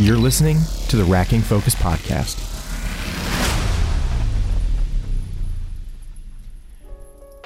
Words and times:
You're 0.00 0.16
listening 0.16 0.58
to 0.88 0.96
the 0.96 1.04
Racking 1.04 1.40
Focus 1.40 1.76
Podcast. 1.76 2.40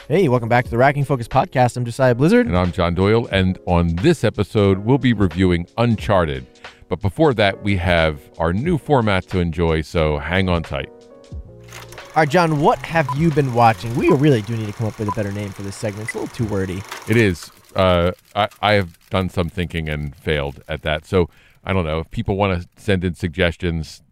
Hey, 0.08 0.28
welcome 0.28 0.48
back 0.48 0.64
to 0.64 0.70
the 0.70 0.78
Racking 0.78 1.04
Focus 1.04 1.28
Podcast. 1.28 1.76
I'm 1.76 1.84
Josiah 1.84 2.14
Blizzard. 2.14 2.46
And 2.46 2.56
I'm 2.56 2.72
John 2.72 2.94
Doyle. 2.94 3.26
And 3.30 3.58
on 3.66 3.96
this 3.96 4.24
episode, 4.24 4.78
we'll 4.78 4.96
be 4.96 5.12
reviewing 5.12 5.66
Uncharted. 5.76 6.46
But 6.88 7.02
before 7.02 7.34
that, 7.34 7.62
we 7.62 7.76
have 7.76 8.18
our 8.38 8.54
new 8.54 8.78
format 8.78 9.28
to 9.28 9.40
enjoy, 9.40 9.82
so 9.82 10.16
hang 10.16 10.48
on 10.48 10.62
tight. 10.62 10.88
All 10.88 12.22
right, 12.22 12.28
John, 12.30 12.60
what 12.62 12.78
have 12.78 13.06
you 13.14 13.30
been 13.30 13.52
watching? 13.52 13.94
We 13.94 14.08
really 14.08 14.40
do 14.40 14.56
need 14.56 14.68
to 14.68 14.72
come 14.72 14.86
up 14.86 14.98
with 14.98 15.08
a 15.08 15.12
better 15.12 15.32
name 15.32 15.50
for 15.50 15.60
this 15.60 15.76
segment. 15.76 16.08
It's 16.08 16.14
a 16.14 16.20
little 16.20 16.34
too 16.34 16.46
wordy. 16.46 16.82
It 17.08 17.18
is. 17.18 17.50
Uh, 17.76 18.12
I, 18.34 18.48
I 18.62 18.72
have 18.72 18.98
done 19.10 19.28
some 19.28 19.50
thinking 19.50 19.90
and 19.90 20.16
failed 20.16 20.62
at 20.66 20.80
that. 20.82 21.04
So 21.04 21.28
I 21.68 21.72
don't 21.74 21.84
know. 21.84 21.98
If 22.00 22.10
people 22.10 22.36
want 22.36 22.62
to 22.62 22.68
send 22.82 23.04
in 23.04 23.14
suggestions, 23.14 24.02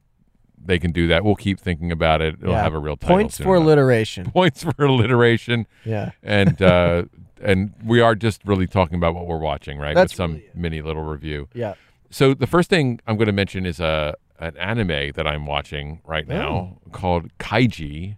they 0.63 0.79
can 0.79 0.93
do 0.93 1.09
that. 1.09 1.25
We'll 1.25 1.37
keep 1.37 1.59
thinking 1.59 1.91
about 1.91 2.21
it. 2.21 2.35
It'll 2.41 2.53
Yeah. 2.53 2.63
have 2.63 2.75
a 2.75 2.79
real 2.79 2.97
title. 2.97 3.17
Points 3.17 3.39
for 3.39 3.57
enough. 3.57 3.65
alliteration. 3.67 4.31
Points 4.31 4.63
for 4.63 4.75
alliteration. 4.85 5.67
Yeah. 5.85 6.11
And 6.23 6.61
uh, 6.61 7.05
and 7.43 7.73
we 7.85 8.01
are 8.01 8.15
just 8.15 8.43
really 8.45 8.67
talking 8.67 8.97
about 8.97 9.15
what 9.15 9.27
we're 9.27 9.39
watching, 9.39 9.79
right? 9.79 9.95
That's 9.95 10.13
With 10.13 10.17
some 10.17 10.33
really 10.35 10.51
mini 10.55 10.83
little 10.83 11.03
review. 11.03 11.49
Yeah. 11.55 11.75
So 12.11 12.35
the 12.35 12.47
first 12.47 12.69
thing 12.71 13.01
I'm 13.07 13.17
going 13.17 13.27
to 13.27 13.33
mention 13.33 13.65
is 13.67 13.81
a 13.81 14.15
an 14.39 14.55
anime 14.59 15.13
that 15.15 15.27
I'm 15.27 15.47
watching 15.47 16.03
right 16.05 16.29
now 16.29 16.79
Oh. 16.87 16.91
called 16.93 17.31
Kaiji. 17.39 18.17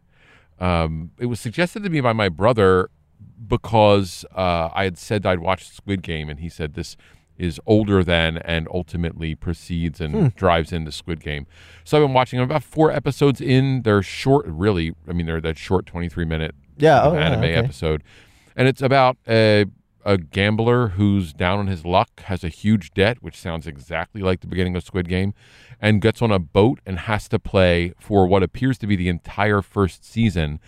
Um, 0.59 1.12
it 1.20 1.27
was 1.27 1.39
suggested 1.39 1.84
to 1.84 1.91
me 1.91 2.00
by 2.00 2.12
my 2.12 2.28
brother 2.28 2.91
because 3.47 4.25
uh, 4.34 4.69
I 4.75 4.83
had 4.84 4.98
said 4.98 5.25
I'd 5.25 5.39
watched 5.39 5.73
Squid 5.75 6.02
Game, 6.02 6.28
and 6.28 6.41
he 6.41 6.48
said 6.48 6.75
this 6.75 6.97
is 7.38 7.60
older 7.66 8.02
than 8.05 8.38
and 8.38 8.66
ultimately 8.74 9.34
proceeds 9.34 10.01
and 10.01 10.15
Hmm. 10.15 10.27
drives 10.37 10.72
into 10.72 10.91
Squid 10.92 11.20
Game. 11.20 11.47
So 11.84 11.97
I've 11.98 12.05
been 12.08 12.12
watching. 12.14 12.41
About 12.41 12.62
four 12.64 12.91
episodes 12.91 13.41
in. 13.41 13.83
They're 13.83 14.03
short, 14.03 14.45
really. 14.47 14.92
I 15.08 15.12
mean, 15.12 15.27
they're 15.27 15.41
that 15.41 15.56
short 15.58 15.86
23 15.86 16.25
minute 16.25 16.55
Yeah. 16.77 17.00
Oh, 17.03 17.14
yeah, 17.14 17.20
anime 17.20 17.45
okay. 17.45 17.55
episode, 17.55 18.03
and 18.56 18.69
it's 18.69 18.83
about 18.83 19.17
a 19.28 19.67
a 20.05 20.17
gambler 20.17 20.89
who's 20.91 21.34
down 21.34 21.58
on 21.58 21.67
his 21.67 21.84
luck, 21.84 22.20
has 22.22 22.42
a 22.42 22.48
huge 22.48 22.92
debt, 22.95 23.19
which 23.20 23.36
sounds 23.36 23.67
exactly 23.67 24.23
like 24.23 24.41
the 24.41 24.47
beginning 24.47 24.75
of 24.75 24.83
Squid 24.83 25.06
Game, 25.08 25.34
and 25.83 26.00
gets 26.00 26.23
on 26.23 26.30
a 26.30 26.39
boat 26.39 26.80
and 26.86 27.00
has 27.00 27.28
to 27.28 27.39
play 27.39 27.92
for 27.98 28.27
what 28.27 28.42
appears 28.42 28.78
to 28.78 28.86
be 28.86 28.97
the 28.97 29.08
entire 29.11 29.61
first 29.61 30.05
season, 30.05 30.61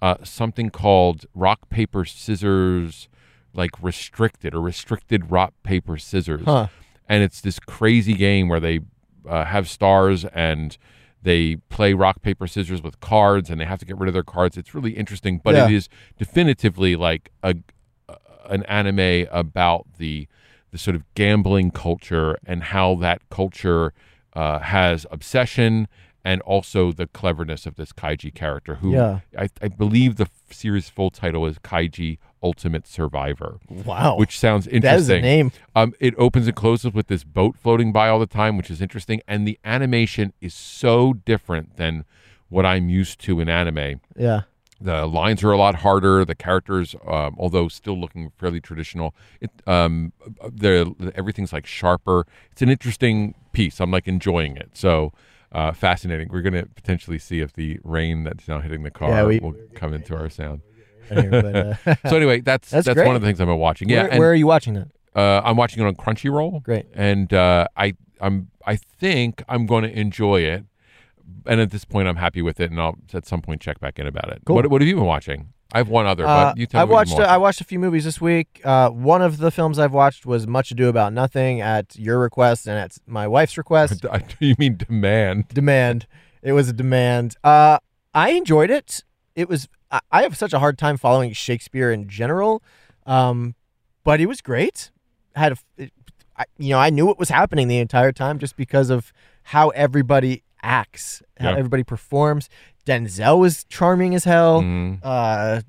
uh, 0.00 0.16
something 0.22 0.70
called 0.70 1.24
rock 1.34 1.68
paper 1.70 2.04
scissors, 2.04 3.08
like 3.54 3.70
restricted 3.82 4.54
or 4.54 4.60
restricted 4.60 5.30
rock 5.30 5.54
paper 5.62 5.96
scissors, 5.96 6.42
Huh. 6.44 6.66
and 7.08 7.22
it's 7.22 7.40
this 7.40 7.58
crazy 7.58 8.14
game 8.14 8.48
where 8.48 8.60
they 8.60 8.80
uh, 9.28 9.44
have 9.44 9.68
stars 9.68 10.24
and 10.26 10.76
they 11.22 11.56
play 11.70 11.94
rock 11.94 12.20
paper 12.20 12.46
scissors 12.46 12.82
with 12.82 13.00
cards 13.00 13.48
and 13.48 13.58
they 13.60 13.64
have 13.64 13.78
to 13.78 13.86
get 13.86 13.96
rid 13.96 14.08
of 14.08 14.12
their 14.12 14.22
cards 14.22 14.58
it's 14.58 14.74
really 14.74 14.92
interesting 14.92 15.40
but 15.42 15.54
Yeah. 15.54 15.64
it 15.66 15.72
is 15.72 15.88
definitively 16.18 16.94
like 16.96 17.30
a, 17.42 17.54
an 18.46 18.62
anime 18.64 19.26
about 19.30 19.86
the 19.98 20.28
the 20.72 20.76
sort 20.78 20.96
of 20.96 21.04
gambling 21.14 21.70
culture 21.70 22.36
and 22.44 22.64
how 22.64 22.96
that 22.96 23.22
culture 23.30 23.94
uh, 24.34 24.58
has 24.58 25.06
obsession 25.10 25.88
and 26.24 26.40
also 26.42 26.90
the 26.92 27.06
cleverness 27.06 27.64
of 27.64 27.76
this 27.76 27.92
kaiji 27.92 28.34
character 28.34 28.74
who 28.76 28.92
Yeah. 28.92 29.20
I, 29.38 29.48
I 29.62 29.68
believe 29.68 30.16
the 30.16 30.24
f- 30.24 30.52
series 30.54 30.88
full 30.90 31.10
title 31.10 31.46
is 31.46 31.58
kaiji 31.60 32.18
ultimate 32.44 32.86
survivor 32.86 33.58
Wow. 33.70 34.16
which 34.18 34.38
sounds 34.38 34.66
interesting 34.66 34.82
that 34.82 34.98
is 35.00 35.08
a 35.08 35.20
name. 35.20 35.50
um, 35.74 35.94
it 35.98 36.14
opens 36.18 36.46
and 36.46 36.54
closes 36.54 36.92
with 36.92 37.06
this 37.08 37.24
boat 37.24 37.56
floating 37.56 37.90
by 37.92 38.08
all 38.08 38.18
the 38.20 38.26
time, 38.26 38.56
which 38.58 38.70
is 38.70 38.80
interesting. 38.82 39.20
And 39.26 39.48
the 39.48 39.58
animation 39.64 40.32
is 40.40 40.52
so 40.54 41.14
different 41.14 41.76
than 41.76 42.04
what 42.50 42.64
I'm 42.66 42.88
used 42.88 43.18
to 43.22 43.40
in 43.40 43.48
anime. 43.48 44.00
Yeah. 44.16 44.42
The 44.80 45.06
lines 45.06 45.42
are 45.42 45.52
a 45.52 45.56
lot 45.56 45.76
harder. 45.76 46.24
The 46.26 46.34
characters, 46.34 46.94
um, 47.06 47.34
although 47.38 47.68
still 47.68 47.98
looking 47.98 48.30
fairly 48.38 48.60
traditional, 48.60 49.14
it 49.40 49.50
um, 49.66 50.12
the 50.52 50.94
everything's 51.14 51.52
like 51.52 51.66
sharper. 51.66 52.26
It's 52.52 52.60
an 52.62 52.68
interesting 52.68 53.34
piece. 53.52 53.80
I'm 53.80 53.90
like 53.90 54.06
enjoying 54.06 54.56
it. 54.56 54.70
So. 54.74 55.12
Uh, 55.52 55.70
fascinating. 55.72 56.26
We're 56.32 56.42
going 56.42 56.54
to 56.60 56.66
potentially 56.66 57.16
see 57.20 57.38
if 57.38 57.52
the 57.52 57.78
rain 57.84 58.24
that's 58.24 58.48
now 58.48 58.58
hitting 58.60 58.82
the 58.82 58.90
car 58.90 59.10
Yeah, 59.10 59.24
we- 59.24 59.38
will 59.38 59.54
come 59.76 59.94
into 59.94 60.16
our 60.16 60.28
sound. 60.28 60.62
Here, 61.08 61.30
but, 61.30 61.86
uh, 61.86 61.94
So 62.10 62.16
anyway, 62.16 62.40
that's 62.40 62.70
That's 62.70 62.86
that's, 62.86 63.00
one 63.00 63.14
of 63.16 63.22
the 63.22 63.28
things 63.28 63.40
I've 63.40 63.46
been 63.46 63.58
watching. 63.58 63.88
Yeah, 63.88 64.02
where, 64.02 64.10
and- 64.10 64.18
where 64.18 64.30
are 64.30 64.34
you 64.34 64.46
watching 64.46 64.74
that? 64.74 64.88
uh, 65.14 65.40
I'm 65.44 65.56
watching 65.56 65.82
it 65.82 65.86
on 65.86 65.94
Crunchyroll. 65.94 66.62
Great. 66.62 66.86
And 66.94 67.32
uh, 67.32 67.66
I 67.76 67.94
I'm 68.20 68.50
I 68.66 68.76
think 68.76 69.42
I'm 69.48 69.66
going 69.66 69.84
to 69.84 69.90
enjoy 69.98 70.40
it. 70.40 70.64
And 71.46 71.60
at 71.60 71.70
this 71.70 71.84
point, 71.84 72.08
I'm 72.08 72.16
happy 72.16 72.42
with 72.42 72.58
it, 72.60 72.70
and 72.70 72.80
I'll 72.80 72.96
at 73.12 73.26
some 73.26 73.40
point 73.42 73.60
check 73.60 73.78
back 73.80 73.98
in 73.98 74.06
about 74.06 74.30
it. 74.30 74.42
Cool. 74.44 74.56
What 74.56 74.70
What 74.70 74.80
have 74.80 74.88
you 74.88 74.96
been 74.96 75.04
watching? 75.04 75.48
I 75.72 75.78
have 75.78 75.88
one 75.88 76.06
other, 76.06 76.24
Uh, 76.26 76.50
but 76.50 76.56
you 76.58 76.66
tell 76.66 76.80
I 76.82 76.84
me. 76.84 76.90
what 76.92 77.08
watched. 77.08 77.18
uh, 77.18 77.22
I 77.24 77.36
watched 77.36 77.60
a 77.60 77.64
few 77.64 77.78
movies 77.80 78.04
this 78.04 78.20
week. 78.20 78.60
Uh, 78.64 78.90
one 78.90 79.22
of 79.22 79.38
the 79.38 79.50
films 79.50 79.78
I've 79.78 79.92
watched 79.92 80.24
was 80.24 80.46
Much 80.46 80.70
Ado 80.70 80.88
About 80.88 81.12
Nothing 81.12 81.60
at 81.60 81.96
your 81.98 82.18
request 82.20 82.66
and 82.68 82.78
at 82.78 82.96
my 83.06 83.26
wife's 83.26 83.58
request. 83.58 84.04
you 84.38 84.54
mean 84.58 84.76
demand? 84.76 85.48
demand. 85.48 86.06
It 86.42 86.52
was 86.52 86.68
a 86.68 86.72
demand. 86.72 87.36
Uh, 87.42 87.78
I 88.14 88.30
enjoyed 88.30 88.70
it. 88.70 89.02
It 89.34 89.48
was. 89.48 89.68
I, 89.94 90.00
I 90.10 90.22
have 90.22 90.36
such 90.36 90.52
a 90.52 90.58
hard 90.58 90.76
time 90.78 90.96
following 90.96 91.32
Shakespeare 91.32 91.92
in 91.92 92.08
general, 92.08 92.62
um, 93.06 93.54
but 94.04 94.20
it 94.20 94.26
was 94.26 94.40
great. 94.40 94.90
Had 95.34 95.52
a, 95.52 95.56
it, 95.76 95.92
I, 96.36 96.44
you 96.58 96.70
know, 96.70 96.78
I 96.78 96.90
knew 96.90 97.06
what 97.06 97.18
was 97.18 97.28
happening 97.28 97.68
the 97.68 97.78
entire 97.78 98.12
time 98.12 98.38
just 98.38 98.56
because 98.56 98.90
of 98.90 99.12
how 99.44 99.68
everybody 99.70 100.42
acts, 100.62 101.22
how 101.38 101.50
everybody 101.54 101.84
performs. 101.84 102.48
Denzel 102.86 103.38
was 103.38 103.64
charming 103.64 104.14
as 104.14 104.24
hell. 104.24 104.62
Mm, 104.62 104.98
Uh, 105.02 105.60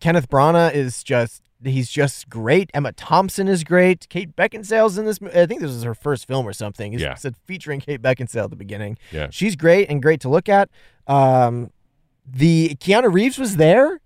Kenneth 0.00 0.28
Branagh 0.28 0.72
is 0.74 1.02
just. 1.02 1.42
He's 1.64 1.90
just 1.90 2.28
great. 2.28 2.70
Emma 2.74 2.92
Thompson 2.92 3.48
is 3.48 3.64
great. 3.64 4.06
Kate 4.10 4.36
Beckinsale's 4.36 4.98
in 4.98 5.06
this. 5.06 5.18
I 5.34 5.46
think 5.46 5.62
this 5.62 5.70
is 5.70 5.84
her 5.84 5.94
first 5.94 6.28
film 6.28 6.46
or 6.46 6.52
something. 6.52 6.92
It 6.92 7.00
Yeah. 7.00 7.14
said 7.14 7.34
featuring 7.46 7.80
Kate 7.80 8.00
Beckinsale 8.02 8.44
at 8.44 8.50
the 8.50 8.56
beginning. 8.56 8.98
yeah, 9.10 9.28
She's 9.30 9.56
great 9.56 9.88
and 9.88 10.02
great 10.02 10.20
to 10.20 10.28
look 10.28 10.50
at. 10.50 10.68
Um, 11.06 11.70
the 12.26 12.76
Keanu 12.80 13.12
Reeves 13.12 13.38
was 13.38 13.56
there. 13.56 14.00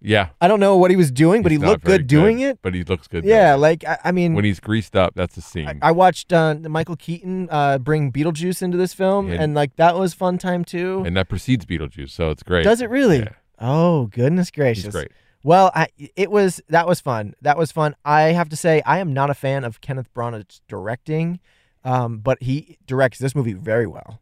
yeah. 0.00 0.30
I 0.40 0.48
don't 0.48 0.58
know 0.60 0.76
what 0.76 0.90
he 0.90 0.96
was 0.96 1.10
doing, 1.12 1.42
but 1.42 1.52
He's 1.52 1.60
he 1.60 1.66
looked 1.66 1.84
very 1.84 1.98
good 1.98 2.06
doing 2.08 2.40
it. 2.40 2.58
But 2.62 2.74
he 2.74 2.82
looks 2.84 3.06
good. 3.06 3.24
Yeah, 3.24 3.54
like 3.54 3.84
I, 3.86 3.98
I 4.04 4.12
mean, 4.12 4.34
when 4.34 4.44
he's 4.44 4.58
greased 4.60 4.96
up, 4.96 5.14
that's 5.14 5.36
a 5.36 5.40
scene. 5.40 5.68
I, 5.68 5.78
I 5.88 5.92
watched 5.92 6.32
uh, 6.32 6.54
Michael 6.54 6.96
Keaton 6.96 7.48
uh, 7.50 7.78
bring 7.78 8.10
Beetlejuice 8.12 8.62
into 8.62 8.76
this 8.76 8.92
film, 8.94 9.30
And- 9.30 9.40
and 9.40 9.54
like 9.54 9.76
that 9.76 9.96
was 9.96 10.12
fun 10.14 10.38
time 10.38 10.64
too. 10.64 11.02
and 11.06 11.16
that 11.16 11.28
precedes 11.28 11.64
Beetlejuice, 11.64 12.10
so 12.10 12.30
it's 12.30 12.42
great. 12.42 12.64
Does 12.64 12.80
it 12.80 12.90
really? 12.90 13.20
Yeah. 13.20 13.28
Oh 13.60 14.06
goodness 14.06 14.50
gracious! 14.50 14.84
He's 14.86 14.92
great. 14.92 15.12
Well, 15.44 15.70
I, 15.74 15.88
it 16.16 16.30
was 16.30 16.60
that 16.68 16.86
was 16.88 17.00
fun. 17.00 17.34
That 17.42 17.56
was 17.56 17.70
fun. 17.72 17.94
I 18.04 18.22
have 18.32 18.48
to 18.48 18.56
say, 18.56 18.82
I 18.86 18.98
am 18.98 19.12
not 19.12 19.30
a 19.30 19.34
fan 19.34 19.62
of 19.64 19.80
Kenneth 19.80 20.12
Branagh's 20.14 20.60
directing, 20.68 21.38
um, 21.84 22.18
but 22.18 22.42
he 22.42 22.78
directs 22.86 23.18
this 23.18 23.34
movie 23.36 23.52
very 23.52 23.86
well. 23.86 24.20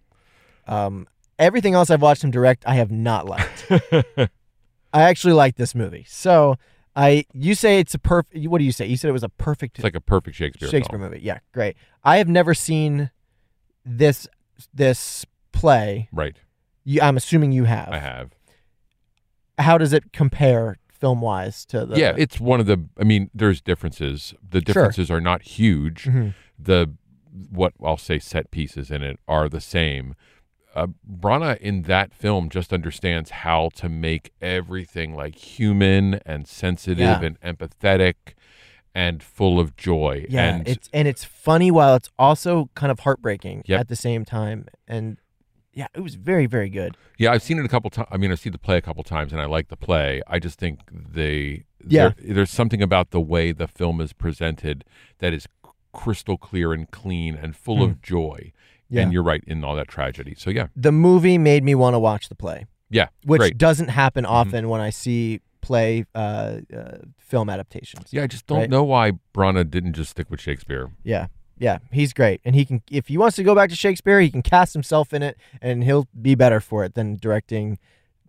Um, 0.67 1.09
everything 1.41 1.75
else 1.75 1.91
I've 1.91 2.03
watched 2.03 2.23
him 2.23 2.31
direct, 2.31 2.63
I 2.67 2.75
have 2.75 2.93
not 2.93 3.27
liked. 3.27 3.67
I 4.93 5.03
actually 5.03 5.33
like 5.33 5.57
this 5.57 5.75
movie. 5.75 6.05
So 6.09 6.57
I, 6.95 7.25
you 7.33 7.55
say 7.55 7.79
it's 7.81 7.95
a 7.95 7.99
perfect. 7.99 8.47
What 8.47 8.59
do 8.59 8.65
you 8.65 8.73
say? 8.73 8.87
You 8.87 8.97
said 8.97 9.09
it 9.09 9.13
was 9.13 9.23
a 9.25 9.29
perfect 9.29 9.79
It's 9.79 9.85
like 9.85 9.95
a 9.97 10.01
perfect 10.01 10.37
Shakespeare. 10.37 10.69
Shakespeare 10.69 10.99
film. 10.99 11.11
movie. 11.11 11.23
Yeah, 11.25 11.39
great. 11.53 11.77
I 12.05 12.19
have 12.19 12.29
never 12.29 12.55
seen 12.55 13.11
this 13.85 14.29
this 14.75 15.25
play. 15.53 16.09
Right. 16.13 16.37
You, 16.85 17.01
I'm 17.01 17.17
assuming 17.17 17.53
you 17.53 17.65
have. 17.65 17.89
I 17.91 17.99
have. 17.99 18.31
How 19.59 19.79
does 19.79 19.93
it 19.93 20.13
compare 20.13 20.77
film 20.91 21.21
wise 21.21 21.65
to 21.67 21.87
the? 21.87 21.99
yeah, 21.99 22.15
it's 22.17 22.41
one 22.41 22.61
of 22.61 22.67
the. 22.67 22.85
I 22.99 23.05
mean, 23.05 23.31
there's 23.35 23.61
differences. 23.61 24.35
The 24.49 24.61
differences 24.61 25.11
are 25.11 25.21
not 25.21 25.43
huge. 25.43 26.05
Mhm. 26.05 26.35
The 26.59 26.93
what 27.51 27.75
I'll 27.85 27.97
say 27.97 28.19
set 28.19 28.51
pieces 28.51 28.91
in 28.91 29.03
it 29.03 29.19
are 29.29 29.49
the 29.49 29.61
same. 29.61 30.15
Uh, 30.75 30.87
Branagh 31.11 31.59
in 31.59 31.83
that 31.83 32.15
film 32.15 32.49
just 32.49 32.73
understands 32.73 33.31
how 33.31 33.71
to 33.75 33.89
make 33.89 34.33
everything 34.41 35.15
like 35.15 35.35
human 35.35 36.15
and 36.25 36.47
sensitive 36.47 36.99
Yeah. 36.99 37.21
and 37.23 37.41
empathetic 37.41 38.15
and 38.95 39.23
full 39.23 39.59
of 39.59 39.77
joy. 39.77 40.27
Yeah, 40.29 40.55
and 40.55 40.69
it's 40.69 40.89
and 40.93 41.07
it's 41.09 41.25
funny 41.25 41.71
while 41.71 41.95
it's 41.97 42.09
also 42.19 42.71
kind 42.75 42.91
of 42.93 43.01
heartbreaking 43.01 43.63
Yep. 43.67 43.81
at 43.81 43.89
the 43.89 43.97
same 43.97 44.25
time. 44.25 44.67
And 44.87 45.19
yeah, 45.73 45.87
it 45.95 46.01
was 46.01 46.15
very 46.17 46.47
very 46.47 46.69
good. 46.71 46.97
Yeah, 47.19 47.33
I've 47.33 47.43
seen 47.43 47.59
it 47.59 47.65
a 47.65 47.69
couple 47.69 47.91
times. 47.91 48.09
I 48.11 48.17
mean, 48.17 48.31
I've 48.33 48.41
seen 48.41 48.53
the 48.53 48.59
play 48.59 48.77
a 48.77 48.83
couple 48.83 49.03
times, 49.05 49.33
and 49.33 49.41
I 49.41 49.47
like 49.47 49.69
the 49.69 49.77
play. 49.77 50.23
I 50.27 50.39
just 50.39 50.59
think 50.59 50.81
they, 50.93 51.65
Yeah. 51.87 52.11
there- 52.19 52.35
there's 52.35 52.51
something 52.51 52.83
about 52.83 53.11
the 53.11 53.21
way 53.21 53.53
the 53.53 53.69
film 53.69 54.01
is 54.01 54.13
presented 54.13 54.85
that 55.19 55.33
is 55.33 55.47
crystal 55.93 56.37
clear 56.39 56.73
and 56.73 56.89
clean 56.91 57.35
and 57.35 57.57
full 57.57 57.79
Hmm. 57.79 57.83
of 57.91 58.03
joy. 58.03 58.53
Yeah. 58.91 59.03
And 59.03 59.13
you're 59.13 59.23
right 59.23 59.43
in 59.47 59.63
all 59.65 59.77
that 59.77 59.89
tragedy. 59.89 60.35
So 60.37 60.51
yeah, 60.51 60.67
The 60.77 60.93
movie 60.93 61.39
made 61.39 61.63
me 61.65 61.75
want 61.75 61.95
to 61.95 61.99
watch 61.99 62.29
the 62.29 62.35
play, 62.35 62.67
yeah, 62.91 63.09
which 63.25 63.39
great. 63.39 63.53
Mm-hmm. 63.53 63.59
doesn't 63.59 63.89
happen 63.89 64.27
often 64.27 64.69
when 64.69 64.81
I 64.81 64.91
see 64.91 65.41
play 65.61 66.05
uh, 66.15 66.57
uh, 66.77 66.99
film 67.19 67.49
adaptations. 67.51 68.07
Yeah, 68.13 68.25
I 68.25 68.27
just 68.27 68.47
don't 68.47 68.59
Right. 68.59 68.71
know 68.71 68.83
why 68.83 69.13
Branagh 69.35 69.71
didn't 69.71 69.93
just 69.93 70.11
stick 70.11 70.29
with 70.31 70.41
Shakespeare. 70.41 70.91
Yeah. 71.05 71.27
Yeah, 71.59 71.79
he's 71.93 72.15
great, 72.15 72.41
and 72.43 72.55
he 72.55 72.65
can. 72.65 72.81
If 72.91 73.09
he 73.09 73.19
wants 73.19 73.37
to 73.37 73.43
go 73.43 73.55
back 73.55 73.69
to 73.69 73.77
Shakespeare, 73.77 74.19
he 74.19 74.31
can 74.31 74.41
cast 74.41 74.73
himself 74.73 75.13
in 75.13 75.23
it, 75.23 75.37
and 75.61 75.85
he'll 75.85 76.09
be 76.23 76.35
better 76.35 76.59
for 76.59 76.85
it 76.87 76.95
than 76.95 77.17
directing, 77.17 77.79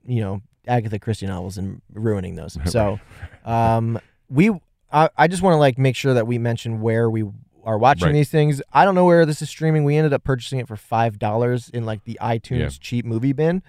you 0.06 0.20
know, 0.20 0.42
Agatha 0.68 1.00
Christie 1.00 1.28
novels 1.28 1.58
and 1.58 1.82
ruining 1.94 2.36
those. 2.36 2.58
So, 2.66 3.00
um, 3.46 4.00
we. 4.30 4.52
I, 4.92 5.08
I 5.18 5.28
just 5.30 5.42
want 5.42 5.54
to 5.54 5.58
like 5.60 5.78
make 5.78 5.96
sure 5.96 6.14
that 6.14 6.28
we 6.28 6.38
mention 6.40 6.82
where 6.82 7.10
we 7.10 7.24
are 7.64 7.78
watching 7.78 8.08
Right. 8.08 8.14
these 8.14 8.30
things. 8.30 8.62
I 8.74 8.86
don't 8.86 8.96
know 8.96 9.06
where 9.06 9.26
this 9.26 9.42
is 9.42 9.50
streaming. 9.50 9.84
We 9.84 9.96
ended 9.98 10.14
up 10.14 10.24
purchasing 10.24 10.60
it 10.60 10.68
for 10.68 10.76
five 10.76 11.20
dollars 11.20 11.70
in 11.70 11.86
like 11.86 12.04
the 12.06 12.18
iTunes 12.22 12.60
Yeah. 12.60 12.70
cheap 12.80 13.06
movie 13.06 13.34
bin, 13.34 13.62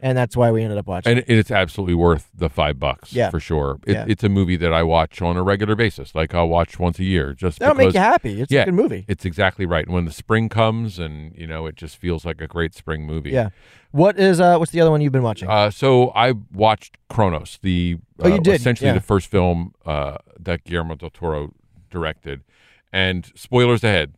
and 0.00 0.16
that's 0.16 0.36
why 0.36 0.50
we 0.50 0.62
ended 0.62 0.78
up 0.78 0.86
watching. 0.86 1.10
and 1.12 1.18
it. 1.20 1.26
it's 1.28 1.50
absolutely 1.50 1.94
worth 1.94 2.30
the 2.34 2.48
five 2.48 2.78
bucks. 2.78 3.12
Yeah. 3.12 3.30
for 3.30 3.40
sure. 3.40 3.78
It, 3.86 3.92
Yeah. 3.94 4.04
It's 4.08 4.22
a 4.22 4.28
movie 4.28 4.56
that 4.56 4.72
I 4.72 4.82
watch 4.82 5.20
on 5.22 5.36
a 5.36 5.42
regular 5.42 5.74
basis. 5.74 6.14
Like 6.14 6.34
I'll 6.34 6.48
watch 6.48 6.78
once 6.78 6.98
a 6.98 7.04
year, 7.04 7.32
just 7.34 7.58
That'll 7.58 7.74
because 7.74 7.94
make 7.94 7.94
you 7.94 8.00
happy. 8.00 8.40
It's 8.40 8.52
Yeah. 8.52 8.62
a 8.62 8.64
good 8.66 8.74
movie. 8.74 9.04
it's 9.08 9.24
exactly 9.24 9.66
right. 9.66 9.84
And 9.86 9.94
when 9.94 10.04
the 10.04 10.12
spring 10.12 10.48
comes, 10.48 10.98
and 10.98 11.34
you 11.36 11.46
know, 11.46 11.66
it 11.66 11.76
just 11.76 11.96
feels 11.96 12.24
like 12.24 12.40
a 12.40 12.46
great 12.46 12.74
spring 12.74 13.04
movie. 13.06 13.30
Yeah. 13.30 13.48
What 13.90 14.18
is 14.18 14.38
uh? 14.38 14.58
What's 14.58 14.70
the 14.72 14.82
other 14.82 14.90
one 14.90 15.00
you've 15.00 15.12
been 15.14 15.22
watching? 15.22 15.48
Uh, 15.48 15.70
so 15.70 16.10
I 16.10 16.34
watched 16.52 16.98
Cronos, 17.08 17.58
the 17.62 17.96
Oh, 18.20 18.28
you 18.28 18.34
uh, 18.34 18.38
did, 18.38 18.54
essentially 18.56 18.88
yeah. 18.88 18.94
the 18.94 19.00
first 19.00 19.28
film 19.30 19.72
uh, 19.86 20.18
that 20.38 20.64
Guillermo 20.64 20.94
del 20.96 21.08
Toro 21.08 21.54
directed. 21.90 22.42
And 22.92 23.30
spoilers 23.34 23.84
ahead. 23.84 24.14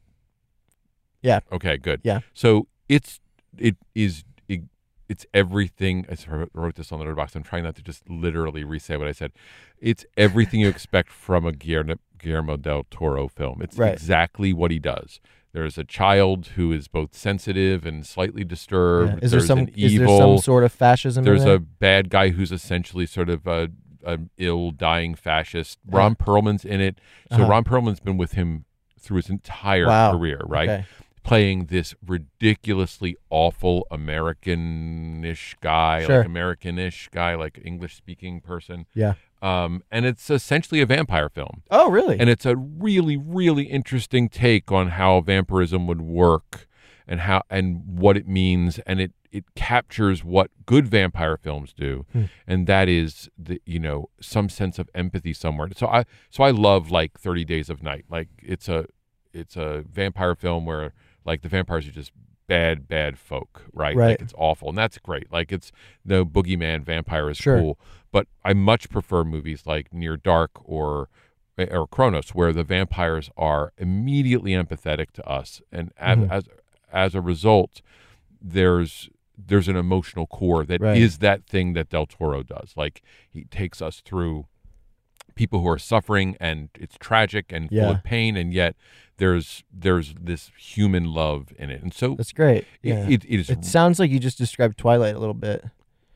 Yeah. 1.23 1.41
Okay. 1.53 1.77
Good. 1.77 2.01
Yeah. 2.05 2.21
So 2.33 2.67
it's 2.89 3.21
it 3.59 3.77
is 3.95 4.25
it, 4.49 4.63
it's 5.09 5.27
everything. 5.35 6.07
I 6.11 6.47
wrote 6.55 6.77
this 6.77 6.93
on 6.93 7.05
the 7.05 7.13
box. 7.15 7.35
I'm 7.37 7.43
trying 7.43 7.65
not 7.65 7.75
to 7.77 7.83
just 7.83 8.09
literally 8.09 8.65
re-say 8.65 8.97
what 8.97 9.09
I 9.09 9.13
said. 9.13 9.33
It's 9.79 10.05
everything 10.17 10.61
you 10.61 10.69
expect 10.69 11.11
from 11.11 11.45
a 11.47 11.53
Guillermo, 11.53 11.97
Guillermo 12.19 12.57
del 12.57 12.85
Toro 12.91 13.29
film. 13.29 13.61
It's 13.63 13.77
Right. 13.77 13.93
exactly 13.93 14.53
what 14.53 14.71
he 14.71 14.79
does. 14.79 15.21
There's 15.53 15.77
a 15.77 15.85
child 15.85 16.49
who 16.55 16.71
is 16.73 16.87
both 16.87 17.13
sensitive 17.15 17.85
and 17.85 18.07
slightly 18.07 18.43
Yeah. 18.43 18.49
disturbed. 18.49 19.25
Is 19.25 19.33
there 19.33 19.41
some? 19.41 19.59
an 19.59 19.69
Is 19.77 19.95
evil 19.95 20.07
there 20.19 20.27
some 20.37 20.39
sort 20.39 20.63
of 20.65 20.71
fascism? 20.73 21.25
there's 21.25 21.45
a 21.45 21.59
bad 21.59 22.09
guy 22.09 22.29
who's 22.29 22.53
essentially 22.53 23.05
sort 23.05 23.29
of 23.29 23.47
a, 23.49 23.69
a 24.05 24.19
ill 24.39 24.71
dying 24.71 25.15
fascist. 25.15 25.79
Ron 25.87 26.15
Perlman's 26.15 26.65
in 26.65 26.81
it. 26.81 26.99
So 27.31 27.37
Uh-huh. 27.43 27.47
Ron 27.51 27.65
Perlman's 27.65 28.01
been 28.01 28.17
with 28.17 28.33
him 28.33 28.65
through 28.99 29.17
his 29.19 29.31
entire 29.31 29.87
Wow. 29.87 30.13
career, 30.13 30.41
right? 30.47 30.69
Okay. 30.69 30.85
Playing 31.23 31.67
this 31.67 31.95
ridiculously 32.07 33.17
awful 33.29 33.87
American-ish 33.91 35.57
guy, 35.61 36.05
Sure. 36.05 36.19
like 36.19 36.27
American-ish 36.27 37.09
guy, 37.13 37.35
like 37.35 37.61
English-speaking 37.65 38.41
person. 38.41 38.87
Yeah. 38.95 39.15
Um, 39.43 39.83
and 39.91 40.05
it's 40.05 40.29
essentially 40.31 40.81
a 40.81 40.87
vampire 40.87 41.29
film. 41.29 41.63
Oh, 41.71 41.91
really? 41.91 42.19
And 42.19 42.29
it's 42.29 42.45
a 42.47 42.57
really, 42.57 43.17
really 43.17 43.65
interesting 43.65 44.29
take 44.29 44.71
on 44.71 44.89
how 44.89 45.21
vampirism 45.21 45.87
would 45.87 46.03
work 46.03 46.67
and 47.09 47.21
how 47.21 47.43
and 47.49 47.83
what 47.87 48.17
it 48.17 48.29
means. 48.29 48.79
And 48.81 49.01
it, 49.01 49.13
it 49.33 49.45
captures 49.55 50.25
what 50.25 50.51
good 50.67 50.87
vampire 50.89 51.37
films 51.37 51.73
do. 51.73 52.05
Hmm. 52.13 52.25
And 52.47 52.67
that 52.67 52.89
is 52.89 53.29
the 53.39 53.61
you 53.67 53.79
know, 53.79 54.11
some 54.21 54.49
sense 54.49 54.79
of 54.79 54.89
empathy 54.95 55.33
somewhere. 55.33 55.69
So 55.77 55.87
I 55.87 56.05
so 56.31 56.43
I 56.45 56.51
love 56.51 56.91
like 56.91 57.19
Thirty 57.19 57.45
Days 57.45 57.71
of 57.71 57.83
Night. 57.83 58.05
Like 58.11 58.29
it's 58.43 58.69
a 58.69 58.87
it's 59.33 59.57
a 59.57 59.85
vampire 59.91 60.35
film 60.35 60.65
where 60.67 60.93
like 61.25 61.43
the 61.43 61.49
vampires 61.49 61.87
are 61.87 61.93
just 61.93 62.13
bad, 62.49 62.89
bad 62.89 63.17
folk, 63.19 63.63
right? 63.73 63.95
Right. 63.97 64.09
Like 64.11 64.23
it's 64.23 64.35
awful. 64.37 64.71
And 64.71 64.79
that's 64.79 64.99
great. 64.99 65.31
Like 65.33 65.53
it's 65.53 65.71
the 66.05 66.27
boogeyman 66.27 66.83
vampire 66.83 67.31
is 67.31 67.37
Sure. 67.37 67.61
cool. 67.61 67.79
But 68.11 68.27
I 68.45 68.55
much 68.55 68.91
prefer 68.91 69.23
movies 69.23 69.63
like 69.67 69.93
Near 69.93 70.17
Dark 70.17 70.51
or 70.65 71.09
or 71.71 71.87
Cronos, 71.87 72.31
where 72.31 72.53
the 72.55 72.65
vampires 72.65 73.31
are 73.37 73.73
immediately 73.77 74.53
empathetic 74.53 75.11
to 75.13 75.25
us, 75.29 75.61
and 75.71 75.93
as 75.99 76.17
Mhm. 76.19 76.31
as, 76.31 76.45
as 76.91 77.15
a 77.15 77.21
result, 77.21 77.83
there's 78.41 79.11
there's 79.47 79.69
an 79.69 79.77
emotional 79.77 80.27
core 80.27 80.65
that 80.65 80.83
is 80.83 81.15
Right. 81.15 81.21
that 81.21 81.47
thing 81.47 81.73
that 81.75 81.89
Del 81.91 82.07
Toro 82.07 82.43
does. 82.43 82.73
Like 82.77 83.03
he 83.31 83.45
takes 83.45 83.81
us 83.83 84.01
through 84.05 84.47
people 85.35 85.61
who 85.61 85.69
are 85.69 85.79
suffering, 85.79 86.37
and 86.41 86.69
it's 86.75 86.97
tragic 86.99 87.47
and 87.51 87.69
full 87.71 87.91
of 87.91 88.03
pain, 88.05 88.37
and 88.37 88.53
yet 88.53 88.77
there's 89.17 89.65
there's 89.73 90.15
this 90.21 90.51
human 90.59 91.05
love 91.13 91.53
in 91.59 91.71
it, 91.71 91.83
and 91.83 91.93
so 91.95 92.15
That's 92.15 92.33
great. 92.33 92.65
it, 92.83 92.89
Yeah. 92.91 93.09
it, 93.09 93.25
it 93.25 93.41
is 93.41 93.51
It 93.51 93.65
sounds 93.65 93.99
like 93.99 94.11
you 94.11 94.19
just 94.19 94.39
described 94.39 94.77
Twilight 94.79 95.15
a 95.15 95.19
little 95.19 95.35
bit. 95.35 95.65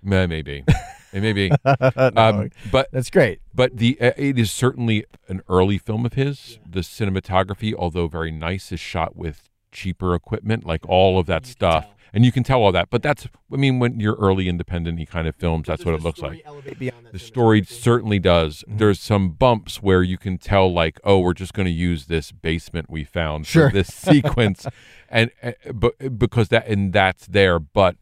meh, 0.02 0.26
maybe 0.26 0.64
it 1.12 1.22
may 1.22 1.32
be, 1.32 1.50
No, 1.64 2.10
um, 2.16 2.50
but 2.72 2.90
that's 2.92 3.08
great. 3.10 3.40
But 3.54 3.76
the 3.76 3.98
uh, 4.00 4.12
it 4.16 4.38
is 4.38 4.50
certainly 4.50 5.04
an 5.28 5.42
early 5.48 5.78
film 5.78 6.04
of 6.04 6.14
his. 6.14 6.58
The 6.68 6.80
cinematography, 6.80 7.72
although 7.74 8.08
very 8.08 8.30
nice, 8.32 8.72
is 8.72 8.80
shot 8.80 9.14
with 9.16 9.48
cheaper 9.70 10.14
equipment, 10.14 10.64
like 10.66 10.86
all 10.88 11.18
of 11.18 11.26
that 11.26 11.46
stuff, 11.46 11.93
and 12.14 12.24
you 12.24 12.32
can 12.32 12.42
tell 12.44 12.62
all 12.62 12.72
that. 12.72 12.88
But 12.88 13.02
that's, 13.02 13.26
I 13.52 13.56
mean, 13.56 13.78
when 13.78 14.00
you're 14.00 14.14
early 14.14 14.48
independent 14.48 14.98
he 14.98 15.04
kind 15.06 15.28
of 15.28 15.34
films, 15.36 15.66
that's 15.66 15.84
what 15.84 15.94
it 15.94 16.00
looks 16.02 16.20
like. 16.20 16.42
The 17.12 17.18
story 17.18 17.62
certainly 17.64 18.18
does. 18.18 18.64
Mm-hmm. 18.66 18.78
There's 18.78 19.00
some 19.00 19.30
bumps 19.30 19.82
where 19.82 20.02
you 20.02 20.16
can 20.16 20.38
tell, 20.38 20.72
like, 20.72 20.98
oh, 21.04 21.18
we're 21.18 21.34
just 21.34 21.52
going 21.52 21.66
to 21.66 21.72
use 21.72 22.06
this 22.06 22.32
basement 22.32 22.88
we 22.88 23.04
found 23.04 23.46
Sure. 23.46 23.68
for 23.68 23.74
this 23.74 23.88
sequence, 23.88 24.66
and 25.10 25.30
uh, 25.42 25.52
but 25.72 26.18
because 26.18 26.48
that 26.48 26.66
and 26.68 26.92
that's 26.92 27.26
there, 27.26 27.58
but. 27.58 27.96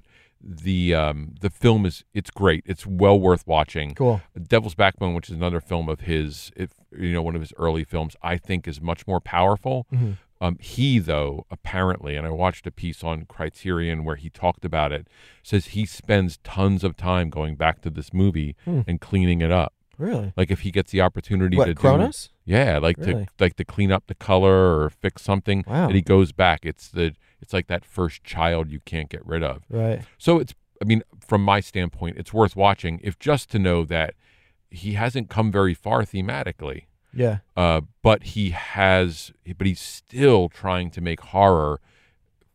The 0.45 0.93
um 0.93 1.37
the 1.41 1.51
film 1.51 1.87
is 1.87 2.03
it's 2.15 2.29
great. 2.33 2.65
It's 2.67 2.85
well 2.85 3.17
worth 3.17 3.47
watching. 3.47 3.95
Cool. 3.95 4.21
Devil's 4.49 4.75
Backbone, 4.75 5.15
which 5.15 5.31
is 5.31 5.37
another 5.37 5.61
film 5.61 5.89
of 5.89 6.01
his, 6.01 6.51
if 6.57 6.71
you 6.99 7.13
know, 7.13 7.23
one 7.23 7.37
of 7.37 7.41
his 7.43 7.53
early 7.57 7.85
films, 7.85 8.17
I 8.25 8.39
think 8.39 8.67
is 8.67 8.81
much 8.81 9.07
more 9.07 9.21
powerful. 9.21 9.87
Mhm. 9.95 10.17
Um, 10.43 10.59
he, 10.61 10.99
though, 10.99 11.47
apparently, 11.53 12.17
and 12.17 12.27
I 12.27 12.31
watched 12.31 12.67
a 12.67 12.73
piece 12.73 13.05
on 13.05 13.27
Criterion 13.27 14.05
where 14.05 14.17
he 14.17 14.29
talked 14.29 14.65
about 14.65 14.91
it, 14.93 15.07
says 15.43 15.67
he 15.69 15.87
spends 15.87 16.39
tons 16.43 16.83
of 16.83 16.97
time 16.97 17.31
going 17.31 17.55
back 17.55 17.81
to 17.83 17.91
this 17.91 18.13
movie 18.13 18.57
Hmm. 18.65 18.81
and 18.89 19.01
cleaning 19.01 19.41
it 19.41 19.53
up. 19.53 19.73
Really? 19.99 20.33
Like 20.37 20.51
if 20.51 20.61
he 20.61 20.73
gets 20.73 20.91
the 20.91 21.01
opportunity 21.01 21.57
What, 21.57 21.67
to 21.67 21.75
Cronos? 21.75 22.31
do, 22.45 22.53
yeah, 22.55 22.79
like 22.79 22.97
Really? 22.99 23.27
to 23.27 23.31
like 23.39 23.55
to 23.57 23.65
clean 23.65 23.93
up 23.93 24.05
the 24.09 24.17
color 24.17 24.83
or 24.83 24.91
fix 24.91 25.23
something, 25.23 25.63
Wow. 25.67 25.87
and 25.87 25.95
he 25.95 26.03
goes 26.03 26.33
back. 26.33 26.61
It's 26.65 26.89
the 26.89 27.15
it's 27.41 27.53
like 27.53 27.69
that 27.69 27.85
first 27.85 28.25
child 28.25 28.71
you 28.71 28.81
can't 28.81 29.09
get 29.09 29.25
rid 29.27 29.43
of. 29.45 29.63
Right. 29.69 30.03
So 30.19 30.39
it's, 30.41 30.55
I 30.81 30.85
mean, 30.85 31.03
from 31.25 31.45
my 31.45 31.61
standpoint, 31.61 32.17
it's 32.19 32.33
worth 32.33 32.57
watching 32.57 33.01
if 33.05 33.17
just 33.19 33.49
to 33.51 33.59
know 33.61 33.85
that 33.85 34.15
he 34.71 34.95
hasn't 34.95 35.29
come 35.29 35.53
very 35.53 35.75
far 35.75 36.03
thematically, 36.03 36.87
Yeah. 37.15 37.39
uh, 37.57 37.83
but 38.03 38.23
he 38.23 38.51
has, 38.51 39.33
but 39.59 39.67
he's 39.67 39.81
still 39.81 40.49
trying 40.49 40.91
to 40.93 41.01
make 41.01 41.21
horror 41.21 41.81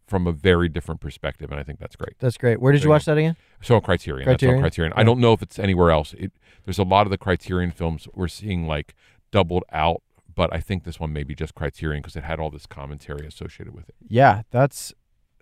from 0.07 0.25
a 0.25 0.31
very 0.31 0.69
different 0.69 1.01
perspective, 1.01 1.51
and 1.51 1.59
I 1.59 1.63
think 1.63 1.79
that's 1.79 1.95
great. 1.95 2.15
That's 2.19 2.37
great. 2.37 2.61
Where 2.61 2.71
did 2.71 2.83
you 2.83 2.89
watch 2.89 3.05
that 3.05 3.17
again? 3.17 3.35
So 3.61 3.75
on 3.75 3.81
Criterion, 3.81 4.25
that's 4.25 4.39
Criterion? 4.39 4.55
on 4.55 4.61
Criterion. 4.61 4.93
Yeah. 4.95 5.01
I 5.01 5.03
don't 5.03 5.19
know 5.19 5.33
if 5.33 5.41
it's 5.41 5.59
anywhere 5.59 5.91
else. 5.91 6.13
It, 6.17 6.31
there's 6.65 6.79
a 6.79 6.83
lot 6.83 7.05
of 7.05 7.11
the 7.11 7.17
Criterion 7.17 7.71
films 7.71 8.07
we're 8.13 8.27
seeing 8.27 8.67
like 8.67 8.95
doubled 9.31 9.63
out, 9.71 10.01
but 10.33 10.53
I 10.53 10.59
think 10.59 10.85
this 10.85 10.99
one 10.99 11.11
may 11.11 11.23
be 11.23 11.35
just 11.35 11.55
Criterion 11.55 12.01
because 12.01 12.15
it 12.15 12.23
had 12.23 12.39
all 12.39 12.49
this 12.49 12.65
commentary 12.65 13.27
associated 13.27 13.73
with 13.73 13.89
it. 13.89 13.95
Yeah, 14.07 14.43
that's 14.49 14.93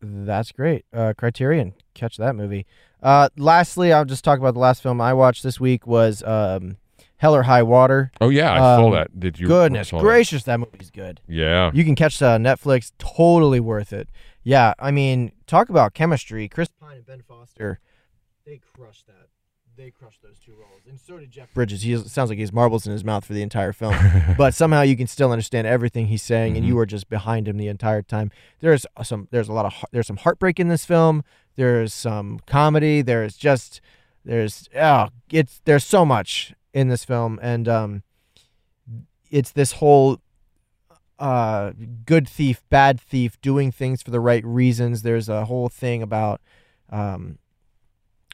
that's 0.01 0.51
great. 0.51 0.85
Uh, 0.91 1.13
Criterion, 1.17 1.73
catch 1.93 2.17
that 2.17 2.35
movie. 2.35 2.65
Uh, 3.03 3.29
lastly, 3.37 3.93
I'll 3.93 4.05
just 4.05 4.23
talk 4.23 4.39
about 4.39 4.55
the 4.55 4.59
last 4.59 4.81
film 4.81 4.99
I 4.99 5.13
watched 5.13 5.43
this 5.43 5.59
week 5.59 5.85
was 5.85 6.23
um, 6.23 6.77
Hell 7.25 7.35
or 7.35 7.43
High 7.43 7.63
Water. 7.63 8.11
Oh 8.21 8.29
yeah, 8.29 8.53
I 8.53 8.57
saw 8.59 8.85
Um, 8.85 8.91
that. 8.93 9.19
Did 9.19 9.39
you? 9.39 9.47
Goodness 9.47 9.89
saw 9.89 9.97
that. 9.97 10.03
gracious, 10.03 10.43
that 10.43 10.59
movie's 10.59 10.91
good. 10.91 11.21
Yeah. 11.27 11.71
You 11.73 11.83
can 11.83 11.95
catch 11.95 12.19
that 12.19 12.35
on 12.35 12.43
Netflix. 12.43 12.91
Totally 12.99 13.59
worth 13.59 13.91
it. 13.93 14.07
Yeah, 14.43 14.75
I 14.77 14.91
mean, 14.91 15.31
talk 15.47 15.69
about 15.69 15.95
chemistry. 15.95 16.47
Chris 16.47 16.69
Pine 16.79 16.97
and 16.97 17.05
Ben 17.05 17.21
Foster, 17.27 17.79
they 18.45 18.59
crushed 18.75 19.07
that. 19.07 19.13
They 19.75 19.89
crushed 19.91 20.21
those 20.21 20.37
two 20.39 20.53
roles, 20.53 20.83
and 20.87 20.97
so 20.99 21.17
did 21.17 21.31
Jeff 21.31 21.51
Bridges. 21.53 21.81
He 21.81 21.97
sounds 21.97 22.29
like 22.29 22.37
he 22.37 22.43
has 22.43 22.53
marbles 22.53 22.85
in 22.85 22.93
his 22.93 23.03
mouth 23.03 23.25
for 23.25 23.33
the 23.33 23.41
entire 23.41 23.73
film, 23.73 23.95
but 24.37 24.53
somehow 24.53 24.81
you 24.83 24.95
can 24.95 25.07
still 25.07 25.31
understand 25.31 25.65
everything 25.67 26.05
he's 26.07 26.21
saying, 26.23 26.55
and 26.55 26.63
Mhm. 26.63 26.69
you 26.69 26.77
are 26.79 26.85
just 26.85 27.09
behind 27.09 27.47
him 27.47 27.57
the 27.57 27.67
entire 27.67 28.01
time. 28.03 28.31
There's 28.61 28.85
some. 29.03 29.27
There's 29.31 29.49
a 29.49 29.53
lot 29.53 29.65
of. 29.65 29.73
There's 29.91 30.07
some 30.07 30.17
heartbreak 30.17 30.59
in 30.59 30.67
this 30.69 30.85
film. 30.85 31.23
There's 31.57 31.91
some 31.93 32.39
comedy. 32.45 33.01
There's 33.01 33.35
just. 33.35 33.81
There's 34.23 34.69
oh, 34.79 35.09
it's 35.31 35.59
there's 35.65 35.83
so 35.83 36.05
much 36.05 36.53
in 36.75 36.89
this 36.89 37.05
film, 37.05 37.39
and 37.41 37.67
um, 37.67 38.03
it's 39.31 39.51
this 39.51 39.71
whole 39.73 40.19
uh 41.17 41.71
good 42.05 42.27
thief 42.27 42.61
bad 42.69 42.99
thief 42.99 43.39
doing 43.39 43.71
things 43.71 44.01
for 44.01 44.11
the 44.11 44.19
right 44.19 44.43
reasons. 44.45 45.01
There's 45.01 45.29
a 45.29 45.45
whole 45.45 45.69
thing 45.69 46.03
about 46.03 46.41
um 46.89 47.39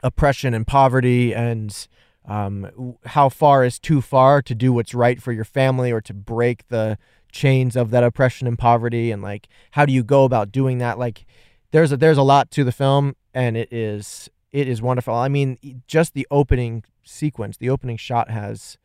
oppression 0.02 0.56
and 0.56 0.66
poverty 0.66 1.34
and 1.34 1.88
um 2.28 2.96
how 3.06 3.30
far 3.30 3.64
is 3.64 3.78
too 3.78 4.02
far 4.02 4.42
to 4.42 4.56
do 4.56 4.74
what's 4.74 4.96
right 4.96 5.22
for 5.22 5.32
your 5.32 5.46
family 5.46 5.92
or 5.92 6.02
to 6.02 6.14
break 6.14 6.68
the 6.70 6.98
chains 7.32 7.76
of 7.76 7.92
that 7.92 8.04
oppression 8.04 8.48
and 8.48 8.58
poverty 8.58 9.12
and 9.12 9.22
like 9.22 9.48
how 9.72 9.86
do 9.86 9.94
you 9.94 10.04
go 10.04 10.24
about 10.24 10.52
doing 10.52 10.80
that? 10.80 10.98
Like 10.98 11.28
there's 11.70 11.92
a 11.92 11.98
there's 11.98 12.18
a 12.18 12.24
lot 12.24 12.50
to 12.52 12.64
the 12.64 12.72
film 12.72 13.16
and 13.32 13.56
it 13.56 13.72
is 13.72 14.28
it 14.52 14.68
is 14.68 14.82
wonderful 14.82 15.14
i 15.14 15.28
mean 15.28 15.58
just 15.88 16.14
the 16.14 16.28
opening 16.32 16.84
sequence 17.04 17.58
the 17.58 17.70
opening 17.70 17.98
shot 17.98 18.30
has 18.30 18.78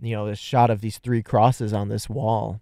you 0.00 0.14
know 0.14 0.26
this 0.26 0.38
shot 0.38 0.70
of 0.70 0.80
these 0.80 0.98
three 0.98 1.22
crosses 1.22 1.72
on 1.72 1.88
this 1.88 2.08
wall 2.08 2.60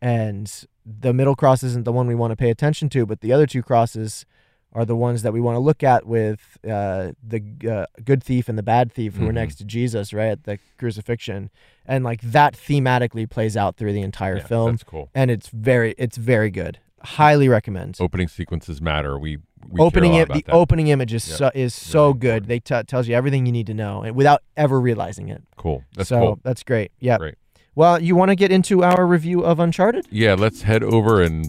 and 0.00 0.64
the 0.86 1.12
middle 1.12 1.34
cross 1.34 1.62
isn't 1.62 1.84
the 1.84 1.92
one 1.92 2.06
we 2.06 2.14
want 2.14 2.30
to 2.30 2.36
pay 2.36 2.50
attention 2.50 2.88
to, 2.90 3.04
but 3.04 3.20
the 3.20 3.32
other 3.32 3.46
two 3.46 3.62
crosses 3.62 4.24
are 4.72 4.84
the 4.84 4.94
ones 4.96 5.22
that 5.22 5.32
we 5.32 5.40
want 5.40 5.56
to 5.56 5.60
look 5.60 5.82
at 5.82 6.06
with 6.06 6.56
uh, 6.64 7.12
the 7.26 7.42
uh, 7.68 7.84
good 8.04 8.22
thief 8.22 8.48
and 8.48 8.56
the 8.56 8.62
bad 8.62 8.92
thief 8.92 9.16
who 9.16 9.26
are 9.26 9.30
Mhm. 9.32 9.34
next 9.34 9.56
to 9.56 9.64
Jesus, 9.64 10.12
right 10.12 10.28
at 10.30 10.44
the 10.44 10.58
crucifixion, 10.78 11.50
and 11.84 12.04
like 12.04 12.20
that 12.22 12.54
thematically 12.54 13.28
plays 13.28 13.56
out 13.56 13.76
through 13.76 13.92
the 13.92 14.02
entire 14.02 14.36
Yeah, 14.36 14.44
film, 14.46 14.70
That's 14.72 14.84
cool. 14.84 15.10
and 15.14 15.30
it's 15.30 15.48
very 15.48 15.94
it's 15.98 16.16
very 16.16 16.50
good. 16.50 16.78
Highly 17.02 17.48
recommend. 17.48 17.96
Opening 18.00 18.28
sequences 18.28 18.80
matter. 18.80 19.18
We, 19.18 19.38
we 19.68 19.80
opening 19.80 20.12
care 20.12 20.22
a 20.24 20.26
lot 20.26 20.36
it, 20.36 20.46
the 20.46 20.50
that. 20.50 20.54
opening 20.54 20.88
image 20.88 21.14
is 21.14 21.28
Yeah, 21.28 21.36
so 21.36 21.50
is 21.54 21.74
so 21.74 22.06
really 22.08 22.18
good. 22.18 22.44
They 22.46 22.60
t- 22.60 22.82
tells 22.84 23.06
you 23.08 23.14
everything 23.14 23.46
you 23.46 23.52
need 23.52 23.66
to 23.68 23.74
know, 23.74 24.02
and 24.02 24.16
without 24.16 24.42
ever 24.56 24.80
realizing 24.80 25.28
it. 25.28 25.42
Cool. 25.56 25.84
That's 25.94 26.08
so 26.08 26.18
cool. 26.18 26.40
that's 26.42 26.62
great. 26.62 26.92
Yeah. 26.98 27.18
Great. 27.18 27.36
Well, 27.74 28.02
you 28.02 28.16
want 28.16 28.30
to 28.30 28.34
get 28.34 28.50
into 28.50 28.82
our 28.82 29.06
review 29.06 29.44
of 29.44 29.60
Uncharted? 29.60 30.08
Yeah, 30.10 30.34
let's 30.34 30.62
head 30.62 30.82
over 30.82 31.22
and 31.22 31.48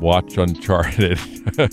watch 0.00 0.38
Uncharted. 0.38 1.18
Who 1.18 1.66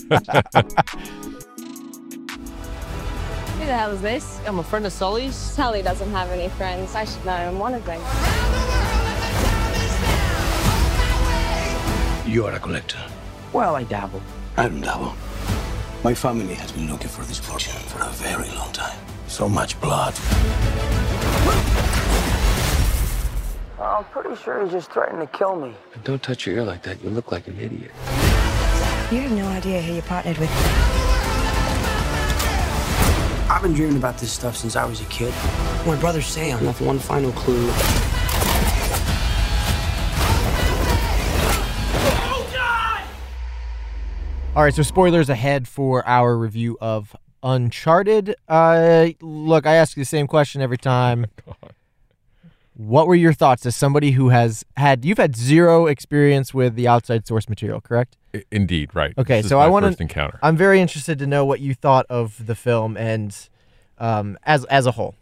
the 3.64 3.76
hell 3.78 3.92
is 3.92 4.02
this? 4.02 4.40
I'm 4.46 4.58
a 4.58 4.62
friend 4.62 4.84
of 4.84 4.92
Sully's. 4.92 5.34
Sully 5.34 5.80
doesn't 5.80 6.10
have 6.10 6.28
any 6.30 6.50
friends. 6.50 6.94
I 6.94 7.06
should 7.06 7.24
know 7.24 7.32
I'm 7.32 7.58
One 7.58 7.72
of 7.72 7.84
them. 7.86 8.73
You 12.26 12.46
are 12.46 12.52
a 12.54 12.58
collector. 12.58 12.98
Well, 13.52 13.76
I 13.76 13.84
dabble. 13.84 14.22
I 14.56 14.68
don't 14.68 14.80
dabble. 14.80 15.14
My 16.02 16.14
family 16.14 16.54
has 16.54 16.72
been 16.72 16.90
looking 16.90 17.08
for 17.08 17.22
this 17.22 17.38
fortune 17.38 17.78
for 17.82 18.02
a 18.02 18.08
very 18.12 18.48
long 18.56 18.72
time. 18.72 18.98
So 19.26 19.46
much 19.46 19.78
blood. 19.78 20.14
I'm 23.78 24.04
pretty 24.04 24.34
sure 24.42 24.64
he 24.64 24.70
just 24.70 24.90
threatened 24.90 25.20
to 25.20 25.26
kill 25.26 25.54
me. 25.54 25.74
Don't 26.02 26.22
touch 26.22 26.46
your 26.46 26.56
ear 26.56 26.64
like 26.64 26.82
that. 26.84 27.04
You 27.04 27.10
look 27.10 27.30
like 27.30 27.46
an 27.46 27.58
idiot. 27.60 27.90
You 29.12 29.20
have 29.20 29.32
no 29.32 29.46
idea 29.48 29.82
who 29.82 29.92
you 29.92 30.02
partnered 30.02 30.38
with. 30.38 30.50
I've 33.50 33.60
been 33.60 33.74
dreaming 33.74 33.98
about 33.98 34.16
this 34.16 34.32
stuff 34.32 34.56
since 34.56 34.76
I 34.76 34.86
was 34.86 35.02
a 35.02 35.04
kid. 35.04 35.34
My 35.86 35.96
brother 36.00 36.22
Sam 36.22 36.64
left 36.64 36.80
one 36.80 36.98
final 36.98 37.32
clue. 37.32 37.70
All 44.56 44.62
right, 44.62 44.72
so 44.74 44.82
spoilers 44.82 45.28
ahead 45.28 45.66
for 45.66 46.06
our 46.06 46.36
review 46.36 46.78
of 46.80 47.16
Uncharted. 47.42 48.36
Uh, 48.48 49.08
look, 49.20 49.66
I 49.66 49.74
ask 49.74 49.96
you 49.96 50.02
the 50.02 50.06
same 50.06 50.26
question 50.26 50.62
every 50.62 50.78
time. 50.78 51.26
What 52.76 53.06
were 53.06 53.14
your 53.14 53.32
thoughts 53.32 53.64
as 53.66 53.76
somebody 53.76 54.10
who 54.10 54.30
has 54.30 54.64
had 54.76 55.04
you've 55.04 55.18
had 55.18 55.36
zero 55.36 55.86
experience 55.86 56.52
with 56.52 56.74
the 56.74 56.88
outside 56.88 57.24
source 57.24 57.48
material, 57.48 57.80
correct? 57.80 58.16
Indeed, 58.50 58.90
right. 58.96 59.16
Okay, 59.16 59.36
This 59.36 59.44
is 59.44 59.50
so 59.50 59.60
I 59.60 59.68
wanna- 59.68 59.94
encounter. 60.00 60.40
I'm 60.42 60.56
very 60.56 60.80
interested 60.80 61.16
to 61.20 61.26
know 61.28 61.44
what 61.44 61.60
you 61.60 61.72
thought 61.72 62.04
of 62.10 62.44
the 62.48 62.56
film 62.56 62.96
and 62.96 63.48
um, 63.98 64.36
as 64.42 64.64
as 64.64 64.86
a 64.86 64.90
whole. 64.90 65.14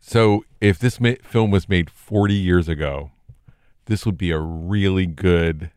So, 0.00 0.46
if 0.62 0.78
this 0.78 0.98
ma- 0.98 1.20
film 1.22 1.50
was 1.50 1.68
made 1.68 1.90
40 1.90 2.32
years 2.32 2.70
ago, 2.70 3.10
this 3.84 4.06
would 4.06 4.16
be 4.16 4.30
a 4.30 4.38
really 4.38 5.04
good 5.04 5.70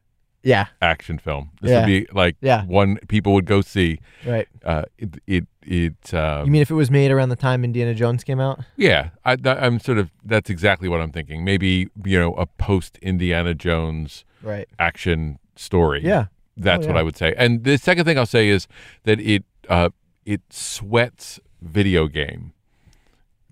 Yeah, 0.44 0.68
action 0.82 1.20
film. 1.20 1.52
This 1.62 1.70
Yeah. 1.72 1.80
would 1.82 1.86
be 1.86 2.08
like 2.14 2.36
Yeah. 2.42 2.66
one 2.66 2.98
people 3.08 3.34
would 3.34 3.46
go 3.46 3.62
see. 3.62 4.00
right. 4.26 4.48
Uh, 4.66 4.84
it 4.98 5.10
it, 5.28 5.46
it 5.62 6.14
uh, 6.14 6.42
You 6.46 6.52
mean 6.52 6.62
if 6.64 6.72
it 6.72 6.76
was 6.76 6.90
made 6.90 7.12
around 7.12 7.30
the 7.30 7.36
time 7.36 7.64
Indiana 7.64 7.94
Jones 7.94 8.24
came 8.24 8.40
out? 8.40 8.60
yeah. 8.76 9.10
I, 9.24 9.38
I'm 9.46 9.80
sort 9.80 9.98
of 10.00 10.10
that's 10.26 10.50
exactly 10.50 10.90
what 10.90 11.00
I'm 11.00 11.12
thinking. 11.12 11.44
Maybe 11.46 11.90
you 12.06 12.20
know 12.20 12.34
a 12.36 12.46
post 12.48 12.98
Indiana 13.04 13.54
Jones 13.54 14.26
Right. 14.42 14.68
action 14.80 15.38
story. 15.56 16.02
Yeah. 16.04 16.26
That's 16.58 16.86
Oh, 16.86 16.90
what 16.90 16.96
yeah. 16.96 17.00
I 17.02 17.04
would 17.04 17.18
say. 17.18 17.34
And 17.38 17.64
the 17.64 17.78
second 17.78 18.06
thing 18.06 18.18
I'll 18.18 18.26
say 18.26 18.50
is 18.50 18.68
that 19.04 19.20
it 19.20 19.44
uh, 19.70 19.90
it 20.26 20.42
sweats 20.50 21.40
video 21.62 22.08
game. 22.08 22.54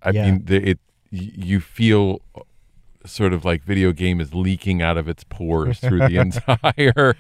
I 0.02 0.10
Yeah. 0.12 0.26
mean, 0.26 0.46
the, 0.46 0.70
it 0.72 0.80
y- 1.12 1.32
you 1.36 1.60
feel 1.60 2.22
sort 3.10 3.34
of 3.34 3.44
like 3.46 3.64
video 3.64 3.92
game 3.92 4.20
is 4.22 4.34
leaking 4.34 4.82
out 4.82 4.98
of 4.98 5.08
its 5.10 5.24
pores 5.24 5.80
through 5.80 6.08
the 6.08 6.18
entire 6.18 7.16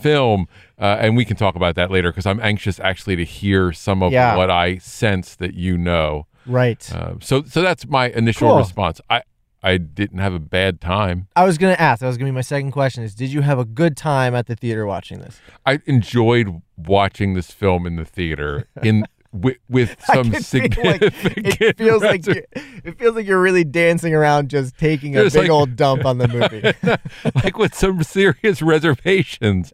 film, 0.00 0.48
uh, 0.80 0.96
and 1.00 1.16
we 1.16 1.24
can 1.24 1.36
talk 1.36 1.54
about 1.54 1.74
that 1.76 1.90
later 1.90 2.10
because 2.10 2.26
I'm 2.26 2.40
anxious 2.40 2.80
actually 2.80 3.16
to 3.16 3.24
hear 3.24 3.72
some 3.72 4.02
of 4.02 4.12
Yeah. 4.12 4.36
what 4.36 4.50
I 4.50 4.78
sense 4.78 5.34
that 5.36 5.54
you 5.54 5.78
know. 5.78 6.26
Right. 6.46 6.90
Uh, 6.92 7.14
so, 7.20 7.42
so 7.44 7.62
that's 7.62 7.86
my 7.86 8.08
initial 8.10 8.48
Cool. 8.48 8.58
response. 8.58 9.00
I 9.10 9.22
I 9.60 9.76
didn't 9.76 10.18
have 10.18 10.32
a 10.34 10.38
bad 10.38 10.80
time. 10.80 11.26
I 11.34 11.44
was 11.44 11.58
gonna 11.58 11.72
ask. 11.78 12.00
That 12.00 12.06
was 12.06 12.16
gonna 12.16 12.30
be 12.30 12.34
my 12.34 12.40
second 12.42 12.70
question: 12.70 13.02
Is 13.02 13.14
did 13.14 13.32
you 13.32 13.40
have 13.42 13.58
a 13.58 13.64
good 13.64 13.96
time 13.96 14.34
at 14.34 14.46
the 14.46 14.54
theater 14.54 14.86
watching 14.86 15.18
this? 15.18 15.40
I 15.66 15.80
enjoyed 15.86 16.62
watching 16.76 17.34
this 17.34 17.50
film 17.50 17.84
in 17.84 17.96
the 17.96 18.04
theater 18.04 18.68
in 18.84 19.04
with, 19.40 19.56
with 19.68 19.96
some 20.04 20.30
can 20.30 20.42
feel 20.42 20.84
like 20.84 21.02
it 21.02 21.76
feels 21.78 22.02
like 22.02 22.22
reser- 22.22 22.34
you, 22.36 22.42
it 22.84 22.98
feels 22.98 23.14
like 23.14 23.26
you're 23.26 23.40
really 23.40 23.64
dancing 23.64 24.14
around, 24.14 24.48
just 24.48 24.76
taking 24.78 25.16
a 25.16 25.24
big 25.24 25.34
like- 25.34 25.50
old 25.50 25.76
dump 25.76 26.04
on 26.04 26.18
the 26.18 26.28
movie. 26.28 26.98
like 27.44 27.58
with 27.58 27.74
some 27.74 28.02
serious 28.02 28.62
reservations, 28.62 29.72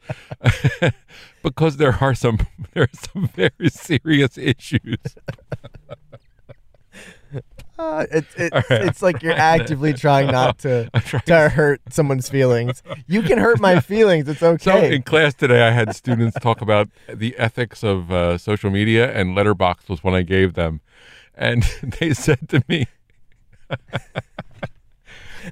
because 1.43 1.77
there 1.77 1.97
are 2.01 2.15
some 2.15 2.39
there 2.73 2.85
are 2.85 2.89
some 3.13 3.29
very 3.29 3.69
serious 3.71 4.39
issues. 4.39 4.99
Uh, 7.79 8.07
it, 8.11 8.25
it, 8.37 8.53
right. 8.53 8.65
It's 8.71 9.03
like 9.03 9.23
you're 9.23 9.33
actively 9.33 9.93
trying 10.05 10.29
not 10.29 10.59
to 10.59 10.89
trying 11.01 11.23
to 11.27 11.49
hurt 11.49 11.81
someone's 11.91 12.29
feelings. 12.29 12.83
You 13.09 13.23
can 13.23 13.39
hurt 13.39 13.61
my 13.61 13.81
feelings. 13.93 14.29
It's 14.29 14.41
So 14.41 14.53
okay. 14.53 14.95
in 14.95 15.03
class 15.03 15.35
today, 15.35 15.67
I 15.67 15.71
had 15.71 15.95
students 15.95 16.39
talk 16.41 16.61
about 16.61 16.89
the 17.09 17.37
ethics 17.37 17.83
of 17.83 18.13
uh, 18.13 18.39
social 18.39 18.71
media, 18.71 19.13
and 19.13 19.37
Letterboxd 19.37 19.89
was 19.89 20.05
one 20.05 20.15
I 20.15 20.23
gave 20.23 20.55
them, 20.55 20.81
and 21.35 21.63
they 21.83 22.15
said 22.15 22.49
to 22.51 22.63
me. 22.69 22.87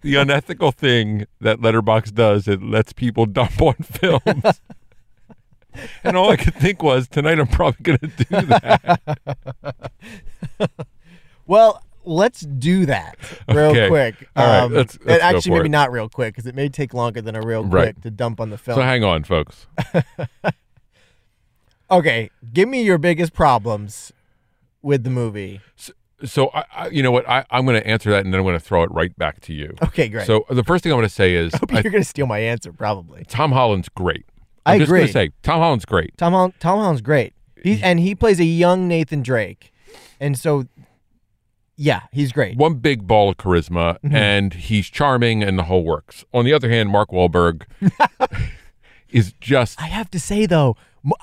The 0.01 0.15
unethical 0.15 0.73
thing 0.73 1.27
that 1.43 1.59
Letterboxd 1.59 2.15
does, 2.15 2.49
it 2.49 2.63
lets 2.63 2.95
people 2.95 3.27
dump 3.27 3.61
on 3.61 3.75
films. 3.75 4.61
and 6.03 6.17
all 6.17 6.31
I 6.31 6.37
could 6.37 6.55
think 6.55 6.83
was, 6.83 7.09
tonight 7.09 7.39
I'm 7.39 7.47
probably 7.47 7.83
going 7.83 7.99
to 7.99 8.07
do 8.07 8.25
that. 8.47 9.93
well, 11.47 11.83
let's 12.05 12.41
do 12.41 12.87
that 12.87 13.17
real 13.49 13.71
Okay. 13.71 13.89
quick. 13.89 14.29
All 14.37 14.47
right, 14.47 14.59
Um, 14.61 14.73
let's- 14.75 14.99
let's 15.05 15.23
go 15.23 15.27
actually, 15.29 15.53
maybe 15.53 15.67
it. 15.67 15.71
not 15.71 15.93
real 15.93 16.09
quick 16.09 16.35
because 16.35 16.47
it 16.47 16.55
may 16.55 16.69
take 16.69 16.93
longer 16.95 17.21
than 17.21 17.37
a 17.37 17.41
real 17.43 17.65
Right. 17.65 17.95
quick 17.95 18.03
to 18.03 18.11
dump 18.11 18.41
on 18.41 18.51
the 18.51 18.59
film. 18.59 18.77
So 18.77 18.83
hang 18.83 19.05
on, 19.05 19.25
folks. 19.25 19.67
okay, 21.91 22.31
give 22.53 22.69
me 22.69 22.83
your 22.83 22.99
biggest 22.99 23.33
problems 23.33 24.13
with 24.83 25.05
the 25.05 25.11
movie. 25.11 25.61
So 26.25 26.51
I, 26.55 26.65
I 26.75 26.89
you 26.89 27.03
know 27.03 27.11
what? 27.11 27.29
I, 27.29 27.45
I'm 27.51 27.65
going 27.67 27.81
to 27.81 27.87
answer 27.87 28.11
that, 28.11 28.25
and 28.25 28.33
then 28.33 28.39
I'm 28.41 28.45
going 28.47 28.59
to 28.59 28.65
throw 28.65 28.83
it 28.85 28.91
right 28.93 29.17
back 29.19 29.41
to 29.43 29.53
you. 29.53 29.75
Okay, 29.83 30.09
great. 30.09 30.27
So 30.27 30.45
the 30.51 30.65
first 30.65 30.85
thing 30.85 30.93
I'm 30.93 30.99
going 30.99 31.09
to 31.09 31.15
say 31.15 31.35
is 31.35 31.53
Hope 31.55 31.73
I- 31.73 31.81
you're 31.81 31.91
going 31.93 32.03
to 32.03 32.09
steal 32.09 32.27
my 32.27 32.39
answer, 32.39 32.73
probably. 32.73 33.25
Tom 33.25 33.53
Holland's 33.53 33.89
great. 33.89 34.25
I 34.65 34.75
I'm 34.75 34.79
just 34.81 34.91
going 34.91 35.01
agree. 35.03 35.07
to 35.09 35.13
say 35.13 35.31
Tom 35.43 35.59
Holland's 35.61 35.85
great. 35.85 36.17
Tom 36.17 36.33
Holland, 36.33 36.55
Tom 36.61 36.79
Holland's 36.79 37.01
great. 37.03 37.33
He, 37.65 37.81
and 37.83 37.99
he 38.01 38.15
plays 38.15 38.39
a 38.41 38.45
young 38.45 38.87
Nathan 38.89 39.23
Drake, 39.23 39.73
and 40.21 40.37
so 40.39 40.67
yeah, 41.77 42.03
he's 42.13 42.33
great. 42.33 42.57
One 42.57 42.75
big 42.75 43.07
ball 43.07 43.31
of 43.31 43.37
charisma, 43.37 43.99
Mm-hmm. 44.01 44.15
and 44.15 44.55
he's 44.55 44.87
charming, 44.89 45.43
and 45.43 45.59
the 45.59 45.65
whole 45.65 45.85
works. 45.85 46.25
On 46.33 46.45
the 46.45 46.53
other 46.53 46.69
hand, 46.71 46.91
Mark 46.91 47.11
Wahlberg 47.11 47.63
is 49.11 49.33
just 49.41 49.81
I 49.81 49.87
have 49.87 50.11
to 50.13 50.21
say 50.21 50.47
though, 50.47 50.77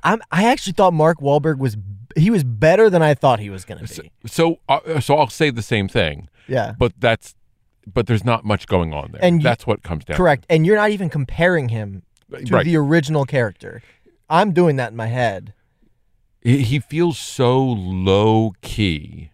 I'm, 0.03 0.21
I 0.31 0.45
actually 0.45 0.73
thought 0.73 0.93
Mark 0.93 1.19
Wahlberg 1.19 1.57
was 1.57 1.77
he 2.15 2.29
was 2.29 2.43
better 2.43 2.89
than 2.89 3.01
I 3.01 3.13
thought 3.13 3.39
he 3.39 3.49
was 3.49 3.65
going 3.65 3.85
to 3.85 4.01
be. 4.01 4.11
so. 4.25 4.59
Uh, 4.67 4.99
so 4.99 5.15
I'll 5.17 5.29
say 5.29 5.49
the 5.51 5.61
same 5.61 5.87
thing, 5.87 6.27
Yeah, 6.47 6.73
but 6.77 6.93
that's 6.99 7.35
but 7.91 8.07
there's 8.07 8.25
not 8.25 8.43
much 8.45 8.67
going 8.67 8.93
on 8.93 9.11
there. 9.13 9.23
And 9.23 9.37
you- 9.37 9.43
that's 9.43 9.65
what 9.65 9.83
comes 9.83 10.05
down. 10.05 10.17
correct. 10.17 10.45
And 10.49 10.65
you're 10.65 10.75
not 10.75 10.89
even 10.91 11.09
comparing 11.09 11.69
him 11.69 12.03
to 12.45 12.53
Right. 12.53 12.65
the 12.65 12.75
original 12.77 13.25
character. 13.25 13.81
I'm 14.29 14.51
doing 14.53 14.75
that 14.75 14.91
in 14.91 14.97
my 14.97 15.07
head. 15.07 15.53
He, 16.41 16.61
he 16.61 16.79
feels 16.79 17.17
so 17.17 17.61
low 17.63 18.53
key. 18.61 19.31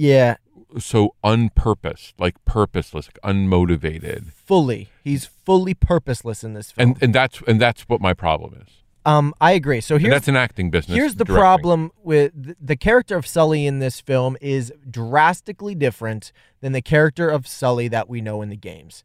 Yeah, 0.00 0.36
so 0.78 1.14
unpurposed, 1.22 2.14
like 2.18 2.36
purposeless, 2.44 3.08
like 3.08 3.18
unmotivated, 3.34 4.32
fully. 4.32 4.88
He's 5.04 5.26
fully 5.26 5.74
purposeless 5.74 6.42
in 6.44 6.54
this 6.54 6.70
film. 6.72 6.90
and 6.92 7.02
and 7.02 7.14
that's 7.14 7.42
and 7.46 7.60
that's 7.60 7.82
what 7.88 8.00
my 8.00 8.14
problem 8.14 8.54
is. 8.66 8.72
um, 9.04 9.34
I 9.40 9.52
agree. 9.52 9.80
So 9.80 9.96
And 9.96 10.10
that's 10.12 10.28
an 10.28 10.36
acting 10.36 10.70
business. 10.70 10.96
Here's 10.96 11.16
the 11.16 11.24
directing. 11.24 11.40
problem 11.42 11.90
with 12.02 12.44
th- 12.44 12.56
the 12.60 12.76
character 12.76 13.16
of 13.16 13.26
Sully 13.26 13.66
in 13.66 13.78
this 13.80 14.00
film 14.00 14.36
is 14.40 14.72
drastically 14.90 15.74
different 15.74 16.32
than 16.60 16.72
the 16.72 16.82
character 16.82 17.28
of 17.30 17.46
Sully 17.46 17.88
that 17.88 18.08
we 18.08 18.20
know 18.20 18.40
in 18.42 18.48
the 18.48 18.56
games. 18.56 19.02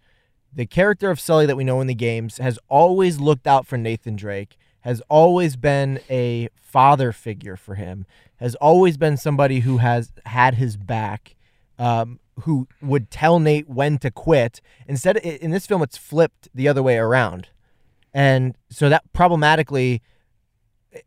The 0.53 0.65
character 0.65 1.09
of 1.09 1.19
Sully 1.19 1.45
that 1.45 1.57
we 1.57 1.63
know 1.65 1.81
in 1.81 1.87
the 1.87 1.95
games 1.95 2.37
has 2.37 2.57
always 2.69 3.19
looked 3.19 3.47
out 3.47 3.65
for 3.67 3.77
Nathan 3.77 4.15
Drake, 4.15 4.55
has 4.85 5.01
always 5.09 5.55
been 5.55 5.99
a 6.11 6.47
father 6.61 7.11
figure 7.11 7.57
for 7.57 7.73
him, 7.73 8.05
has 8.37 8.53
always 8.55 8.97
been 8.97 9.17
somebody 9.17 9.61
who 9.61 9.79
has 9.79 10.11
had 10.27 10.53
his 10.55 10.77
back, 10.77 11.35
um, 11.79 12.19
who 12.41 12.67
would 12.83 13.09
tell 13.09 13.39
Nate 13.39 13.67
when 13.67 13.97
to 13.97 14.11
quit. 14.11 14.61
Instead, 14.87 15.17
in 15.17 15.49
this 15.49 15.65
film, 15.65 15.81
it's 15.81 15.97
flipped 15.97 16.49
the 16.53 16.67
other 16.67 16.83
way 16.83 16.97
around. 16.97 17.49
and 18.13 18.55
so 18.69 18.87
that 18.87 19.11
problematically, 19.11 20.03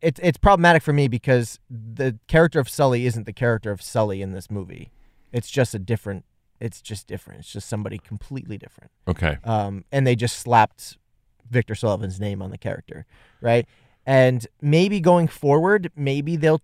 it's 0.03 0.19
it's 0.23 0.39
problematic 0.39 0.83
for 0.83 0.93
me 0.93 1.07
because 1.07 1.61
the 1.71 2.19
character 2.27 2.59
of 2.59 2.69
Sully 2.69 3.07
isn't 3.07 3.27
the 3.27 3.33
character 3.33 3.71
of 3.71 3.81
Sully 3.81 4.21
in 4.21 4.33
this 4.33 4.51
movie. 4.51 4.91
It's 5.33 5.51
just 5.51 5.73
a 5.73 5.79
different. 5.79 6.25
It's 6.61 6.83
just 6.83 7.07
different. 7.07 7.41
It's 7.41 7.53
just 7.53 7.69
somebody 7.69 7.99
completely 7.99 8.59
different. 8.59 8.91
Okay. 9.07 9.39
Um, 9.45 9.85
and 9.93 10.05
they 10.05 10.17
just 10.17 10.41
slapped 10.41 10.99
Victor 11.51 11.75
Sullivan's 11.75 12.21
name 12.21 12.43
on 12.43 12.51
the 12.51 12.59
character, 12.59 13.07
right? 13.41 13.67
And 14.07 14.47
maybe 14.61 15.01
going 15.01 15.29
forward, 15.29 15.91
maybe 15.97 16.37
they'll 16.37 16.63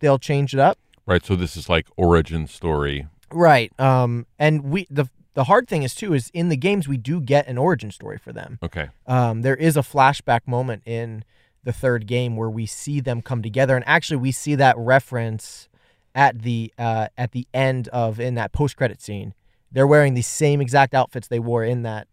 they'll 0.00 0.18
change 0.18 0.52
it 0.54 0.60
up. 0.60 0.78
Right. 1.06 1.24
So 1.24 1.36
this 1.36 1.56
is 1.56 1.68
like 1.68 1.86
origin 1.96 2.46
story. 2.46 3.06
Right. 3.32 3.72
Um, 3.80 4.26
and 4.38 4.64
we 4.64 4.86
the 4.90 5.08
the 5.34 5.44
hard 5.44 5.68
thing 5.68 5.82
is 5.82 5.94
too 5.94 6.14
is 6.14 6.30
in 6.34 6.48
the 6.48 6.56
games 6.56 6.88
we 6.88 6.96
do 6.96 7.20
get 7.20 7.46
an 7.46 7.58
origin 7.58 7.90
story 7.90 8.18
for 8.18 8.32
them. 8.32 8.58
Okay. 8.62 8.88
Um, 9.06 9.42
there 9.42 9.56
is 9.56 9.76
a 9.76 9.82
flashback 9.82 10.40
moment 10.46 10.82
in 10.86 11.24
the 11.62 11.72
third 11.72 12.06
game 12.06 12.36
where 12.36 12.50
we 12.50 12.64
see 12.64 13.00
them 13.00 13.22
come 13.22 13.42
together, 13.42 13.76
and 13.76 13.86
actually 13.86 14.16
we 14.18 14.32
see 14.32 14.54
that 14.54 14.76
reference 14.78 15.68
at 16.14 16.42
the 16.42 16.72
uh, 16.78 17.08
at 17.18 17.32
the 17.32 17.46
end 17.52 17.88
of 17.88 18.18
in 18.18 18.34
that 18.34 18.52
post 18.52 18.76
credit 18.76 19.00
scene. 19.02 19.34
They're 19.70 19.86
wearing 19.86 20.14
the 20.14 20.22
same 20.22 20.60
exact 20.60 20.94
outfits 20.94 21.28
they 21.28 21.38
wore 21.38 21.64
in 21.64 21.82
that 21.82 22.08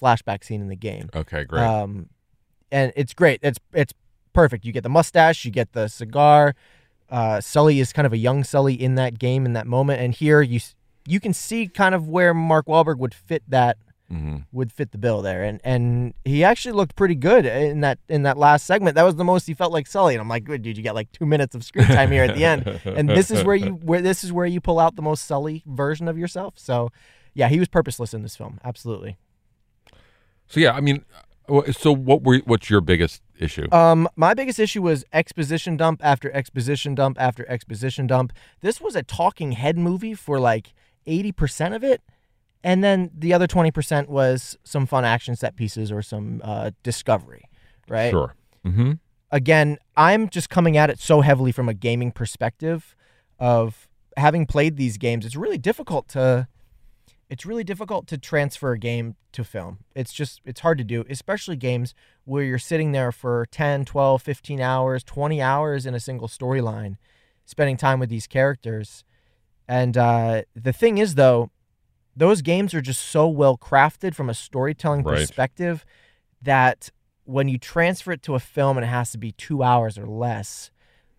flashback 0.00 0.44
scene 0.44 0.60
in 0.60 0.68
the 0.68 0.76
game. 0.76 1.10
Okay. 1.14 1.44
Great. 1.44 1.62
Um, 1.62 2.08
and 2.72 2.92
it's 2.96 3.14
great. 3.14 3.40
It's 3.42 3.58
it's 3.72 3.92
perfect. 4.32 4.64
You 4.64 4.72
get 4.72 4.82
the 4.82 4.88
mustache, 4.88 5.44
you 5.44 5.50
get 5.50 5.72
the 5.72 5.88
cigar. 5.88 6.54
Uh, 7.08 7.40
Sully 7.40 7.80
is 7.80 7.92
kind 7.92 8.06
of 8.06 8.12
a 8.12 8.18
young 8.18 8.44
Sully 8.44 8.74
in 8.74 8.94
that 8.94 9.18
game 9.18 9.44
in 9.44 9.52
that 9.54 9.66
moment, 9.66 10.00
and 10.00 10.14
here 10.14 10.42
you 10.42 10.60
you 11.06 11.18
can 11.18 11.32
see 11.32 11.66
kind 11.66 11.94
of 11.94 12.08
where 12.08 12.32
Mark 12.32 12.66
Wahlberg 12.66 12.98
would 12.98 13.14
fit 13.14 13.42
that 13.48 13.78
hmm 14.08 14.38
would 14.52 14.72
fit 14.72 14.92
the 14.92 14.98
bill 14.98 15.22
there, 15.22 15.42
and 15.42 15.60
and 15.64 16.14
he 16.24 16.44
actually 16.44 16.72
looked 16.72 16.94
pretty 16.94 17.14
good 17.16 17.46
in 17.46 17.80
that 17.80 17.98
in 18.08 18.22
that 18.22 18.36
last 18.36 18.66
segment. 18.66 18.94
That 18.94 19.04
was 19.04 19.16
the 19.16 19.24
most 19.24 19.46
he 19.46 19.54
felt 19.54 19.72
like 19.72 19.86
Sully, 19.86 20.14
and 20.14 20.20
I'm 20.20 20.28
like, 20.28 20.44
good 20.44 20.62
dude, 20.62 20.76
you 20.76 20.84
got 20.84 20.94
like 20.94 21.10
two 21.12 21.26
minutes 21.26 21.54
of 21.54 21.64
screen 21.64 21.86
time 21.86 22.10
here 22.10 22.24
at 22.24 22.36
the 22.36 22.44
end, 22.44 22.66
and 22.84 23.08
this 23.08 23.30
is 23.30 23.42
where 23.44 23.56
you 23.56 23.72
where 23.74 24.00
this 24.00 24.22
is 24.22 24.32
where 24.32 24.46
you 24.46 24.60
pull 24.60 24.78
out 24.78 24.94
the 24.94 25.02
most 25.02 25.24
Sully 25.26 25.62
version 25.66 26.06
of 26.08 26.16
yourself. 26.18 26.54
So, 26.56 26.90
yeah, 27.34 27.48
he 27.48 27.58
was 27.58 27.68
purposeless 27.68 28.14
in 28.14 28.22
this 28.22 28.36
film, 28.36 28.60
absolutely. 28.64 29.16
So 30.50 30.58
yeah, 30.58 30.72
I 30.72 30.80
mean, 30.80 31.04
uh, 31.48 31.70
so 31.70 31.94
what 31.94 32.22
were 32.24 32.38
what's 32.38 32.68
your 32.68 32.80
biggest 32.80 33.22
issue? 33.38 33.72
Um, 33.72 34.08
my 34.16 34.34
biggest 34.34 34.58
issue 34.58 34.82
was 34.82 35.04
exposition 35.12 35.76
dump 35.76 36.00
after 36.04 36.30
exposition 36.32 36.96
dump 36.96 37.20
after 37.20 37.48
exposition 37.48 38.08
dump. 38.08 38.32
This 38.60 38.80
was 38.80 38.96
a 38.96 39.04
talking 39.04 39.52
head 39.52 39.78
movie 39.78 40.12
for 40.12 40.40
like 40.40 40.74
eighty 41.06 41.30
percent 41.30 41.74
of 41.74 41.84
it, 41.84 42.02
and 42.64 42.82
then 42.82 43.12
the 43.16 43.32
other 43.32 43.46
twenty 43.46 43.70
percent 43.70 44.10
was 44.10 44.58
some 44.64 44.86
fun 44.86 45.04
action 45.04 45.36
set 45.36 45.54
pieces 45.54 45.92
or 45.92 46.02
some 46.02 46.40
uh, 46.42 46.72
discovery, 46.82 47.44
right? 47.88 48.10
Sure. 48.10 48.34
Mm-hmm. 48.66 48.94
Again, 49.30 49.78
I'm 49.96 50.28
just 50.28 50.50
coming 50.50 50.76
at 50.76 50.90
it 50.90 50.98
so 50.98 51.20
heavily 51.20 51.52
from 51.52 51.68
a 51.68 51.74
gaming 51.74 52.10
perspective 52.10 52.96
of 53.38 53.88
having 54.16 54.46
played 54.46 54.76
these 54.76 54.98
games. 54.98 55.24
It's 55.24 55.36
really 55.36 55.58
difficult 55.58 56.08
to 56.08 56.48
it's 57.30 57.46
really 57.46 57.62
difficult 57.62 58.08
to 58.08 58.18
transfer 58.18 58.72
a 58.72 58.78
game 58.78 59.14
to 59.32 59.44
film. 59.44 59.78
It's 59.94 60.12
just 60.12 60.40
it's 60.44 60.60
hard 60.60 60.78
to 60.78 60.84
do, 60.84 61.04
especially 61.08 61.56
games 61.56 61.94
where 62.24 62.42
you're 62.42 62.58
sitting 62.58 62.90
there 62.90 63.12
for 63.12 63.46
10, 63.52 63.84
12, 63.84 64.20
15 64.20 64.60
hours, 64.60 65.04
20 65.04 65.40
hours 65.40 65.86
in 65.86 65.94
a 65.94 66.00
single 66.00 66.26
storyline, 66.26 66.96
spending 67.46 67.76
time 67.76 68.00
with 68.00 68.08
these 68.10 68.26
characters. 68.26 69.04
And 69.68 69.96
uh, 69.96 70.42
the 70.56 70.72
thing 70.72 70.98
is 70.98 71.14
though, 71.14 71.50
those 72.16 72.42
games 72.42 72.74
are 72.74 72.80
just 72.80 73.02
so 73.02 73.28
well 73.28 73.56
crafted 73.56 74.14
from 74.16 74.28
a 74.28 74.34
storytelling 74.34 75.04
Right. 75.04 75.18
perspective 75.18 75.84
that 76.42 76.90
when 77.24 77.46
you 77.46 77.58
transfer 77.58 78.10
it 78.10 78.22
to 78.24 78.34
a 78.34 78.40
film 78.40 78.76
and 78.76 78.84
it 78.84 78.88
has 78.88 79.12
to 79.12 79.18
be 79.18 79.30
2 79.32 79.62
hours 79.62 79.96
or 79.96 80.06
less, 80.06 80.72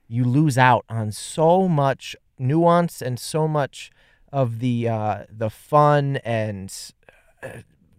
you 0.09 0.25
lose 0.25 0.57
out 0.57 0.83
on 0.89 1.13
so 1.13 1.69
much 1.69 2.17
nuance 2.37 3.01
and 3.01 3.17
so 3.17 3.47
much 3.47 3.91
of 4.31 4.59
the 4.59 4.87
uh, 4.87 5.23
the 5.29 5.49
fun 5.49 6.17
and 6.17 6.73
uh, 7.43 7.49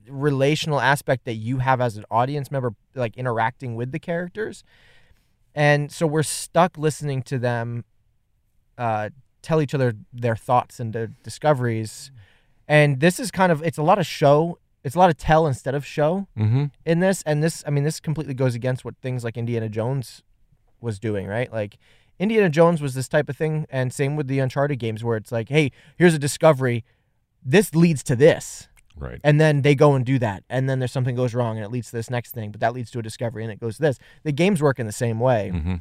relational 0.08 0.80
aspect 0.80 1.24
that 1.24 1.34
you 1.34 1.58
have 1.58 1.80
as 1.80 1.96
an 1.96 2.04
audience 2.10 2.50
member, 2.50 2.74
like 2.94 3.16
interacting 3.16 3.74
with 3.76 3.92
the 3.92 3.98
characters. 3.98 4.64
And 5.54 5.92
so 5.92 6.06
we're 6.06 6.22
stuck 6.22 6.78
listening 6.78 7.22
to 7.24 7.38
them 7.38 7.84
uh, 8.78 9.10
tell 9.42 9.60
each 9.60 9.74
other 9.74 9.94
their 10.12 10.36
thoughts 10.36 10.80
and 10.80 10.92
their 10.92 11.08
discoveries. 11.22 12.10
And 12.66 13.00
this 13.00 13.20
is 13.20 13.30
kind 13.30 13.52
of 13.52 13.62
it's 13.62 13.78
a 13.78 13.82
lot 13.82 13.98
of 13.98 14.06
show. 14.06 14.58
It's 14.84 14.94
a 14.96 14.98
lot 14.98 15.10
of 15.10 15.16
tell 15.16 15.46
instead 15.46 15.74
of 15.74 15.84
show 15.86 16.26
Mm-hmm. 16.36 16.64
in 16.86 16.98
this 17.00 17.22
and 17.24 17.40
this 17.42 17.62
i 17.66 17.70
mean 17.70 17.84
this 17.84 18.00
completely 18.00 18.34
goes 18.34 18.56
against 18.56 18.84
what 18.84 18.96
things 19.00 19.22
like 19.22 19.36
indiana 19.36 19.68
jones 19.68 20.24
was 20.80 20.98
doing 20.98 21.28
right 21.28 21.52
like 21.52 21.78
indiana 22.18 22.48
jones 22.48 22.81
was 22.81 22.94
this 22.94 23.09
type 23.09 23.29
of 23.29 23.37
thing 23.37 23.66
and 23.70 23.92
same 23.92 24.16
with 24.16 24.27
the 24.29 24.38
uncharted 24.38 24.79
games 24.79 25.03
where 25.03 25.16
it's 25.16 25.33
like 25.33 25.48
hey 25.48 25.70
here's 25.96 26.14
a 26.14 26.18
discovery 26.18 26.85
this 27.44 27.75
leads 27.75 28.03
to 28.03 28.14
this 28.16 28.68
Right. 28.96 29.20
and 29.25 29.40
then 29.40 29.62
they 29.62 29.75
go 29.75 29.94
and 29.94 30.05
do 30.05 30.18
that 30.18 30.44
and 30.51 30.68
then 30.68 30.79
there's 30.79 30.92
something 30.92 31.16
goes 31.16 31.35
wrong 31.35 31.57
and 31.57 31.64
it 31.64 31.70
leads 31.70 31.90
to 31.90 31.96
this 31.96 32.11
next 32.11 32.33
thing 32.33 32.51
but 32.53 32.61
that 32.61 32.75
leads 32.75 32.90
to 32.92 32.98
a 32.98 33.03
discovery 33.03 33.42
and 33.42 33.51
it 33.53 33.59
goes 33.59 33.77
to 33.77 33.83
this 33.83 33.98
the 34.22 34.33
games 34.33 34.62
work 34.62 34.79
in 34.79 34.87
the 34.87 34.92
same 34.92 35.18
way 35.18 35.51
Mm-hmm. 35.53 35.75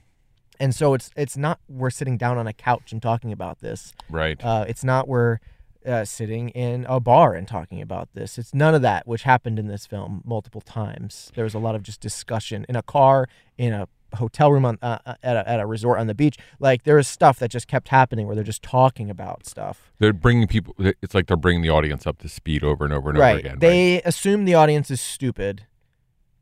and 0.59 0.73
so 0.73 0.93
it's 0.93 1.11
it's 1.15 1.35
not 1.37 1.59
we're 1.67 1.89
sitting 1.89 2.17
down 2.17 2.37
on 2.37 2.47
a 2.47 2.53
couch 2.53 2.91
and 2.93 3.01
talking 3.01 3.31
about 3.31 3.59
this 3.59 3.93
Right. 4.09 4.43
uh, 4.43 4.65
it's 4.67 4.83
not 4.83 5.07
we're 5.07 5.39
uh, 5.85 6.05
sitting 6.05 6.49
in 6.49 6.85
a 6.87 6.99
bar 6.99 7.33
and 7.33 7.47
talking 7.47 7.81
about 7.81 8.07
this. 8.13 8.37
It's 8.37 8.53
none 8.53 8.75
of 8.75 8.83
that, 8.83 9.07
which 9.07 9.23
happened 9.23 9.57
in 9.57 9.65
this 9.67 9.87
film 9.87 10.21
multiple 10.23 10.61
times. 10.61 11.31
There 11.33 11.43
was 11.43 11.55
a 11.55 11.57
lot 11.57 11.73
of 11.73 11.81
just 11.81 11.99
discussion 11.99 12.67
in 12.69 12.75
a 12.75 12.83
car, 12.83 13.27
in 13.57 13.73
a 13.73 13.87
hotel 14.15 14.51
room 14.51 14.65
on 14.65 14.77
uh, 14.81 14.99
uh, 15.05 15.13
at, 15.23 15.37
a, 15.37 15.49
at 15.49 15.59
a 15.59 15.65
resort 15.65 15.99
on 15.99 16.07
the 16.07 16.15
beach. 16.15 16.37
Like 16.59 16.83
there 16.83 16.95
was 16.95 17.07
stuff 17.07 17.39
that 17.39 17.49
just 17.49 17.67
kept 17.67 17.89
happening 17.89 18.27
where 18.27 18.35
they're 18.35 18.43
just 18.43 18.63
talking 18.63 19.09
about 19.09 19.45
stuff. 19.45 19.91
they're 19.99 20.13
bringing 20.13 20.47
people. 20.47 20.75
It's 20.77 21.13
like 21.13 21.27
they're 21.27 21.37
bringing 21.37 21.61
the 21.61 21.69
audience 21.69 22.05
up 22.05 22.19
to 22.19 22.29
speed 22.29 22.63
over 22.63 22.83
and 22.85 22.93
over 22.93 23.09
and 23.09 23.19
right. 23.19 23.31
over 23.31 23.39
again. 23.39 23.59
they 23.59 24.01
assume 24.03 24.45
the 24.45 24.55
audience 24.55 24.91
is 24.91 25.01
stupid 25.01 25.65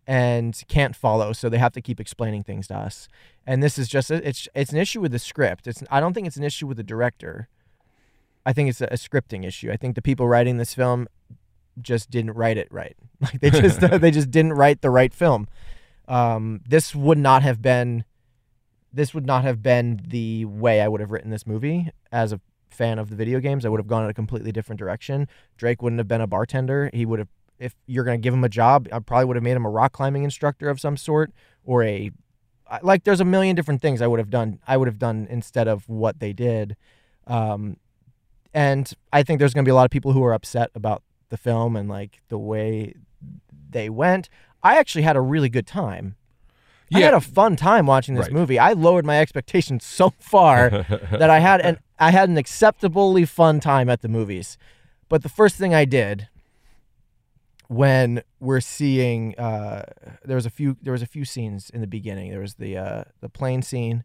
and 0.10 0.64
can't 0.68 0.96
follow, 0.96 1.34
so 1.34 1.50
they 1.50 1.60
have 1.60 1.74
to 1.74 1.82
keep 1.82 2.00
explaining 2.00 2.44
things 2.44 2.68
to 2.68 2.76
us. 2.76 3.08
And 3.46 3.62
this 3.62 3.78
is 3.78 3.88
just 3.88 4.10
it's 4.10 4.48
it's 4.56 4.72
an 4.72 4.78
issue 4.80 5.02
with 5.02 5.12
the 5.12 5.20
script. 5.20 5.68
It's 5.68 5.84
I 5.92 6.00
don't 6.00 6.14
think 6.14 6.26
it's 6.26 6.38
an 6.38 6.44
issue 6.44 6.66
with 6.66 6.78
the 6.78 6.84
director. 6.84 7.48
I 8.46 8.54
think 8.54 8.70
it's 8.70 8.82
a, 8.82 8.86
a 8.86 8.96
scripting 8.96 9.46
issue. 9.46 9.72
I 9.72 9.78
think 9.78 9.94
the 9.94 10.02
people 10.02 10.28
writing 10.28 10.58
this 10.58 10.74
film 10.74 11.08
just 11.80 12.10
didn't 12.10 12.32
write 12.32 12.58
it 12.58 12.68
right. 12.72 12.98
Like 13.22 13.42
they 13.42 13.50
just 13.50 13.82
they 14.02 14.12
just 14.12 14.32
didn't 14.32 14.54
write 14.54 14.82
the 14.82 14.90
right 14.90 15.14
film. 15.14 15.48
Um, 16.10 16.62
this 16.68 16.94
would 16.94 17.18
not 17.18 17.44
have 17.44 17.62
been 17.62 18.04
this 18.92 19.14
would 19.14 19.26
not 19.26 19.44
have 19.44 19.62
been 19.62 20.02
the 20.08 20.46
way 20.46 20.82
I 20.82 20.88
would 20.88 21.00
have 21.00 21.12
written 21.12 21.30
this 21.30 21.46
movie 21.46 21.92
as 22.12 22.34
a 22.34 22.42
fan 22.72 22.98
of 22.98 23.12
the 23.12 23.16
video 23.16 23.40
games. 23.40 23.64
I 23.64 23.70
would 23.70 23.80
have 23.80 23.88
gone 23.88 24.04
in 24.04 24.10
a 24.10 24.14
completely 24.16 24.52
different 24.52 24.80
direction. 24.80 25.28
Drake 25.58 25.84
wouldn't 25.84 26.00
have 26.00 26.08
been 26.08 26.22
a 26.22 26.28
bartender. 26.28 26.90
He 26.92 27.06
would 27.06 27.20
have 27.20 27.28
if 27.60 27.76
you're 27.86 28.04
going 28.04 28.20
to 28.20 28.22
give 28.22 28.34
him 28.34 28.44
a 28.44 28.50
job, 28.50 28.88
I 28.92 29.00
probably 29.00 29.26
would 29.26 29.36
have 29.36 29.44
made 29.44 29.56
him 29.56 29.66
a 29.66 29.70
rock 29.70 29.92
climbing 29.92 30.24
instructor 30.24 30.70
of 30.70 30.80
some 30.80 30.98
sort 30.98 31.32
or 31.64 31.84
a 31.84 32.12
like 32.82 33.04
there's 33.04 33.20
a 33.20 33.26
million 33.26 33.56
different 33.56 33.82
things 33.82 34.02
I 34.02 34.08
would 34.08 34.20
have 34.20 34.30
done. 34.30 34.60
I 34.68 34.78
would 34.78 34.88
have 34.88 35.00
done 35.00 35.28
instead 35.30 35.68
of 35.68 35.88
what 35.90 36.20
they 36.20 36.34
did. 36.34 36.76
Um, 37.28 37.78
and 38.54 38.92
I 39.12 39.24
think 39.24 39.40
there's 39.40 39.54
going 39.54 39.66
to 39.66 39.70
be 39.70 39.72
a 39.72 39.76
lot 39.76 39.86
of 39.86 39.92
people 39.92 40.14
who 40.14 40.24
are 40.24 40.34
upset 40.34 40.72
about 40.74 41.04
the 41.30 41.38
film 41.38 41.76
and 41.76 41.90
like 41.90 42.22
the 42.30 42.38
way 42.38 42.96
they 43.70 43.90
went. 43.90 44.30
I 44.64 44.78
actually 44.78 45.04
had 45.04 45.16
a 45.16 45.22
really 45.22 45.50
good 45.50 45.68
time. 45.68 46.16
I 46.94 47.02
had 47.02 47.14
a 47.14 47.22
fun 47.22 47.56
time 47.56 47.86
watching 47.86 48.16
this 48.16 48.26
Right. 48.26 48.34
movie. 48.34 48.58
I 48.58 48.74
lowered 48.74 49.06
my 49.06 49.20
expectations 49.20 49.86
so 49.86 50.12
far 50.20 50.70
that 51.12 51.30
I 51.30 51.40
had 51.40 51.62
an 51.62 51.78
I 52.00 52.10
had 52.12 52.30
an 52.30 52.38
acceptably 52.38 53.26
fun 53.26 53.60
time 53.60 53.90
at 53.90 54.02
the 54.02 54.08
movies. 54.08 54.58
But 55.08 55.22
the 55.24 55.30
first 55.30 55.56
thing 55.56 55.74
I 55.76 55.86
did 55.86 56.28
when 57.68 58.24
we're 58.40 58.60
seeing 58.62 59.38
uh, 59.38 59.84
there 60.26 60.36
was 60.36 60.46
a 60.46 60.50
few 60.50 60.78
there 60.82 60.92
was 60.94 61.02
a 61.04 61.08
few 61.08 61.26
scenes 61.26 61.70
in 61.70 61.82
the 61.82 61.88
beginning. 61.88 62.32
There 62.32 62.40
was 62.42 62.56
the 62.56 62.78
uh, 62.78 63.04
the 63.22 63.30
plane 63.30 63.62
scene, 63.62 64.04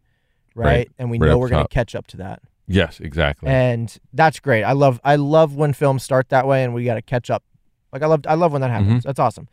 right? 0.53 0.65
Right. 0.65 0.91
And 0.99 1.09
we 1.09 1.17
Right 1.17 1.29
know 1.29 1.37
we're 1.37 1.49
gonna 1.49 1.67
catch 1.67 1.95
up 1.95 2.05
to 2.07 2.17
that. 2.17 2.41
yes, 2.67 2.99
exactly. 2.99 3.49
And 3.49 3.95
that's 4.13 4.39
great. 4.39 4.63
I 4.63 4.73
love 4.73 4.99
I 5.03 5.15
love 5.15 5.55
when 5.55 5.73
films 5.73 6.03
start 6.03 6.29
that 6.29 6.45
way 6.47 6.63
and 6.63 6.73
we 6.73 6.85
got 6.85 6.95
to 6.95 7.01
catch 7.01 7.29
up. 7.31 7.43
Like 7.91 8.03
I 8.03 8.07
love 8.07 8.21
I 8.27 8.35
love 8.35 8.51
when 8.51 8.61
that 8.61 8.71
happens. 8.71 9.03
That's 9.03 9.19
awesome. 9.19 9.47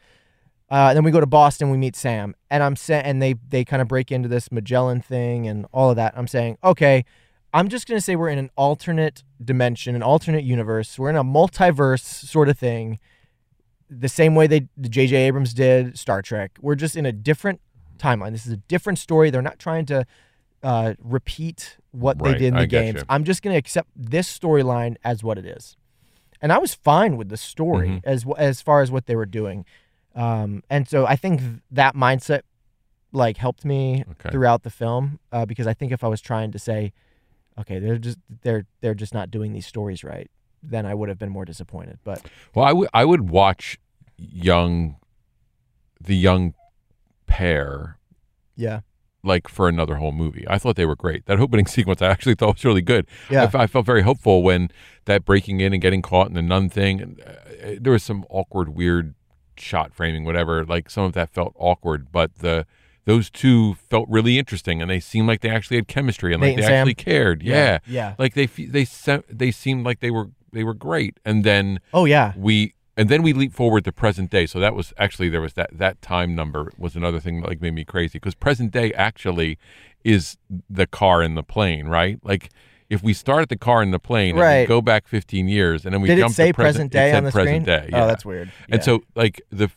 Uh, 0.73 0.95
then 0.95 1.05
we 1.05 1.11
go 1.11 1.21
to 1.21 1.27
Boston. 1.27 1.71
We 1.71 1.77
meet 1.77 1.95
Sam, 1.95 2.35
and 2.51 2.63
I'm 2.63 2.77
saying, 2.77 3.05
and 3.05 3.21
they 3.21 3.35
they 3.51 3.63
kind 3.63 3.83
of 3.83 3.89
break 3.89 4.11
into 4.11 4.27
this 4.27 4.51
Magellan 4.51 5.03
thing 5.03 5.47
and 5.47 5.67
all 5.71 5.91
of 5.91 5.97
that. 5.97 6.15
I'm 6.17 6.27
saying, 6.27 6.57
okay, 6.65 7.05
I'm 7.53 7.69
just 7.69 7.87
gonna 7.87 8.01
say 8.01 8.17
we're 8.17 8.31
in 8.31 8.39
an 8.39 8.51
alternate 8.57 9.23
dimension, 9.45 9.95
an 9.95 10.03
alternate 10.03 10.45
universe. 10.45 10.99
We're 10.99 11.11
in 11.11 11.17
a 11.17 11.23
multiverse 11.25 12.01
sort 12.03 12.49
of 12.49 12.59
thing, 12.59 12.99
the 13.91 14.09
same 14.09 14.35
way 14.35 14.47
they 14.47 14.69
the 14.75 14.89
J.J. 14.89 15.15
Abrams 15.15 15.53
did 15.53 15.99
Star 15.99 16.23
Trek. 16.23 16.53
We're 16.63 16.75
just 16.75 16.97
in 16.97 17.05
a 17.05 17.13
different 17.13 17.61
timeline. 17.99 18.33
This 18.33 18.47
is 18.47 18.53
a 18.53 18.57
different 18.57 18.99
story. 18.99 19.29
They're 19.29 19.43
not 19.43 19.59
trying 19.59 19.85
to 19.87 20.07
uh, 20.63 20.95
repeat 21.03 21.77
what 21.91 22.19
they 22.19 22.33
did 22.33 22.43
in 22.45 22.55
the 22.55 22.61
I 22.61 22.65
games. 22.67 23.03
I'm 23.11 23.25
just 23.25 23.43
gonna 23.43 23.59
accept 23.59 23.91
this 23.95 24.27
storyline 24.39 24.97
as 25.05 25.23
what 25.23 25.37
it 25.37 25.45
is, 25.45 25.77
and 26.41 26.51
I 26.51 26.57
was 26.57 26.73
fine 26.73 27.19
with 27.19 27.29
the 27.29 27.37
story 27.37 27.89
Mhm. 27.89 28.01
as 28.05 28.25
as 28.39 28.63
far 28.63 28.81
as 28.81 28.91
what 28.91 29.05
they 29.05 29.17
were 29.17 29.27
doing. 29.27 29.67
Um, 30.15 30.63
and 30.69 30.87
so 30.89 31.07
I 31.07 31.17
think 31.17 31.41
that 31.71 31.95
mindset 31.97 32.43
like 33.13 33.37
helped 33.37 33.65
me 33.65 34.05
Okay. 34.13 34.31
throughout 34.31 34.63
the 34.63 34.71
film 34.71 35.19
uh, 35.33 35.45
because 35.47 35.67
I 35.67 35.75
think 35.75 35.93
if 35.93 36.03
I 36.05 36.09
was 36.09 36.21
trying 36.21 36.51
to 36.53 36.59
say, 36.59 36.93
okay, 37.59 37.79
they're 37.79 37.99
just 37.99 38.19
they're 38.43 38.67
they're 38.81 38.95
just 38.95 39.15
not 39.15 39.31
doing 39.31 39.53
these 39.53 39.67
stories 39.67 40.03
right, 40.05 40.31
then 40.63 40.87
I 40.87 40.95
would 40.95 41.09
have 41.09 41.19
been 41.19 41.31
more 41.31 41.45
disappointed. 41.45 41.99
But 42.05 42.23
Well, 42.55 42.65
I 42.65 42.73
would 42.73 42.89
I 42.95 43.05
would 43.05 43.29
watch 43.31 43.79
young, 44.17 44.97
the 46.01 46.17
young 46.17 46.55
pair 47.27 47.99
yeah, 48.57 48.81
like 49.23 49.49
for 49.49 49.69
another 49.69 49.97
whole 49.97 50.13
movie. 50.13 50.45
I 50.49 50.59
thought 50.59 50.77
they 50.77 50.85
were 50.87 50.97
great. 50.97 51.27
That 51.27 51.41
opening 51.41 51.67
sequence 51.77 52.03
I 52.03 52.09
actually 52.09 52.35
thought 52.35 52.57
was 52.57 52.65
really 52.65 52.83
good. 52.83 53.07
Yeah. 53.31 53.43
I, 53.43 53.45
f- 53.45 53.55
I 53.55 53.67
felt 53.67 53.87
very 53.87 54.03
hopeful 54.03 54.43
when 54.43 54.71
that 55.07 55.25
breaking 55.25 55.61
in 55.61 55.73
and 55.73 55.81
getting 55.81 56.03
caught 56.03 56.29
in 56.29 56.35
the 56.35 56.43
nun 56.43 56.69
thing. 56.69 57.01
And 57.01 57.21
uh, 57.21 57.77
there 57.81 57.93
was 57.93 58.03
some 58.03 58.25
awkward, 58.29 58.71
weird 58.71 59.15
shot 59.57 59.95
framing, 59.95 60.25
whatever. 60.25 60.65
Like 60.65 60.91
some 60.91 61.05
of 61.05 61.13
that 61.15 61.31
felt 61.31 61.55
awkward, 61.57 62.13
but 62.13 62.37
the 62.39 62.67
those 63.05 63.31
two 63.31 63.75
felt 63.75 64.09
really 64.09 64.39
interesting, 64.39 64.81
and 64.81 64.91
they 64.91 65.01
seemed 65.01 65.27
like 65.27 65.41
they 65.41 65.51
actually 65.51 65.77
had 65.77 65.89
chemistry 65.89 66.33
and 66.33 66.41
Nate 66.41 66.51
like 66.51 66.57
they 66.57 66.63
and 66.63 66.71
Sam? 66.71 66.79
actually 66.79 66.95
cared. 66.95 67.43
Yeah, 67.43 67.79
yeah. 67.87 68.15
like 68.19 68.35
they 68.35 68.47
they 68.47 68.87
they 69.29 69.51
seemed 69.51 69.85
like 69.85 70.01
they 70.01 70.11
were 70.11 70.31
they 70.53 70.65
were 70.65 70.75
great, 70.75 71.19
and 71.25 71.45
then 71.45 71.81
Oh 71.93 72.05
yeah, 72.05 72.33
we 72.37 72.75
and 72.97 73.09
then 73.09 73.23
we 73.23 73.33
leap 73.33 73.53
forward 73.53 73.85
to 73.85 73.93
present 73.93 74.31
day 74.31 74.47
so 74.47 74.61
that 74.61 74.75
was 74.75 74.93
actually 74.99 75.29
there 75.29 75.41
was 75.41 75.55
that 75.55 75.71
that 75.73 76.01
time 76.03 76.35
number 76.35 76.71
was 76.77 76.95
another 76.97 77.21
thing 77.21 77.41
that 77.41 77.49
like 77.49 77.61
made 77.61 77.75
me 77.75 77.85
crazy 77.85 78.19
because 78.19 78.35
present 78.35 78.71
day 78.71 78.93
actually 78.93 79.59
is 80.05 80.37
the 80.69 80.87
car 80.87 81.23
and 81.23 81.37
the 81.37 81.43
plane 81.43 81.89
right 81.89 82.19
like 82.23 82.51
if 82.93 83.03
we 83.03 83.13
start 83.15 83.43
at 83.43 83.49
the 83.49 83.57
car 83.57 83.81
and 83.83 83.93
the 83.93 83.99
plane 83.99 84.31
and 84.31 84.39
we 84.39 84.43
Right. 84.45 84.69
go 84.69 84.81
back 84.83 85.09
15 85.09 85.49
years 85.49 85.85
and 85.85 85.93
then 85.95 86.01
we 86.03 86.09
did 86.09 86.19
it 86.19 86.23
jump 86.23 86.35
say 86.35 86.49
to 86.49 86.55
present, 86.55 86.91
present, 86.91 86.93
day 86.93 87.11
it 87.11 87.15
on 87.17 87.25
the 87.25 87.33
present 87.33 87.65
screen? 87.65 87.65
day 87.65 87.89
yeah. 87.91 88.05
Oh, 88.05 88.07
that's 88.07 88.25
weird. 88.25 88.53
and 88.71 88.83
so 88.85 89.03
like 89.15 89.41
the 89.51 89.71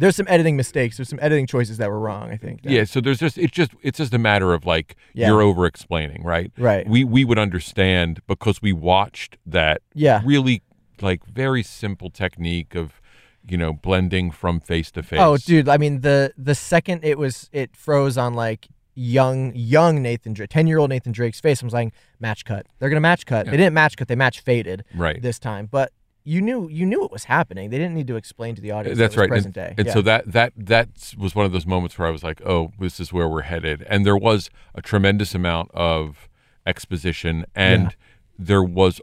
there's 0.00 0.14
some 0.14 0.26
editing 0.28 0.56
mistakes. 0.56 0.96
There's 0.96 1.08
some 1.08 1.18
editing 1.20 1.46
choices 1.48 1.78
that 1.78 1.90
were 1.90 1.98
wrong. 1.98 2.30
I 2.30 2.36
think. 2.36 2.60
yeah 2.62 2.84
so 2.84 3.00
there's 3.00 3.18
just 3.18 3.36
it's 3.38 3.52
just 3.52 3.72
it's 3.82 3.98
just 3.98 4.14
a 4.14 4.18
matter 4.18 4.54
of 4.54 4.64
like 4.66 4.96
Yeah. 5.14 5.28
you're 5.28 5.42
over 5.42 5.66
explaining 5.66 6.22
right 6.24 6.52
Right. 6.58 6.88
we 6.88 7.04
we 7.04 7.24
would 7.24 7.38
understand 7.38 8.20
because 8.26 8.60
we 8.62 8.72
watched 8.72 9.38
that 9.46 9.82
Yeah. 9.94 10.22
really 10.24 10.62
like 11.00 11.24
very 11.26 11.62
simple 11.62 12.10
technique 12.10 12.74
of 12.74 13.00
you 13.48 13.56
know 13.56 13.72
blending 13.72 14.30
from 14.30 14.60
face 14.60 14.90
to 14.92 15.02
face 15.02 15.20
Oh, 15.20 15.36
dude! 15.38 15.68
I 15.68 15.78
mean, 15.78 16.00
the 16.02 16.32
the 16.36 16.54
second 16.54 17.02
it 17.02 17.16
was, 17.18 17.48
it 17.52 17.74
froze 17.76 18.18
on 18.18 18.34
like 18.34 18.68
young, 18.98 19.52
young 19.54 20.02
Nathan 20.02 20.32
Drake, 20.32 20.50
ten 20.50 20.66
year 20.66 20.78
old 20.78 20.90
Nathan 20.90 21.12
Drake's 21.12 21.40
face. 21.40 21.62
I 21.62 21.66
was 21.66 21.72
like, 21.72 21.92
match 22.20 22.44
cut. 22.44 22.66
They're 22.78 22.88
gonna 22.88 23.00
match 23.00 23.24
cut. 23.26 23.46
Yeah. 23.46 23.52
They 23.52 23.56
didn't 23.58 23.74
match 23.74 23.96
cut. 23.96 24.08
They 24.08 24.16
match 24.16 24.40
faded 24.40 24.84
right 24.94 25.20
this 25.22 25.38
time, 25.38 25.66
but 25.70 25.92
you 26.24 26.42
knew 26.42 26.68
you 26.68 26.84
knew 26.84 27.04
it 27.04 27.10
was 27.10 27.24
happening. 27.24 27.70
They 27.70 27.78
didn't 27.78 27.94
need 27.94 28.08
to 28.08 28.16
explain 28.16 28.54
to 28.56 28.60
the 28.60 28.72
audience. 28.72 28.98
That's 28.98 29.14
that 29.14 29.20
right. 29.20 29.28
Present 29.30 29.56
and, 29.56 29.66
day. 29.68 29.74
and 29.78 29.86
Yeah. 29.86 29.92
so 29.94 30.02
that 30.02 30.30
that 30.32 30.52
that 30.56 30.88
was 31.16 31.34
one 31.34 31.46
of 31.46 31.52
those 31.52 31.64
moments 31.66 31.98
where 31.98 32.06
I 32.08 32.10
was 32.10 32.22
like, 32.22 32.42
"Oh, 32.44 32.72
this 32.78 33.00
is 33.00 33.12
where 33.12 33.28
we're 33.28 33.42
headed." 33.42 33.82
And 33.88 34.04
there 34.04 34.16
was 34.16 34.50
a 34.74 34.82
tremendous 34.82 35.34
amount 35.34 35.70
of 35.72 36.28
exposition, 36.66 37.46
and 37.54 37.82
Yeah. 37.84 37.90
there 38.38 38.62
was 38.62 39.00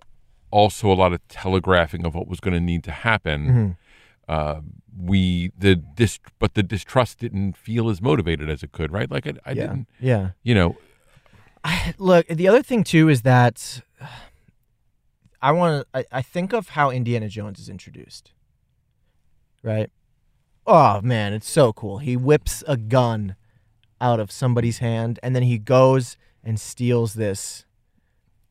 also 0.52 0.92
a 0.92 0.94
lot 0.94 1.14
of 1.14 1.28
telegraphing 1.28 2.06
of 2.06 2.14
what 2.16 2.28
was 2.28 2.40
going 2.40 2.54
to 2.54 2.60
need 2.60 2.84
to 2.84 2.92
happen. 2.92 3.48
Mm-hmm. 3.48 3.72
Uh, 4.28 4.62
we 4.98 5.52
the 5.58 5.76
dis, 5.76 6.20
but 6.40 6.54
the 6.54 6.64
distrust 6.64 7.20
didn't 7.20 7.58
feel 7.58 7.90
as 7.90 8.02
motivated 8.02 8.50
as 8.50 8.64
it 8.64 8.72
could, 8.72 8.92
right? 8.92 9.10
Like 9.10 9.28
I, 9.28 9.34
I 9.46 9.52
yeah, 9.52 9.54
didn't, 9.54 9.88
yeah. 10.00 10.30
you 10.44 10.56
know, 10.56 10.78
I, 11.66 11.96
Look, 11.98 12.28
the 12.28 12.48
other 12.48 12.62
thing 12.62 12.84
too 12.84 13.10
is 13.10 13.24
that 13.24 13.82
I 15.42 15.52
want 15.52 15.82
to. 15.94 16.00
I, 16.00 16.20
I 16.20 16.22
think 16.22 16.54
of 16.54 16.70
how 16.70 16.92
Indiana 16.92 17.28
Jones 17.28 17.60
is 17.60 17.70
introduced. 17.70 18.32
Right. 19.64 19.90
Oh 20.68 21.02
man, 21.02 21.34
it's 21.34 21.50
so 21.50 21.74
cool. 21.74 21.98
He 21.98 22.16
whips 22.16 22.64
a 22.68 22.78
gun 22.78 23.36
out 24.00 24.20
of 24.20 24.32
somebody's 24.32 24.78
hand, 24.78 25.20
and 25.24 25.36
then 25.36 25.44
he 25.44 25.58
goes 25.58 26.18
and 26.44 26.60
steals 26.60 27.16
this 27.16 27.66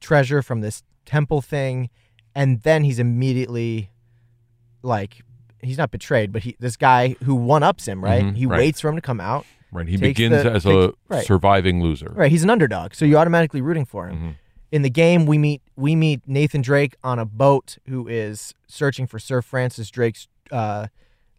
treasure 0.01 0.43
from 0.43 0.61
this 0.61 0.83
temple 1.07 1.41
thing, 1.41 1.91
and 2.35 2.63
then 2.63 2.85
he's 2.85 2.99
immediately 2.99 3.91
like. 4.83 5.23
He's 5.65 5.79
not 5.79 5.91
betrayed, 5.91 6.33
but 6.33 6.43
he 6.45 6.57
this 6.61 6.77
guy 6.77 7.17
who 7.25 7.35
one 7.35 7.63
ups 7.63 7.87
him, 7.87 8.03
right? 8.05 8.23
Mhm, 8.25 8.37
he 8.37 8.47
right. 8.47 8.59
waits 8.59 8.81
for 8.81 8.89
him 8.89 8.95
to 8.97 9.01
come 9.03 9.21
out. 9.21 9.47
right? 9.73 9.89
He 9.89 9.97
Takes 9.97 10.01
begins 10.21 10.43
the- 10.45 10.53
as 10.53 10.63
takes- 10.63 10.75
a 10.75 10.93
right. 11.09 11.27
surviving 11.27 11.83
loser. 11.83 12.13
Right, 12.15 12.31
he's 12.31 12.45
an 12.45 12.51
underdog, 12.51 12.95
so 12.95 13.05
you're 13.05 13.19
automatically 13.19 13.61
rooting 13.61 13.85
for 13.85 14.07
him. 14.09 14.17
Mhm. 14.17 14.35
In 14.71 14.83
the 14.83 14.91
game, 14.91 15.27
we 15.27 15.37
meet 15.39 15.63
we 15.77 15.97
meet 15.97 16.21
Nathan 16.29 16.63
Drake 16.63 16.95
on 17.03 17.19
a 17.19 17.25
boat 17.25 17.79
who 17.89 18.07
is 18.07 18.55
searching 18.69 19.07
for 19.09 19.19
Sir 19.19 19.43
Francis 19.43 19.91
Drake's 19.91 20.29
uh, 20.53 20.87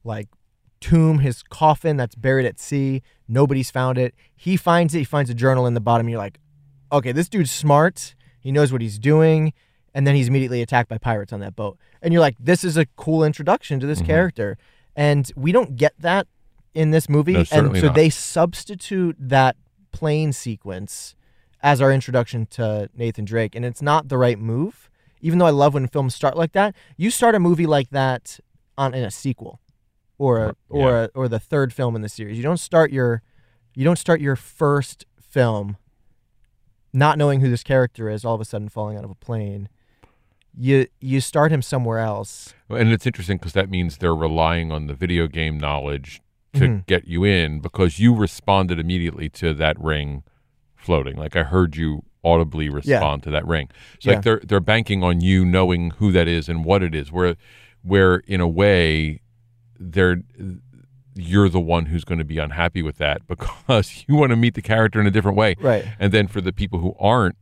like 0.03 0.27
tomb, 0.81 1.19
his 1.19 1.43
coffin 1.43 1.95
that's 1.97 2.15
buried 2.15 2.45
at 2.45 2.59
sea. 2.59 3.01
Nobody's 3.27 3.71
found 3.71 3.97
it. 3.97 4.13
He 4.35 4.57
finds 4.57 4.93
it. 4.93 4.99
He 4.99 5.03
finds 5.05 5.29
a 5.29 5.33
journal 5.33 5.65
in 5.65 5.73
the 5.73 5.79
bottom. 5.81 6.09
You're 6.09 6.19
like, 6.19 6.39
okay, 6.91 7.11
this 7.13 7.27
dude's 7.29 7.51
smart. 7.51 8.15
He 8.39 8.51
knows 8.51 8.71
what 8.71 8.81
he's 8.81 8.99
doing. 8.99 9.53
And 9.95 10.05
then 10.05 10.13
he's 10.13 10.27
immediately 10.27 10.62
attacked 10.62 10.89
by 10.89 10.97
pirates 10.99 11.31
on 11.34 11.39
that 11.39 11.55
boat. 11.55 11.79
And 12.01 12.13
you're 12.13 12.19
like, 12.21 12.36
this 12.39 12.63
is 12.63 12.75
a 12.77 12.86
cool 12.97 13.23
introduction 13.23 13.79
to 13.79 13.88
this 13.88 13.99
Mm-hmm. 13.99 14.08
character. 14.08 14.58
And 14.95 15.31
we 15.36 15.51
don't 15.51 15.75
get 15.77 15.93
that 15.99 16.27
in 16.73 16.91
this 16.91 17.08
movie. 17.10 17.34
No, 17.34 17.39
and 17.51 17.77
so 17.77 17.88
not. 17.88 17.95
they 17.95 18.10
substitute 18.10 19.15
that 19.17 19.55
plane 19.93 20.34
sequence 20.34 21.15
as 21.63 21.81
our 21.81 21.91
introduction 21.91 22.45
to 22.47 22.89
Nathan 22.95 23.23
Drake. 23.25 23.55
And 23.55 23.63
it's 23.65 23.81
not 23.81 24.10
the 24.10 24.17
right 24.17 24.38
move. 24.38 24.89
Even 25.21 25.39
though 25.39 25.45
I 25.47 25.51
love 25.51 25.73
when 25.73 25.88
films 25.88 26.13
start 26.13 26.36
like 26.38 26.51
that, 26.51 26.75
you 26.97 27.10
start 27.10 27.34
a 27.34 27.39
movie 27.39 27.65
like 27.65 27.89
that 27.91 28.39
on 28.77 28.93
in 28.93 29.03
a 29.05 29.10
sequel 29.12 29.62
or 30.17 30.39
a, 30.39 30.55
or 30.69 30.89
Yeah. 30.91 31.03
a, 31.05 31.10
or 31.15 31.27
the 31.29 31.39
third 31.39 31.71
film 31.73 31.95
in 31.95 32.01
the 32.01 32.10
series. 32.10 32.36
You 32.38 32.43
don't 32.43 32.60
start 32.60 32.91
your 32.91 33.21
you 33.73 33.84
don't 33.86 33.97
start 33.97 34.19
your 34.21 34.36
first 34.36 35.05
film 35.21 35.77
not 36.93 37.17
knowing 37.17 37.39
who 37.41 37.49
this 37.49 37.63
character 37.63 38.10
is, 38.10 38.23
all 38.23 38.36
of 38.36 38.41
a 38.41 38.45
sudden 38.45 38.69
falling 38.69 38.97
out 38.97 39.03
of 39.03 39.10
a 39.12 39.15
plane. 39.15 39.67
You 40.57 40.87
you 41.01 41.19
start 41.21 41.51
him 41.51 41.61
somewhere 41.61 41.99
else. 41.99 42.53
And 42.69 42.91
it's 42.91 43.05
interesting 43.05 43.37
because 43.37 43.53
that 43.53 43.69
means 43.69 43.97
they're 43.97 44.15
relying 44.15 44.71
on 44.71 44.87
the 44.87 44.93
video 44.93 45.27
game 45.27 45.57
knowledge 45.59 46.21
to 46.53 46.59
Mhm. 46.61 46.85
get 46.85 47.07
you 47.07 47.23
in 47.25 47.59
because 47.59 47.99
you 47.99 48.15
responded 48.15 48.79
immediately 48.79 49.27
to 49.29 49.53
that 49.55 49.77
ring 49.79 50.23
floating. 50.75 51.17
Like 51.17 51.35
I 51.35 51.43
heard 51.43 51.75
you 51.75 52.03
audibly 52.23 52.69
respond 52.69 53.21
to 53.23 53.31
that 53.31 53.45
ring. 53.45 53.67
So 53.99 54.09
Yeah. 54.09 54.15
like 54.15 54.23
they're 54.23 54.41
they're 54.45 54.59
banking 54.61 55.03
on 55.03 55.19
you 55.21 55.43
knowing 55.45 55.91
who 55.97 56.11
that 56.13 56.27
is 56.27 56.47
and 56.47 56.63
what 56.63 56.81
it 56.83 56.95
is. 56.95 57.11
Where 57.11 57.35
where 57.81 58.17
in 58.25 58.39
a 58.39 58.47
way 58.47 59.21
they're 59.77 60.21
you're 61.17 61.49
the 61.49 61.59
one 61.61 61.85
who's 61.87 62.03
going 62.03 62.19
to 62.19 62.25
be 62.25 62.37
unhappy 62.39 62.81
with 62.81 62.97
that 62.97 63.25
because 63.27 64.05
you 64.07 64.15
want 64.15 64.29
to 64.31 64.35
meet 64.35 64.53
the 64.53 64.61
character 64.61 64.99
in 65.01 65.07
a 65.07 65.11
different 65.11 65.37
way. 65.37 65.55
Right. 65.59 65.85
And 65.99 66.11
then 66.13 66.27
for 66.27 66.39
the 66.41 66.51
people 66.53 66.79
who 66.79 66.95
aren't 66.99 67.35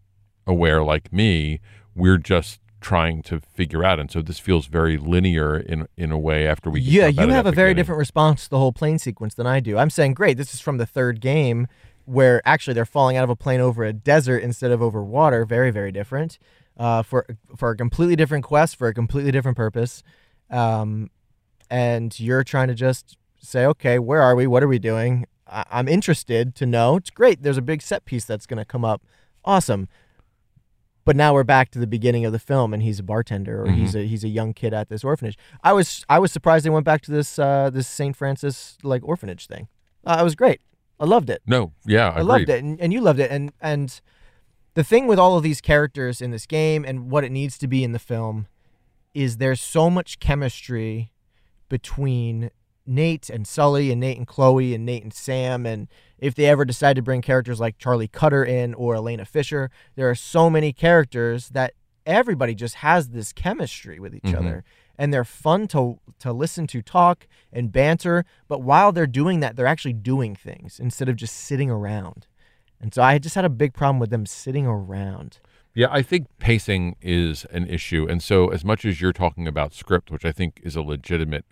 aware 0.45 0.83
like 0.83 1.11
me, 1.13 1.59
we're 1.95 2.17
just 2.17 2.59
trying 2.83 3.23
to 3.23 3.39
figure 3.39 3.83
out 3.83 3.97
and 3.99 4.11
so 4.11 4.21
this 4.21 4.39
feels 4.39 4.65
very 4.67 4.97
linear 4.97 5.57
in 5.57 5.87
in 5.97 6.11
a 6.11 6.19
way 6.19 6.45
after 6.45 6.69
we 6.69 6.81
yeah, 6.81 7.07
you 7.07 7.29
have 7.29 7.45
a 7.45 7.51
very 7.51 7.69
beginning. 7.69 7.75
different 7.77 7.99
response 7.99 8.43
to 8.43 8.49
the 8.49 8.57
whole 8.59 8.73
plane 8.73 8.99
sequence 8.99 9.33
than 9.33 9.47
I 9.47 9.59
do. 9.61 9.77
I'm 9.77 9.89
saying, 9.89 10.13
great, 10.15 10.37
this 10.37 10.53
is 10.53 10.59
from 10.59 10.77
the 10.77 10.85
third 10.85 11.21
game 11.21 11.67
where 12.05 12.41
actually 12.45 12.73
they're 12.73 12.85
falling 12.85 13.15
out 13.15 13.23
of 13.23 13.29
a 13.29 13.35
plane 13.35 13.61
over 13.61 13.85
a 13.85 13.93
desert 13.93 14.39
instead 14.43 14.71
of 14.71 14.81
over 14.81 15.01
water. 15.01 15.45
Very, 15.45 15.71
very 15.71 15.91
different. 15.91 16.37
Uh, 16.77 17.01
for 17.03 17.25
for 17.55 17.69
a 17.69 17.77
completely 17.77 18.15
different 18.15 18.43
quest, 18.43 18.75
for 18.75 18.87
a 18.89 18.93
completely 18.93 19.31
different 19.31 19.55
purpose. 19.55 20.03
Um, 20.49 21.09
and 21.69 22.19
you're 22.19 22.43
trying 22.43 22.67
to 22.67 22.75
just 22.75 23.17
say, 23.39 23.65
okay, 23.65 23.97
where 23.99 24.21
are 24.21 24.35
we? 24.35 24.45
What 24.47 24.61
are 24.63 24.67
we 24.67 24.79
doing? 24.79 25.25
I- 25.47 25.65
I'm 25.71 25.87
interested 25.87 26.55
to 26.55 26.65
know. 26.65 26.97
It's 26.97 27.09
great. 27.09 27.43
There's 27.43 27.57
a 27.57 27.61
big 27.61 27.81
set 27.81 28.05
piece 28.05 28.25
that's 28.25 28.45
going 28.45 28.57
to 28.57 28.65
come 28.65 28.83
up. 28.83 29.01
Awesome. 29.45 29.87
But 31.05 31.15
now 31.17 31.33
we're 31.33 31.43
back 31.43 31.69
to 31.71 31.79
the 31.79 31.87
beginning 31.87 32.23
of 32.25 32.31
the 32.31 32.39
film, 32.39 32.73
and 32.73 32.81
he's 32.81 32.99
a 32.99 33.03
bartender, 33.03 33.63
or 33.63 33.71
he's 33.71 33.93
a 33.93 34.07
he's 34.07 34.23
a 34.23 34.29
young 34.29 34.53
kid 34.53 34.73
at 34.73 34.87
this 34.87 35.03
orphanage. 35.03 35.37
I 35.61 35.73
was 35.73 36.05
I 36.07 36.19
was 36.19 36.31
surprised 36.31 36.65
they 36.65 36.69
went 36.69 36.85
back 36.85 37.01
to 37.01 37.11
this 37.11 37.37
uh, 37.37 37.69
this 37.69 37.87
Saint 37.87 38.15
Francis 38.15 38.77
like 38.83 39.03
orphanage 39.03 39.47
thing. 39.47 39.67
Uh, 40.05 40.17
it 40.21 40.23
was 40.23 40.35
great. 40.35 40.61
I 40.99 41.05
loved 41.05 41.29
it. 41.29 41.41
No, 41.45 41.73
yeah, 41.85 42.09
I 42.09 42.19
I, 42.19 42.21
loved 42.21 42.49
it, 42.49 42.63
and, 42.63 42.79
and 42.79 42.93
you 42.93 43.01
loved 43.01 43.19
it. 43.19 43.29
And 43.31 43.51
and 43.59 43.99
the 44.75 44.83
thing 44.83 45.05
with 45.07 45.19
all 45.19 45.35
of 45.35 45.43
these 45.43 45.59
characters 45.59 46.21
in 46.21 46.31
this 46.31 46.45
game 46.45 46.85
and 46.85 47.11
what 47.11 47.23
it 47.23 47.31
needs 47.31 47.57
to 47.57 47.67
be 47.67 47.83
in 47.83 47.91
the 47.91 47.99
film 47.99 48.47
is 49.13 49.37
there's 49.37 49.61
so 49.61 49.89
much 49.89 50.19
chemistry 50.19 51.11
between 51.69 52.49
Nate 52.85 53.29
and 53.29 53.47
Sully 53.47 53.91
and 53.91 53.99
Nate 54.01 54.17
and 54.17 54.27
Chloe 54.27 54.73
and 54.73 54.85
Nate 54.85 55.03
and 55.03 55.13
Sam 55.13 55.65
and 55.65 55.87
if 56.17 56.35
they 56.35 56.45
ever 56.45 56.63
decide 56.65 56.95
to 56.95 57.01
bring 57.01 57.21
characters 57.21 57.59
like 57.59 57.77
Charlie 57.77 58.07
Cutter 58.07 58.43
in 58.45 58.73
or 58.75 58.95
Elena 58.95 59.25
Fisher, 59.25 59.69
there 59.95 60.09
are 60.09 60.15
so 60.15 60.49
many 60.49 60.71
characters 60.71 61.49
that 61.49 61.73
everybody 62.05 62.55
just 62.55 62.75
has 62.75 63.09
this 63.09 63.33
chemistry 63.33 63.99
with 63.99 64.13
each 64.15 64.23
Mhm. 64.23 64.37
other 64.37 64.63
and 64.97 65.13
they're 65.13 65.23
fun 65.25 65.67
to 65.69 65.99
to 66.19 66.31
listen 66.31 66.67
to 66.67 66.81
talk 66.81 67.27
and 67.51 67.71
banter, 67.71 68.23
but 68.47 68.61
while 68.61 68.91
they're 68.91 69.07
doing 69.07 69.39
that, 69.41 69.55
they're 69.55 69.65
actually 69.67 69.93
doing 69.93 70.35
things 70.35 70.79
instead 70.79 71.09
of 71.09 71.15
just 71.15 71.35
sitting 71.35 71.69
around. 71.69 72.27
And 72.79 72.93
so 72.93 73.01
I 73.01 73.17
just 73.17 73.35
had 73.35 73.45
a 73.45 73.49
big 73.49 73.73
problem 73.73 73.99
with 73.99 74.09
them 74.09 74.25
sitting 74.25 74.65
around. 74.67 75.39
Yeah, 75.73 75.87
I 75.89 76.01
think 76.03 76.27
pacing 76.37 76.95
is 77.01 77.45
an 77.45 77.67
issue, 77.67 78.05
and 78.09 78.21
so 78.21 78.49
as 78.49 78.63
much 78.63 78.85
as 78.85 79.01
you're 79.01 79.11
talking 79.13 79.47
about 79.47 79.73
script, 79.73 80.11
which 80.11 80.23
I 80.23 80.31
think 80.31 80.59
is 80.63 80.75
a 80.75 80.81
legitimate 80.81 81.45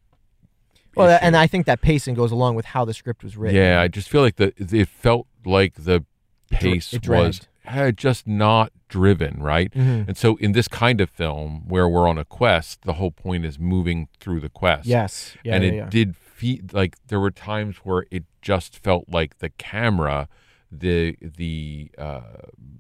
Well, 0.96 1.10
issue. 1.10 1.20
and 1.22 1.36
I 1.36 1.48
think 1.48 1.66
that 1.66 1.82
pacing 1.82 2.16
goes 2.16 2.32
along 2.32 2.56
with 2.56 2.66
how 2.66 2.86
the 2.86 2.94
script 2.94 3.24
was 3.24 3.38
written. 3.38 3.56
Yeah, 3.56 3.82
I 3.82 3.88
just 3.88 4.10
feel 4.10 4.22
like 4.22 4.36
the 4.36 4.54
it 4.58 4.90
felt 4.90 5.28
like 5.46 5.76
the 5.76 6.06
pace 6.50 6.94
it 6.94 7.08
was 7.08 7.42
had 7.64 7.98
just 7.98 8.28
not 8.28 8.72
driven, 8.90 9.42
right? 9.42 9.72
Mhm. 9.74 10.08
And 10.10 10.18
so 10.18 10.36
in 10.38 10.52
this 10.52 10.68
kind 10.68 11.00
of 11.00 11.10
film 11.10 11.68
where 11.68 11.88
we're 11.88 12.08
on 12.08 12.18
a 12.18 12.26
quest, 12.26 12.82
the 12.84 12.94
whole 12.94 13.12
point 13.12 13.46
is 13.46 13.58
moving 13.60 14.10
through 14.20 14.42
the 14.42 14.50
quest. 14.50 14.88
Yes. 14.88 15.38
Yeah, 15.44 15.56
and 15.56 15.64
yeah, 15.64 15.70
it 15.70 15.76
yeah. 15.76 15.90
did 15.90 16.16
feel 16.16 16.60
like 16.74 16.98
there 17.08 17.20
were 17.20 17.32
times 17.32 17.78
where 17.78 18.06
it 18.12 18.24
just 18.42 18.78
felt 18.78 19.06
like 19.08 19.38
the 19.40 19.50
camera 19.50 20.28
the 20.72 21.18
the 21.22 21.92
uh, 21.98 22.22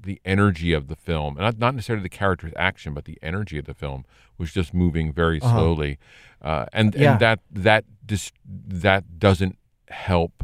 the 0.04 0.22
energy 0.26 0.74
of 0.74 0.88
the 0.88 0.96
film, 0.96 1.36
and 1.38 1.44
not, 1.46 1.58
not 1.58 1.76
necessarily 1.76 2.04
the 2.04 2.10
character's 2.10 2.54
action, 2.56 2.94
but 2.94 3.06
the 3.06 3.18
energy 3.22 3.58
of 3.58 3.66
the 3.66 3.74
film 3.74 4.06
was 4.38 4.52
just 4.54 4.74
moving 4.74 5.12
very 5.12 5.42
Uh-huh. 5.42 5.56
slowly, 5.58 6.00
uh, 6.42 6.66
and 6.74 6.96
Yeah. 6.96 7.12
and 7.12 7.20
that 7.20 7.40
that 7.52 7.86
dis- 8.06 8.32
that 8.46 9.20
doesn't 9.20 9.58
help 9.90 10.44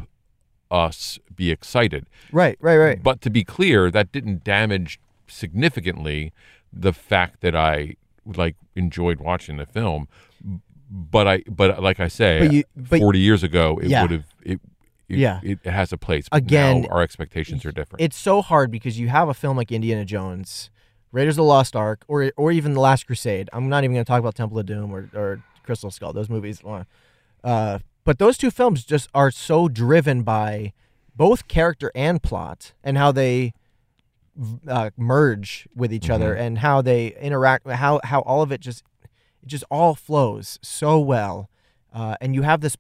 us 0.70 1.18
be 1.34 1.50
excited. 1.52 2.06
Right, 2.32 2.58
right, 2.60 2.76
right. 2.78 3.02
But 3.02 3.22
to 3.22 3.30
be 3.30 3.44
clear, 3.46 3.90
that 3.92 4.12
didn't 4.12 4.44
damage 4.44 5.00
significantly 5.28 6.34
the 6.74 6.92
fact 6.94 7.40
that 7.42 7.56
I 7.56 7.96
like 8.26 8.56
enjoyed 8.76 9.20
watching 9.22 9.56
the 9.58 9.66
film. 9.66 10.08
But 10.90 11.28
I, 11.28 11.44
but 11.50 11.82
like 11.82 12.00
I 12.02 12.08
say, 12.10 12.40
But 12.40 12.52
you- 12.54 12.64
but- 12.76 13.00
forty 13.00 13.20
years 13.20 13.44
ago, 13.44 13.80
it 13.82 13.90
Yeah. 13.90 14.02
would 14.02 14.12
have 14.12 14.26
it. 14.44 14.60
It 15.10 15.18
Yeah. 15.20 15.40
it, 15.44 15.66
has 15.66 15.92
a 15.94 15.98
place. 15.98 16.28
Again, 16.32 16.82
now 16.82 16.88
our 16.90 17.02
expectations 17.02 17.66
are 17.66 17.72
different. 17.72 18.02
It's 18.02 18.18
so 18.18 18.42
hard 18.42 18.72
because 18.72 19.00
you 19.00 19.08
have 19.08 19.30
a 19.30 19.34
film 19.34 19.56
like 19.58 19.72
Indiana 19.72 20.06
Jones, 20.06 20.70
Raiders 21.12 21.34
of 21.34 21.38
the 21.38 21.44
Lost 21.44 21.76
Ark, 21.76 22.04
or 22.08 22.32
or 22.38 22.52
even 22.52 22.74
The 22.74 22.82
Last 22.82 23.08
Crusade. 23.08 23.50
I'm 23.54 23.70
not 23.70 23.84
even 23.84 23.94
going 23.96 24.06
to 24.06 24.10
talk 24.10 24.20
about 24.20 24.36
Temple 24.36 24.60
of 24.60 24.66
Doom 24.66 24.92
or, 24.94 25.10
or 25.14 25.44
Crystal 25.64 25.90
Skull. 25.92 26.14
Those 26.14 26.30
movies, 26.30 26.62
uh, 27.44 27.80
but 28.04 28.20
those 28.20 28.38
two 28.38 28.52
films 28.52 28.84
just 28.86 29.10
are 29.14 29.32
so 29.32 29.68
driven 29.68 30.24
by 30.24 30.74
both 31.16 31.48
character 31.48 31.92
and 31.96 32.22
plot 32.22 32.74
and 32.84 32.98
how 32.98 33.12
they 33.12 33.54
uh, 34.68 34.92
merge 34.98 35.68
with 35.76 35.92
each 35.92 36.10
other 36.10 36.34
Mm-hmm. 36.34 36.42
and 36.44 36.58
how 36.60 36.82
they 36.82 37.16
interact. 37.20 37.68
How 37.70 38.00
how 38.04 38.20
all 38.22 38.42
of 38.42 38.52
it 38.52 38.62
just 38.62 38.84
it 39.42 39.48
just 39.48 39.64
all 39.72 39.96
flows 39.96 40.60
so 40.62 41.00
well, 41.00 41.50
uh, 41.94 42.16
and 42.22 42.36
you 42.36 42.44
have 42.44 42.62
this 42.62 42.78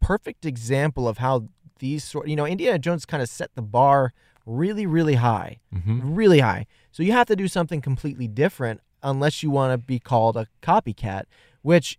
perfect 0.00 0.44
example 0.46 1.06
of 1.08 1.18
how 1.18 1.48
these 1.84 2.02
sort 2.02 2.26
you 2.30 2.36
know 2.38 2.46
Indiana 2.54 2.78
Jones 2.78 3.04
kind 3.12 3.22
of 3.22 3.28
set 3.28 3.50
the 3.54 3.62
bar 3.78 4.12
really 4.46 4.86
really 4.96 5.16
high 5.30 5.52
Mm-hmm. 5.74 6.14
really 6.20 6.40
high 6.40 6.66
so 6.94 7.02
you 7.02 7.12
have 7.12 7.26
to 7.32 7.36
do 7.36 7.48
something 7.56 7.80
completely 7.90 8.28
different 8.28 8.80
unless 9.02 9.42
you 9.42 9.50
want 9.50 9.70
to 9.72 9.78
be 9.94 9.98
called 9.98 10.36
a 10.36 10.46
copycat 10.62 11.24
which 11.62 11.98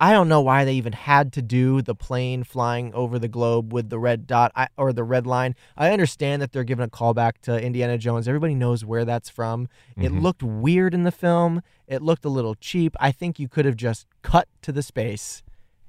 I 0.00 0.12
don't 0.12 0.28
know 0.28 0.40
why 0.40 0.64
they 0.64 0.74
even 0.74 0.92
had 0.92 1.32
to 1.34 1.42
do 1.42 1.80
the 1.80 1.94
plane 1.94 2.42
flying 2.42 2.92
over 2.94 3.16
the 3.18 3.28
globe 3.28 3.72
with 3.72 3.86
the 3.90 3.98
red 3.98 4.26
dot 4.26 4.50
I, 4.56 4.66
or 4.76 4.92
the 4.92 5.04
red 5.04 5.24
line. 5.24 5.54
I 5.76 5.92
understand 5.92 6.42
that 6.42 6.50
they're 6.52 6.64
giving 6.72 6.84
a 6.84 6.88
callback 6.98 7.34
to 7.42 7.52
Indiana 7.68 7.96
Jones. 7.96 8.26
Everybody 8.26 8.56
knows 8.56 8.84
where 8.84 9.04
that's 9.04 9.30
from. 9.30 9.68
It 9.96 10.10
looked 10.12 10.42
weird 10.42 10.94
in 10.94 11.04
the 11.04 11.12
film. 11.12 11.62
It 11.86 12.02
looked 12.02 12.24
a 12.24 12.28
little 12.38 12.56
cheap. 12.56 12.96
I 13.08 13.12
think 13.12 13.38
you 13.38 13.48
could 13.48 13.64
have 13.66 13.76
just 13.76 14.06
cut 14.22 14.48
to 14.62 14.72
the 14.72 14.82
space 14.82 15.44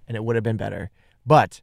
and 0.08 0.16
it 0.16 0.24
would 0.24 0.36
have 0.36 0.44
been 0.50 0.62
better. 0.66 0.92
But 1.26 1.62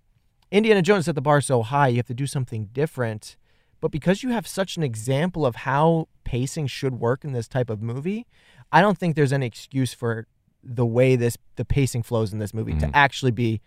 Indiana 0.53 0.83
Jones 0.83 1.07
set 1.07 1.15
the 1.15 1.23
bar 1.23 1.41
so 1.41 1.63
high, 1.63 1.89
you 1.89 1.97
have 1.97 2.07
to 2.07 2.15
do 2.15 2.27
something 2.27 2.67
different. 2.73 3.37
But 3.81 3.91
because 3.91 4.23
you 4.23 4.29
have 4.29 4.47
such 4.47 4.77
an 4.77 4.85
example 4.85 5.45
of 5.45 5.57
how 5.57 6.09
pacing 6.23 6.69
should 6.69 7.01
work 7.01 7.25
in 7.25 7.33
this 7.33 7.49
type 7.49 7.69
of 7.71 7.83
movie, 7.83 8.27
I 8.71 8.81
don't 8.81 8.97
think 8.97 9.17
there's 9.17 9.33
any 9.33 9.47
excuse 9.47 9.93
for 9.93 10.29
the 10.63 10.87
way 10.87 11.17
this 11.17 11.37
the 11.57 11.65
pacing 11.65 12.05
flows 12.05 12.33
in 12.33 12.39
this 12.39 12.55
movie 12.55 12.75
to 12.75 12.89
actually 12.95 13.33
be 13.33 13.61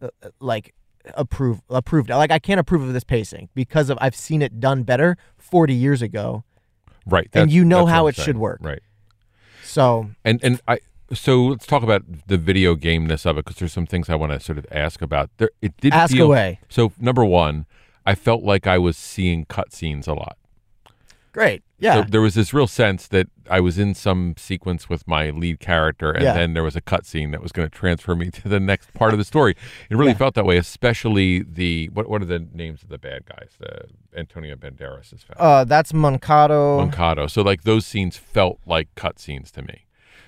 uh, 0.00 0.08
uh, 0.22 0.28
like 0.38 0.74
approved 1.14 1.62
approved. 1.68 2.10
Like 2.10 2.30
I 2.30 2.38
can't 2.38 2.60
approve 2.60 2.82
of 2.82 2.92
this 2.92 3.02
pacing 3.02 3.48
because 3.54 3.90
of 3.90 3.98
I've 4.00 4.14
seen 4.14 4.42
it 4.42 4.60
done 4.60 4.84
better 4.84 5.16
40 5.38 5.74
years 5.74 6.02
ago. 6.02 6.44
right, 7.06 7.28
and 7.32 7.50
you 7.50 7.64
know 7.64 7.86
how 7.86 8.06
it 8.06 8.16
I'm 8.18 8.24
should 8.24 8.36
work. 8.38 8.60
Right, 8.62 8.82
So 9.64 10.10
and 10.24 10.38
and 10.44 10.60
I. 10.68 10.78
So 11.12 11.44
let's 11.46 11.66
talk 11.66 11.82
about 11.82 12.02
the 12.26 12.38
video 12.38 12.74
gameness 12.74 13.26
of 13.26 13.36
it 13.38 13.44
because 13.44 13.58
there's 13.58 13.72
some 13.72 13.86
things 13.86 14.08
I 14.08 14.14
want 14.14 14.32
to 14.32 14.40
sort 14.40 14.58
of 14.58 14.66
ask 14.72 15.02
about. 15.02 15.30
There, 15.36 15.50
it 15.60 15.76
did 15.78 15.92
Ask 15.92 16.14
feel, 16.14 16.26
away. 16.26 16.60
So 16.68 16.92
number 16.98 17.24
one, 17.24 17.66
I 18.06 18.14
felt 18.14 18.42
like 18.42 18.66
I 18.66 18.78
was 18.78 18.96
seeing 18.96 19.44
cutscenes 19.46 20.08
a 20.08 20.14
lot. 20.14 20.36
great. 21.32 21.62
Yeah. 21.80 21.94
So 21.94 22.02
there 22.08 22.20
was 22.20 22.34
this 22.34 22.54
real 22.54 22.68
sense 22.68 23.08
that 23.08 23.26
I 23.50 23.58
was 23.60 23.76
in 23.78 23.94
some 23.94 24.34
sequence 24.38 24.88
with 24.88 25.06
my 25.08 25.30
lead 25.30 25.58
character, 25.60 26.12
and 26.12 26.22
Yeah. 26.22 26.32
then 26.32 26.54
there 26.54 26.62
was 26.62 26.76
a 26.76 26.80
cutscene 26.80 27.32
that 27.32 27.42
was 27.42 27.50
going 27.52 27.68
to 27.68 27.76
transfer 27.76 28.14
me 28.14 28.30
to 28.40 28.48
the 28.48 28.60
next 28.60 28.94
part 28.94 29.12
of 29.12 29.18
the 29.18 29.24
story. 29.24 29.54
It 29.90 29.96
really 29.96 30.12
Yeah. 30.12 30.16
felt 30.18 30.34
that 30.36 30.46
way, 30.46 30.56
especially 30.56 31.42
the 31.42 31.90
what? 31.92 32.08
What 32.08 32.22
are 32.22 32.26
the 32.26 32.46
names 32.54 32.82
of 32.84 32.88
the 32.88 32.98
bad 32.98 33.26
guys? 33.26 33.50
The 33.58 33.88
Antonio 34.16 34.54
Banderas 34.56 35.12
is 35.12 35.22
found. 35.24 35.38
uh 35.40 35.64
that's 35.64 35.92
Moncada. 35.92 36.54
Moncada. 36.78 37.28
So 37.28 37.42
like 37.42 37.64
those 37.64 37.84
scenes 37.84 38.16
felt 38.16 38.60
like 38.64 38.88
cutscenes 38.94 39.50
to 39.52 39.62
me, 39.62 39.83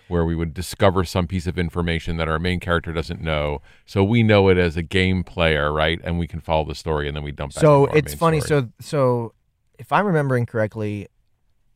where 0.08 0.24
we 0.24 0.34
would 0.34 0.54
discover 0.54 1.04
some 1.04 1.26
piece 1.26 1.46
of 1.46 1.58
information 1.58 2.16
that 2.16 2.28
our 2.28 2.38
main 2.38 2.60
character 2.60 2.92
doesn't 2.92 3.20
know. 3.20 3.60
So 3.84 4.04
we 4.04 4.22
know 4.22 4.48
it 4.48 4.56
as 4.58 4.76
a 4.76 4.82
game 4.82 5.24
player, 5.24 5.72
right? 5.72 6.00
And 6.04 6.18
we 6.18 6.26
can 6.26 6.40
follow 6.40 6.64
the 6.64 6.74
story, 6.74 7.08
and 7.08 7.16
then 7.16 7.24
we 7.24 7.32
dump. 7.32 7.52
so 7.52 7.86
it's 7.86 8.14
funny 8.14 8.40
story. 8.40 8.62
so 8.62 8.68
so 8.80 9.32
if 9.78 9.92
i'm 9.92 10.06
remembering 10.06 10.46
correctly 10.46 11.06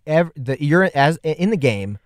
ev- 0.06 0.32
the 0.34 0.56
you're 0.64 0.90
as 0.94 1.18
in 1.22 1.50
the 1.50 1.56
game 1.56 1.98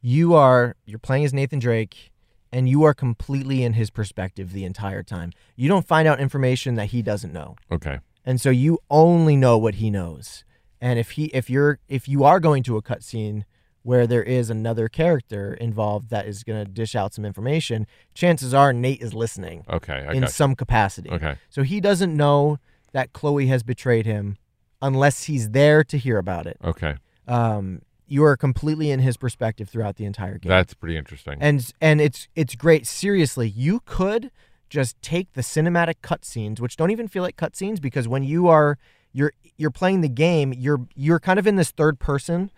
you 0.00 0.34
are 0.34 0.76
you're 0.84 0.98
playing 0.98 1.24
as 1.24 1.32
nathan 1.34 1.58
drake 1.58 2.12
and 2.52 2.68
you 2.68 2.84
are 2.84 2.94
completely 2.94 3.62
in 3.64 3.72
his 3.72 3.90
perspective 3.90 4.52
the 4.52 4.64
entire 4.64 5.02
time 5.02 5.32
you 5.56 5.68
don't 5.68 5.86
find 5.86 6.06
out 6.06 6.20
information 6.20 6.74
that 6.76 6.86
he 6.86 7.02
doesn't 7.02 7.32
know 7.32 7.56
okay, 7.72 7.98
and 8.24 8.40
so 8.40 8.50
you 8.50 8.78
only 8.90 9.34
know 9.36 9.58
what 9.58 9.76
he 9.76 9.90
knows 9.90 10.44
and 10.80 10.98
if 10.98 11.12
he 11.12 11.24
if 11.26 11.50
you're 11.50 11.78
if 11.88 12.08
you 12.08 12.22
are 12.22 12.38
going 12.38 12.62
to 12.62 12.76
a 12.76 12.82
cutscene 12.82 13.42
where 13.82 14.06
there 14.06 14.22
is 14.22 14.50
another 14.50 14.88
character 14.88 15.54
involved 15.54 16.10
that 16.10 16.26
is 16.26 16.44
going 16.44 16.64
to 16.64 16.70
dish 16.70 16.94
out 16.94 17.14
some 17.14 17.24
information 17.24 17.86
chances 18.14 18.52
are 18.52 18.72
nate 18.72 19.00
is 19.00 19.14
listening 19.14 19.64
okay, 19.70 20.04
I 20.08 20.12
in 20.12 20.26
some 20.28 20.54
capacity 20.54 21.10
Okay, 21.10 21.36
so 21.48 21.62
he 21.62 21.80
doesn't 21.80 22.14
know 22.14 22.58
that 22.92 23.12
Chloe 23.12 23.46
has 23.46 23.62
betrayed 23.62 24.06
him 24.06 24.36
unless 24.82 25.24
he's 25.24 25.50
there 25.50 25.84
to 25.84 25.96
hear 25.98 26.18
about 26.18 26.46
it. 26.46 26.56
okay. 26.64 26.96
Um, 27.28 27.82
you 28.06 28.24
are 28.24 28.36
completely 28.36 28.90
in 28.90 28.98
his 28.98 29.16
perspective 29.16 29.68
throughout 29.68 29.94
the 29.94 30.04
entire 30.04 30.36
game. 30.38 30.50
That's 30.50 30.74
pretty 30.74 30.96
interesting. 30.96 31.38
and 31.40 31.72
and 31.80 32.00
it's 32.00 32.26
it's 32.34 32.56
great. 32.56 32.84
Seriously, 32.86 33.48
you 33.48 33.82
could 33.84 34.32
just 34.68 35.00
take 35.00 35.32
the 35.34 35.42
cinematic 35.42 35.96
cutscenes, 36.02 36.58
which 36.58 36.76
don't 36.76 36.90
even 36.90 37.06
feel 37.06 37.22
like 37.22 37.36
cutscenes, 37.36 37.80
because 37.80 38.08
when 38.08 38.24
you 38.24 38.48
are 38.48 38.78
you're 39.12 39.32
you're 39.56 39.70
playing 39.70 40.00
the 40.00 40.08
game, 40.08 40.52
you're 40.52 40.88
you're 40.96 41.20
kind 41.20 41.38
of 41.38 41.46
in 41.46 41.54
this 41.54 41.70
third 41.70 42.00
person, 42.00 42.50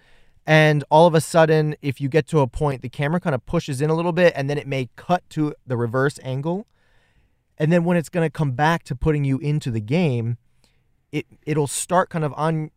and 0.46 0.84
all 0.90 1.06
of 1.06 1.14
a 1.14 1.20
sudden, 1.20 1.76
if 1.82 2.00
you 2.00 2.08
get 2.08 2.26
to 2.28 2.40
a 2.40 2.46
point, 2.46 2.82
the 2.82 2.88
camera 2.88 3.20
kind 3.20 3.34
of 3.34 3.44
pushes 3.46 3.80
in 3.80 3.90
a 3.90 3.94
little 3.94 4.12
bit, 4.12 4.32
and 4.36 4.50
then 4.50 4.58
it 4.58 4.66
may 4.66 4.88
cut 4.96 5.22
to 5.30 5.54
the 5.66 5.76
reverse 5.76 6.18
angle, 6.22 6.66
and 7.58 7.70
then 7.70 7.84
when 7.84 7.96
it's 7.96 8.08
going 8.08 8.26
to 8.26 8.30
come 8.30 8.52
back 8.52 8.82
to 8.84 8.94
putting 8.96 9.24
you 9.24 9.38
into 9.38 9.70
the 9.70 9.80
game, 9.80 10.38
it 11.12 11.26
it'll 11.46 11.66
start 11.66 12.10
kind 12.10 12.24
of 12.24 12.32
on 12.36 12.70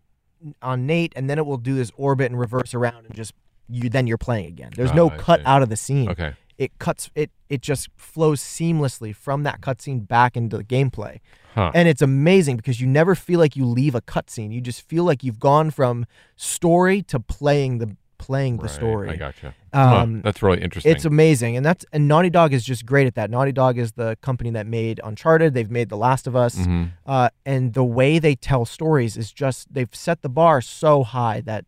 on 0.61 0.85
Nate, 0.85 1.13
and 1.15 1.29
then 1.29 1.37
it 1.39 1.45
will 1.45 1.57
do 1.57 1.75
this 1.75 1.91
orbit 1.95 2.29
and 2.31 2.39
reverse 2.39 2.73
around, 2.73 3.05
and 3.05 3.15
just 3.15 3.33
you 3.67 3.89
then 3.89 4.05
you're 4.05 4.17
playing 4.17 4.45
again. 4.45 4.71
There's 4.75 4.93
no 4.93 5.09
Ah, 5.09 5.13
I 5.13 5.17
cut 5.17 5.39
see. 5.39 5.45
out 5.45 5.61
of 5.63 5.69
the 5.69 5.77
scene 5.77 6.09
okay, 6.09 6.33
it 6.57 6.77
cuts 6.77 7.09
it 7.15 7.31
it 7.49 7.61
just 7.61 7.89
flows 7.95 8.41
seamlessly 8.41 9.15
from 9.15 9.43
that 9.43 9.61
cutscene 9.61 10.07
back 10.07 10.37
into 10.37 10.57
the 10.57 10.63
gameplay. 10.63 11.19
Huh. 11.55 11.71
And 11.73 11.87
it's 11.87 12.01
amazing 12.01 12.57
because 12.57 12.79
you 12.81 12.85
never 12.87 13.15
feel 13.15 13.39
like 13.39 13.55
you 13.55 13.65
leave 13.65 13.95
a 13.95 14.01
cutscene. 14.01 14.51
You 14.53 14.59
just 14.61 14.81
feel 14.81 15.05
like 15.05 15.23
you've 15.23 15.39
gone 15.39 15.71
from 15.71 16.05
story 16.35 17.01
to 17.03 17.19
playing 17.19 17.77
the 17.79 17.95
playing 18.17 18.57
the 18.57 18.63
Right, 18.63 18.71
story. 18.71 19.09
I 19.09 19.15
gotcha. 19.17 19.47
Um, 19.71 20.15
Huh, 20.15 20.21
that's 20.23 20.41
really 20.41 20.61
interesting. 20.61 20.91
It's 20.91 21.05
amazing, 21.05 21.57
and 21.57 21.65
that's 21.65 21.85
and 21.93 22.07
Naughty 22.07 22.29
Dog 22.29 22.53
is 22.53 22.63
just 22.63 22.85
great 22.85 23.07
at 23.07 23.15
that. 23.15 23.29
Naughty 23.29 23.51
Dog 23.51 23.77
is 23.77 23.93
the 23.93 24.17
company 24.21 24.49
that 24.51 24.65
made 24.67 24.99
Uncharted. 25.03 25.53
They've 25.53 25.69
made 25.69 25.89
The 25.89 25.97
Last 25.97 26.25
of 26.27 26.35
Us, 26.35 26.55
Mhm. 26.57 26.91
uh, 27.05 27.29
and 27.45 27.73
the 27.73 27.83
way 27.83 28.17
they 28.19 28.35
tell 28.35 28.65
stories 28.65 29.15
is 29.17 29.31
just 29.31 29.73
they've 29.73 29.93
set 29.93 30.21
the 30.23 30.29
bar 30.29 30.59
so 30.61 31.03
high 31.03 31.41
that 31.41 31.65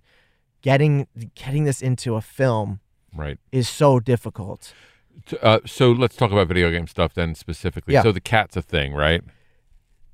getting 0.61 1.07
getting 1.35 1.63
this 1.65 1.81
into 1.81 2.15
a 2.15 2.21
film 2.21 2.79
right. 3.15 3.37
is 3.51 3.69
so 3.69 3.99
difficult. 3.99 4.73
Uh, 5.41 5.59
so 5.65 5.91
let's 5.91 6.15
talk 6.15 6.31
about 6.31 6.47
video 6.47 6.71
game 6.71 6.87
stuff 6.87 7.13
then 7.13 7.35
specifically. 7.35 7.93
Yeah. 7.93 8.03
So 8.03 8.11
the 8.11 8.21
cat's 8.21 8.55
a 8.55 8.61
thing, 8.61 8.93
right? 8.93 9.21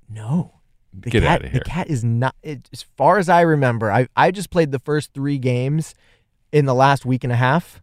No. 0.10 0.60
The 0.94 1.10
Get 1.10 1.24
cat, 1.24 1.42
outta 1.42 1.50
here. 1.50 1.60
The 1.60 1.66
cat 1.70 1.88
is 1.88 2.04
not. 2.04 2.36
It, 2.44 2.70
as 2.72 2.84
far 2.84 3.18
as 3.18 3.28
I 3.28 3.42
remember, 3.42 3.92
I 3.92 4.08
I 4.16 4.30
just 4.32 4.52
played 4.52 4.72
the 4.72 4.80
first 4.80 5.12
three 5.13 5.39
games 5.39 5.96
in 6.52 6.66
the 6.66 6.76
last 6.76 7.04
week 7.06 7.24
and 7.24 7.34
a 7.34 7.36
half. 7.36 7.82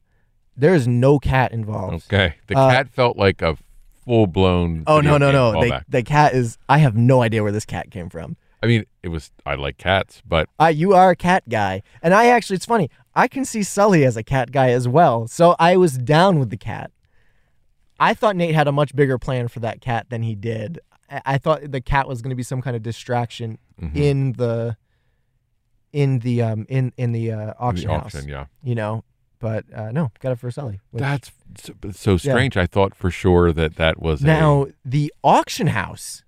There 0.56 0.74
is 0.74 0.86
no 0.86 1.18
cat 1.18 1.52
involved. 1.52 2.04
Okay. 2.12 2.34
The 2.46 2.56
Uh, 2.56 2.70
cat 2.70 2.88
felt 2.88 3.16
like 3.16 3.42
a 3.42 3.56
full 4.04 4.26
blown. 4.28 4.84
Oh 4.86 5.00
no 5.00 5.18
no 5.18 5.32
no! 5.32 5.52
The, 5.60 5.82
the 5.88 6.02
cat 6.04 6.34
is. 6.34 6.56
I 6.68 6.78
have 6.78 6.96
no 6.96 7.22
idea 7.22 7.42
where 7.42 7.50
this 7.50 7.64
cat 7.64 7.90
came 7.90 8.08
from. 8.08 8.36
I 8.62 8.66
mean, 8.66 8.84
it 9.02 9.08
was. 9.08 9.32
I 9.44 9.54
like 9.56 9.76
cats, 9.78 10.22
but 10.24 10.48
Uh, 10.60 10.66
you 10.66 10.92
are 10.94 11.10
a 11.10 11.16
cat 11.16 11.48
guy, 11.48 11.82
and 12.02 12.14
I 12.14 12.26
actually. 12.26 12.56
It's 12.56 12.66
funny. 12.66 12.90
I 13.14 13.26
can 13.26 13.44
see 13.44 13.64
Sully 13.64 14.04
as 14.04 14.16
a 14.16 14.22
cat 14.22 14.52
guy 14.52 14.70
as 14.70 14.86
well. 14.86 15.26
So 15.26 15.56
I 15.58 15.76
was 15.76 15.98
down 15.98 16.38
with 16.38 16.50
the 16.50 16.56
cat. 16.56 16.92
I 17.98 18.14
thought 18.14 18.36
Nate 18.36 18.54
had 18.54 18.68
a 18.68 18.72
much 18.72 18.94
bigger 18.94 19.18
plan 19.18 19.48
for 19.48 19.58
that 19.60 19.80
cat 19.80 20.06
than 20.10 20.22
he 20.22 20.34
did. 20.36 20.78
I, 21.24 21.38
thought 21.38 21.70
the 21.70 21.80
cat 21.80 22.06
was 22.06 22.22
going 22.22 22.30
to 22.30 22.36
be 22.36 22.42
some 22.42 22.62
kind 22.62 22.76
of 22.76 22.82
distraction 22.82 23.58
Mhm. 23.80 23.96
in 23.96 24.32
the 24.34 24.76
in 25.92 26.20
the 26.20 26.42
um 26.42 26.66
in 26.68 26.92
in 26.96 27.12
the 27.12 27.32
uh, 27.32 27.54
auction, 27.58 27.88
the 27.88 27.94
house. 27.94 28.14
auction, 28.14 28.28
yeah. 28.28 28.46
You 28.62 28.74
know, 28.74 29.04
but 29.40 29.64
uh, 29.74 29.90
no, 29.90 30.12
got 30.20 30.32
it 30.32 30.38
for 30.38 30.50
Sully. 30.50 30.80
which- 30.90 31.00
That's 31.00 31.32
so, 31.58 31.72
so 31.92 32.16
strange. 32.16 32.56
I 32.56 32.66
thought 32.66 32.94
for 32.94 33.10
sure 33.10 33.52
that 33.52 33.76
that 33.76 34.00
was 34.00 34.22
a- 34.22 34.26
now 34.26 34.66
the 34.84 35.12
auction 35.24 35.68
house 35.68 36.22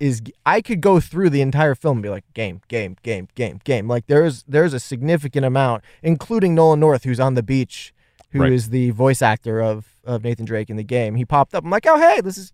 is. 0.00 0.20
I 0.44 0.60
could 0.62 0.80
go 0.80 0.98
through 0.98 1.30
the 1.30 1.42
entire 1.42 1.74
film 1.76 1.98
and 1.98 2.02
be 2.02 2.08
like, 2.08 2.24
game, 2.34 2.60
game, 2.68 2.96
game, 3.04 3.28
game, 3.36 3.60
game. 3.64 3.86
Like 3.86 4.06
there's 4.08 4.42
there's 4.48 4.74
a 4.74 4.80
significant 4.80 5.44
amount, 5.46 5.84
including 6.02 6.54
Nolan 6.56 6.80
North, 6.80 7.04
who's 7.04 7.20
on 7.20 7.34
the 7.34 7.42
beach, 7.42 7.94
who 8.30 8.42
is 8.42 8.64
Right. 8.64 8.72
the 8.72 8.90
voice 8.90 9.22
actor 9.22 9.60
of 9.62 9.86
of 10.04 10.24
Nathan 10.24 10.44
Drake 10.44 10.70
in 10.70 10.76
the 10.76 10.82
game. 10.82 11.14
He 11.14 11.24
popped 11.24 11.54
up. 11.54 11.62
I'm 11.64 11.70
like, 11.70 11.86
oh 11.86 11.98
hey, 11.98 12.20
this 12.20 12.36
is. 12.36 12.52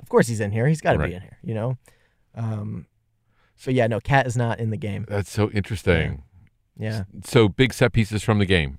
Of 0.00 0.08
course 0.08 0.28
he's 0.28 0.40
in 0.40 0.52
here. 0.52 0.66
He's 0.68 0.80
got 0.80 0.92
to 0.92 0.98
Right. 0.98 1.10
be 1.10 1.14
in 1.16 1.22
here. 1.22 1.38
You 1.42 1.54
know. 1.54 1.78
Um. 2.34 2.86
So 3.56 3.70
yeah, 3.70 3.86
no, 3.88 3.98
Cat 4.00 4.26
is 4.26 4.36
not 4.36 4.60
in 4.60 4.70
the 4.70 4.76
game. 4.76 5.04
That's 5.08 5.30
so 5.30 5.50
interesting. 5.50 6.22
Yeah. 6.78 7.04
So 7.24 7.48
big 7.48 7.72
set 7.74 7.92
pieces 7.92 8.22
from 8.22 8.38
the 8.38 8.46
game. 8.46 8.78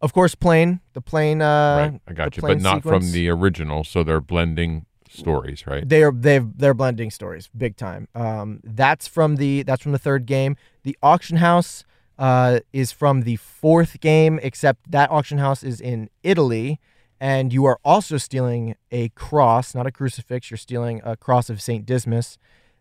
Of 0.00 0.12
course, 0.12 0.34
plane. 0.34 0.80
The 0.92 1.00
plane. 1.00 1.40
Uh, 1.40 1.90
right. 1.92 2.00
I 2.08 2.12
got 2.12 2.36
you. 2.36 2.40
But 2.42 2.60
not 2.60 2.82
from 2.82 3.12
the 3.12 3.28
original. 3.28 3.84
So 3.84 4.02
they're 4.02 4.20
blending 4.20 4.86
stories, 5.08 5.66
right? 5.66 5.88
They 5.88 6.02
are 6.02 6.12
they've 6.12 6.46
they're 6.58 6.74
blending 6.74 7.10
stories 7.10 7.48
big 7.56 7.76
time. 7.76 8.08
Um, 8.14 8.60
that's 8.64 9.06
from 9.06 9.36
the 9.36 9.62
that's 9.62 9.82
from 9.82 9.92
the 9.92 9.98
third 9.98 10.26
game. 10.26 10.56
The 10.82 10.98
auction 11.02 11.36
house 11.36 11.84
uh, 12.18 12.60
is 12.72 12.90
from 12.92 13.22
the 13.22 13.36
fourth 13.36 14.00
game, 14.00 14.40
except 14.42 14.90
that 14.90 15.10
auction 15.10 15.38
house 15.38 15.62
is 15.62 15.80
in 15.80 16.10
Italy, 16.22 16.80
and 17.20 17.52
you 17.52 17.64
are 17.64 17.78
also 17.84 18.16
stealing 18.16 18.76
a 18.90 19.08
cross, 19.10 19.74
not 19.74 19.86
a 19.86 19.92
crucifix. 19.92 20.50
You're 20.50 20.58
stealing 20.58 21.00
a 21.04 21.16
cross 21.16 21.48
of 21.50 21.60
Saint 21.60 21.86
Dismas, 21.86 22.38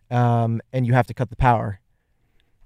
um, 0.09 0.61
and 0.71 0.85
you 0.85 0.93
have 0.93 1.07
to 1.07 1.13
cut 1.13 1.29
the 1.29 1.35
power. 1.35 1.79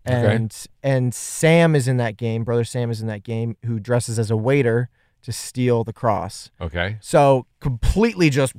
Okay. 0.08 0.36
And 0.36 0.66
and 0.84 1.14
Sam 1.14 1.76
is 1.76 1.88
in 1.88 1.98
that 1.98 2.18
game. 2.18 2.44
Brother 2.44 2.64
Sam 2.64 2.90
is 2.90 3.02
in 3.02 3.08
that 3.08 3.24
game, 3.24 3.58
who 3.66 3.80
dresses 3.80 4.18
as 4.18 4.32
a 4.32 4.38
waiter 4.38 4.90
to 5.24 5.32
steal 5.32 5.84
the 5.84 5.94
cross. 5.94 6.52
Okay. 6.62 6.98
So 7.02 7.46
completely 7.60 8.30
just 8.30 8.54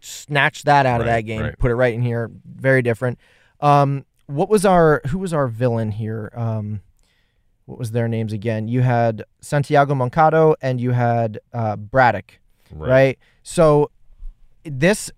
snatch 0.00 0.64
that 0.64 0.84
out 0.84 1.00
of 1.00 1.06
that 1.06 1.22
game, 1.22 1.40
right. 1.40 1.58
put 1.58 1.70
it 1.70 1.76
right 1.76 1.94
in 1.94 2.02
here. 2.02 2.30
Very 2.44 2.82
different. 2.82 3.18
Um, 3.60 4.04
what 4.26 4.48
was 4.48 4.64
our 4.64 5.00
who 5.08 5.18
was 5.18 5.32
our 5.32 5.46
villain 5.46 5.92
here? 5.92 6.30
Um, 6.34 6.82
what 7.66 7.78
was 7.78 7.92
their 7.92 8.08
names 8.08 8.32
again? 8.32 8.68
You 8.68 8.82
had 8.82 9.24
Santiago 9.40 9.94
Moncada 9.94 10.54
and 10.60 10.80
you 10.80 10.90
had 10.92 11.38
uh, 11.52 11.76
Braddock, 11.76 12.38
Right. 12.70 12.90
right. 12.90 13.18
So 13.42 13.90
this 14.64 15.10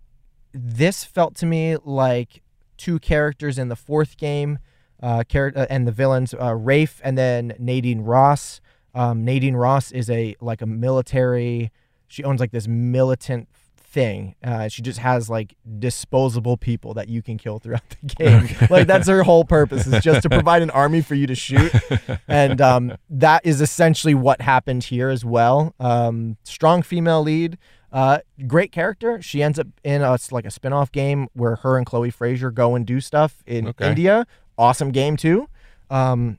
this 0.52 1.04
felt 1.04 1.34
to 1.36 1.46
me 1.46 1.76
like 1.84 2.42
two 2.76 2.98
characters 2.98 3.58
in 3.58 3.68
the 3.68 3.76
fourth 3.76 4.16
game, 4.16 4.58
uh, 5.02 5.22
char- 5.24 5.52
uh, 5.54 5.66
and 5.68 5.86
the 5.86 5.92
villains, 5.92 6.34
uh, 6.34 6.54
Rafe 6.54 7.00
and 7.04 7.16
then 7.18 7.54
Nadine 7.58 8.00
Ross. 8.00 8.60
Um, 8.94 9.24
Nadine 9.24 9.54
Ross 9.56 9.92
is 9.92 10.08
a 10.08 10.36
like 10.40 10.62
a 10.62 10.66
military. 10.66 11.70
She 12.08 12.22
owns 12.24 12.40
like 12.40 12.52
this 12.52 12.66
militant 12.68 13.48
thing. 13.96 14.34
Uh, 14.44 14.68
she 14.68 14.82
just 14.82 14.98
has 14.98 15.30
like 15.30 15.56
disposable 15.78 16.58
people 16.58 16.92
that 16.94 17.08
you 17.08 17.22
can 17.22 17.38
kill 17.38 17.58
throughout 17.58 17.82
the 17.88 17.96
game. 18.14 18.48
like 18.68 18.86
that's 18.86 19.08
her 19.08 19.22
whole 19.22 19.44
purpose 19.44 19.86
is 19.86 20.04
just 20.04 20.20
to 20.22 20.28
provide 20.28 20.60
an 20.60 20.68
army 20.70 21.00
for 21.00 21.14
you 21.14 21.26
to 21.26 21.34
shoot, 21.34 21.72
and 22.28 22.60
um, 22.60 22.92
that 23.08 23.44
is 23.46 23.62
essentially 23.62 24.14
what 24.14 24.42
happened 24.42 24.84
here 24.84 25.08
as 25.08 25.24
well. 25.24 25.74
Um, 25.80 26.36
strong 26.44 26.82
female 26.82 27.22
lead. 27.22 27.56
Uh, 27.90 28.18
great 28.46 28.72
character. 28.72 29.22
She 29.22 29.42
ends 29.42 29.58
up 29.58 29.68
in 29.82 30.02
a, 30.02 30.18
like 30.30 30.44
a 30.44 30.50
spin-off 30.50 30.92
game 30.92 31.28
where 31.32 31.56
her 31.56 31.78
and 31.78 31.86
Chloe 31.86 32.10
Frazer 32.10 32.50
go 32.50 32.74
and 32.74 32.84
do 32.84 33.00
stuff 33.00 33.42
in 33.46 33.68
Okay. 33.68 33.88
India. 33.88 34.26
Awesome 34.58 34.90
game 34.90 35.16
too. 35.16 35.48
Um, 35.88 36.38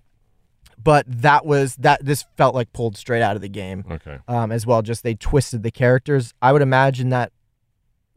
but 0.78 1.06
that 1.08 1.46
was 1.46 1.76
that. 1.78 2.06
This 2.06 2.26
felt 2.38 2.54
like 2.54 2.72
pulled 2.74 2.96
straight 2.98 3.24
out 3.24 3.36
of 3.36 3.42
the 3.42 3.50
game 3.50 3.84
Okay. 3.90 4.20
um, 4.28 4.52
as 4.52 4.68
well. 4.68 4.84
Just 4.84 5.02
they 5.02 5.16
twisted 5.16 5.64
the 5.64 5.72
characters. 5.72 6.34
I 6.42 6.52
would 6.54 6.62
imagine 6.62 7.10
that 7.10 7.32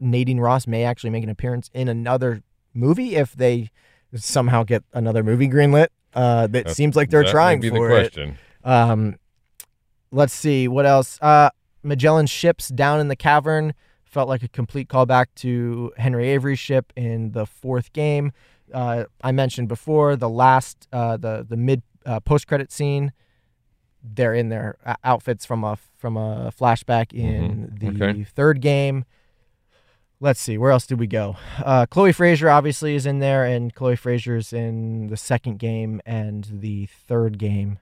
Nadine 0.01 0.39
Ross 0.39 0.67
may 0.67 0.83
actually 0.83 1.11
make 1.11 1.23
an 1.23 1.29
appearance 1.29 1.69
in 1.73 1.87
another 1.87 2.41
movie 2.73 3.15
if 3.15 3.33
they 3.33 3.69
somehow 4.15 4.63
get 4.63 4.83
another 4.93 5.23
movie 5.23 5.47
greenlit. 5.47 5.87
Uh, 6.13 6.47
that 6.47 6.71
seems 6.71 6.95
like 6.97 7.09
they're 7.09 7.23
trying 7.23 7.61
for 7.61 7.87
the 7.87 7.95
it. 7.95 8.33
Um, 8.65 9.15
let's 10.11 10.33
see 10.33 10.67
what 10.67 10.85
else. 10.85 11.17
Uh, 11.21 11.49
Magellan's 11.83 12.29
ships 12.29 12.67
down 12.67 12.99
in 12.99 13.07
the 13.07 13.15
cavern 13.15 13.73
felt 14.03 14.27
like 14.27 14.43
a 14.43 14.49
complete 14.49 14.89
callback 14.89 15.27
to 15.35 15.93
Henry 15.97 16.27
Avery's 16.29 16.59
ship 16.59 16.91
in 16.97 17.31
the 17.31 17.45
fourth 17.45 17.93
game. 17.93 18.33
Uh, 18.73 19.05
I 19.21 19.31
mentioned 19.31 19.67
before 19.69 20.15
the 20.17 20.29
last, 20.29 20.87
uh, 20.91 21.15
the 21.17 21.45
the 21.47 21.55
mid 21.57 21.81
uh, 22.05 22.19
post 22.19 22.47
credit 22.47 22.71
scene. 22.71 23.13
They're 24.03 24.33
in 24.33 24.49
their 24.49 24.77
uh, 24.85 24.95
outfits 25.03 25.45
from 25.45 25.63
a 25.63 25.77
from 25.97 26.17
a 26.17 26.51
flashback 26.57 27.13
in 27.13 27.69
Mhm. 27.73 27.79
the 27.99 28.05
Okay. 28.05 28.23
third 28.23 28.59
game. 28.61 29.05
Let's 30.23 30.39
see, 30.39 30.55
where 30.55 30.69
else 30.69 30.85
did 30.85 30.99
we 30.99 31.07
go? 31.07 31.35
Uh, 31.57 31.87
Chloe 31.87 32.11
Frazer 32.11 32.47
obviously 32.47 32.93
is 32.93 33.07
in 33.07 33.17
there, 33.17 33.43
and 33.43 33.73
Chloe 33.73 33.95
Frazer's 33.95 34.53
in 34.53 35.07
the 35.07 35.17
second 35.17 35.57
game 35.57 35.99
and 36.05 36.47
the 36.49 36.85
third 36.85 37.39
game. 37.39 37.79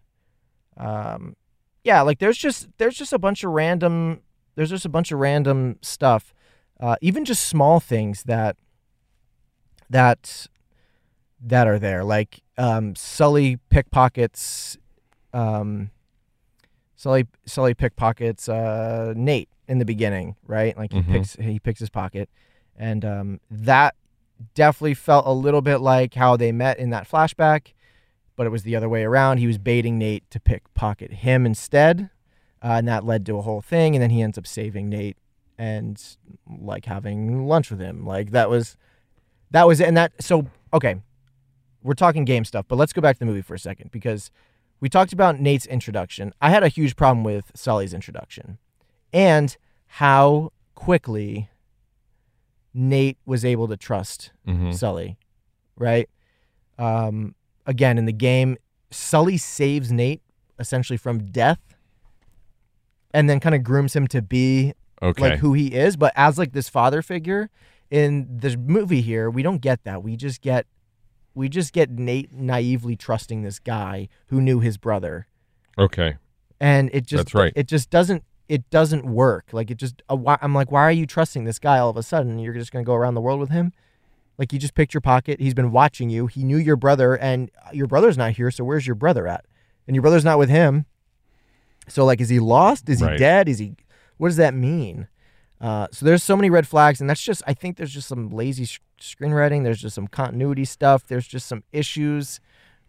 Um, 0.77 1.35
yeah, 1.83 2.01
like 2.01 2.19
there's 2.19 2.37
just 2.37 2.69
there's 2.77 2.95
just 2.97 3.11
a 3.11 3.19
bunch 3.19 3.43
of 3.43 3.51
random 3.51 4.21
there's 4.55 4.69
just 4.69 4.85
a 4.85 4.89
bunch 4.89 5.11
of 5.11 5.19
random 5.19 5.77
stuff, 5.81 6.33
uh, 6.79 6.95
even 7.01 7.23
just 7.23 7.45
small 7.45 7.79
things 7.79 8.23
that 8.23 8.57
that 9.89 10.47
that 11.41 11.67
are 11.67 11.79
there, 11.79 12.03
like 12.03 12.41
um, 12.57 12.93
Sully 12.95 13.57
pickpockets, 13.69 14.77
um, 15.33 15.91
Sully 16.99 17.25
Sully 17.45 17.73
pickpockets 17.73 18.49
uh, 18.49 19.13
Nate 19.15 19.47
in 19.69 19.77
the 19.79 19.85
beginning, 19.85 20.35
right? 20.45 20.75
Like 20.77 20.91
he 20.91 20.99
Mhm. 20.99 21.11
picks 21.13 21.35
he 21.37 21.57
picks 21.57 21.79
his 21.79 21.89
pocket, 21.89 22.29
and 22.75 23.05
um, 23.05 23.39
that 23.49 23.95
definitely 24.53 24.95
felt 24.95 25.25
a 25.25 25.31
little 25.31 25.61
bit 25.61 25.77
like 25.77 26.15
how 26.15 26.35
they 26.35 26.51
met 26.51 26.77
in 26.77 26.89
that 26.89 27.07
flashback, 27.09 27.71
but 28.35 28.45
it 28.45 28.49
was 28.49 28.63
the 28.63 28.75
other 28.75 28.89
way 28.89 29.03
around. 29.05 29.37
He 29.37 29.47
was 29.47 29.57
baiting 29.57 29.97
Nate 29.97 30.29
to 30.31 30.41
pickpocket 30.41 31.13
him 31.13 31.45
instead, 31.45 32.09
uh, 32.61 32.73
and 32.79 32.87
that 32.89 33.05
led 33.05 33.25
to 33.27 33.37
a 33.37 33.43
whole 33.43 33.61
thing. 33.61 33.95
And 33.95 34.03
then 34.03 34.09
he 34.09 34.21
ends 34.21 34.37
up 34.37 34.45
saving 34.45 34.89
Nate 34.89 35.15
and 35.57 36.01
like 36.59 36.83
having 36.83 37.47
lunch 37.47 37.71
with 37.71 37.79
him. 37.79 38.05
Like 38.05 38.31
that 38.31 38.49
was 38.49 38.75
that 39.51 39.65
was 39.65 39.79
it. 39.79 39.87
And 39.87 39.95
that 39.95 40.11
so 40.19 40.47
okay, 40.73 40.97
we're 41.81 41.93
talking 41.93 42.25
game 42.25 42.43
stuff, 42.43 42.65
but 42.67 42.75
let's 42.75 42.91
go 42.91 42.99
back 43.01 43.15
to 43.15 43.19
the 43.19 43.25
movie 43.25 43.41
for 43.41 43.53
a 43.53 43.59
second 43.59 43.89
because 43.91 44.31
we 44.79 44.89
talked 44.89 45.13
about 45.13 45.39
Nate's 45.39 45.65
introduction. 45.65 46.33
I 46.41 46.49
had 46.49 46.63
a 46.63 46.67
huge 46.69 46.95
problem 46.95 47.23
with 47.23 47.51
Sully's 47.55 47.93
introduction 47.93 48.57
and 49.11 49.55
how 49.87 50.51
quickly 50.75 51.49
Nate 52.73 53.17
was 53.25 53.43
able 53.43 53.67
to 53.67 53.75
trust 53.77 54.31
Mhm. 54.47 54.73
Sully, 54.73 55.17
right? 55.75 56.09
Um, 56.77 57.35
again, 57.65 57.97
in 57.97 58.05
the 58.05 58.13
game, 58.13 58.57
Sully 58.91 59.37
saves 59.37 59.91
Nate 59.91 60.21
essentially 60.59 60.97
from 60.97 61.19
death 61.31 61.75
and 63.13 63.29
then 63.29 63.39
kind 63.39 63.55
of 63.55 63.63
grooms 63.63 63.95
him 63.95 64.07
to 64.07 64.21
be 64.21 64.73
Okay. 65.01 65.21
like 65.31 65.39
who 65.39 65.53
he 65.53 65.67
is. 65.73 65.97
But 65.97 66.13
as 66.15 66.37
like 66.37 66.51
this 66.53 66.69
father 66.69 67.01
figure 67.01 67.49
in 67.89 68.27
the 68.39 68.55
movie 68.57 69.01
here, 69.01 69.29
we 69.29 69.41
don't 69.41 69.61
get 69.61 69.83
that. 69.83 70.03
We 70.03 70.15
just 70.15 70.41
get 70.41 70.65
we 71.35 71.47
just 71.49 71.73
get 71.73 71.89
Nate 71.91 72.31
naively 72.33 72.95
trusting 72.95 73.41
this 73.43 73.59
guy 73.59 74.07
who 74.27 74.41
knew 74.41 74.59
his 74.59 74.77
brother. 74.77 75.27
Okay. 75.77 76.17
and 76.59 76.89
it 76.93 77.05
just 77.05 77.25
That's 77.25 77.33
right. 77.35 77.53
it 77.55 77.67
just 77.67 77.89
doesn't 77.89 78.23
it 78.49 78.69
doesn't 78.69 79.05
work. 79.05 79.45
Like 79.53 79.69
it 79.71 79.77
just 79.77 80.01
uh, 80.11 80.15
why, 80.15 80.37
i'm 80.41 80.53
like 80.53 80.71
why 80.71 80.81
are 80.81 80.91
you 80.91 81.05
trusting 81.05 81.43
this 81.45 81.59
guy 81.59 81.77
all 81.77 81.89
of 81.89 81.97
a 81.97 82.03
sudden? 82.03 82.39
You're 82.39 82.53
just 82.53 82.71
going 82.71 82.83
to 82.83 82.87
go 82.87 82.95
around 82.95 83.13
the 83.15 83.21
world 83.21 83.39
with 83.39 83.49
him? 83.51 83.71
Like 84.37 84.51
you 84.53 84.59
just 84.59 84.73
picked 84.73 84.93
your 84.93 85.01
pocket. 85.01 85.39
He's 85.39 85.53
been 85.53 85.71
watching 85.71 86.09
you. 86.09 86.27
He 86.27 86.43
knew 86.43 86.57
your 86.57 86.75
brother 86.75 87.15
and 87.17 87.49
your 87.71 87.87
brother's 87.87 88.17
not 88.17 88.31
here 88.33 88.51
so 88.51 88.63
where's 88.63 88.85
your 88.87 88.95
brother 88.95 89.27
at? 89.27 89.45
And 89.87 89.95
your 89.95 90.01
brother's 90.01 90.25
not 90.25 90.39
with 90.39 90.49
him. 90.49 90.85
So 91.87 92.03
like 92.05 92.19
is 92.21 92.29
he 92.29 92.39
lost? 92.39 92.89
Is 92.89 92.99
he 92.99 93.05
Right. 93.05 93.19
dead? 93.19 93.47
Is 93.47 93.59
he 93.59 93.75
what 94.17 94.27
does 94.29 94.37
that 94.37 94.53
mean 94.53 95.07
uh, 95.61 95.87
so 95.91 96.05
there's 96.05 96.23
so 96.23 96.35
many 96.35 96.49
red 96.49 96.67
flags 96.67 97.01
and 97.01 97.09
that's 97.09 97.21
just 97.21 97.41
i 97.47 97.53
think 97.53 97.77
there's 97.77 97.93
just 97.93 98.07
some 98.07 98.29
lazy 98.29 98.65
sh- 98.65 98.79
screenwriting 99.01 99.63
there's 99.63 99.81
just 99.81 99.95
some 99.95 100.07
continuity 100.07 100.65
stuff 100.65 101.05
there's 101.07 101.27
just 101.27 101.47
some 101.47 101.63
issues 101.71 102.39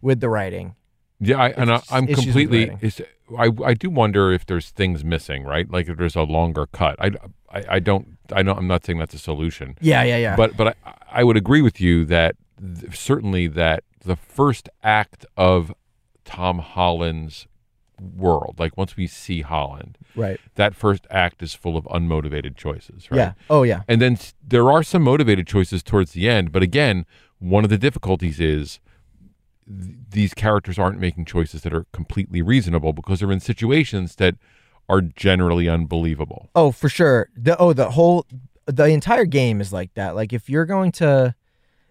with 0.01 0.19
the 0.19 0.29
writing 0.29 0.75
Yeah, 1.19 1.37
I, 1.37 1.49
and 1.49 1.71
I, 1.71 1.81
I'm 1.91 2.07
completely. 2.07 2.71
Is, 2.81 3.01
I 3.37 3.49
I 3.63 3.73
do 3.75 3.89
wonder 3.91 4.31
if 4.31 4.45
there's 4.45 4.71
things 4.71 5.03
missing, 5.05 5.43
right? 5.43 5.69
Like 5.69 5.87
if 5.87 5.97
there's 5.97 6.15
a 6.15 6.23
longer 6.23 6.65
cut. 6.65 6.95
I, 6.99 7.11
I, 7.57 7.63
I 7.75 7.79
don't. 7.79 8.17
I 8.33 8.41
know. 8.41 8.53
I'm 8.55 8.67
not 8.67 8.83
saying 8.83 8.97
that's 8.99 9.13
a 9.13 9.19
solution. 9.19 9.75
yeah 9.81 10.01
yeah 10.03 10.17
yeah 10.17 10.35
But 10.35 10.57
but 10.57 10.67
I, 10.83 10.93
I 11.19 11.23
would 11.23 11.37
agree 11.37 11.61
with 11.61 11.79
you 11.79 12.05
that 12.05 12.35
th- 12.59 12.97
certainly 12.97 13.47
that 13.47 13.83
the 14.03 14.15
first 14.15 14.67
act 14.81 15.25
of 15.37 15.71
Tom 16.25 16.57
Holland's 16.59 17.45
world, 18.01 18.55
like 18.57 18.75
once 18.77 18.95
we 18.97 19.05
see 19.07 19.41
Holland, 19.41 19.97
Right. 20.15 20.39
that 20.55 20.75
first 20.75 21.05
act 21.11 21.43
is 21.43 21.53
full 21.53 21.77
of 21.77 21.85
unmotivated 21.85 22.55
choices, 22.55 23.09
right? 23.11 23.17
Yeah. 23.17 23.33
Oh 23.49 23.63
yeah. 23.63 23.83
And 23.87 24.01
then 24.01 24.17
there 24.45 24.71
are 24.71 24.81
some 24.83 25.03
motivated 25.03 25.45
choices 25.47 25.83
towards 25.83 26.13
the 26.13 26.27
end, 26.27 26.51
but 26.51 26.63
again, 26.63 27.05
one 27.39 27.63
of 27.63 27.69
the 27.69 27.77
difficulties 27.77 28.39
is 28.39 28.79
th- 29.67 29.95
these 30.09 30.33
characters 30.33 30.77
aren't 30.79 30.99
making 30.99 31.25
choices 31.25 31.61
that 31.61 31.73
are 31.73 31.85
completely 31.91 32.41
reasonable 32.41 32.93
because 32.93 33.19
they're 33.19 33.31
in 33.31 33.39
situations 33.39 34.15
that 34.15 34.35
are 34.89 35.01
generally 35.01 35.69
unbelievable. 35.69 36.49
Oh, 36.55 36.71
for 36.71 36.89
sure. 36.89 37.29
The 37.35 37.57
oh, 37.57 37.73
the 37.73 37.91
whole 37.91 38.25
the 38.65 38.85
entire 38.85 39.25
game 39.25 39.61
is 39.61 39.71
like 39.71 39.93
that. 39.93 40.15
Like 40.15 40.33
if 40.33 40.49
you're 40.49 40.65
going 40.65 40.91
to 40.93 41.35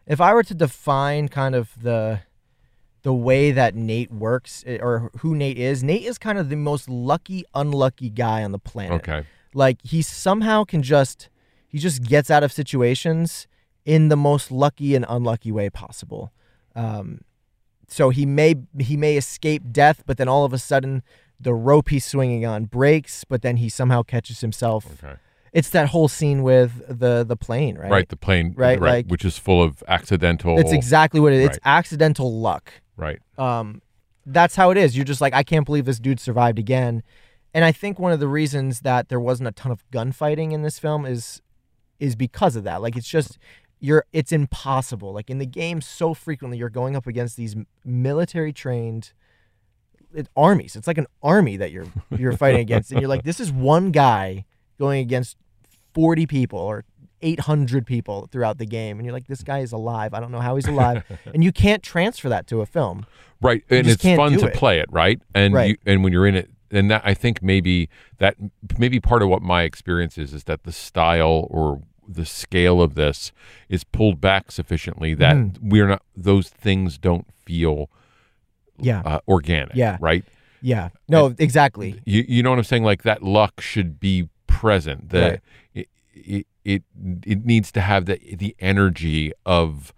if 0.06 0.20
I 0.20 0.34
were 0.34 0.42
to 0.42 0.54
define 0.54 1.28
kind 1.28 1.54
of 1.54 1.70
the 1.80 2.20
the 3.02 3.14
way 3.14 3.50
that 3.50 3.74
Nate 3.74 4.10
works 4.12 4.62
eh, 4.66 4.78
or 4.80 5.10
who 5.18 5.34
Nate 5.34 5.58
is, 5.58 5.82
Nate 5.82 6.02
is 6.02 6.18
kind 6.18 6.38
of 6.38 6.48
the 6.48 6.56
most 6.56 6.88
lucky 6.88 7.44
unlucky 7.54 8.10
guy 8.10 8.42
on 8.42 8.52
the 8.52 8.58
planet. 8.58 9.00
Okay. 9.08 9.26
Like 9.54 9.78
he 9.82 10.02
somehow 10.02 10.64
can 10.64 10.82
just 10.82 11.28
he 11.66 11.78
just 11.78 12.02
gets 12.02 12.30
out 12.30 12.42
of 12.42 12.52
situations 12.52 13.46
in 13.84 14.08
the 14.08 14.16
most 14.16 14.50
lucky 14.50 14.94
and 14.94 15.04
unlucky 15.08 15.50
way 15.50 15.70
possible. 15.70 16.32
Um, 16.74 17.22
so 17.88 18.10
he 18.10 18.26
may 18.26 18.54
he 18.78 18.96
may 18.96 19.16
escape 19.16 19.72
death, 19.72 20.02
but 20.06 20.16
then 20.16 20.28
all 20.28 20.44
of 20.44 20.52
a 20.52 20.58
sudden 20.58 21.02
the 21.40 21.54
rope 21.54 21.88
he's 21.88 22.04
swinging 22.04 22.44
on 22.44 22.66
breaks, 22.66 23.24
but 23.24 23.42
then 23.42 23.56
he 23.56 23.68
somehow 23.68 24.02
catches 24.02 24.40
himself. 24.40 24.86
Okay. 25.02 25.14
It's 25.52 25.70
that 25.70 25.88
whole 25.88 26.06
scene 26.06 26.42
with 26.42 26.82
the 26.86 27.24
the 27.24 27.36
plane, 27.36 27.76
right? 27.76 27.90
Right. 27.90 28.08
the 28.08 28.16
plane, 28.16 28.54
Right, 28.56 28.80
like- 28.80 29.06
which 29.08 29.24
is 29.24 29.36
full 29.38 29.62
of 29.62 29.82
accidental. 29.88 30.58
It's 30.58 30.72
exactly 30.72 31.18
what 31.18 31.32
it 31.32 31.40
is. 31.40 31.46
It's 31.48 31.58
accidental 31.64 32.40
luck. 32.40 32.72
Right. 33.00 33.18
um, 33.38 33.82
that's 34.26 34.54
how 34.54 34.70
it 34.70 34.76
is. 34.76 34.96
You're 34.96 35.04
just 35.04 35.20
like, 35.20 35.34
I 35.34 35.42
can't 35.42 35.66
believe 35.66 35.84
this 35.84 35.98
dude 35.98 36.20
survived 36.20 36.58
again. 36.58 37.02
And 37.52 37.64
I 37.64 37.72
think 37.72 37.98
one 37.98 38.12
of 38.12 38.20
the 38.20 38.28
reasons 38.28 38.80
that 38.80 39.08
there 39.08 39.18
wasn't 39.18 39.48
a 39.48 39.52
ton 39.52 39.72
of 39.72 39.84
gunfighting 39.90 40.52
in 40.52 40.62
this 40.62 40.78
film 40.78 41.04
is 41.04 41.42
is 41.98 42.16
because 42.16 42.56
of 42.56 42.64
that. 42.64 42.80
Like 42.80 42.96
it's 42.96 43.08
just 43.08 43.38
you're 43.80 44.04
it's 44.12 44.30
impossible. 44.30 45.12
Like 45.12 45.30
in 45.30 45.38
the 45.38 45.46
game, 45.46 45.80
so 45.80 46.14
frequently 46.14 46.58
you're 46.58 46.70
going 46.70 46.94
up 46.94 47.06
against 47.06 47.36
these 47.36 47.56
military 47.84 48.52
trained 48.52 49.12
it, 50.14 50.28
armies. 50.36 50.76
It's 50.76 50.86
like 50.86 50.98
an 50.98 51.06
army 51.22 51.56
that 51.56 51.72
you're 51.72 51.86
you're 52.16 52.36
fighting 52.36 52.60
against, 52.60 52.92
and 52.92 53.00
you're 53.00 53.08
like, 53.08 53.24
this 53.24 53.40
is 53.40 53.50
one 53.50 53.90
guy 53.90 54.44
going 54.78 55.00
against 55.00 55.36
forty 55.92 56.26
people 56.26 56.58
or 56.58 56.84
800 57.22 57.86
people 57.86 58.28
throughout 58.30 58.58
the 58.58 58.66
game 58.66 58.98
and 58.98 59.04
you're 59.06 59.12
like 59.12 59.26
this 59.26 59.42
guy 59.42 59.58
is 59.60 59.72
alive 59.72 60.14
i 60.14 60.20
don't 60.20 60.32
know 60.32 60.40
how 60.40 60.56
he's 60.56 60.66
alive 60.68 61.02
and 61.34 61.42
you 61.44 61.52
can't 61.52 61.82
transfer 61.82 62.28
that 62.28 62.46
to 62.48 62.60
a 62.60 62.66
film 62.66 63.06
Right, 63.42 63.64
and 63.70 63.86
it's 63.86 64.02
fun 64.02 64.32
to 64.38 64.48
it. 64.48 64.54
play 64.54 64.80
it, 64.80 64.86
right? 64.92 65.18
And 65.34 65.54
Right. 65.54 65.70
You, 65.70 65.76
and 65.86 66.04
when 66.04 66.12
you're 66.12 66.26
in 66.26 66.34
it, 66.34 66.50
and 66.70 66.90
that 66.90 67.00
I 67.06 67.14
think 67.14 67.42
maybe 67.42 67.88
that 68.18 68.36
maybe 68.78 69.00
part 69.00 69.22
of 69.22 69.30
what 69.30 69.40
my 69.40 69.62
experience 69.62 70.18
is 70.18 70.34
is 70.34 70.44
that 70.44 70.64
the 70.64 70.72
style 70.72 71.46
or 71.50 71.80
the 72.06 72.26
scale 72.26 72.82
of 72.82 72.96
this 72.96 73.32
is 73.70 73.82
pulled 73.82 74.20
back 74.20 74.52
sufficiently 74.52 75.14
that 75.14 75.36
Mm-hmm. 75.36 75.68
we're 75.70 75.88
not 75.88 76.02
those 76.14 76.50
things 76.50 76.98
don't 76.98 77.26
feel 77.46 77.88
yeah 78.78 79.00
uh, 79.06 79.20
organic, 79.26 79.74
Yeah. 79.74 79.96
right? 80.02 80.22
Yeah. 80.60 80.90
No, 81.08 81.34
exactly. 81.38 82.00
You 82.04 82.24
you 82.28 82.42
know 82.42 82.50
what 82.50 82.58
I'm 82.58 82.64
saying? 82.64 82.84
Like 82.84 83.04
that 83.04 83.22
luck 83.22 83.62
should 83.62 83.98
be 83.98 84.28
present. 84.46 85.08
that 85.10 85.30
Right. 85.30 85.40
it, 85.74 85.88
it 86.14 86.46
it 86.64 86.82
it 87.26 87.44
needs 87.44 87.72
to 87.72 87.80
have 87.80 88.06
the 88.06 88.18
the 88.36 88.54
energy 88.60 89.32
of 89.46 89.92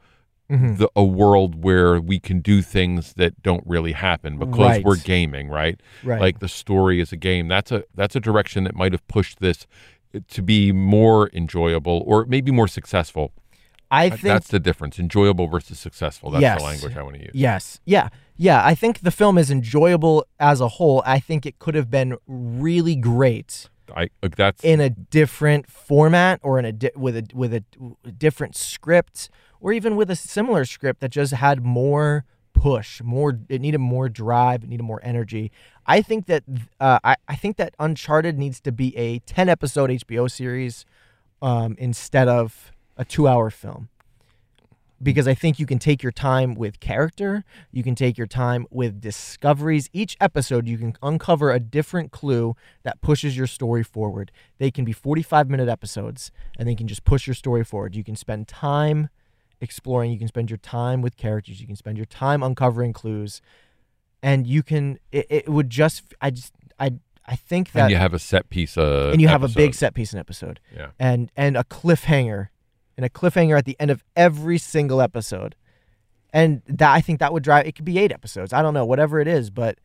Mhm. 0.51 0.77
the 0.79 0.89
a 0.95 1.03
world 1.05 1.63
where 1.65 1.99
we 2.01 2.21
can 2.21 2.41
do 2.41 2.61
things 2.61 3.15
that 3.15 3.43
don't 3.43 3.65
really 3.67 3.93
happen 3.93 4.39
because 4.39 4.59
Right. 4.59 4.85
we're 4.85 4.97
gaming, 4.99 5.49
right? 5.49 5.81
Right. 6.05 6.21
Like 6.21 6.39
the 6.41 6.49
story 6.49 7.01
is 7.01 7.11
a 7.13 7.17
game. 7.17 7.49
That's 7.49 7.73
a 7.73 7.85
that's 7.95 8.15
a 8.17 8.21
direction 8.21 8.65
that 8.65 8.75
might 8.75 8.93
have 8.93 9.07
pushed 9.09 9.41
this 9.41 9.67
to 10.29 10.43
be 10.43 10.73
more 10.73 11.31
enjoyable 11.33 12.03
or 12.07 12.27
maybe 12.27 12.51
more 12.53 12.69
successful. 12.69 13.33
I 13.91 14.07
Uh, 14.07 14.11
think 14.11 14.23
that's 14.23 14.49
the 14.49 14.61
difference. 14.61 14.99
Enjoyable 14.99 15.47
versus 15.47 15.79
successful. 15.79 16.31
That's 16.31 16.43
Yes. 16.43 16.59
the 16.59 16.65
language 16.67 16.97
I 16.97 17.03
want 17.03 17.17
to 17.17 17.23
use. 17.23 17.31
Yes. 17.35 17.81
Yeah. 17.87 18.09
Yeah. 18.37 18.63
I 18.65 18.75
think 18.75 19.01
the 19.01 19.11
film 19.11 19.39
is 19.39 19.51
enjoyable 19.51 20.27
as 20.39 20.61
a 20.61 20.69
whole. 20.69 21.03
I 21.07 21.19
think 21.19 21.47
it 21.47 21.59
could 21.59 21.75
have 21.75 21.91
been 21.91 22.17
really 22.27 22.95
great 22.97 23.71
I 23.95 24.09
that's 24.23 24.63
in 24.65 24.81
a 24.81 24.91
different 24.91 25.71
format 25.71 26.41
or 26.43 26.59
in 26.59 26.65
a 26.65 26.73
di- 26.73 26.91
with 26.95 27.17
a 27.17 27.25
with 27.35 27.55
a 27.55 27.65
different 28.17 28.57
script 28.57 29.29
or 29.61 29.73
even 29.73 29.97
with 29.97 30.11
a 30.11 30.17
similar 30.17 30.65
script 30.65 31.01
that 31.01 31.11
just 31.11 31.33
had 31.33 31.65
more 31.65 32.25
push, 32.53 33.03
more 33.03 33.39
it 33.49 33.61
needed 33.61 33.79
more 33.79 34.09
drive, 34.09 34.65
it 34.65 34.69
needed 34.69 34.85
more 34.85 35.01
energy. 35.03 35.51
I 35.87 36.03
think 36.03 36.27
that 36.27 36.45
uh, 36.81 36.99
I 37.03 37.17
I 37.29 37.35
think 37.35 37.57
that 37.57 37.75
Uncharted 37.79 38.39
needs 38.39 38.61
to 38.61 38.73
be 38.73 38.97
a 38.97 39.19
10 39.21 39.49
episode 39.49 39.91
HBO 39.91 40.31
series 40.31 40.85
um, 41.41 41.75
instead 41.79 42.29
of 42.29 42.73
a 42.97 43.05
2-hour 43.05 43.51
film. 43.51 43.89
Because 45.03 45.27
I 45.27 45.35
think 45.35 45.59
you 45.59 45.67
can 45.67 45.79
take 45.79 46.03
your 46.03 46.13
time 46.13 46.55
with 46.55 46.79
character, 46.79 47.45
you 47.73 47.83
can 47.83 47.95
take 47.95 48.17
your 48.17 48.27
time 48.27 48.67
with 48.71 49.01
discoveries. 49.01 49.91
Each 49.93 50.17
episode, 50.21 50.69
you 50.69 50.79
can 50.79 50.95
uncover 51.03 51.51
a 51.51 51.59
different 51.59 52.13
clue 52.13 52.55
that 52.85 53.01
pushes 53.01 53.37
your 53.37 53.47
story 53.47 53.83
forward. 53.83 54.31
They 54.59 54.71
can 54.71 54.85
be 54.85 54.93
45 54.93 55.51
minute 55.51 55.69
episodes 55.69 56.31
and 56.59 56.69
they 56.69 56.75
can 56.75 56.87
just 56.87 57.05
push 57.05 57.27
your 57.27 57.35
story 57.35 57.65
forward. 57.65 57.97
You 57.97 58.05
can 58.05 58.15
spend 58.17 58.47
time 58.47 59.09
exploring, 59.61 60.11
you 60.13 60.19
can 60.19 60.29
spend 60.29 60.51
your 60.51 60.57
time 60.59 61.03
with 61.03 61.17
characters, 61.17 61.61
you 61.61 61.67
can 61.67 61.77
spend 61.77 61.97
your 61.97 62.07
time 62.07 62.43
uncovering 62.43 62.93
clues, 62.93 63.41
and 64.23 64.47
you 64.47 64.63
can, 64.63 64.99
it, 65.11 65.27
it 65.29 65.49
would 65.49 65.71
just, 65.71 66.03
I 66.21 66.31
just, 66.31 66.53
I, 66.79 66.95
I 67.27 67.37
think 67.37 67.73
that, 67.73 67.83
and 67.83 67.91
you 67.91 67.97
have 67.97 68.15
a 68.15 68.19
set 68.19 68.51
piece 68.51 68.77
uh 68.77 69.11
and 69.13 69.21
you 69.21 69.29
have 69.29 69.45
a 69.45 69.49
big 69.49 69.75
set 69.75 69.95
piece 69.95 70.13
in 70.13 70.19
episode 70.19 70.59
Yeah. 70.77 70.89
and 70.99 71.31
and 71.37 71.57
a 71.57 71.63
cliffhanger 71.63 72.49
and 72.97 73.05
a 73.07 73.09
cliffhanger 73.09 73.57
at 73.59 73.65
the 73.65 73.77
end 73.81 73.91
of 73.91 74.05
every 74.17 74.59
single 74.59 75.01
episode 75.01 75.55
and 76.33 76.63
that 76.67 76.93
i 76.93 77.01
think 77.01 77.21
that 77.21 77.33
would 77.33 77.43
drive 77.43 77.67
it 77.67 77.75
could 77.75 77.85
be 77.85 77.99
eight 77.99 78.13
episodes 78.13 78.53
i 78.53 78.63
don't 78.63 78.75
know 78.75 78.85
whatever 78.85 79.21
it 79.21 79.29
is 79.29 79.51
but 79.51 79.79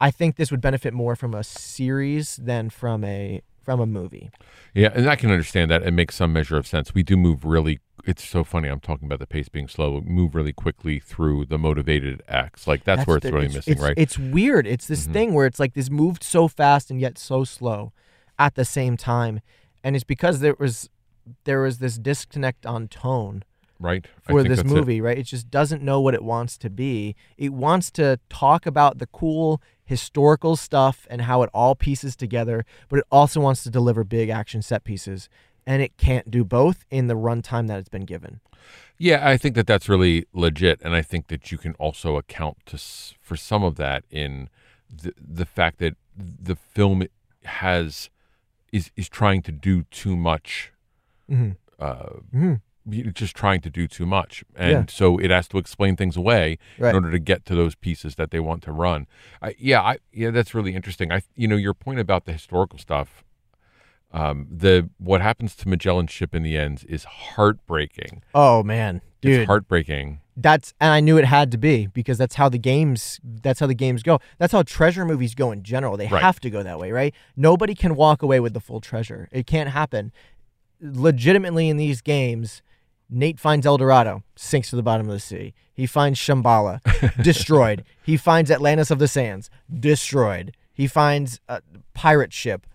i 0.00 0.10
think 0.10 0.36
this 0.36 0.50
would 0.50 0.60
benefit 0.60 0.92
more 0.94 1.16
from 1.16 1.34
a 1.34 1.42
series 1.44 2.36
than 2.36 2.70
from 2.70 3.04
a 3.04 3.40
from 3.62 3.80
a 3.80 3.86
movie 3.86 4.30
Yeah, 4.74 4.92
and 4.94 5.10
I 5.10 5.16
can 5.16 5.28
understand 5.32 5.72
that. 5.72 5.82
It 5.82 5.90
makes 5.90 6.14
some 6.14 6.32
measure 6.32 6.56
of 6.56 6.68
sense. 6.68 6.94
We 6.94 7.02
do 7.02 7.16
move 7.16 7.44
really. 7.44 7.80
It's 8.04 8.22
so 8.24 8.44
funny. 8.44 8.68
I'm 8.68 8.78
talking 8.78 9.06
about 9.06 9.18
the 9.18 9.26
pace 9.26 9.48
being 9.48 9.66
slow. 9.66 10.00
Move 10.02 10.36
really 10.36 10.52
quickly 10.52 11.00
through 11.00 11.46
the 11.46 11.58
motivated 11.58 12.22
acts. 12.28 12.68
Like 12.68 12.84
that's, 12.84 13.04
where 13.08 13.16
it's 13.16 13.26
the- 13.26 13.32
really 13.32 13.48
missing, 13.48 13.72
it's, 13.72 13.82
right? 13.82 13.94
it's 13.96 14.16
weird 14.20 14.68
it's 14.68 14.86
this 14.86 15.08
Mhm. 15.08 15.12
thing 15.12 15.34
where 15.34 15.46
it's 15.46 15.58
like 15.58 15.74
this 15.74 15.90
moved 15.90 16.22
so 16.22 16.46
fast 16.46 16.92
and 16.92 17.00
yet 17.00 17.18
so 17.18 17.42
slow 17.42 17.92
at 18.38 18.54
the 18.54 18.64
same 18.64 18.96
time 18.96 19.40
and 19.82 19.96
it's 19.96 20.04
because 20.04 20.38
there 20.38 20.54
was 20.60 20.88
there 21.44 21.60
was 21.60 21.78
this 21.78 21.98
disconnect 21.98 22.66
on 22.66 22.88
tone 22.88 23.44
right. 23.78 24.06
For 24.22 24.42
this 24.42 24.58
that's 24.58 24.70
it. 24.70 24.74
movie, 24.74 25.00
right? 25.00 25.18
It 25.18 25.24
just 25.24 25.50
doesn't 25.50 25.82
know 25.82 26.00
what 26.00 26.14
it 26.14 26.24
wants 26.24 26.56
to 26.58 26.70
be. 26.70 27.14
It 27.36 27.52
wants 27.52 27.90
to 27.92 28.18
talk 28.28 28.66
about 28.66 28.98
the 28.98 29.06
cool 29.06 29.60
historical 29.84 30.56
stuff 30.56 31.06
and 31.10 31.22
how 31.22 31.42
it 31.42 31.50
all 31.54 31.74
pieces 31.74 32.16
together, 32.16 32.64
but 32.88 32.98
it 32.98 33.04
also 33.10 33.40
wants 33.40 33.62
to 33.64 33.70
deliver 33.70 34.04
big 34.04 34.28
action 34.28 34.62
set 34.62 34.84
pieces, 34.84 35.28
and 35.66 35.80
it 35.82 35.96
can't 35.96 36.30
do 36.30 36.44
both 36.44 36.84
in 36.90 37.06
the 37.06 37.14
runtime 37.14 37.68
that 37.68 37.78
it's 37.78 37.88
been 37.88 38.04
given. 38.04 38.40
Yeah, 38.98 39.28
I 39.28 39.36
think 39.36 39.54
that 39.54 39.66
that's 39.66 39.88
really 39.88 40.26
legit, 40.32 40.80
and 40.82 40.94
I 40.94 41.02
think 41.02 41.28
that 41.28 41.52
you 41.52 41.58
can 41.58 41.74
also 41.74 42.16
account 42.16 42.58
to 42.66 42.74
s- 42.74 43.14
for 43.20 43.36
some 43.36 43.62
of 43.62 43.76
that 43.76 44.04
in 44.10 44.48
the 44.90 45.12
the 45.16 45.46
fact 45.46 45.78
that 45.78 45.96
the 46.16 46.56
film 46.56 47.06
has 47.44 48.10
is 48.72 48.90
is 48.96 49.08
trying 49.08 49.42
to 49.42 49.52
do 49.52 49.84
too 49.84 50.16
much. 50.16 50.72
Mm-hmm. 51.30 51.50
Uh, 51.78 52.20
Mhm. 52.34 52.60
just 53.14 53.34
trying 53.34 53.60
to 53.60 53.68
do 53.70 53.88
too 53.88 54.06
much, 54.06 54.44
and 54.54 54.70
Yeah. 54.70 54.84
so 54.88 55.18
it 55.18 55.30
has 55.30 55.48
to 55.48 55.58
explain 55.58 55.96
things 55.96 56.16
away 56.16 56.56
Right. 56.78 56.90
in 56.90 56.94
order 56.94 57.10
to 57.10 57.18
get 57.18 57.44
to 57.46 57.54
those 57.56 57.74
pieces 57.74 58.14
that 58.14 58.30
they 58.30 58.38
want 58.40 58.62
to 58.62 58.72
run. 58.72 59.06
I, 59.42 59.54
yeah, 59.58 59.82
I, 59.82 59.98
yeah, 60.12 60.30
that's 60.30 60.54
really 60.54 60.74
interesting. 60.74 61.10
I, 61.10 61.22
you 61.34 61.48
know, 61.48 61.56
your 61.56 61.74
point 61.74 61.98
about 61.98 62.24
the 62.26 62.32
historical 62.32 62.78
stuff. 62.78 63.24
Um, 64.12 64.46
the 64.50 64.88
what 64.98 65.20
happens 65.20 65.56
to 65.56 65.68
Magellan's 65.68 66.12
ship 66.12 66.32
in 66.34 66.42
the 66.44 66.56
end 66.56 66.84
is 66.88 67.04
heartbreaking. 67.04 68.22
Oh 68.34 68.62
man, 68.62 69.02
dude, 69.20 69.40
It's 69.40 69.46
heartbreaking. 69.48 70.20
that's 70.36 70.72
and 70.80 70.90
I 70.92 71.00
knew 71.00 71.18
it 71.18 71.24
had 71.24 71.50
to 71.50 71.58
be 71.58 71.88
because 71.88 72.16
that's 72.16 72.36
how 72.36 72.48
the 72.48 72.56
games 72.58 73.20
that's 73.24 73.58
how 73.60 73.66
the 73.66 73.74
games 73.74 74.02
go. 74.04 74.20
That's 74.38 74.52
how 74.52 74.62
treasure 74.62 75.04
movies 75.04 75.34
go 75.34 75.50
in 75.50 75.64
general. 75.64 75.96
They 75.96 76.06
Right. 76.06 76.22
have 76.22 76.38
to 76.40 76.50
go 76.50 76.62
that 76.62 76.78
way, 76.78 76.92
right? 76.92 77.12
Nobody 77.36 77.74
can 77.74 77.96
walk 77.96 78.22
away 78.22 78.38
with 78.38 78.54
the 78.54 78.60
full 78.60 78.80
treasure. 78.80 79.28
It 79.32 79.46
can't 79.46 79.70
happen. 79.70 80.12
Legitimately 80.80 81.68
in 81.68 81.76
these 81.76 82.00
games, 82.00 82.62
Nate 83.08 83.38
finds 83.40 83.66
El 83.66 83.78
Dorado, 83.78 84.22
sinks 84.34 84.70
to 84.70 84.76
the 84.76 84.82
bottom 84.82 85.06
of 85.06 85.12
the 85.12 85.20
sea. 85.20 85.54
He 85.72 85.86
finds 85.86 86.18
Shambhala, 86.18 86.80
destroyed. 87.22 87.84
He 88.02 88.16
finds 88.16 88.50
Atlantis 88.50 88.90
of 88.90 88.98
the 88.98 89.08
Sands, 89.08 89.50
destroyed. 89.72 90.54
He 90.72 90.86
finds 90.86 91.40
a 91.48 91.62
pirate 91.94 92.32
ship, 92.32 92.66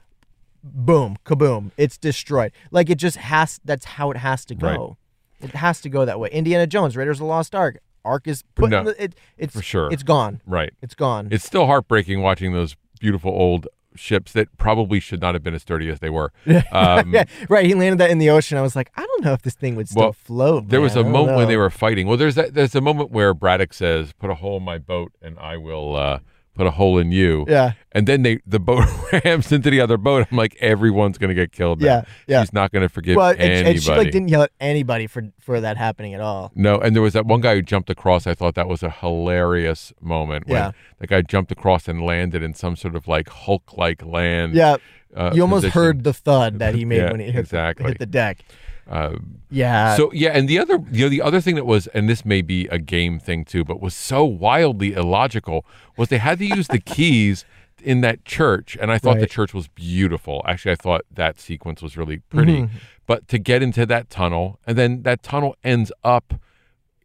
boom, 0.63 1.17
kaboom, 1.25 1.71
it's 1.77 1.97
destroyed. 1.97 2.51
Like 2.71 2.89
it 2.89 2.97
just 2.97 3.17
has. 3.17 3.59
That's 3.65 3.85
how 3.85 4.11
it 4.11 4.17
has 4.17 4.45
to 4.45 4.55
Right. 4.55 4.77
go. 4.77 4.97
It 5.39 5.51
has 5.51 5.81
to 5.81 5.89
go 5.89 6.05
that 6.05 6.19
way. 6.19 6.29
Indiana 6.31 6.67
Jones, 6.67 6.95
Raiders 6.95 7.17
of 7.17 7.21
the 7.21 7.25
Lost 7.25 7.53
Ark, 7.55 7.79
Ark 8.05 8.27
is 8.27 8.43
put. 8.55 8.69
No, 8.69 8.79
in 8.79 8.85
the, 8.85 9.03
it, 9.03 9.15
it's 9.37 9.55
for 9.55 9.61
sure. 9.61 9.91
It's 9.91 10.03
gone. 10.03 10.41
Right. 10.45 10.71
It's 10.81 10.95
gone. 10.95 11.27
It's 11.31 11.45
still 11.45 11.65
heartbreaking 11.65 12.21
watching 12.21 12.53
those 12.53 12.75
beautiful 12.99 13.31
old 13.31 13.67
ships 13.95 14.31
that 14.33 14.55
probably 14.57 14.99
should 14.99 15.21
not 15.21 15.33
have 15.35 15.43
been 15.43 15.53
as 15.53 15.61
sturdy 15.63 15.89
as 15.89 15.99
they 15.99 16.09
were. 16.09 16.31
Um, 16.71 17.13
yeah, 17.13 17.25
right. 17.49 17.65
He 17.65 17.73
landed 17.73 17.97
that 17.99 18.09
in 18.11 18.17
the 18.17 18.29
ocean. 18.29 18.57
I 18.57 18.61
was 18.61 18.75
like, 18.75 18.91
I 18.95 19.05
don't 19.05 19.23
know 19.25 19.33
if 19.33 19.41
this 19.41 19.55
thing 19.55 19.75
would 19.75 19.89
still 19.89 20.03
Well, 20.03 20.13
float. 20.13 20.69
There 20.69 20.79
was 20.81 20.95
man. 20.95 21.05
a 21.05 21.09
moment 21.09 21.37
when 21.37 21.47
they 21.47 21.57
were 21.57 21.69
fighting. 21.69 22.07
Well, 22.07 22.17
there's 22.17 22.35
that, 22.35 22.53
there's 22.53 22.75
a 22.75 22.81
moment 22.81 23.11
where 23.11 23.33
Braddock 23.33 23.73
says, 23.73 24.13
"Put 24.13 24.29
a 24.29 24.35
hole 24.35 24.57
in 24.57 24.63
my 24.63 24.77
boat, 24.77 25.11
and 25.21 25.37
I 25.39 25.57
will 25.57 25.95
uh, 25.95 26.19
put 26.55 26.67
a 26.67 26.71
hole 26.71 26.97
in 26.97 27.11
you." 27.11 27.45
Yeah. 27.47 27.73
And 27.93 28.07
then 28.07 28.23
they 28.23 28.39
the 28.45 28.59
boat 28.59 28.85
rams 29.25 29.51
into 29.51 29.69
the 29.69 29.81
other 29.81 29.97
boat. 29.97 30.27
I'm 30.31 30.37
like, 30.37 30.55
everyone's 30.61 31.17
gonna 31.17 31.33
get 31.33 31.51
killed. 31.51 31.81
now. 31.81 31.85
Yeah, 31.87 32.01
yeah. 32.27 32.41
She's 32.43 32.53
not 32.53 32.71
gonna 32.71 32.89
forgive 32.89 33.15
Well, 33.17 33.31
and, 33.31 33.39
anybody. 33.41 33.69
and 33.71 33.83
she 33.83 33.89
like 33.91 34.11
didn't 34.11 34.29
yell 34.29 34.43
at 34.43 34.51
anybody 34.59 35.07
for 35.07 35.23
for 35.39 35.59
that 35.61 35.77
happening 35.77 36.13
at 36.13 36.21
all. 36.21 36.51
No, 36.55 36.77
and 36.79 36.95
there 36.95 37.01
was 37.03 37.13
that 37.13 37.25
one 37.25 37.41
guy 37.41 37.55
who 37.55 37.61
jumped 37.61 37.89
across. 37.89 38.25
I 38.27 38.33
thought 38.33 38.55
that 38.55 38.67
was 38.67 38.81
a 38.83 38.89
hilarious 38.89 39.93
moment. 40.01 40.47
When 40.47 40.57
Yeah. 40.57 40.71
the 40.99 41.07
guy 41.07 41.21
jumped 41.21 41.51
across 41.51 41.87
and 41.87 42.01
landed 42.01 42.43
in 42.43 42.53
some 42.53 42.75
sort 42.75 42.95
of 42.95 43.07
like 43.07 43.29
Hulk-like 43.29 44.03
land. 44.05 44.53
Yeah, 44.53 44.77
uh, 45.15 45.31
you 45.33 45.41
almost 45.41 45.63
position. 45.63 45.81
heard 45.81 46.03
the 46.03 46.13
thud 46.13 46.59
that 46.59 46.75
he 46.75 46.85
made 46.91 46.97
Yeah, 46.97 47.11
when 47.11 47.19
he 47.19 47.27
hit, 47.31 47.39
exactly. 47.39 47.87
hit 47.87 47.99
the 47.99 48.05
deck. 48.05 48.43
Uh, 48.91 49.17
Yeah. 49.49 49.95
so 49.95 50.11
yeah, 50.13 50.29
and 50.37 50.47
the 50.49 50.59
other 50.59 50.77
you 50.91 51.05
know 51.05 51.09
the 51.09 51.21
other 51.21 51.39
thing 51.41 51.55
that 51.55 51.65
was, 51.65 51.87
and 51.87 52.09
this 52.09 52.25
may 52.25 52.41
be 52.41 52.67
a 52.67 52.77
game 52.77 53.19
thing 53.19 53.45
too, 53.45 53.63
but 53.63 53.79
was 53.81 53.93
so 53.95 54.23
wildly 54.25 54.93
illogical 54.93 55.65
was 55.97 56.09
they 56.09 56.17
had 56.17 56.37
to 56.39 56.45
use 56.45 56.67
the 56.67 56.79
keys 56.79 57.45
in 57.81 58.01
that 58.01 58.25
church, 58.25 58.77
and 58.79 58.91
I 58.91 58.97
thought 58.99 59.19
the 59.19 59.25
church 59.27 59.53
was 59.53 59.67
beautiful. 59.69 60.43
Actually, 60.45 60.73
I 60.73 60.75
thought 60.75 61.01
that 61.11 61.39
sequence 61.39 61.81
was 61.81 61.97
really 61.97 62.17
pretty. 62.29 62.63
Mm-hmm. 62.63 62.75
But 63.07 63.27
to 63.29 63.39
get 63.39 63.63
into 63.63 63.85
that 63.87 64.09
tunnel, 64.09 64.59
and 64.67 64.77
then 64.77 65.01
that 65.03 65.23
tunnel 65.23 65.55
ends 65.63 65.91
up 66.03 66.35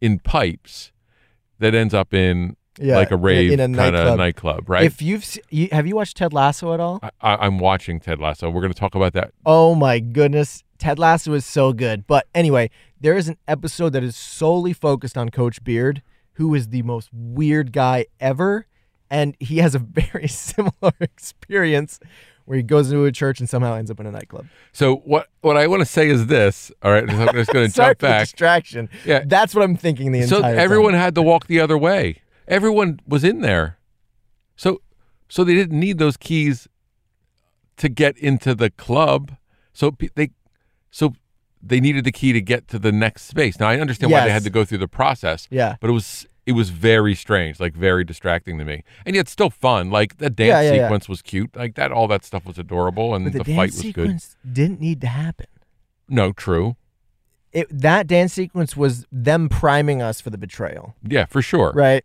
in 0.01 0.19
pipes, 0.19 0.91
that 1.59 1.73
ends 1.73 1.93
up 1.93 2.13
in 2.13 2.55
Yeah, 2.79 2.97
like 2.97 3.09
a 3.11 3.15
rave 3.17 3.51
in 3.51 3.59
a 3.59 3.63
kind 3.63 3.75
nightclub. 3.75 4.07
of 4.07 4.17
nightclub, 4.17 4.69
right? 4.69 4.83
If 4.83 5.01
you've 5.01 5.25
you, 5.49 5.67
have 5.71 5.87
you 5.87 5.95
watched 5.95 6.17
Ted 6.17 6.31
Lasso 6.33 6.73
at 6.73 6.79
all? 6.79 6.99
I, 7.01 7.09
I, 7.21 7.35
I'm 7.47 7.57
watching 7.57 7.99
Ted 7.99 8.19
Lasso. 8.19 8.49
We're 8.51 8.61
going 8.61 8.73
to 8.73 8.79
talk 8.79 8.93
about 8.93 9.13
that. 9.13 9.31
Oh 9.45 9.73
my 9.73 9.99
goodness. 9.99 10.63
Ted 10.77 10.99
Lasso 10.99 11.33
is 11.33 11.45
so 11.45 11.73
good. 11.73 12.05
But 12.07 12.27
anyway, 12.33 12.69
there 12.99 13.15
is 13.15 13.27
an 13.27 13.37
episode 13.47 13.93
that 13.93 14.03
is 14.03 14.15
solely 14.15 14.73
focused 14.73 15.17
on 15.17 15.29
Coach 15.29 15.63
Beard, 15.63 16.01
who 16.33 16.53
is 16.55 16.69
the 16.69 16.81
most 16.83 17.09
weird 17.11 17.71
guy 17.71 18.05
ever. 18.19 18.67
And 19.09 19.35
he 19.39 19.57
has 19.59 19.75
a 19.75 19.79
very 19.79 20.27
similar 20.27 20.93
experience 20.99 21.99
where 22.45 22.55
he 22.57 22.63
goes 22.63 22.89
into 22.91 23.03
a 23.03 23.11
church 23.11 23.41
and 23.41 23.49
somehow 23.49 23.75
ends 23.75 23.91
up 23.91 23.99
in 23.99 24.05
a 24.05 24.11
nightclub. 24.11 24.47
So 24.71 24.97
what 24.97 25.27
what 25.41 25.57
I 25.57 25.67
want 25.67 25.81
to 25.81 25.85
say 25.85 26.09
is 26.09 26.27
this. 26.27 26.71
All 26.81 26.91
right, 26.91 27.03
I'm 27.09 27.33
just 27.33 27.51
going 27.51 27.67
to 27.69 27.73
jump 27.73 27.99
back. 27.99 28.21
distraction. 28.21 28.89
Yeah. 29.05 29.23
That's 29.25 29.53
what 29.53 29.63
I'm 29.63 29.75
thinking 29.75 30.13
the 30.13 30.23
so 30.23 30.37
entire 30.37 30.55
time. 30.55 30.59
everyone 30.63 30.93
had 30.93 31.13
to 31.15 31.21
walk 31.21 31.47
the 31.47 31.59
other 31.59 31.77
way. 31.77 32.21
Everyone 32.47 33.01
was 33.05 33.25
in 33.25 33.41
there. 33.41 33.77
So 34.55 34.81
so 35.27 35.43
they 35.43 35.53
didn't 35.53 35.77
need 35.77 35.97
those 35.97 36.15
keys 36.15 36.69
to 37.77 37.89
get 37.89 38.17
into 38.17 38.55
the 38.55 38.69
club. 38.69 39.35
So 39.73 39.95
they 40.15 40.31
so 40.91 41.13
they 41.61 41.79
needed 41.79 42.03
the 42.03 42.11
key 42.11 42.33
to 42.33 42.41
get 42.41 42.67
to 42.69 42.79
the 42.79 42.91
next 42.91 43.23
space. 43.23 43.59
Now 43.59 43.67
I 43.67 43.79
understand 43.79 44.11
why 44.11 44.25
they 44.25 44.31
had 44.31 44.43
to 44.43 44.49
go 44.49 44.63
through 44.65 44.77
the 44.79 44.87
process. 44.87 45.47
Yeah. 45.49 45.75
But 45.79 45.89
it 45.89 45.93
was 45.93 46.25
it 46.45 46.53
was 46.53 46.69
very 46.69 47.13
strange, 47.13 47.59
like 47.59 47.73
very 47.73 48.03
distracting 48.05 48.57
to 48.57 48.65
me. 48.65 48.83
And 49.05 49.15
yet 49.15 49.27
still 49.27 49.49
fun. 49.49 49.89
Like 49.89 50.17
the 50.17 50.29
dance 50.29 50.47
Yeah, 50.47 50.61
yeah, 50.61 50.73
yeah. 50.73 50.85
sequence 50.85 51.09
was 51.09 51.21
cute. 51.21 51.55
Like 51.55 51.75
that 51.75 51.91
all 51.91 52.07
that 52.07 52.23
stuff 52.23 52.45
was 52.45 52.57
adorable 52.57 53.15
and 53.15 53.25
But 53.25 53.33
the, 53.33 53.39
the, 53.39 53.43
dance 53.45 53.57
fight 53.57 53.71
was 53.71 53.93
good. 53.93 54.05
sequence 54.05 54.37
didn't 54.49 54.79
need 54.79 55.01
to 55.01 55.07
happen. 55.07 55.47
No, 56.07 56.31
true. 56.31 56.77
It, 57.51 57.67
that 57.71 58.07
dance 58.07 58.33
sequence 58.33 58.77
was 58.77 59.05
them 59.11 59.49
priming 59.49 60.01
us 60.01 60.21
for 60.21 60.29
the 60.29 60.37
betrayal. 60.37 60.95
Yeah, 61.03 61.25
for 61.25 61.41
sure. 61.41 61.71
right 61.73 62.03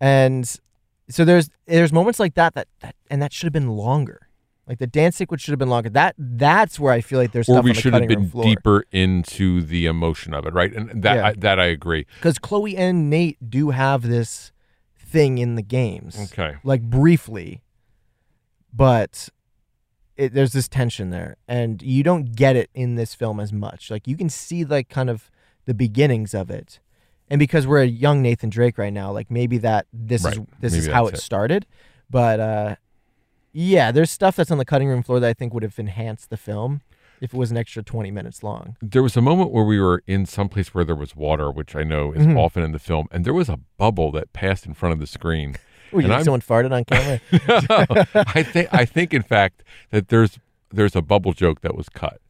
and 0.00 0.60
so 1.08 1.24
there's 1.24 1.50
there's 1.66 1.92
moments 1.92 2.20
like 2.20 2.34
that 2.34 2.54
that, 2.54 2.68
that 2.80 2.94
and 3.10 3.20
that 3.22 3.32
should 3.32 3.46
have 3.46 3.52
been 3.52 3.70
longer 3.70 4.27
like 4.68 4.78
the 4.78 4.86
dance 4.86 5.16
sequence 5.16 5.42
should 5.42 5.50
have 5.52 5.58
been 5.58 5.70
longer 5.70 5.88
that 5.88 6.14
that's 6.18 6.78
where 6.78 6.92
i 6.92 7.00
feel 7.00 7.18
like 7.18 7.32
there's 7.32 7.48
Or 7.48 7.54
stuff 7.54 7.64
we 7.64 7.70
on 7.70 7.74
the 7.76 7.80
should 7.80 7.94
have 7.94 8.06
been 8.06 8.28
deeper 8.28 8.84
into 8.92 9.62
the 9.62 9.86
emotion 9.86 10.34
of 10.34 10.46
it, 10.46 10.52
right? 10.52 10.72
And 10.72 11.02
that 11.02 11.14
Yeah. 11.16 11.26
I, 11.28 11.32
that 11.34 11.58
I 11.58 11.66
agree. 11.66 12.06
because 12.16 12.38
chloe 12.38 12.76
and 12.76 13.08
nate 13.10 13.38
do 13.50 13.70
have 13.70 14.02
this 14.02 14.52
thing 14.98 15.38
in 15.38 15.54
the 15.54 15.62
games 15.62 16.18
Okay. 16.32 16.56
like 16.62 16.82
briefly 16.82 17.62
but 18.72 19.28
it, 20.16 20.34
there's 20.34 20.52
this 20.52 20.68
tension 20.68 21.10
there 21.10 21.36
and 21.46 21.80
you 21.80 22.02
don't 22.02 22.34
get 22.36 22.56
it 22.56 22.70
in 22.74 22.96
this 22.96 23.14
film 23.14 23.40
as 23.40 23.52
much 23.52 23.90
like 23.90 24.06
you 24.06 24.16
can 24.16 24.28
see 24.28 24.64
like 24.64 24.88
kind 24.88 25.08
of 25.08 25.30
the 25.64 25.74
beginnings 25.74 26.34
of 26.34 26.50
it 26.50 26.80
and 27.30 27.38
because 27.38 27.66
we're 27.66 27.80
a 27.82 27.86
young 27.86 28.20
nathan 28.20 28.50
drake 28.50 28.76
right 28.78 28.92
now 28.92 29.10
like 29.12 29.30
maybe 29.30 29.56
that 29.58 29.86
this 29.92 30.24
is 30.24 30.38
this 30.60 30.72
Maybe 30.74 30.86
is 30.86 30.92
how 30.92 31.06
it, 31.06 31.14
it. 31.14 31.20
started 31.20 31.66
but 32.10 32.40
uh 32.40 32.76
yeah 33.52 33.90
there's 33.92 34.10
stuff 34.10 34.36
that's 34.36 34.50
on 34.50 34.58
the 34.58 34.64
cutting 34.64 34.88
room 34.88 35.02
floor 35.02 35.18
that 35.20 35.28
i 35.28 35.32
think 35.34 35.52
would 35.54 35.62
have 35.62 35.78
enhanced 35.78 36.30
the 36.30 36.36
film 36.36 36.80
if 37.20 37.34
it 37.34 37.36
was 37.36 37.50
an 37.50 37.56
extra 37.56 37.82
20 37.82 38.10
minutes 38.12 38.42
long 38.44 38.76
There 38.80 39.02
was 39.02 39.16
a 39.16 39.20
moment 39.20 39.50
where 39.50 39.64
we 39.64 39.80
were 39.80 40.02
in 40.06 40.24
some 40.24 40.48
place 40.48 40.72
where 40.72 40.84
there 40.84 40.94
was 40.94 41.16
water, 41.16 41.50
which 41.50 41.74
I 41.74 41.82
know 41.82 42.12
is 42.12 42.24
Mhm. 42.24 42.36
often 42.38 42.62
in 42.62 42.70
the 42.70 42.78
film, 42.78 43.08
and 43.10 43.24
there 43.24 43.34
was 43.34 43.48
a 43.48 43.58
bubble 43.76 44.12
that 44.12 44.32
passed 44.32 44.66
in 44.66 44.74
front 44.74 44.92
of 44.92 45.00
the 45.00 45.06
screen. 45.08 45.56
Ooh, 45.92 45.98
you 45.98 46.04
And 46.04 46.12
think 46.12 46.24
someone 46.26 46.42
farted 46.42 46.70
on 46.70 46.84
camera 46.84 47.18
I 48.36 48.44
think 48.44 48.68
I 48.72 48.84
think 48.84 49.12
in 49.12 49.22
fact 49.22 49.64
that 49.90 50.08
there's 50.08 50.38
there's 50.70 50.94
a 50.94 51.02
bubble 51.02 51.32
joke 51.32 51.62
that 51.62 51.74
was 51.74 51.88
cut. 51.88 52.20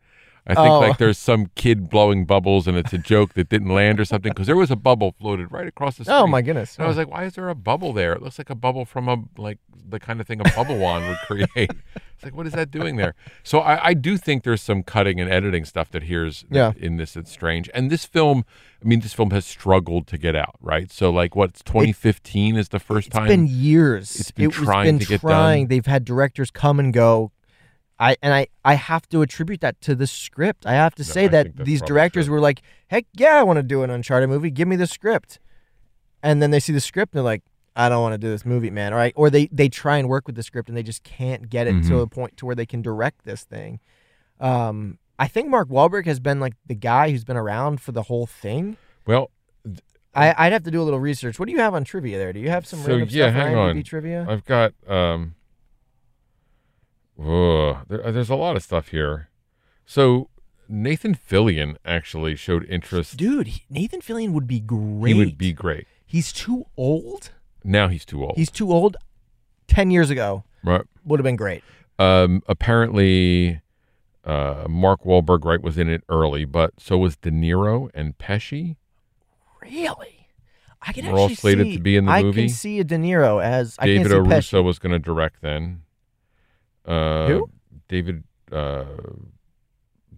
I 0.48 0.54
think 0.54 0.66
Oh. 0.68 0.80
like 0.80 0.98
there's 0.98 1.18
some 1.18 1.50
kid 1.56 1.88
blowing 1.90 2.24
bubbles 2.24 2.66
and 2.66 2.76
it's 2.76 2.92
a 2.92 2.98
joke 2.98 3.34
that 3.34 3.48
didn't 3.50 3.68
land 3.68 4.00
or 4.00 4.04
something 4.04 4.32
because 4.32 4.46
there 4.46 4.56
was 4.56 4.70
a 4.70 4.76
bubble 4.76 5.12
floated 5.20 5.52
right 5.52 5.66
across 5.68 5.98
the 5.98 6.04
screen. 6.04 6.16
oh 6.20 6.26
my 6.26 6.40
goodness 6.42 6.76
And 6.76 6.84
I 6.84 6.88
was 6.88 6.96
like, 6.96 7.08
why 7.10 7.24
is 7.24 7.34
there 7.34 7.48
a 7.50 7.54
bubble 7.54 7.92
there? 7.92 8.12
It 8.14 8.22
looks 8.22 8.38
like 8.38 8.48
a 8.50 8.54
bubble 8.54 8.84
from 8.86 9.08
a 9.08 9.16
like 9.36 9.58
the 9.90 10.00
kind 10.00 10.20
of 10.20 10.26
thing 10.26 10.40
a 10.40 10.44
bubble 10.56 10.78
wand 10.78 11.06
would 11.08 11.18
create. 11.18 11.70
It's 12.18 12.24
like, 12.24 12.34
what 12.34 12.48
is 12.48 12.52
that 12.54 12.72
doing 12.72 12.96
there? 12.96 13.14
So 13.44 13.60
I, 13.60 13.90
I 13.90 13.94
do 13.94 14.16
think 14.16 14.42
there's 14.42 14.60
some 14.60 14.82
cutting 14.82 15.20
and 15.20 15.30
editing 15.30 15.64
stuff 15.64 15.88
that 15.92 16.02
here's 16.02 16.44
Yeah. 16.50 16.72
in 16.76 16.96
this 16.96 17.12
that's 17.12 17.30
strange. 17.30 17.70
And 17.72 17.92
this 17.92 18.04
film, 18.04 18.44
I 18.82 18.88
mean, 18.88 18.98
this 18.98 19.14
film 19.14 19.30
has 19.30 19.46
struggled 19.46 20.08
to 20.08 20.18
get 20.18 20.34
out, 20.34 20.56
right? 20.60 20.90
So 20.90 21.10
like, 21.10 21.36
what's 21.36 21.62
2015 21.62 22.56
is 22.56 22.70
the 22.70 22.80
first 22.80 23.06
It's 23.06 23.14
time. 23.14 23.26
It's 23.26 23.30
been 23.30 23.46
years. 23.46 24.18
it's 24.18 24.32
been 24.32 24.46
It 24.46 24.52
trying 24.52 24.86
been 24.86 24.98
to 24.98 25.06
get 25.06 25.20
done. 25.22 25.68
They've 25.68 25.86
had 25.86 26.04
directors 26.04 26.50
come 26.50 26.80
and 26.80 26.92
go. 26.92 27.30
I 28.00 28.16
and 28.22 28.32
I 28.32 28.46
I 28.64 28.74
have 28.74 29.08
to 29.08 29.22
attribute 29.22 29.60
that 29.60 29.80
to 29.82 29.94
the 29.94 30.06
script. 30.06 30.66
I 30.66 30.72
have 30.74 30.94
to 30.96 31.02
No, 31.02 31.06
say 31.06 31.24
I 31.24 31.28
that 31.28 31.56
these 31.64 31.80
directors 31.82 32.26
true. 32.26 32.34
were 32.34 32.40
like, 32.40 32.62
"Heck 32.88 33.06
yeah, 33.16 33.36
I 33.40 33.42
want 33.42 33.56
to 33.58 33.62
do 33.62 33.82
an 33.82 33.90
Uncharted 33.90 34.28
movie. 34.28 34.50
Give 34.50 34.68
me 34.68 34.76
the 34.76 34.86
script." 34.86 35.38
And 36.22 36.40
then 36.42 36.50
they 36.50 36.60
see 36.60 36.72
the 36.72 36.80
script 36.80 37.12
and 37.12 37.18
they're 37.18 37.24
like, 37.24 37.42
"I 37.76 37.88
don't 37.88 38.02
want 38.02 38.12
to 38.14 38.18
do 38.18 38.28
this 38.28 38.44
movie, 38.46 38.70
man." 38.70 38.92
All 38.92 38.98
right, 38.98 39.12
or 39.16 39.30
they 39.30 39.46
they 39.52 39.68
try 39.68 39.98
and 39.98 40.08
work 40.08 40.26
with 40.26 40.36
the 40.36 40.42
script 40.42 40.68
and 40.68 40.76
they 40.76 40.82
just 40.82 41.02
can't 41.02 41.48
get 41.50 41.66
it 41.66 41.82
to 41.84 41.94
Mhm. 41.94 42.02
a 42.02 42.06
point 42.06 42.36
to 42.38 42.46
where 42.46 42.54
they 42.54 42.66
can 42.66 42.82
direct 42.82 43.24
this 43.24 43.42
thing. 43.44 43.80
Um, 44.40 44.98
I 45.18 45.26
think 45.26 45.48
Mark 45.48 45.68
Wahlberg 45.68 46.06
has 46.06 46.20
been 46.20 46.38
like 46.38 46.54
the 46.66 46.74
guy 46.76 47.10
who's 47.10 47.24
been 47.24 47.36
around 47.36 47.80
for 47.80 47.92
the 47.92 48.02
whole 48.04 48.26
thing. 48.26 48.76
well, 49.06 49.30
I, 50.14 50.34
I'd 50.46 50.52
have 50.52 50.62
to 50.64 50.70
do 50.70 50.80
a 50.80 50.84
little 50.84 51.00
research. 51.00 51.38
What 51.38 51.46
do 51.46 51.52
you 51.52 51.60
have 51.60 51.74
on 51.74 51.84
trivia 51.84 52.18
there? 52.18 52.32
Do 52.32 52.40
you 52.40 52.48
have 52.50 52.66
some 52.66 52.80
So, 52.80 52.96
yeah, 52.96 53.30
stuff 53.30 53.34
hang 53.34 53.54
on. 53.56 53.82
Trivia? 53.82 54.26
I've 54.28 54.44
got 54.44 54.72
um 54.88 55.34
oh, 57.20 57.82
there, 57.88 58.12
there's 58.12 58.30
a 58.30 58.34
lot 58.36 58.56
of 58.56 58.62
stuff 58.62 58.88
here. 58.88 59.28
So 59.86 60.28
Nathan 60.68 61.14
Fillion 61.14 61.76
actually 61.84 62.36
showed 62.36 62.64
interest. 62.64 63.16
Dude, 63.16 63.46
he- 63.48 63.64
Nathan 63.70 64.00
Fillion 64.00 64.32
would 64.32 64.46
be 64.46 64.60
great. 64.60 65.14
He 65.14 65.18
would 65.18 65.38
be 65.38 65.52
great. 65.52 65.86
He's 66.04 66.32
too 66.32 66.66
old. 66.76 67.30
Now 67.64 67.88
he's 67.88 68.04
too 68.04 68.22
old. 68.24 68.34
He's 68.36 68.50
too 68.50 68.70
old. 68.72 68.96
Ten 69.66 69.90
years 69.90 70.08
ago 70.10 70.44
right. 70.64 70.82
would 71.04 71.20
have 71.20 71.24
been 71.24 71.36
great. 71.36 71.62
Um, 71.98 72.42
apparently, 72.46 73.60
uh, 74.24 74.64
Mark 74.68 75.02
Wahlberg 75.04 75.44
right 75.44 75.60
was 75.60 75.76
in 75.76 75.88
it 75.90 76.02
early, 76.08 76.44
but 76.46 76.72
so 76.78 76.96
was 76.96 77.16
De 77.16 77.30
Niro 77.30 77.90
and 77.92 78.16
Pesci. 78.16 78.76
Really, 79.60 80.28
I 80.80 80.92
can 80.92 81.06
We're 81.06 81.18
all 81.18 81.24
actually 81.24 81.34
slated 81.36 81.66
see, 81.66 81.76
to 81.76 81.82
be 81.82 81.96
in 81.96 82.06
the 82.06 82.12
I 82.12 82.22
movie. 82.22 82.42
can 82.46 82.48
see 82.48 82.78
a 82.80 82.84
De 82.84 82.96
Niro 82.96 83.42
as 83.42 83.76
I 83.78 83.86
David 83.86 84.10
can't 84.10 84.10
see 84.10 84.16
O. 84.16 84.34
Russell 84.34 84.62
Pesci. 84.62 84.66
was 84.66 84.78
going 84.78 84.92
to 84.92 84.98
direct 84.98 85.42
then. 85.42 85.82
Uh, 86.88 87.26
Who? 87.28 87.50
David. 87.88 88.24
Uh, 88.50 88.84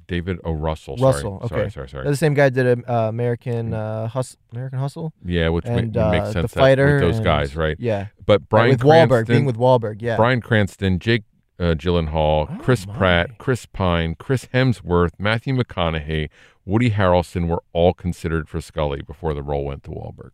David 0.06 0.38
O. 0.42 0.50
Russell. 0.52 0.96
Russell, 0.96 1.46
Sorry. 1.48 1.62
okay. 1.62 1.70
Sorry. 1.70 1.70
Sorry. 1.70 1.88
Sorry. 1.88 2.02
They're 2.02 2.12
the 2.12 2.16
same 2.16 2.34
guy 2.34 2.48
did 2.48 2.84
uh, 2.88 2.92
American 3.08 3.72
uh, 3.72 4.08
Hustle. 4.08 4.40
American 4.52 4.80
Hustle. 4.80 5.12
Yeah, 5.24 5.50
which 5.50 5.64
ma- 5.66 5.76
and 5.76 5.92
make 5.94 5.96
uh, 5.96 6.32
sense 6.32 6.52
the 6.52 6.60
that- 6.60 6.78
with 6.78 7.00
those 7.00 7.20
guys, 7.20 7.54
right? 7.54 7.76
Yeah, 7.78 8.06
But 8.26 8.48
Bryan 8.48 8.70
with 8.70 8.80
Cranston, 8.80 9.08
Wahlberg 9.08 9.26
being 9.28 9.44
with 9.44 9.56
Wahlberg. 9.56 10.02
Yeah, 10.02 10.16
Bryan 10.16 10.40
Cranston, 10.40 10.98
Jake 10.98 11.22
uh, 11.60 11.74
Gyllenhaal, 11.76 12.48
Oh, 12.50 12.58
Chris 12.60 12.88
my. 12.88 12.96
Pratt, 12.96 13.38
Chris 13.38 13.66
Pine, 13.66 14.16
Chris 14.16 14.46
Hemsworth, 14.46 15.12
Matthew 15.18 15.54
McConaughey, 15.54 16.28
Woody 16.64 16.90
Harrelson 16.90 17.46
were 17.46 17.62
all 17.72 17.94
considered 17.94 18.48
for 18.48 18.60
Sully 18.60 19.02
before 19.02 19.32
the 19.32 19.42
role 19.44 19.64
went 19.66 19.84
to 19.84 19.90
Wahlberg. 19.90 20.32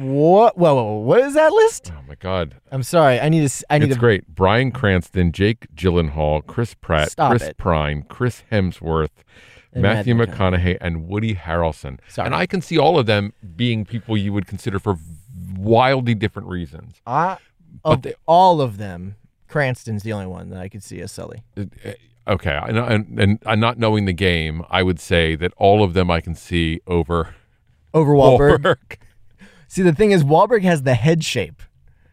What? 0.00 0.56
Whoa, 0.56 0.74
whoa, 0.74 0.84
whoa, 0.84 0.98
what 1.00 1.20
is 1.20 1.34
that 1.34 1.52
list? 1.52 1.92
Oh 1.94 2.00
my 2.08 2.14
God, 2.14 2.54
I'm 2.70 2.82
sorry. 2.82 3.20
I 3.20 3.28
need 3.28 3.46
to. 3.48 3.64
I 3.68 3.78
need 3.78 3.86
it's 3.86 3.94
to. 3.94 4.00
great. 4.00 4.26
Bryan 4.28 4.70
Cranston, 4.72 5.32
Jake 5.32 5.66
Gyllenhaal, 5.74 6.46
Chris 6.46 6.74
Pratt, 6.74 7.10
Stop 7.12 7.30
Chris 7.32 7.42
it. 7.42 7.58
Pine, 7.58 8.04
Chris 8.08 8.42
Hemsworth, 8.50 9.10
And 9.72 9.82
Matthew 9.82 10.14
McConaughey 10.14 10.78
and 10.80 11.06
Woody 11.08 11.34
Harrelson. 11.34 11.98
Sorry. 12.08 12.24
And 12.26 12.34
I 12.34 12.46
can 12.46 12.62
see 12.62 12.78
all 12.78 12.98
of 12.98 13.04
them 13.06 13.34
being 13.54 13.84
people 13.84 14.16
you 14.16 14.32
would 14.32 14.46
consider 14.46 14.78
for 14.78 14.96
wildly 15.58 16.14
different 16.14 16.48
reasons. 16.48 16.94
I, 17.06 17.36
But 17.84 17.90
of 17.92 18.02
they- 18.02 18.14
all 18.26 18.60
of 18.62 18.78
them, 18.78 19.16
Cranston's 19.48 20.02
the 20.04 20.12
only 20.14 20.26
one 20.26 20.48
that 20.50 20.58
I 20.60 20.68
could 20.70 20.82
see 20.82 21.00
as 21.00 21.12
Sully. 21.12 21.42
Okay, 22.26 22.52
I 22.52 22.68
and, 22.68 23.18
and 23.18 23.38
and 23.44 23.60
not 23.60 23.78
knowing 23.78 24.04
the 24.06 24.12
game, 24.12 24.64
I 24.70 24.82
would 24.82 25.00
say 25.00 25.34
that 25.36 25.52
all 25.56 25.82
of 25.84 25.92
them 25.92 26.10
I 26.10 26.20
can 26.22 26.34
see 26.34 26.80
over 26.86 27.34
Over 27.92 28.12
Wahlberg. 28.12 28.58
Wahlberg. 28.60 28.96
See, 29.72 29.80
the 29.80 29.94
thing 29.94 30.10
is, 30.10 30.22
Wahlberg 30.22 30.64
has 30.64 30.82
the 30.82 30.92
head 30.92 31.24
shape. 31.24 31.62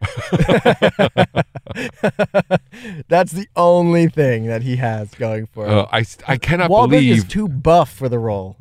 That's 3.06 3.32
the 3.32 3.48
only 3.54 4.08
thing 4.08 4.46
that 4.46 4.62
he 4.62 4.76
has 4.76 5.10
going 5.10 5.44
for 5.44 5.66
him. 5.66 5.78
Uh, 5.80 5.86
I 5.92 6.06
I 6.26 6.38
cannot 6.38 6.70
Wahlberg 6.70 6.90
believe 6.92 7.18
is 7.18 7.24
too 7.24 7.48
buff 7.48 7.92
for 7.92 8.08
the 8.08 8.18
role. 8.18 8.56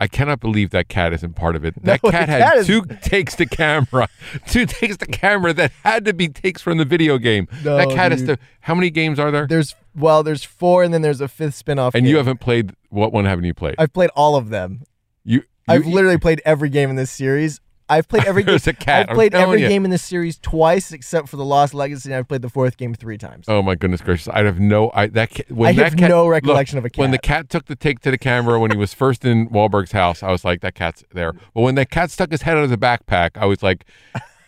I 0.00 0.08
cannot 0.08 0.40
believe 0.40 0.70
that 0.70 0.88
cat 0.88 1.12
isn't 1.12 1.34
part 1.36 1.54
of 1.54 1.64
it. 1.64 1.74
That 1.84 2.02
the 2.02 2.10
cat 2.10 2.28
had 2.28 2.42
cat 2.42 2.56
is- 2.56 2.66
two 2.66 2.82
takes 3.02 3.36
to 3.36 3.46
camera, 3.46 4.08
two 4.48 4.66
takes 4.66 4.96
to 4.96 5.06
camera 5.06 5.52
that 5.52 5.70
had 5.84 6.04
to 6.06 6.12
be 6.12 6.26
takes 6.26 6.60
from 6.60 6.78
the 6.78 6.84
video 6.84 7.18
game. 7.18 7.46
No, 7.64 7.76
that 7.76 7.90
cat 7.90 8.10
dude. 8.18 8.26
to. 8.26 8.38
How 8.62 8.74
many 8.74 8.90
games 8.90 9.20
are 9.20 9.30
there? 9.30 9.46
There's 9.46 9.76
well, 9.94 10.24
there's 10.24 10.42
four, 10.42 10.82
and 10.82 10.92
then 10.92 11.02
there's 11.02 11.20
a 11.20 11.28
fifth 11.28 11.54
spin-off. 11.54 11.94
and 11.94 12.04
you 12.04 12.16
haven't 12.16 12.40
played. 12.40 12.72
What 12.90 13.12
one 13.12 13.26
haven't 13.26 13.44
you 13.44 13.54
played? 13.54 13.76
I've 13.78 13.92
played 13.92 14.10
all 14.16 14.34
of 14.34 14.48
them. 14.48 14.82
you, 15.22 15.36
you 15.36 15.44
I've 15.68 15.86
literally 15.86 16.18
played 16.18 16.42
every 16.44 16.68
game 16.68 16.90
in 16.90 16.96
this 16.96 17.12
series. 17.12 17.60
I've 17.88 18.08
played 18.08 18.24
every 18.24 18.42
game. 18.44 18.58
I've 18.86 19.08
played 19.08 19.34
every 19.34 19.62
you. 19.62 19.68
game 19.68 19.84
in 19.84 19.90
this 19.90 20.02
series 20.02 20.38
twice, 20.38 20.92
except 20.92 21.28
for 21.28 21.36
the 21.36 21.44
Lost 21.44 21.74
Legacy, 21.74 22.10
and 22.10 22.16
I've 22.16 22.28
played 22.28 22.42
the 22.42 22.48
fourth 22.48 22.76
game 22.76 22.94
three 22.94 23.18
times. 23.18 23.46
Oh 23.48 23.62
my 23.62 23.74
goodness 23.74 24.00
gracious! 24.00 24.28
I 24.28 24.44
have 24.44 24.60
no. 24.60 24.90
I 24.94 25.06
that 25.08 25.30
cat, 25.30 25.50
when 25.50 25.70
I 25.70 25.72
that 25.72 25.84
have 25.90 25.96
cat, 25.98 26.10
no 26.10 26.24
look, 26.24 26.32
recollection 26.32 26.78
of 26.78 26.84
a 26.84 26.90
cat. 26.90 27.00
When 27.00 27.10
the 27.10 27.18
cat. 27.18 27.48
took 27.48 27.66
the 27.66 27.76
take 27.76 28.00
to 28.00 28.10
the 28.10 28.18
camera 28.18 28.60
when 28.60 28.70
he 28.70 28.76
was 28.76 28.92
first 28.92 29.24
in 29.24 29.48
Wahlberg's 29.48 29.92
house, 29.92 30.22
I 30.22 30.30
was 30.30 30.44
like, 30.44 30.60
that 30.60 30.74
cat's 30.74 31.04
there. 31.12 31.32
But 31.32 31.62
when 31.62 31.74
that 31.76 31.90
cat 31.90 32.10
stuck 32.10 32.30
his 32.30 32.42
head 32.42 32.56
out 32.56 32.64
of 32.64 32.70
the 32.70 32.76
backpack, 32.76 33.30
I 33.36 33.46
was 33.46 33.62
like, 33.62 33.86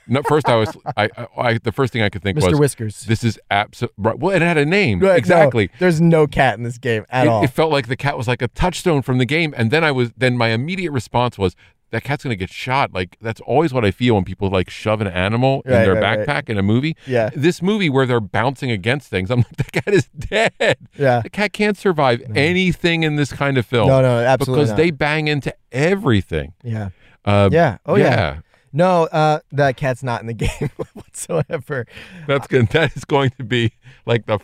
no. 0.06 0.22
First, 0.22 0.48
I 0.48 0.56
was, 0.56 0.76
I, 0.96 1.08
I, 1.16 1.26
I 1.36 1.58
the 1.58 1.72
first 1.72 1.92
thing 1.92 2.02
I 2.02 2.08
could 2.10 2.22
think 2.22 2.36
was 2.36 2.44
Mr. 2.44 2.50
was, 2.50 2.60
Whiskers. 2.60 3.00
This 3.02 3.24
is 3.24 3.38
absolutely 3.50 4.12
well. 4.18 4.34
It 4.34 4.42
had 4.42 4.58
a 4.58 4.66
name 4.66 5.00
Right, 5.00 5.08
no, 5.08 5.14
exactly. 5.14 5.70
there's 5.78 6.00
no 6.00 6.26
cat 6.26 6.58
in 6.58 6.64
this 6.64 6.78
game 6.78 7.06
at 7.10 7.26
it, 7.26 7.28
all. 7.30 7.44
it 7.44 7.50
felt 7.50 7.72
like 7.72 7.86
the 7.88 7.96
cat 7.96 8.18
was 8.18 8.28
like 8.28 8.42
a 8.42 8.48
touchstone 8.48 9.02
from 9.02 9.18
the 9.18 9.26
game, 9.26 9.54
and 9.56 9.70
then 9.70 9.84
I 9.84 9.92
was 9.92 10.12
then 10.16 10.36
my 10.36 10.48
immediate 10.48 10.90
response 10.92 11.38
was 11.38 11.56
that 11.90 12.04
cat's 12.04 12.22
gonna 12.22 12.36
get 12.36 12.50
shot. 12.50 12.92
Like 12.92 13.16
that's 13.20 13.40
always 13.40 13.72
what 13.72 13.84
I 13.84 13.90
feel 13.90 14.14
when 14.14 14.24
people 14.24 14.48
like 14.48 14.70
shove 14.70 15.00
an 15.00 15.06
animal 15.08 15.62
in 15.64 15.72
Right, 15.72 15.84
their 15.84 15.94
right, 15.94 16.18
right. 16.18 16.26
backpack 16.26 16.48
in 16.48 16.58
a 16.58 16.62
movie. 16.62 16.96
Yeah. 17.06 17.30
this 17.34 17.60
movie 17.62 17.90
where 17.90 18.06
they're 18.06 18.20
bouncing 18.20 18.70
against 18.70 19.08
things, 19.08 19.30
I'm 19.30 19.38
like, 19.40 19.56
the 19.56 19.64
cat 19.64 19.94
is 19.94 20.06
dead. 20.18 20.76
Yeah. 20.96 21.20
the 21.20 21.30
cat 21.30 21.52
can't 21.52 21.76
survive 21.76 22.22
anything 22.34 23.02
in 23.02 23.16
this 23.16 23.32
kind 23.32 23.58
of 23.58 23.66
film. 23.66 23.88
No, 23.88 24.00
no, 24.02 24.18
absolutely 24.20 24.60
because 24.62 24.70
not. 24.70 24.76
they 24.76 24.90
bang 24.90 25.28
into 25.28 25.54
everything. 25.72 26.52
yeah. 26.62 26.90
Uh, 27.24 27.48
Yeah. 27.52 27.78
Oh 27.86 27.96
yeah. 27.96 28.38
No, 28.72 29.04
uh, 29.06 29.40
that 29.52 29.76
cat's 29.76 30.02
not 30.04 30.20
in 30.20 30.28
the 30.28 30.32
game 30.48 30.70
whatsoever. 30.94 31.86
that's 32.28 32.46
good. 32.46 32.68
That 32.68 32.96
is 32.96 33.04
going 33.04 33.30
to 33.38 33.44
be 33.44 33.72
like 34.06 34.26
the 34.26 34.38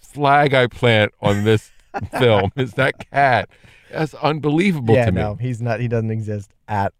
flag 0.00 0.52
I 0.54 0.66
plant 0.66 1.12
on 1.22 1.44
this 1.44 1.70
film. 2.18 2.50
Is 2.56 2.74
that 2.74 3.10
cat? 3.10 3.48
That's 3.98 4.14
unbelievable 4.14 4.94
yeah, 4.94 5.06
to 5.06 5.12
me. 5.12 5.20
no, 5.20 5.34
he's 5.36 5.60
not. 5.62 5.80
He 5.80 5.88
doesn't 5.88 6.10
exist 6.10 6.52
at 6.68 6.92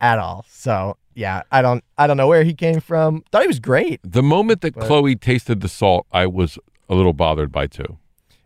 at 0.00 0.18
all. 0.18 0.44
So 0.48 0.96
yeah, 1.14 1.42
I 1.50 1.62
don't. 1.62 1.82
I 1.98 2.06
don't 2.06 2.16
know 2.16 2.28
where 2.28 2.44
he 2.44 2.54
came 2.54 2.80
from. 2.80 3.22
Thought 3.32 3.42
he 3.42 3.48
was 3.48 3.60
great. 3.60 4.00
The 4.02 4.22
moment 4.22 4.60
that 4.62 4.74
But- 4.74 4.86
Chloe 4.86 5.16
tasted 5.16 5.60
the 5.60 5.68
salt, 5.68 6.06
I 6.12 6.26
was 6.26 6.58
a 6.88 6.94
little 6.94 7.12
bothered 7.12 7.52
by 7.52 7.66
too. 7.66 7.98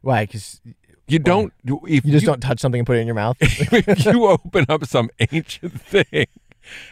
Why? 0.03 0.27
Because 0.27 0.61
You 1.09 1.19
don't. 1.19 1.53
If 1.65 2.05
you 2.05 2.13
just 2.13 2.27
don't 2.27 2.41
touch 2.41 2.61
something 2.61 2.79
and 2.81 2.87
put 2.87 2.97
it 2.97 3.01
in 3.01 3.07
your 3.07 3.15
mouth. 3.15 3.37
if 3.41 4.05
you 4.05 4.27
open 4.27 4.67
up 4.69 4.85
some 4.87 5.11
ancient 5.33 5.81
thing, 5.83 6.27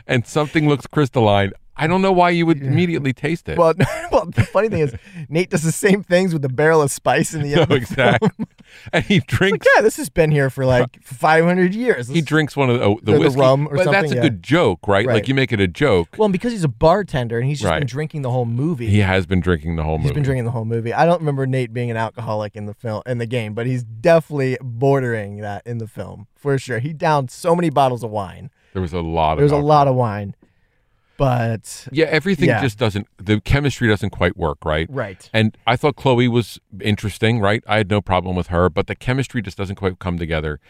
and 0.06 0.26
something 0.26 0.68
looks 0.68 0.86
crystalline, 0.86 1.52
I 1.76 1.86
don't 1.86 2.02
know 2.02 2.12
why 2.12 2.30
you 2.30 2.46
would 2.46 2.62
immediately 2.62 3.12
taste 3.12 3.48
it. 3.48 3.58
well, 3.58 3.74
well, 4.12 4.26
the 4.26 4.44
funny 4.44 4.68
thing 4.68 4.80
is, 4.80 4.94
Nate 5.28 5.50
does 5.50 5.62
the 5.62 5.72
same 5.72 6.02
things 6.04 6.32
with 6.32 6.42
the 6.42 6.48
barrel 6.48 6.80
of 6.82 6.90
spice 6.92 7.34
in 7.34 7.42
the 7.42 7.50
no, 7.56 7.62
end. 7.62 7.72
of 7.72 7.76
exactly. 7.76 8.30
and 8.92 9.04
he 9.04 9.16
Like, 9.16 9.26
drinks. 9.26 9.66
yeah, 9.74 9.82
this 9.82 9.96
has 9.96 10.08
been 10.08 10.30
here 10.30 10.50
for 10.50 10.64
like 10.66 11.02
500 11.02 11.74
years. 11.74 12.08
He 12.08 12.20
drinks 12.20 12.56
one 12.56 12.70
of 12.70 12.78
the, 12.78 12.84
oh, 12.84 13.00
the 13.02 13.12
the 13.12 13.18
whiskey, 13.20 13.40
rum 13.40 13.66
or 13.68 13.76
but 13.76 13.90
that's 13.90 14.12
a 14.12 14.14
yeah. 14.16 14.22
good 14.22 14.42
joke, 14.42 14.86
right? 14.86 15.06
Like 15.06 15.26
you 15.28 15.34
make 15.34 15.52
it 15.52 15.60
a 15.60 15.66
joke. 15.68 16.10
Well, 16.16 16.26
and 16.26 16.32
because 16.32 16.52
he's 16.52 16.64
a 16.64 16.68
bartender 16.68 17.38
and 17.38 17.48
he's 17.48 17.60
just 17.60 17.72
been 17.72 17.86
drinking 17.86 18.22
the 18.22 18.30
whole 18.30 18.46
movie. 18.46 18.86
He 18.86 19.00
has 19.00 19.26
been 19.26 19.40
drinking 19.40 19.76
the 19.76 19.82
whole 19.82 19.96
He's 19.98 20.04
movie. 20.04 20.14
been 20.14 20.22
drinking 20.22 20.44
the 20.44 20.50
whole 20.52 20.64
movie. 20.64 20.92
I 20.94 21.06
don't 21.06 21.18
remember 21.20 21.46
Nate 21.46 21.72
being 21.72 21.90
an 21.90 21.96
alcoholic 21.96 22.54
in 22.56 22.66
the 22.66 22.74
film 22.74 23.02
in 23.06 23.18
the 23.18 23.26
game, 23.26 23.52
but 23.54 23.66
he's 23.66 23.82
definitely 23.82 24.58
bordering 24.62 25.38
that 25.38 25.66
in 25.66 25.78
the 25.78 25.88
film 25.88 26.28
for 26.36 26.56
sure. 26.58 26.78
He 26.78 26.92
downed 26.92 27.30
so 27.30 27.56
many 27.56 27.70
bottles 27.70 28.04
of 28.04 28.10
wine. 28.10 28.50
There 28.74 28.82
was 28.82 28.92
a 28.92 29.00
lot. 29.00 29.36
There 29.36 29.44
was 29.44 29.52
of 29.52 29.58
a 29.60 29.62
lot 29.62 29.88
of 29.88 29.94
wine, 29.94 30.34
but 31.16 31.86
Yeah, 31.92 32.06
everything 32.06 32.48
Yeah. 32.48 32.60
just 32.62 32.78
doesn't. 32.78 33.06
The 33.18 33.40
chemistry 33.40 33.88
doesn't 33.88 34.10
quite 34.10 34.36
work, 34.36 34.64
right? 34.64 34.88
right. 34.90 35.28
And 35.32 35.56
I 35.66 35.76
thought 35.76 35.96
Chloe 35.96 36.28
was 36.28 36.58
interesting, 36.80 37.40
right? 37.40 37.62
I 37.66 37.76
had 37.78 37.90
no 37.90 38.00
problem 38.00 38.36
with 38.36 38.48
her, 38.48 38.68
but 38.68 38.86
the 38.86 38.94
chemistry 38.94 39.42
just 39.42 39.56
doesn't 39.58 39.76
quite 39.76 39.98
come 39.98 40.18
together. 40.18 40.60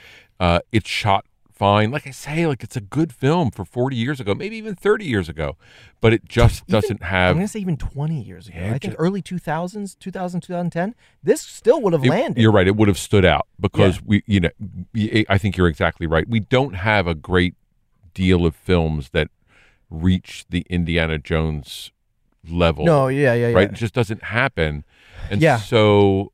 Uh, 0.41 0.61
it's 0.73 0.89
shot 0.89 1.25
fine. 1.53 1.93
Like 1.93 2.05
I 2.07 2.11
say, 2.11 2.47
like 2.49 2.65
it's 2.65 2.75
a 2.77 2.81
good 2.81 3.13
film 3.13 3.53
for 3.53 3.65
40 3.65 3.95
years 3.95 4.19
ago, 4.19 4.35
maybe 4.35 4.57
even 4.57 4.75
30 4.75 5.05
years 5.05 5.29
ago, 5.29 5.57
but 6.01 6.13
it 6.13 6.29
just 6.29 6.65
Even- 6.69 6.73
doesn't 6.81 7.03
have 7.05 7.31
I'm 7.31 7.37
gonna 7.37 7.47
say 7.49 7.61
even 7.61 7.77
20 7.77 8.21
years 8.21 8.49
ago. 8.49 8.59
Yeah, 8.59 8.75
I 8.75 8.79
think 8.79 8.97
early 8.99 9.23
2000s, 9.23 9.95
2000, 9.95 10.41
2010. 10.41 10.97
This 11.23 11.41
still 11.43 11.81
would 11.83 11.93
have 11.93 12.05
it- 12.05 12.11
landed. 12.11 12.43
You're 12.43 12.51
right. 12.51 12.67
It 12.67 12.75
would 12.75 12.89
have 12.89 12.99
stood 12.99 13.25
out 13.25 13.47
because 13.61 13.97
Yeah. 13.99 14.03
we, 14.05 14.23
you 14.27 14.41
know, 14.41 14.51
i 15.29 15.39
think 15.39 15.57
you're 15.57 15.69
exactly 15.69 16.09
right. 16.09 16.29
We 16.29 16.41
don't 16.41 16.75
have 16.75 17.07
a 17.07 17.15
great 17.15 17.55
deal 18.15 18.45
of 18.47 18.57
films 18.57 19.11
that 19.11 19.29
reach 20.03 20.45
the 20.51 20.67
Indiana 20.69 21.19
Jones 21.19 21.91
level. 22.49 22.85
No, 22.85 23.09
yeah, 23.09 23.35
yeah, 23.35 23.49
yeah. 23.49 23.55
right? 23.57 23.71
It 23.71 23.75
just 23.75 23.95
doesn't 23.95 24.23
happen. 24.25 24.85
And 25.31 25.41
Yeah. 25.41 25.57
so, 25.57 26.33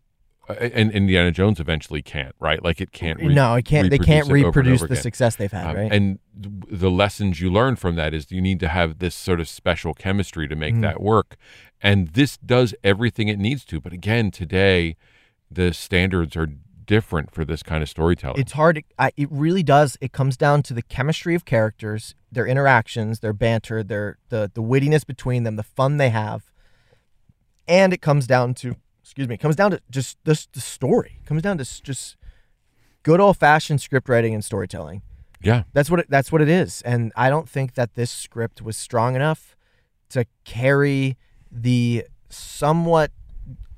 uh, 0.48 0.54
and 0.54 0.90
Indiana 0.90 1.30
Jones 1.30 1.60
eventually 1.60 2.02
can't, 2.02 2.34
right? 2.40 2.62
Like 2.64 2.80
it 2.80 2.90
can't. 2.90 3.20
re- 3.20 3.32
no, 3.32 3.54
it 3.54 3.64
can't. 3.64 3.88
They 3.90 3.98
can't 3.98 4.28
reproduce 4.28 4.80
over 4.80 4.84
over 4.84 4.88
the 4.88 4.94
again. 4.94 5.02
success 5.02 5.36
they've 5.36 5.52
had, 5.52 5.66
Um, 5.68 5.76
right? 5.76 5.92
And 5.92 6.18
the 6.34 6.90
lessons 6.90 7.40
you 7.40 7.50
learn 7.50 7.76
from 7.76 7.94
that 7.96 8.12
is 8.12 8.32
you 8.32 8.40
need 8.40 8.58
to 8.60 8.68
have 8.68 8.98
this 8.98 9.14
sort 9.14 9.38
of 9.40 9.48
special 9.48 9.94
chemistry 9.94 10.48
to 10.48 10.56
make 10.56 10.80
that 10.80 11.00
work. 11.00 11.36
And 11.82 12.08
this 12.08 12.36
does 12.38 12.74
everything 12.82 13.28
it 13.28 13.38
needs 13.38 13.64
to. 13.66 13.80
But 13.80 13.92
again, 13.92 14.30
today, 14.32 14.96
the 15.50 15.72
standards 15.72 16.36
are 16.36 16.48
different 16.90 17.30
for 17.30 17.44
this 17.44 17.62
kind 17.62 17.84
of 17.84 17.88
storytelling. 17.88 18.40
it's 18.40 18.50
hard. 18.50 18.82
I, 18.98 19.12
it 19.16 19.28
really 19.30 19.62
does. 19.62 19.96
It 20.00 20.10
comes 20.10 20.36
down 20.36 20.64
to 20.64 20.74
the 20.74 20.82
chemistry 20.82 21.36
of 21.36 21.44
characters, 21.44 22.16
their 22.32 22.48
interactions, 22.48 23.20
their 23.20 23.32
banter, 23.32 23.84
their 23.84 24.18
the 24.28 24.50
the 24.52 24.60
wittiness 24.60 25.06
between 25.06 25.44
them, 25.44 25.54
the 25.54 25.62
fun 25.62 25.98
they 25.98 26.10
have, 26.10 26.52
and 27.68 27.92
it 27.92 28.02
comes 28.02 28.26
down 28.26 28.54
to 28.54 28.74
excuse 29.04 29.28
me, 29.28 29.36
it 29.36 29.40
comes 29.40 29.54
down 29.54 29.70
to 29.70 29.80
just 29.88 30.18
this 30.24 30.46
the 30.46 30.60
story. 30.60 31.20
It 31.22 31.26
comes 31.26 31.42
down 31.42 31.58
to 31.58 31.82
just 31.82 32.16
good 33.04 33.20
old 33.20 33.36
fashioned 33.36 33.80
script 33.80 34.08
writing 34.08 34.34
and 34.34 34.44
storytelling. 34.44 35.02
yeah. 35.40 35.62
That's 35.72 35.90
what 35.90 36.00
it, 36.00 36.06
that's 36.10 36.32
what 36.32 36.42
it 36.42 36.48
is. 36.48 36.82
And 36.82 37.12
I 37.14 37.30
don't 37.30 37.48
think 37.48 37.74
that 37.74 37.94
this 37.94 38.10
script 38.10 38.62
was 38.62 38.76
strong 38.76 39.14
enough 39.14 39.54
to 40.08 40.26
carry 40.44 41.16
the 41.52 42.06
somewhat 42.28 43.12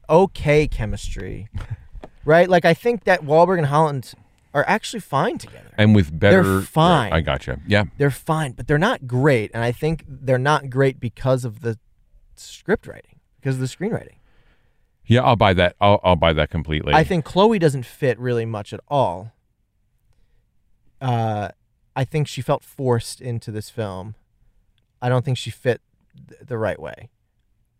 okay 0.09 0.67
chemistry. 0.67 1.49
right? 2.25 2.49
Like 2.49 2.64
I 2.64 2.75
think 2.75 3.05
that 3.05 3.23
Wahlberg 3.23 3.59
and 3.59 3.66
Holland 3.66 4.14
are 4.55 4.64
actually 4.68 5.01
fine 5.01 5.39
together. 5.39 5.70
And 5.79 5.95
with 5.95 6.18
better. 6.18 6.61
fine. 6.61 7.12
I 7.12 7.20
gotcha. 7.20 7.61
Yeah. 7.66 7.85
They're 7.99 8.11
fine, 8.11 8.53
but 8.53 8.66
they're 8.66 8.79
not 8.79 9.07
great. 9.07 9.51
And 9.55 9.64
I 9.64 9.73
think 9.73 10.05
they're 10.07 10.39
not 10.39 10.68
great 10.70 11.01
because 11.01 11.45
of 11.45 11.61
the 11.62 11.79
script 12.37 12.87
writing, 12.87 13.20
because 13.41 13.55
of 13.57 13.61
the 13.61 13.66
screenwriting. 13.66 14.16
Yeah. 15.07 15.23
I'll 15.23 15.37
buy 15.37 15.55
that. 15.55 15.77
I'll, 15.81 16.01
I'll 16.05 16.16
buy 16.16 16.33
that 16.35 16.51
completely. 16.51 16.93
I 16.93 17.05
think 17.05 17.25
Chloe 17.25 17.59
doesn't 17.59 17.87
fit 17.87 18.18
really 18.18 18.45
much 18.45 18.73
at 18.73 18.81
all. 18.89 19.33
Uh, 21.01 21.49
I 21.97 22.05
think 22.05 22.29
she 22.29 22.43
felt 22.43 22.62
forced 22.62 23.20
into 23.20 23.51
this 23.51 23.70
film. 23.70 24.14
I 25.01 25.09
don't 25.09 25.25
think 25.25 25.37
she 25.37 25.51
fit 25.51 25.81
th- 26.29 26.41
the 26.47 26.57
right 26.57 26.79
way. 26.79 27.11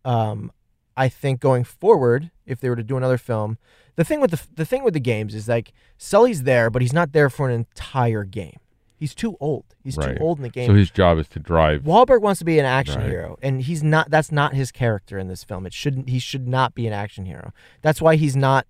Um, 0.03 0.51
I 0.95 1.09
think 1.09 1.39
going 1.39 1.63
forward, 1.63 2.31
if 2.45 2.59
they 2.59 2.69
were 2.69 2.75
to 2.75 2.83
do 2.83 2.97
another 2.97 3.17
film, 3.17 3.57
the 3.95 4.03
thing 4.03 4.19
with 4.21 4.31
the 4.31 4.41
the 4.55 4.65
thing 4.65 4.83
with 4.83 4.93
the 4.93 4.99
games 4.99 5.33
is 5.35 5.47
like 5.47 5.71
Sully's 5.97 6.43
there, 6.43 6.69
but 6.69 6.81
he's 6.81 6.93
not 6.93 7.11
there 7.13 7.29
for 7.29 7.47
an 7.49 7.55
entire 7.55 8.23
game. 8.23 8.57
He's 8.97 9.13
too 9.13 9.35
old. 9.41 9.65
He's 9.83 9.97
Right. 9.97 10.17
too 10.17 10.23
old 10.23 10.37
in 10.39 10.43
the 10.43 10.49
game. 10.49 10.67
So 10.67 10.75
his 10.75 10.89
job 10.89 11.17
is 11.17 11.27
to 11.29 11.39
drive. 11.39 11.81
Wahlberg 11.83 12.21
wants 12.21 12.39
to 12.39 12.45
be 12.45 12.57
an 12.57 12.65
action 12.65 13.01
Right. 13.01 13.09
hero, 13.09 13.37
and 13.41 13.61
he's 13.61 13.83
not. 13.83 14.09
That's 14.09 14.31
not 14.31 14.53
his 14.53 14.71
character 14.71 15.17
in 15.19 15.27
this 15.27 15.43
film. 15.43 15.65
It 15.65 15.73
shouldn't. 15.73 16.09
He 16.09 16.19
should 16.19 16.47
not 16.47 16.73
be 16.73 16.87
an 16.87 16.93
action 16.93 17.25
hero. 17.25 17.51
That's 17.81 18.01
why 18.01 18.15
he's 18.15 18.35
not 18.35 18.65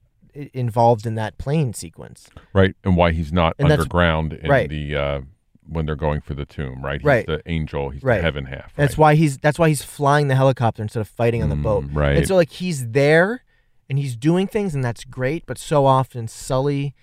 involved 0.54 1.06
in 1.06 1.14
that 1.16 1.38
plane 1.38 1.74
sequence. 1.74 2.30
right 2.54 2.76
and 2.84 2.98
why 2.98 3.12
he's 3.12 3.32
not 3.32 3.54
And 3.60 3.72
underground 3.72 4.34
in 4.34 4.50
right. 4.50 4.68
the 4.70 4.96
uh 4.96 5.22
when 5.68 5.86
they're 5.86 5.96
going 5.96 6.22
for 6.22 6.34
the 6.34 6.46
tomb 6.46 6.84
right 6.84 7.00
he's 7.02 7.06
Right. 7.06 7.26
the 7.26 7.42
angel 7.46 7.90
he's 7.90 8.04
Right. 8.04 8.18
the 8.18 8.22
heaven 8.24 8.46
half 8.46 8.74
That's 8.76 8.98
why 8.98 9.16
he's. 9.16 9.38
That's 9.38 9.58
why 9.60 9.70
he's 9.70 9.84
flying 9.84 10.28
the 10.28 10.36
helicopter 10.36 10.82
instead 10.84 11.00
of 11.02 11.08
fighting 11.08 11.42
on 11.44 11.50
the 11.50 11.56
boat. 11.56 11.86
Mm, 11.86 11.96
right. 11.96 12.18
And 12.18 12.28
so 12.28 12.36
like 12.36 12.50
he's 12.52 12.90
there, 12.90 13.44
and 13.90 13.98
he's 14.00 14.16
doing 14.16 14.48
things, 14.48 14.74
and 14.76 14.84
that's 14.84 15.04
great. 15.04 15.46
But 15.46 15.58
so 15.58 15.86
often 15.86 16.28
Sully 16.28 16.94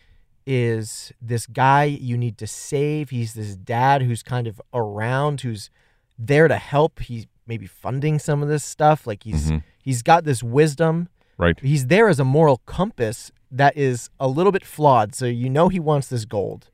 is 0.46 1.12
this 1.20 1.46
guy 1.46 1.84
you 1.84 2.16
need 2.16 2.38
to 2.38 2.46
save. 2.46 3.10
He's 3.10 3.34
this 3.34 3.56
dad 3.56 4.02
who's 4.02 4.22
kind 4.22 4.46
of 4.46 4.60
around, 4.72 5.42
who's 5.42 5.70
there 6.18 6.48
to 6.48 6.56
help. 6.56 7.00
He's 7.00 7.26
maybe 7.46 7.66
funding 7.66 8.18
some 8.18 8.42
of 8.42 8.48
this 8.48 8.64
stuff. 8.64 9.06
Like 9.06 9.22
he's 9.24 9.50
Mhm. 9.50 9.62
he's 9.82 10.02
got 10.02 10.24
this 10.24 10.42
wisdom. 10.42 11.08
Right. 11.36 11.58
He's 11.60 11.86
there 11.86 12.08
as 12.08 12.18
a 12.20 12.24
moral 12.24 12.58
compass 12.66 13.30
that 13.50 13.76
is 13.76 14.10
a 14.20 14.28
little 14.28 14.52
bit 14.52 14.64
flawed. 14.64 15.14
So 15.14 15.26
you 15.26 15.48
know 15.50 15.68
he 15.68 15.80
wants 15.80 16.08
this 16.08 16.24
gold. 16.24 16.69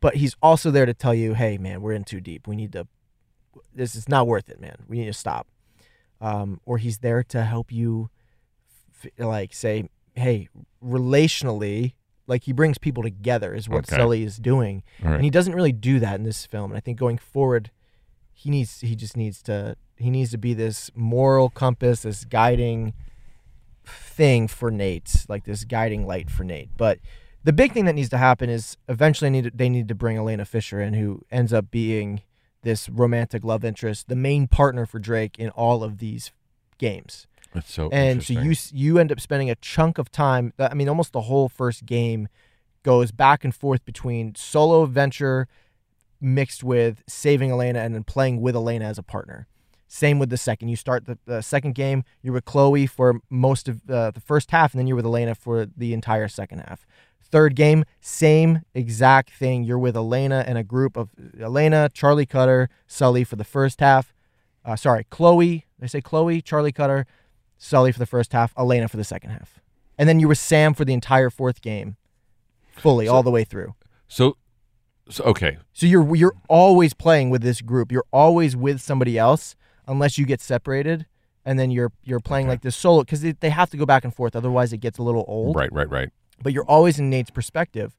But 0.00 0.16
he's 0.16 0.36
also 0.42 0.70
there 0.70 0.86
to 0.86 0.94
tell 0.94 1.14
you, 1.14 1.34
hey 1.34 1.58
man, 1.58 1.82
we're 1.82 1.92
in 1.92 2.04
too 2.04 2.20
deep. 2.20 2.46
We 2.46 2.56
need 2.56 2.72
to 2.72 2.86
this 3.74 3.94
is 3.94 4.08
not 4.08 4.26
worth 4.26 4.48
it, 4.48 4.60
man. 4.60 4.76
We 4.88 4.98
need 4.98 5.06
to 5.06 5.12
stop. 5.12 5.46
Um, 6.20 6.60
or 6.64 6.78
he's 6.78 6.98
there 6.98 7.22
to 7.24 7.44
help 7.44 7.70
you 7.70 8.10
f- 9.04 9.10
like 9.18 9.52
say, 9.54 9.88
hey, 10.14 10.48
relationally, 10.84 11.94
like 12.26 12.44
he 12.44 12.52
brings 12.52 12.76
people 12.78 13.02
together 13.02 13.54
is 13.54 13.68
what 13.68 13.88
Okay. 13.88 13.96
Sully 13.96 14.22
is 14.24 14.36
doing. 14.36 14.82
Right. 15.02 15.14
And 15.14 15.24
he 15.24 15.30
doesn't 15.30 15.54
really 15.54 15.72
do 15.72 16.00
that 16.00 16.16
in 16.16 16.24
this 16.24 16.44
film. 16.46 16.70
And 16.70 16.76
I 16.76 16.80
think 16.80 16.98
going 16.98 17.18
forward, 17.18 17.70
he 18.32 18.50
needs 18.50 18.80
he 18.80 18.94
just 18.96 19.16
needs 19.16 19.42
to 19.42 19.76
he 19.96 20.10
needs 20.10 20.30
to 20.30 20.38
be 20.38 20.54
this 20.54 20.90
moral 20.94 21.48
compass, 21.50 22.02
this 22.02 22.24
guiding 22.24 22.94
thing 23.84 24.48
for 24.48 24.70
Nate, 24.70 25.24
like 25.28 25.44
this 25.44 25.64
guiding 25.64 26.06
light 26.06 26.30
for 26.30 26.44
Nate. 26.44 26.70
But 26.76 26.98
the 27.48 27.52
big 27.54 27.72
thing 27.72 27.86
that 27.86 27.94
needs 27.94 28.10
to 28.10 28.18
happen 28.18 28.50
is 28.50 28.76
eventually 28.90 29.30
need 29.30 29.52
they 29.54 29.70
need 29.70 29.88
to 29.88 29.94
bring 29.94 30.18
Elena 30.18 30.44
Fisher 30.44 30.82
in, 30.82 30.92
who 30.92 31.24
ends 31.30 31.50
up 31.50 31.70
being 31.70 32.20
this 32.60 32.90
romantic 32.90 33.42
love 33.42 33.64
interest, 33.64 34.06
the 34.08 34.16
main 34.16 34.46
partner 34.46 34.84
for 34.84 34.98
Drake 34.98 35.38
in 35.38 35.48
all 35.48 35.82
of 35.82 35.96
these 35.96 36.30
games. 36.76 37.26
That's 37.54 37.72
so 37.72 37.88
and 37.90 38.22
so 38.22 38.34
you 38.34 38.54
you 38.70 38.98
end 38.98 39.10
up 39.10 39.18
spending 39.18 39.48
a 39.48 39.54
chunk 39.54 39.96
of 39.96 40.12
time. 40.12 40.52
I 40.58 40.74
mean, 40.74 40.90
almost 40.90 41.14
the 41.14 41.22
whole 41.22 41.48
first 41.48 41.86
game 41.86 42.28
goes 42.82 43.12
back 43.12 43.44
and 43.44 43.54
forth 43.54 43.82
between 43.86 44.34
solo 44.34 44.82
adventure 44.82 45.48
mixed 46.20 46.62
with 46.62 47.02
saving 47.08 47.50
Elena 47.50 47.78
and 47.78 47.94
then 47.94 48.04
playing 48.04 48.42
with 48.42 48.56
Elena 48.56 48.84
as 48.84 48.98
a 48.98 49.02
partner. 49.02 49.46
Same 49.86 50.18
with 50.18 50.28
the 50.28 50.36
second. 50.36 50.68
You 50.68 50.76
start 50.76 51.06
the, 51.06 51.16
the 51.24 51.40
second 51.40 51.74
game, 51.74 52.04
you're 52.20 52.34
with 52.34 52.44
Chloe 52.44 52.86
for 52.86 53.20
most 53.30 53.68
of 53.68 53.88
uh, 53.88 54.10
the 54.10 54.20
first 54.20 54.50
half, 54.50 54.74
and 54.74 54.78
then 54.78 54.86
you're 54.86 54.96
with 54.96 55.06
Elena 55.06 55.34
for 55.34 55.64
the 55.64 55.94
entire 55.94 56.28
second 56.28 56.58
half. 56.58 56.86
Third 57.30 57.54
game, 57.54 57.84
same 58.00 58.62
exact 58.74 59.30
thing. 59.30 59.62
You're 59.64 59.78
with 59.78 59.96
Elena 59.96 60.44
and 60.46 60.56
a 60.56 60.64
group 60.64 60.96
of 60.96 61.10
Elena, 61.38 61.90
Charlie 61.92 62.24
Cutter, 62.26 62.70
Sully 62.86 63.22
for 63.24 63.36
the 63.36 63.44
first 63.44 63.80
half. 63.80 64.14
Uh, 64.64 64.76
sorry, 64.76 65.04
Chloe. 65.10 65.66
They 65.78 65.86
say 65.86 66.00
Chloe, 66.00 66.40
Charlie 66.40 66.72
Cutter, 66.72 67.06
Sully 67.58 67.92
for 67.92 67.98
the 67.98 68.06
first 68.06 68.32
half, 68.32 68.52
Elena 68.58 68.88
for 68.88 68.96
the 68.96 69.04
second 69.04 69.30
half. 69.30 69.60
And 69.98 70.08
then 70.08 70.20
you 70.20 70.28
were 70.28 70.34
Sam 70.34 70.72
for 70.74 70.84
the 70.84 70.94
entire 70.94 71.28
fourth 71.28 71.60
game, 71.60 71.96
fully, 72.70 73.08
all 73.08 73.22
the 73.22 73.30
way 73.30 73.44
through. 73.44 73.74
so 74.06 74.36
so 75.10 75.24
okay. 75.24 75.56
So 75.72 75.86
you're 75.86 76.14
you're 76.16 76.34
always 76.48 76.92
playing 76.94 77.30
with 77.30 77.42
this 77.42 77.60
group. 77.62 77.90
You're 77.90 78.04
always 78.12 78.54
with 78.56 78.80
somebody 78.80 79.18
else 79.18 79.54
unless 79.86 80.18
you 80.18 80.26
get 80.26 80.40
separated, 80.40 81.06
and 81.44 81.58
then 81.58 81.70
you're 81.70 81.92
you're 82.04 82.20
playing 82.20 82.46
Okay. 82.46 82.52
like 82.52 82.60
this 82.62 82.76
solo 82.76 83.00
because 83.02 83.22
they, 83.22 83.32
they 83.32 83.50
have 83.50 83.70
to 83.70 83.76
go 83.76 83.86
back 83.86 84.04
and 84.04 84.14
forth. 84.14 84.36
Otherwise, 84.36 84.72
it 84.72 84.78
gets 84.78 84.98
a 84.98 85.02
little 85.02 85.24
old. 85.26 85.56
Right, 85.56 85.72
right, 85.72 85.88
right. 85.90 86.10
But 86.42 86.52
you're 86.52 86.64
always 86.64 86.98
in 86.98 87.10
Nate's 87.10 87.30
perspective. 87.30 87.96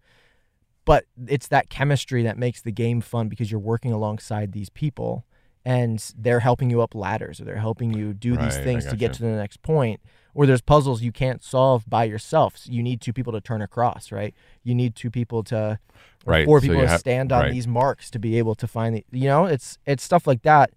But 0.86 1.06
it's 1.28 1.48
that 1.50 1.70
chemistry 1.70 2.24
that 2.24 2.38
makes 2.38 2.62
the 2.62 2.72
game 2.72 3.02
fun 3.02 3.28
because 3.30 3.52
you're 3.52 3.60
working 3.60 3.92
alongside 3.92 4.54
these 4.54 4.70
people, 4.70 5.24
and 5.64 6.04
they're 6.18 6.40
helping 6.40 6.70
you 6.70 6.82
up 6.82 6.96
ladders 6.96 7.40
or 7.40 7.46
they're 7.46 7.58
helping 7.58 7.94
you 7.94 8.14
do 8.14 8.34
Right, 8.36 8.46
these 8.46 8.58
things 8.58 8.86
to 8.86 8.96
get 8.96 9.08
gotcha. 9.12 9.18
to 9.20 9.24
the 9.24 9.36
next 9.36 9.62
point. 9.62 10.00
Or 10.34 10.46
there's 10.46 10.62
puzzles 10.62 11.02
you 11.02 11.12
can't 11.12 11.44
solve 11.44 11.88
by 11.90 12.06
yourself. 12.06 12.56
So 12.58 12.72
you 12.72 12.82
need 12.82 13.02
two 13.02 13.12
people 13.14 13.34
to 13.34 13.42
turn 13.42 13.62
across, 13.62 14.12
right? 14.12 14.34
You 14.64 14.74
need 14.74 14.96
two 14.96 15.12
people 15.12 15.44
to 15.46 15.80
Right, 16.26 16.46
four 16.46 16.60
so 16.60 16.62
people 16.64 16.78
you 16.78 16.84
to 16.84 16.88
have- 16.90 17.00
stand 17.00 17.32
on 17.32 17.44
right. 17.44 17.52
these 17.52 17.68
marks 17.68 18.10
to 18.12 18.20
be 18.20 18.38
able 18.38 18.56
to 18.56 18.68
find 18.68 18.96
the 18.96 19.06
you 19.12 19.28
know 19.28 19.46
it's 19.46 19.78
it's 19.86 20.04
stuff 20.04 20.28
like 20.28 20.42
that 20.44 20.72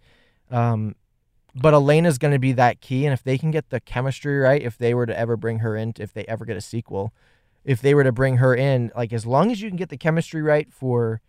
um 0.52 0.94
but 1.54 1.74
elena's 1.74 2.16
going 2.16 2.32
to 2.32 2.38
be 2.38 2.52
that 2.52 2.80
key 2.80 3.04
and 3.06 3.12
if 3.12 3.22
they 3.24 3.36
can 3.36 3.50
get 3.50 3.68
the 3.70 3.80
chemistry 3.80 4.38
right 4.38 4.62
if 4.62 4.78
they 4.78 4.94
were 4.94 5.04
to 5.04 5.18
ever 5.18 5.36
bring 5.36 5.58
her 5.58 5.76
in 5.76 5.92
if 5.98 6.12
they 6.12 6.24
ever 6.26 6.44
get 6.44 6.56
a 6.56 6.60
sequel 6.60 7.12
if 7.64 7.80
they 7.80 7.94
were 7.94 8.04
to 8.04 8.12
bring 8.12 8.36
her 8.38 8.54
in 8.54 8.90
like 8.96 9.12
as 9.12 9.24
long 9.26 9.50
as 9.50 9.60
you 9.62 9.68
can 9.68 9.76
get 9.76 9.88
the 9.88 9.96
chemistry 9.96 10.42
right 10.42 10.72
for 10.72 11.20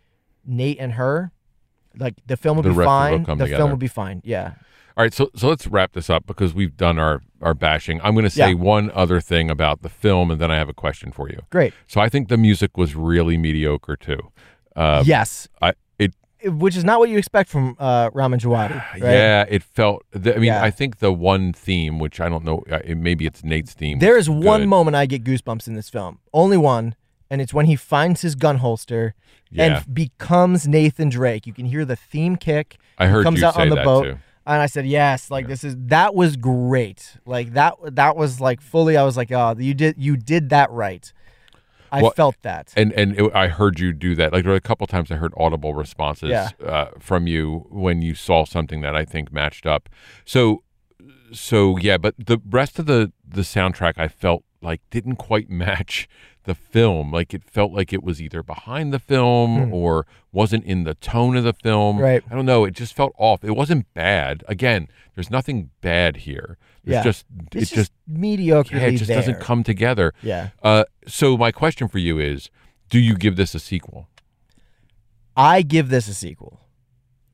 nate 0.45 0.77
and 0.79 0.93
her 0.93 1.31
like 1.97 2.15
the 2.25 2.35
film 2.37 2.57
will 2.57 2.63
The 2.63 2.69
be 2.71 2.75
will 2.77 2.85
fine 2.85 3.25
come 3.25 3.37
the 3.37 3.45
together. 3.45 3.59
film 3.61 3.69
will 3.71 3.77
be 3.77 3.87
fine 3.87 4.21
yeah 4.25 4.53
All 4.97 5.03
right, 5.03 5.13
so 5.13 5.29
so 5.35 5.47
let's 5.49 5.65
wrap 5.67 5.93
this 5.93 6.09
up 6.09 6.25
because 6.27 6.53
we've 6.53 6.75
done 6.77 6.99
our 6.99 7.21
our 7.41 7.53
bashing. 7.53 7.99
I'm 8.03 8.13
going 8.13 8.23
to 8.25 8.29
say 8.29 8.49
Yeah. 8.49 8.55
one 8.55 8.89
other 8.91 9.19
thing 9.19 9.49
about 9.49 9.81
the 9.81 9.89
film, 9.89 10.31
and 10.31 10.39
then 10.39 10.49
I 10.51 10.55
have 10.57 10.69
a 10.69 10.73
question 10.73 11.11
for 11.11 11.29
you. 11.29 11.39
great 11.49 11.73
So 11.87 11.99
I 11.99 12.09
think 12.09 12.29
the 12.29 12.37
music 12.37 12.77
was 12.77 12.95
really 12.95 13.37
mediocre 13.37 13.95
too. 13.95 14.31
Uh, 14.75 15.03
yes 15.05 15.47
I 15.61 15.73
which 16.45 16.75
is 16.75 16.83
not 16.83 16.99
what 16.99 17.09
you 17.09 17.17
expect 17.17 17.49
from 17.49 17.75
uh 17.79 18.09
Ramin 18.13 18.39
Djawadi, 18.39 18.75
right 18.93 18.97
yeah, 19.01 19.45
it 19.49 19.63
felt. 19.63 20.03
The, 20.11 20.33
I 20.35 20.37
mean, 20.37 20.45
Yeah. 20.47 20.63
I 20.63 20.71
think 20.71 20.99
the 20.99 21.11
one 21.11 21.53
theme, 21.53 21.99
which 21.99 22.19
I 22.19 22.29
don't 22.29 22.43
know, 22.43 22.63
uh, 22.71 22.79
it, 22.83 22.95
maybe 22.97 23.25
it's 23.25 23.43
Nate's 23.43 23.73
theme. 23.73 23.99
There 23.99 24.17
is 24.17 24.29
one 24.29 24.61
good. 24.61 24.69
moment 24.69 24.95
I 24.95 25.05
get 25.05 25.23
goosebumps 25.23 25.67
in 25.67 25.75
this 25.75 25.89
film. 25.89 26.19
Only 26.33 26.57
one. 26.57 26.95
And 27.29 27.41
it's 27.41 27.53
when 27.53 27.65
he 27.65 27.75
finds 27.75 28.21
his 28.21 28.35
gun 28.35 28.57
holster 28.57 29.15
Yeah. 29.49 29.77
and 29.77 29.93
becomes 29.95 30.67
Nathan 30.67 31.09
Drake. 31.09 31.47
You 31.47 31.53
can 31.53 31.65
hear 31.65 31.83
the 31.85 31.95
theme 31.95 32.35
kick. 32.35 32.77
I 32.99 33.07
heard 33.07 33.23
comes 33.23 33.39
you 33.41 33.47
out 33.47 33.55
say 33.55 33.61
on 33.63 33.69
the 33.69 33.75
that 33.75 33.85
boat. 33.85 34.03
too. 34.03 34.17
And 34.45 34.61
I 34.61 34.65
said, 34.67 34.85
"Yes, 34.85 35.31
like 35.31 35.47
this 35.47 35.63
is 35.63 35.75
that 35.87 36.13
was 36.13 36.35
great. 36.35 37.17
Like 37.25 37.53
that 37.53 37.73
that 37.95 38.15
was 38.17 38.41
like 38.41 38.59
fully 38.61 38.97
I 38.97 39.03
was 39.03 39.15
like, 39.17 39.31
"Oh, 39.31 39.55
you 39.57 39.73
did 39.73 39.95
you 39.97 40.17
did 40.17 40.49
that 40.49 40.69
right." 40.69 41.11
I 41.93 42.01
Well, 42.01 42.11
felt 42.11 42.35
that. 42.41 42.73
And 42.75 42.91
and 42.93 43.17
it, 43.19 43.31
I 43.35 43.47
heard 43.47 43.79
you 43.79 43.93
do 43.93 44.15
that. 44.15 44.33
Like 44.33 44.43
there 44.43 44.51
were 44.51 44.57
a 44.57 44.61
couple 44.61 44.87
times 44.87 45.11
I 45.11 45.15
heard 45.15 45.33
audible 45.37 45.73
responses 45.75 46.31
Yeah. 46.31 46.49
uh, 46.65 46.87
from 46.99 47.27
you 47.27 47.67
when 47.69 48.01
you 48.01 48.15
saw 48.15 48.45
something 48.45 48.81
that 48.81 48.95
I 48.95 49.05
think 49.05 49.31
matched 49.31 49.65
up. 49.65 49.87
So 50.25 50.63
so 51.31 51.77
yeah, 51.77 51.97
but 51.97 52.15
the 52.17 52.39
rest 52.49 52.79
of 52.79 52.85
the 52.87 53.11
the 53.27 53.41
soundtrack 53.41 53.93
I 53.97 54.07
felt 54.07 54.43
like 54.61 54.81
didn't 54.89 55.17
quite 55.17 55.49
match 55.65 56.07
the 56.43 56.55
film. 56.55 57.11
Like 57.11 57.33
it 57.33 57.43
felt 57.43 57.71
like 57.71 57.93
it 57.93 58.03
was 58.03 58.21
either 58.21 58.43
behind 58.43 58.93
the 58.93 58.99
film 58.99 59.73
or 59.73 60.05
wasn't 60.31 60.65
in 60.65 60.83
the 60.83 60.93
tone 60.95 61.35
of 61.37 61.43
the 61.43 61.53
film. 61.53 61.99
Right. 61.99 62.23
I 62.29 62.35
don't 62.35 62.45
know. 62.45 62.65
It 62.65 62.71
just 62.73 62.95
felt 62.95 63.13
off. 63.17 63.43
It 63.43 63.51
wasn't 63.55 63.91
bad. 63.93 64.43
Again, 64.47 64.87
there's 65.15 65.29
nothing 65.29 65.69
bad 65.81 66.17
here. 66.17 66.57
There's 66.83 66.95
Yeah. 66.97 67.03
just 67.03 67.25
it's 67.53 67.55
it 67.55 67.59
just, 67.59 67.73
just 67.75 67.91
mediocre. 68.07 68.75
yeah, 68.75 68.87
it 68.87 68.97
just 68.97 69.09
doesn't 69.09 69.39
come 69.39 69.63
together. 69.63 70.13
Yeah. 70.21 70.49
Uh, 70.61 70.83
so 71.07 71.37
my 71.37 71.51
question 71.51 71.87
for 71.87 71.99
you 71.99 72.19
is, 72.19 72.49
do 72.89 72.99
you 72.99 73.15
give 73.15 73.35
this 73.35 73.55
a 73.55 73.59
sequel? 73.59 74.07
I 75.35 75.61
give 75.61 75.89
this 75.89 76.07
a 76.07 76.13
sequel. 76.13 76.59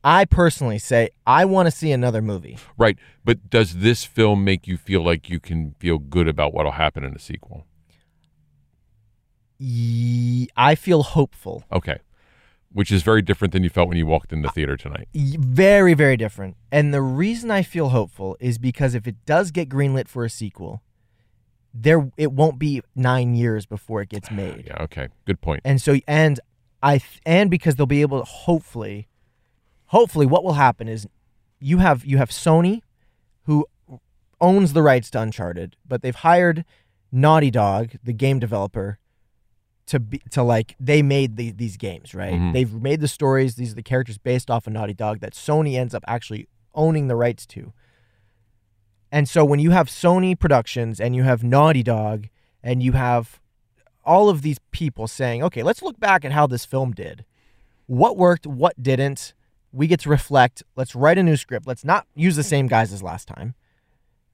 I 0.02 0.24
personally 0.24 0.78
say 0.78 1.10
I 1.26 1.44
want 1.44 1.66
to 1.66 1.70
see 1.70 1.92
another 1.92 2.22
movie. 2.22 2.56
Right, 2.78 2.96
but 3.24 3.50
does 3.50 3.76
this 3.78 4.04
film 4.04 4.44
make 4.44 4.66
you 4.66 4.78
feel 4.78 5.02
like 5.04 5.28
you 5.28 5.38
can 5.40 5.74
feel 5.78 5.98
good 5.98 6.26
about 6.26 6.54
what'll 6.54 6.72
happen 6.72 7.04
in 7.04 7.14
a 7.14 7.18
sequel? 7.18 7.66
I 9.60 10.74
feel 10.74 11.02
hopeful. 11.02 11.64
Okay, 11.72 11.98
which 12.72 12.90
is 12.90 13.02
very 13.02 13.22
different 13.22 13.52
than 13.52 13.62
you 13.64 13.70
felt 13.70 13.88
when 13.88 13.98
you 13.98 14.06
walked 14.06 14.32
in 14.32 14.42
the 14.42 14.48
theater 14.48 14.76
tonight. 14.76 15.08
Very, 15.14 15.94
very 15.94 16.16
different. 16.16 16.56
And 16.70 16.94
the 16.94 17.02
reason 17.02 17.50
I 17.50 17.62
feel 17.62 17.88
hopeful 17.88 18.36
is 18.40 18.58
because 18.58 18.94
if 18.94 19.06
it 19.06 19.16
does 19.26 19.50
get 19.50 19.68
greenlit 19.68 20.08
for 20.08 20.24
a 20.24 20.30
sequel, 20.30 20.82
there 21.74 22.10
it 22.16 22.32
won't 22.32 22.58
be 22.58 22.82
nine 22.94 23.34
years 23.34 23.66
before 23.66 24.00
it 24.02 24.08
gets 24.08 24.30
made. 24.30 24.64
Yeah, 24.66 24.82
okay, 24.84 25.08
good 25.26 25.40
point. 25.40 25.60
And 25.64 25.80
so, 25.82 25.98
and 26.06 26.40
I, 26.82 27.00
and 27.26 27.50
because 27.50 27.74
they'll 27.74 27.86
be 27.86 28.02
able 28.02 28.20
to 28.20 28.24
hopefully, 28.24 29.08
hopefully, 29.86 30.26
what 30.26 30.44
will 30.44 30.54
happen 30.54 30.88
is 30.88 31.06
you 31.58 31.78
have 31.78 32.04
you 32.04 32.18
have 32.18 32.30
Sony, 32.30 32.82
who 33.44 33.66
owns 34.40 34.72
the 34.72 34.82
rights 34.82 35.10
to 35.10 35.20
Uncharted, 35.20 35.76
but 35.86 36.02
they've 36.02 36.14
hired 36.14 36.64
Naughty 37.12 37.50
Dog, 37.50 37.90
the 38.02 38.12
game 38.12 38.38
developer, 38.38 38.99
to 39.86 39.98
be 40.00 40.20
to 40.30 40.42
like 40.42 40.76
they 40.78 41.02
made 41.02 41.36
the, 41.36 41.50
these 41.50 41.76
games, 41.76 42.14
right? 42.14 42.34
Mhm. 42.34 42.52
They've 42.52 42.72
made 42.72 43.00
the 43.00 43.08
stories. 43.08 43.56
These 43.56 43.72
are 43.72 43.76
the 43.76 43.82
characters 43.82 44.18
based 44.18 44.50
off 44.50 44.66
of 44.66 44.72
Naughty 44.72 44.94
Dog 44.94 45.20
that 45.20 45.32
Sony 45.34 45.76
ends 45.76 45.94
up 45.94 46.04
actually 46.06 46.46
owning 46.74 47.08
the 47.08 47.16
rights 47.16 47.44
to. 47.46 47.72
And 49.12 49.28
so 49.28 49.44
when 49.44 49.58
you 49.58 49.70
have 49.72 49.88
Sony 49.88 50.38
Productions 50.38 51.00
and 51.00 51.16
you 51.16 51.24
have 51.24 51.42
Naughty 51.42 51.82
Dog 51.82 52.28
and 52.62 52.82
you 52.82 52.92
have 52.92 53.40
all 54.04 54.28
of 54.28 54.42
these 54.42 54.58
people 54.70 55.08
saying, 55.08 55.42
okay, 55.42 55.62
let's 55.62 55.82
look 55.82 55.98
back 55.98 56.24
at 56.24 56.32
how 56.32 56.46
this 56.46 56.64
film 56.64 56.92
did. 56.92 57.24
What 57.86 58.16
worked, 58.16 58.46
what 58.46 58.80
didn't. 58.80 59.34
We 59.72 59.86
get 59.86 60.00
to 60.00 60.08
reflect. 60.08 60.62
Let's 60.76 60.94
write 60.94 61.18
a 61.18 61.22
new 61.22 61.36
script. 61.36 61.66
Let's 61.66 61.84
not 61.84 62.06
use 62.14 62.36
the 62.36 62.42
same 62.44 62.66
guys 62.68 62.92
as 62.92 63.02
last 63.02 63.26
time. 63.28 63.54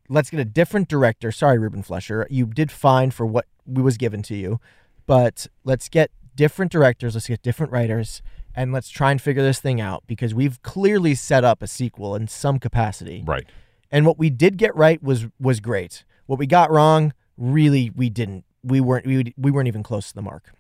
Let's 0.09 0.31
get 0.31 0.41
a 0.41 0.45
different 0.45 0.89
director. 0.89 1.33
Sorry, 1.33 1.59
Ruben 1.59 1.83
Fleischer. 1.83 2.27
You 2.31 2.47
did 2.47 2.71
fine 2.71 3.11
for 3.11 3.27
what 3.27 3.47
we 3.67 3.83
was 3.83 3.97
given 3.97 4.23
to 4.25 4.37
you, 4.37 4.61
but 5.07 5.47
let's 5.65 5.89
get 5.89 6.11
different 6.35 6.71
directors. 6.71 7.15
Let's 7.15 7.29
get 7.29 7.43
different 7.43 7.73
writers, 7.73 8.23
and 8.55 8.73
let's 8.73 8.91
try 8.91 9.11
and 9.11 9.21
figure 9.21 9.43
this 9.43 9.61
thing 9.61 9.81
out 9.81 10.05
because 10.07 10.35
we've 10.35 10.63
clearly 10.63 11.15
set 11.15 11.45
up 11.45 11.63
a 11.63 11.67
sequel 11.67 12.15
in 12.15 12.29
some 12.29 12.59
capacity. 12.59 13.25
Right. 13.27 13.47
And 13.91 14.05
what 14.05 14.19
we 14.19 14.31
did 14.31 14.57
get 14.57 14.75
right 14.77 15.03
was 15.03 15.27
was 15.41 15.61
great. 15.61 16.05
What 16.27 16.39
we 16.39 16.47
got 16.47 16.71
wrong, 16.71 17.13
really, 17.37 17.91
we 17.91 18.11
didn't. 18.11 18.45
We 18.63 18.81
weren't 18.81 19.07
we, 19.07 19.33
we 19.37 19.51
weren't 19.51 19.69
even 19.69 19.83
close 19.83 20.09
to 20.09 20.15
the 20.15 20.23
mark. 20.23 20.53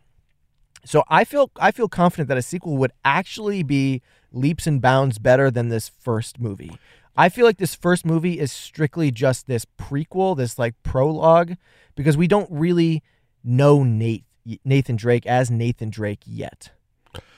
So 0.84 1.02
I 1.08 1.24
feel 1.24 1.50
I 1.60 1.72
feel 1.72 1.88
confident 1.88 2.28
that 2.28 2.38
a 2.38 2.42
sequel 2.42 2.76
would 2.76 2.92
actually 3.04 3.62
be 3.64 4.02
leaps 4.30 4.66
and 4.66 4.80
bounds 4.80 5.18
better 5.18 5.50
than 5.50 5.68
this 5.68 5.88
first 5.88 6.38
movie. 6.38 6.78
I 7.16 7.28
feel 7.28 7.46
like 7.46 7.56
this 7.56 7.74
first 7.74 8.04
movie 8.04 8.38
is 8.38 8.52
strictly 8.52 9.10
just 9.10 9.46
this 9.46 9.64
prequel, 9.78 10.36
this 10.36 10.58
like 10.58 10.74
prologue, 10.82 11.56
because 11.94 12.16
we 12.16 12.28
don't 12.28 12.48
really 12.50 13.02
know 13.42 13.82
Nate 13.82 14.25
Nathan 14.64 14.96
Drake 14.96 15.26
as 15.26 15.50
Nathan 15.50 15.90
Drake 15.90 16.20
yet. 16.26 16.70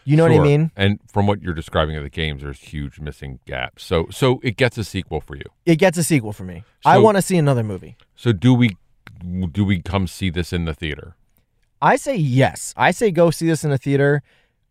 You 0.04 0.16
know 0.16 0.22
what 0.22 0.32
I 0.32 0.38
mean? 0.38 0.70
And 0.74 1.00
from 1.06 1.26
what 1.26 1.42
you're 1.42 1.52
describing 1.52 1.94
of 1.96 2.02
the 2.02 2.08
games, 2.08 2.42
there's 2.42 2.60
huge 2.60 2.98
missing 2.98 3.40
gaps. 3.46 3.84
So 3.84 4.06
so 4.10 4.40
it 4.42 4.56
gets 4.56 4.78
a 4.78 4.84
sequel 4.84 5.20
for 5.20 5.36
you. 5.36 5.44
It 5.66 5.76
gets 5.76 5.98
a 5.98 6.04
sequel 6.04 6.32
for 6.32 6.44
me. 6.44 6.64
I 6.84 6.96
want 6.96 7.18
to 7.18 7.22
see 7.22 7.36
another 7.36 7.62
movie. 7.62 7.96
So 8.16 8.32
do 8.32 8.54
we 8.54 8.76
do 9.52 9.64
we 9.64 9.82
come 9.82 10.06
see 10.06 10.30
this 10.30 10.52
in 10.52 10.64
the 10.64 10.72
theater? 10.72 11.14
I 11.82 11.96
say 11.96 12.16
yes. 12.16 12.72
I 12.76 12.90
say 12.90 13.10
go 13.10 13.30
see 13.30 13.46
this 13.46 13.64
in 13.64 13.70
a 13.70 13.78
theater 13.78 14.22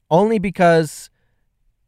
only 0.10 0.40
because 0.40 1.10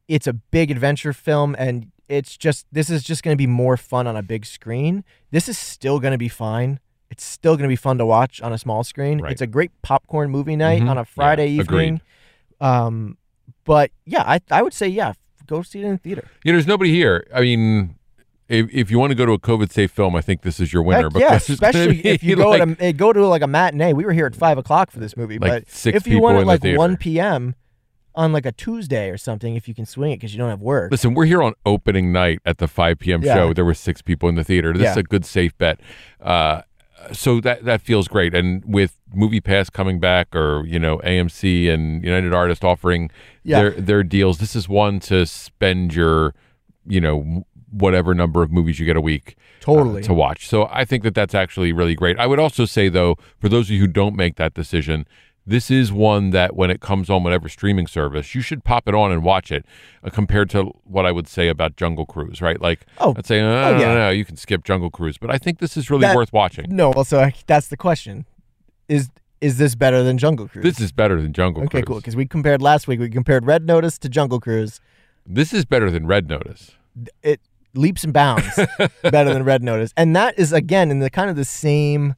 it's 0.08 0.28
a 0.28 0.34
big 0.34 0.70
adventure 0.72 1.14
film 1.14 1.56
and 1.58 1.92
it's 2.08 2.38
just 2.38 2.66
this 2.72 2.90
is 2.90 3.04
just 3.04 3.24
going 3.24 3.34
to 3.34 3.38
be 3.38 3.48
more 3.48 3.78
fun 3.78 4.08
on 4.08 4.16
a 4.16 4.24
big 4.24 4.46
screen. 4.46 5.04
This 5.32 5.50
is 5.50 5.58
still 5.58 6.00
going 6.00 6.12
to 6.12 6.18
be 6.18 6.30
fine. 6.30 6.80
It's 7.12 7.24
still 7.24 7.54
going 7.56 7.64
to 7.64 7.70
be 7.70 7.76
fun 7.76 7.98
to 7.98 8.06
watch 8.06 8.42
on 8.42 8.54
a 8.54 8.58
small 8.58 8.84
screen. 8.84 9.20
Right. 9.22 9.32
It's 9.32 9.42
a 9.42 9.48
great 9.48 9.72
popcorn 9.82 10.30
movie 10.30 10.56
night 10.56 10.82
Mhm. 10.84 10.90
on 10.90 10.98
a 10.98 11.06
Friday 11.06 11.48
Yeah, 11.48 11.62
agreed. 11.64 11.84
evening. 11.86 12.02
Um 12.62 13.18
but 13.66 13.92
yeah, 14.06 14.24
I 14.26 14.40
I 14.52 14.62
would 14.62 14.74
say 14.74 14.88
yeah, 14.88 15.14
go 15.48 15.62
see 15.62 15.80
it 15.82 15.86
in 15.86 15.92
the 15.92 15.98
theater. 15.98 16.28
Yeah, 16.44 16.54
there's 16.54 16.68
nobody 16.68 16.92
here. 16.92 17.26
I 17.34 17.42
mean, 17.42 17.96
if, 18.48 18.68
if 18.74 18.90
you 18.92 18.98
want 19.00 19.12
to 19.12 19.16
go 19.16 19.26
to 19.26 19.34
a 19.34 19.40
COVID 19.40 19.72
safe 19.72 19.92
film, 19.92 20.16
I 20.16 20.22
think 20.22 20.42
this 20.42 20.60
is 20.60 20.74
your 20.74 20.82
winner. 20.84 21.10
Heck 21.12 21.22
yeah, 21.22 21.30
because 21.36 21.50
it's 21.52 21.60
gonna 21.60 21.70
especially 21.80 22.06
if 22.06 22.24
you 22.24 22.36
go 22.36 22.50
like, 22.56 22.62
at 22.62 22.70
a, 22.82 22.84
eh, 22.86 22.92
go 22.94 23.14
to 23.14 23.26
like 23.28 23.42
a 23.44 23.48
matinee. 23.48 23.94
We 23.94 24.06
were 24.06 24.14
here 24.14 24.26
at 24.26 24.36
five 24.36 24.58
o'clock 24.58 24.92
for 24.92 25.00
this 25.00 25.16
movie, 25.16 25.38
Like 25.40 25.66
but 25.66 25.86
if 25.96 26.08
you 26.08 26.20
want 26.20 26.38
it 26.40 26.46
like 26.48 26.62
theater. 26.62 26.78
one 26.78 26.98
p.m. 26.98 27.54
on 28.16 28.34
like 28.34 28.46
a 28.48 28.52
Tuesday 28.52 29.10
or 29.12 29.18
something, 29.18 29.56
if 29.56 29.68
you 29.68 29.74
can 29.76 29.86
swing 29.86 30.12
it 30.12 30.18
because 30.18 30.34
you 30.34 30.40
don't 30.40 30.50
have 30.50 30.62
work. 30.62 30.92
Listen, 30.92 31.14
we're 31.14 31.26
here 31.26 31.44
on 31.44 31.54
opening 31.66 32.12
night 32.12 32.40
at 32.46 32.58
the 32.58 32.68
5 32.68 32.98
p.m. 33.00 33.22
Yeah. 33.24 33.36
show. 33.36 33.54
There 33.54 33.66
were 33.66 33.76
six 33.76 34.02
people 34.02 34.28
in 34.30 34.36
the 34.36 34.44
theater. 34.44 34.74
This 34.74 34.92
is 34.92 34.98
a 34.98 35.04
good 35.04 35.26
safe 35.26 35.56
bet. 35.58 35.80
Uh, 36.20 36.64
so 37.12 37.40
that 37.42 37.66
that 37.66 37.82
feels 37.82 38.08
great. 38.08 38.34
And 38.36 38.64
with 38.66 38.98
Movie 39.14 39.42
Pass 39.42 39.70
coming 39.70 40.00
back, 40.00 40.36
or 40.36 40.66
you 40.66 40.80
know 40.80 41.00
AMC 41.00 41.70
and 41.70 42.04
United 42.04 42.34
Artists 42.34 42.64
offering 42.64 43.10
Yeah. 43.44 43.62
their 43.62 43.72
their 43.72 44.04
deals, 44.04 44.38
this 44.40 44.56
is 44.56 44.68
one 44.70 45.00
to 45.02 45.26
spend 45.26 45.94
your 45.94 46.34
you 46.86 47.02
know 47.02 47.44
whatever 47.72 48.16
number 48.16 48.42
of 48.42 48.52
movies 48.52 48.80
you 48.80 48.86
get 48.86 48.96
a 48.98 49.02
week 49.02 49.36
uh, 49.38 49.66
Totally. 49.66 50.02
to 50.02 50.14
watch. 50.14 50.48
So 50.48 50.68
I 50.72 50.86
think 50.86 51.04
that 51.04 51.14
that's 51.14 51.36
actually 51.36 51.72
really 51.72 51.94
great. 51.94 52.18
I 52.20 52.26
would 52.26 52.40
also 52.40 52.66
say 52.66 52.90
though, 52.90 53.16
for 53.40 53.48
those 53.48 53.68
of 53.68 53.72
you 53.72 53.80
who 53.80 53.88
don't 53.88 54.16
make 54.16 54.36
that 54.38 54.54
decision. 54.54 55.06
This 55.48 55.72
is 55.72 55.92
one 55.92 56.30
that 56.30 56.56
when 56.56 56.70
it 56.70 56.80
comes 56.80 57.10
on 57.10 57.24
whatever 57.24 57.50
streaming 57.50 57.88
service, 57.88 58.36
you 58.36 58.42
should 58.42 58.64
pop 58.64 58.88
it 58.88 58.94
on 58.94 59.12
and 59.12 59.24
watch 59.24 59.52
it 59.52 59.66
uh, 60.04 60.10
compared 60.12 60.50
to 60.52 60.66
what 60.84 61.06
I 61.08 61.12
would 61.12 61.28
say 61.28 61.48
about 61.48 61.76
Jungle 61.76 62.06
Cruise, 62.06 62.40
right? 62.42 62.62
Like, 62.62 62.86
Oh. 63.00 63.16
I'd 63.18 63.26
say, 63.26 63.40
oh, 63.42 63.50
Oh, 63.50 63.72
no, 63.74 63.80
yeah. 63.80 63.94
no, 63.96 64.10
you 64.12 64.26
can 64.26 64.36
skip 64.38 64.64
Jungle 64.64 64.92
Cruise, 64.92 65.18
but 65.18 65.32
I 65.32 65.38
think 65.40 65.58
this 65.60 65.76
is 65.76 65.90
really 65.90 66.02
That- 66.02 66.16
worth 66.16 66.32
watching. 66.32 66.68
No, 66.76 66.92
well, 66.92 67.04
so 67.04 67.20
I, 67.20 67.34
that's 67.48 67.68
the 67.70 67.78
question: 67.78 68.26
is 68.88 69.10
is 69.42 69.58
this 69.58 69.74
better 69.74 70.04
than 70.04 70.18
Jungle 70.18 70.48
Cruise? 70.50 70.64
This 70.64 70.80
is 70.82 70.92
better 70.92 71.20
than 71.22 71.32
Jungle 71.34 71.64
okay, 71.64 71.80
Cruise. 71.80 71.84
cool. 71.88 71.96
Because 71.98 72.16
we 72.16 72.26
compared 72.28 72.62
last 72.62 72.88
week. 72.88 73.00
We 73.00 73.10
compared 73.10 73.46
Red 73.46 73.66
Notice 73.66 73.98
to 74.00 74.10
Jungle 74.10 74.40
Cruise. 74.40 74.82
This 75.26 75.54
is 75.54 75.64
better 75.66 75.90
than 75.90 76.06
Red 76.06 76.28
Notice. 76.30 76.72
It 77.24 77.40
leaps 77.74 78.04
and 78.04 78.12
bounds 78.14 78.48
better 79.02 79.34
than 79.34 79.44
Red 79.46 79.64
Notice, 79.64 79.94
and 79.98 80.16
that 80.16 80.38
is 80.38 80.52
again 80.54 80.92
in 80.92 81.00
the 81.00 81.10
kind 81.10 81.30
of 81.30 81.36
the 81.38 81.46
same 81.46 82.16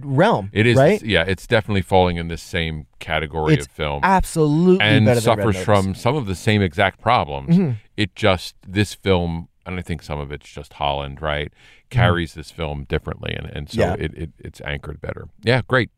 realm. 0.00 0.50
It 0.52 0.66
is, 0.66 0.76
right. 0.76 1.02
yeah, 1.02 1.24
it's 1.26 1.46
definitely 1.46 1.82
falling 1.82 2.16
in 2.16 2.28
this 2.28 2.42
same 2.42 2.86
category 2.98 3.54
It's 3.54 3.66
of 3.66 3.72
film. 3.72 4.00
Absolutely 4.02 4.80
and 4.80 5.04
better 5.06 5.20
than 5.20 5.36
Red 5.38 5.44
suffers 5.54 5.64
from 5.64 5.94
some 5.94 6.16
of 6.16 6.26
the 6.26 6.34
same 6.34 6.62
exact 6.62 7.00
problems. 7.00 7.56
Mhm. 7.56 7.76
It 7.96 8.14
just 8.14 8.54
this 8.66 8.94
film, 8.94 9.48
and 9.66 9.78
I 9.78 9.82
think 9.82 10.02
some 10.02 10.18
of 10.18 10.32
it's 10.32 10.48
just 10.50 10.74
Holland, 10.74 11.20
right? 11.20 11.52
Carries 11.90 12.34
this 12.34 12.50
film 12.50 12.84
differently, 12.84 13.34
and 13.34 13.46
and 13.46 13.68
so 13.68 13.80
Mm-hmm. 13.82 14.00
Yeah. 14.00 14.04
it, 14.06 14.14
it 14.14 14.30
it's 14.38 14.60
anchored 14.62 15.00
better. 15.00 15.28
Yeah, 15.42 15.62
great. 15.66 15.90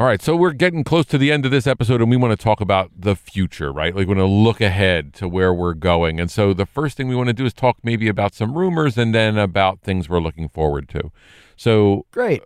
All 0.00 0.06
right, 0.06 0.22
so 0.22 0.36
we're 0.36 0.52
getting 0.52 0.84
close 0.84 1.06
to 1.06 1.18
the 1.18 1.32
end 1.32 1.44
of 1.44 1.50
this 1.50 1.66
episode, 1.66 2.00
and 2.00 2.08
we 2.08 2.16
want 2.16 2.30
to 2.38 2.40
talk 2.40 2.60
about 2.60 2.92
the 2.96 3.16
future, 3.16 3.72
right? 3.72 3.92
Like, 3.96 4.06
we 4.06 4.14
want 4.14 4.20
to 4.20 4.32
look 4.32 4.60
ahead 4.60 5.12
to 5.14 5.26
where 5.26 5.52
we're 5.52 5.74
going. 5.74 6.20
And 6.20 6.30
so, 6.30 6.54
the 6.54 6.66
first 6.66 6.96
thing 6.96 7.08
we 7.08 7.16
want 7.16 7.26
to 7.26 7.32
do 7.32 7.44
is 7.44 7.52
talk 7.52 7.78
maybe 7.82 8.06
about 8.06 8.32
some 8.32 8.56
rumors, 8.56 8.96
and 8.96 9.12
then 9.12 9.36
about 9.36 9.80
things 9.80 10.08
we're 10.08 10.20
looking 10.20 10.48
forward 10.48 10.88
to. 10.90 11.10
So, 11.56 12.06
Great. 12.12 12.44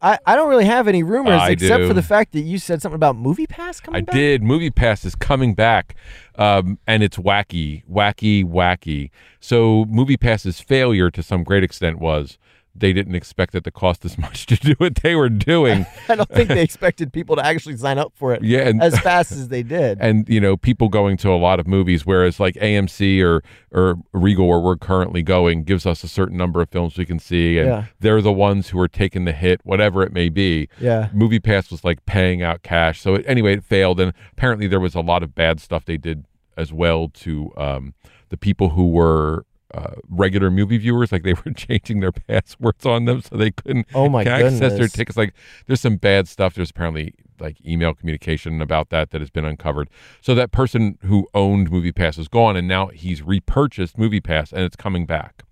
I, 0.00 0.18
I 0.24 0.36
don't 0.36 0.48
really 0.48 0.64
have 0.64 0.86
any 0.86 1.02
rumors 1.02 1.40
I 1.40 1.50
except 1.50 1.82
do. 1.82 1.88
for 1.88 1.94
the 1.94 2.02
fact 2.02 2.32
that 2.32 2.40
you 2.40 2.58
said 2.58 2.80
something 2.80 2.94
about 2.94 3.16
Movie 3.16 3.46
Pass 3.46 3.80
coming 3.80 4.04
back. 4.04 4.14
I 4.14 4.16
back. 4.16 4.20
did. 4.20 4.42
Movie 4.42 4.70
Pass 4.70 5.04
is 5.04 5.14
coming 5.14 5.54
back, 5.54 5.96
um, 6.36 6.78
and 6.86 7.02
it's 7.02 7.16
wacky, 7.16 7.82
wacky, 7.90 8.44
wacky. 8.44 9.10
So 9.40 9.84
Movie 9.88 10.16
Pass's 10.16 10.60
failure, 10.60 11.10
to 11.10 11.22
some 11.22 11.42
great 11.42 11.64
extent, 11.64 11.98
was 11.98 12.38
they 12.80 12.92
didn't 12.92 13.14
expect 13.14 13.54
it 13.54 13.64
to 13.64 13.70
cost 13.70 14.04
as 14.04 14.16
much 14.26 14.46
to 14.46 14.56
do 14.56 14.74
what 14.78 14.96
they 14.96 15.14
were 15.14 15.28
doing. 15.28 15.86
I 16.08 16.14
don't 16.16 16.28
think 16.28 16.48
they 16.48 16.62
expected 16.68 17.12
people 17.12 17.36
to 17.36 17.44
actually 17.44 17.76
sign 17.76 17.98
up 17.98 18.12
for 18.14 18.32
it 18.34 18.42
Yeah, 18.42 18.68
and- 18.68 18.82
as 18.82 18.98
fast 19.00 19.32
as 19.32 19.48
they 19.48 19.62
did. 19.62 19.98
and 20.00 20.28
you 20.28 20.40
know, 20.40 20.56
people 20.56 20.88
going 20.88 21.16
to 21.18 21.30
a 21.30 21.36
lot 21.36 21.60
of 21.60 21.66
movies, 21.66 22.04
whereas 22.06 22.38
like 22.40 22.54
AMC 22.56 23.22
or 23.22 23.42
or 23.70 23.96
Regal, 24.12 24.48
where 24.48 24.58
we're 24.60 24.76
currently 24.76 25.22
going, 25.22 25.62
gives 25.64 25.84
us 25.84 26.02
a 26.02 26.08
certain 26.08 26.36
number 26.38 26.62
of 26.62 26.70
films 26.70 26.96
we 26.96 27.04
can 27.04 27.18
see, 27.18 27.58
and 27.58 27.68
Yeah. 27.68 27.84
they're 28.00 28.22
the 28.22 28.32
ones 28.32 28.70
who 28.70 28.80
are 28.80 28.88
taking 28.88 29.24
the 29.26 29.32
hit, 29.32 29.60
whatever 29.64 30.02
it 30.02 30.12
may 30.12 30.28
be. 30.30 30.68
Yeah. 30.80 31.10
Movie 31.12 31.38
Pass 31.40 31.70
was 31.70 31.84
like 31.84 32.04
paying 32.06 32.42
out 32.42 32.62
cash. 32.62 33.00
So 33.02 33.14
it, 33.16 33.24
anyway, 33.28 33.54
it 33.54 33.64
failed, 33.64 34.00
and 34.00 34.14
apparently 34.32 34.66
there 34.68 34.80
was 34.80 34.94
a 34.94 35.00
lot 35.02 35.22
of 35.22 35.34
bad 35.34 35.60
stuff 35.60 35.84
they 35.84 35.98
did 35.98 36.24
as 36.56 36.72
well 36.72 37.08
to 37.10 37.52
um, 37.58 37.94
the 38.30 38.36
people 38.38 38.70
who 38.70 38.88
were. 38.88 39.44
Uh, 39.74 39.96
regular 40.08 40.50
movie 40.50 40.78
viewers, 40.78 41.12
like 41.12 41.24
they 41.24 41.34
were 41.34 41.52
changing 41.56 42.00
their 42.00 42.12
passwords 42.12 42.86
on 42.86 43.04
them 43.04 43.20
so 43.20 43.36
they 43.36 43.50
couldn't 43.50 43.86
Oh 43.94 44.08
my 44.08 44.22
access 44.24 44.60
their 44.78 44.88
tickets. 44.88 45.16
Like 45.16 45.34
there's 45.66 45.82
some 45.82 45.96
bad 45.96 46.26
stuff. 46.26 46.54
There's 46.54 46.70
apparently 46.70 47.14
like 47.38 47.56
email 47.66 47.94
communication 47.94 48.62
about 48.62 48.88
that 48.90 49.10
that 49.10 49.20
has 49.20 49.30
been 49.30 49.44
uncovered. 49.44 49.90
So 50.20 50.34
that 50.34 50.52
person 50.52 50.98
who 51.04 51.28
owned 51.34 51.70
Movie 51.70 51.92
Pass 51.92 52.16
is 52.18 52.28
gone, 52.28 52.56
and 52.56 52.66
now 52.66 52.86
he's 52.88 53.22
repurchased 53.22 53.98
Movie 53.98 54.20
Pass, 54.20 54.52
and 54.52 54.62
it's 54.62 54.76
coming 54.76 55.06
back. 55.06 55.42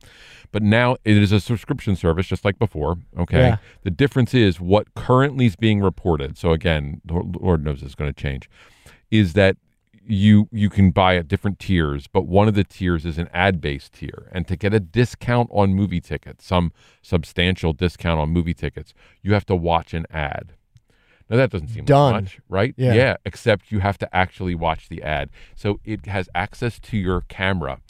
But 0.53 0.62
now 0.62 0.97
it 1.05 1.17
is 1.17 1.33
a 1.33 1.41
subscription 1.41 1.97
service, 1.97 2.27
just 2.27 2.45
like 2.45 2.59
before. 2.59 2.97
Okay. 3.19 3.39
Yeah. 3.39 3.57
The 3.83 3.91
difference 3.91 4.33
is 4.33 4.61
what 4.61 4.95
currently 4.95 5.47
is 5.47 5.57
being 5.57 5.81
reported. 5.81 6.39
So 6.39 6.53
again, 6.53 7.01
Lord 7.07 7.64
knows 7.64 7.83
it's 7.83 7.95
going 7.95 8.12
to 8.12 8.19
change. 8.19 8.49
Is 9.11 9.35
that 9.35 9.57
you 10.07 10.48
you 10.52 10.70
can 10.70 10.90
buy 10.90 11.16
at 11.16 11.28
different 11.28 11.59
tiers, 11.59 12.07
but 12.07 12.26
one 12.26 12.48
of 12.48 12.54
the 12.54 12.64
tiers 12.64 13.04
is 13.04 13.18
an 13.18 13.28
ad 13.32 13.61
based 13.61 13.94
tier, 13.94 14.28
and 14.32 14.46
to 14.48 14.57
get 14.57 14.72
a 14.72 14.80
discount 14.80 15.48
on 15.52 15.74
movie 15.74 16.00
tickets, 16.00 16.44
some 16.44 16.72
substantial 17.02 17.72
discount 17.72 18.20
on 18.20 18.30
movie 18.30 18.54
tickets, 18.54 18.94
you 19.22 19.32
have 19.34 19.46
to 19.46 19.57
watch 19.57 19.94
an 19.94 20.07
ad. 20.11 20.52
Now 21.28 21.36
that 21.38 21.50
doesn't 21.50 21.68
seem 21.68 21.78
like 21.82 21.86
Done. 21.86 22.12
much, 22.12 22.40
right? 22.48 22.74
Yeah. 22.76 23.16
except 23.24 23.72
you 23.72 23.80
have 23.80 23.98
to 23.98 24.16
actually 24.16 24.54
watch 24.54 24.88
the 24.88 25.02
ad. 25.02 25.30
So 25.57 25.80
it 25.84 26.07
has 26.07 26.28
access 26.34 26.78
to 26.80 26.96
your 26.96 27.22
camera 27.22 27.80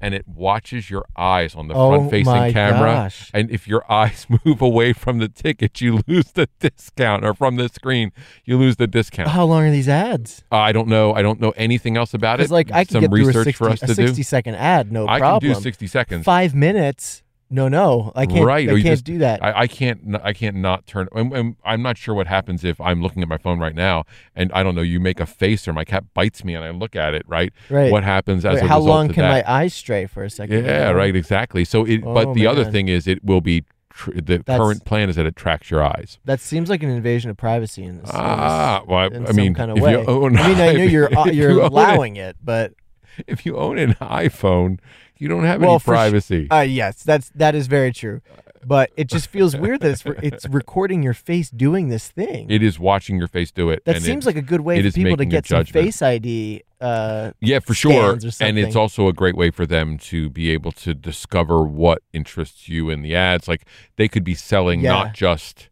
and 0.00 0.14
it 0.14 0.26
watches 0.28 0.90
your 0.90 1.04
eyes 1.16 1.54
on 1.54 1.68
the 1.68 1.74
Oh 1.74 1.90
front 1.96 2.10
facing 2.10 2.52
camera. 2.52 2.80
gosh. 2.92 3.30
And 3.32 3.50
if 3.50 3.66
your 3.66 3.90
eyes 3.90 4.26
move 4.44 4.60
away 4.60 4.92
from 4.92 5.18
the 5.18 5.28
ticket, 5.28 5.80
you 5.80 6.00
lose 6.06 6.32
the 6.32 6.48
discount 6.60 7.24
or 7.24 7.34
from 7.34 7.56
the 7.56 7.68
screen, 7.68 8.12
you 8.44 8.58
lose 8.58 8.76
the 8.76 8.86
discount. 8.86 9.28
How 9.30 9.44
long 9.44 9.64
are 9.64 9.70
these 9.70 9.88
ads? 9.88 10.44
I 10.52 10.72
don't 10.72 10.88
know. 10.88 11.14
I 11.14 11.22
don't 11.22 11.40
know 11.40 11.52
anything 11.56 11.96
else 11.96 12.14
about 12.14 12.40
it. 12.40 12.50
Like 12.50 12.70
I 12.72 12.84
can 12.84 12.92
Some 12.92 13.00
get 13.02 13.10
through 13.10 13.26
research 13.26 13.36
a 13.36 13.44
60, 13.44 13.52
for 13.52 13.70
us 13.70 13.82
a 13.82 13.86
to 13.88 13.94
60 13.94 14.16
do. 14.16 14.22
second 14.22 14.54
ad, 14.56 14.92
no 14.92 15.08
I 15.08 15.18
problem. 15.18 15.52
can 15.52 15.58
do 15.60 15.62
60 15.62 15.86
seconds. 15.86 16.24
Five 16.24 16.54
minutes? 16.54 17.22
No, 17.48 17.68
no, 17.68 18.10
I 18.16 18.26
can't. 18.26 18.44
right. 18.44 18.68
I 18.68 18.72
can't 18.72 18.84
just- 18.84 19.04
do 19.04 19.18
that. 19.18 19.42
I, 19.44 19.60
I 19.60 19.66
can't. 19.68 20.16
I 20.22 20.32
can't 20.32 20.56
not 20.56 20.84
turn. 20.86 21.06
I'm, 21.14 21.32
I'm, 21.32 21.56
I'm 21.64 21.80
not 21.82 21.96
sure 21.96 22.12
what 22.14 22.26
happens 22.26 22.64
if 22.64 22.80
I'm 22.80 23.00
looking 23.02 23.22
at 23.22 23.28
my 23.28 23.38
phone 23.38 23.60
right 23.60 23.74
now 23.74 24.04
and 24.34 24.50
I 24.52 24.62
don't 24.64 24.74
know. 24.74 24.82
You 24.82 24.98
make 24.98 25.20
a 25.20 25.26
face 25.26 25.68
or 25.68 25.72
my 25.72 25.84
cat 25.84 26.04
bites 26.12 26.42
me 26.44 26.54
and 26.54 26.64
I 26.64 26.70
look 26.70 26.96
at 26.96 27.14
it. 27.14 27.22
Right. 27.28 27.52
Right. 27.70 27.92
What 27.92 28.02
happens 28.02 28.44
as 28.44 28.56
Wait, 28.56 28.64
a 28.64 28.66
how 28.66 28.78
result 28.78 28.88
long 28.88 29.08
of 29.10 29.14
can 29.14 29.22
that? 29.22 29.46
my 29.46 29.52
eyes 29.52 29.74
stray 29.74 30.06
for 30.06 30.24
a 30.24 30.30
second? 30.30 30.64
Yeah. 30.64 30.90
Right. 30.90 31.14
Exactly. 31.14 31.64
So 31.64 31.84
it. 31.84 32.02
but 32.02 32.28
Oh, 32.28 32.34
the 32.34 32.46
other 32.48 32.64
thing 32.64 32.88
is, 32.88 33.06
it 33.06 33.24
will 33.24 33.40
be. 33.40 33.64
Tr- 33.90 34.10
the 34.10 34.20
That's- 34.44 34.58
current 34.58 34.84
plan 34.84 35.08
is 35.08 35.16
that 35.16 35.24
it 35.24 35.36
tracks 35.36 35.70
your 35.70 35.82
eyes. 35.82 36.18
That 36.26 36.38
seems 36.40 36.68
like 36.68 36.82
an 36.82 36.90
invasion 36.90 37.30
of 37.30 37.38
privacy 37.38 37.82
in 37.84 37.96
this. 37.98 38.10
Ah, 38.12 38.82
well, 38.86 38.98
I- 38.98 39.06
in 39.06 39.22
I 39.22 39.26
some 39.28 39.36
mean, 39.36 39.54
kind 39.54 39.70
of 39.70 39.78
way. 39.80 39.92
you 39.92 39.98
own 40.06 40.36
I 40.36 40.48
mean, 40.48 40.60
I 40.60 40.72
know 40.74 40.82
you're 40.82 41.18
uh, 41.18 41.24
you're 41.26 41.50
you 41.52 41.60
own 41.60 41.66
it- 41.66 41.72
allowing 41.72 42.16
it, 42.16 42.36
but 42.44 42.74
If 43.26 43.46
you 43.46 43.56
own 43.56 43.78
an 43.78 43.94
iPhone, 43.94 44.78
you 45.18 45.28
don't 45.28 45.44
have 45.44 45.60
well, 45.60 45.70
any 45.72 45.78
for 45.80 45.94
sh- 45.94 45.96
privacy. 45.96 46.50
uh, 46.50 46.60
yes, 46.60 47.02
that's 47.02 47.30
that 47.34 47.54
is 47.54 47.66
very 47.66 47.92
true. 47.92 48.20
But 48.64 48.90
it 48.96 49.08
just 49.08 49.28
feels 49.28 49.54
weird 49.56 49.80
that 49.82 49.90
it's 49.92 50.04
re- 50.04 50.18
it's 50.24 50.48
recording 50.60 51.00
your 51.02 51.14
face 51.14 51.50
doing 51.50 51.88
this 51.88 52.08
thing. 52.08 52.50
it 52.50 52.62
is 52.64 52.80
watching 52.80 53.16
your 53.16 53.28
face 53.28 53.52
do 53.52 53.70
it. 53.70 53.84
that 53.84 54.02
seems 54.02 54.26
it- 54.26 54.30
like 54.30 54.36
a 54.36 54.42
good 54.42 54.62
way 54.62 54.82
for 54.82 54.90
people 54.90 55.16
to 55.16 55.24
get 55.24 55.46
some 55.46 55.64
face 55.64 56.02
ID. 56.02 56.62
Uh, 56.80 57.30
Yeah, 57.40 57.60
for 57.60 57.74
sure. 57.74 58.18
And 58.40 58.58
it's 58.58 58.74
also 58.76 59.06
a 59.08 59.12
great 59.12 59.36
way 59.36 59.50
for 59.50 59.66
them 59.66 59.98
to 59.98 60.28
be 60.28 60.50
able 60.50 60.72
to 60.72 60.94
discover 60.94 61.62
what 61.62 62.02
interests 62.12 62.68
you 62.68 62.90
in 62.90 63.02
the 63.02 63.14
ads. 63.14 63.46
Like 63.48 63.66
they 63.96 64.08
could 64.08 64.24
be 64.24 64.34
selling 64.34 64.80
Yeah. 64.80 64.90
not 64.90 65.14
just 65.14 65.68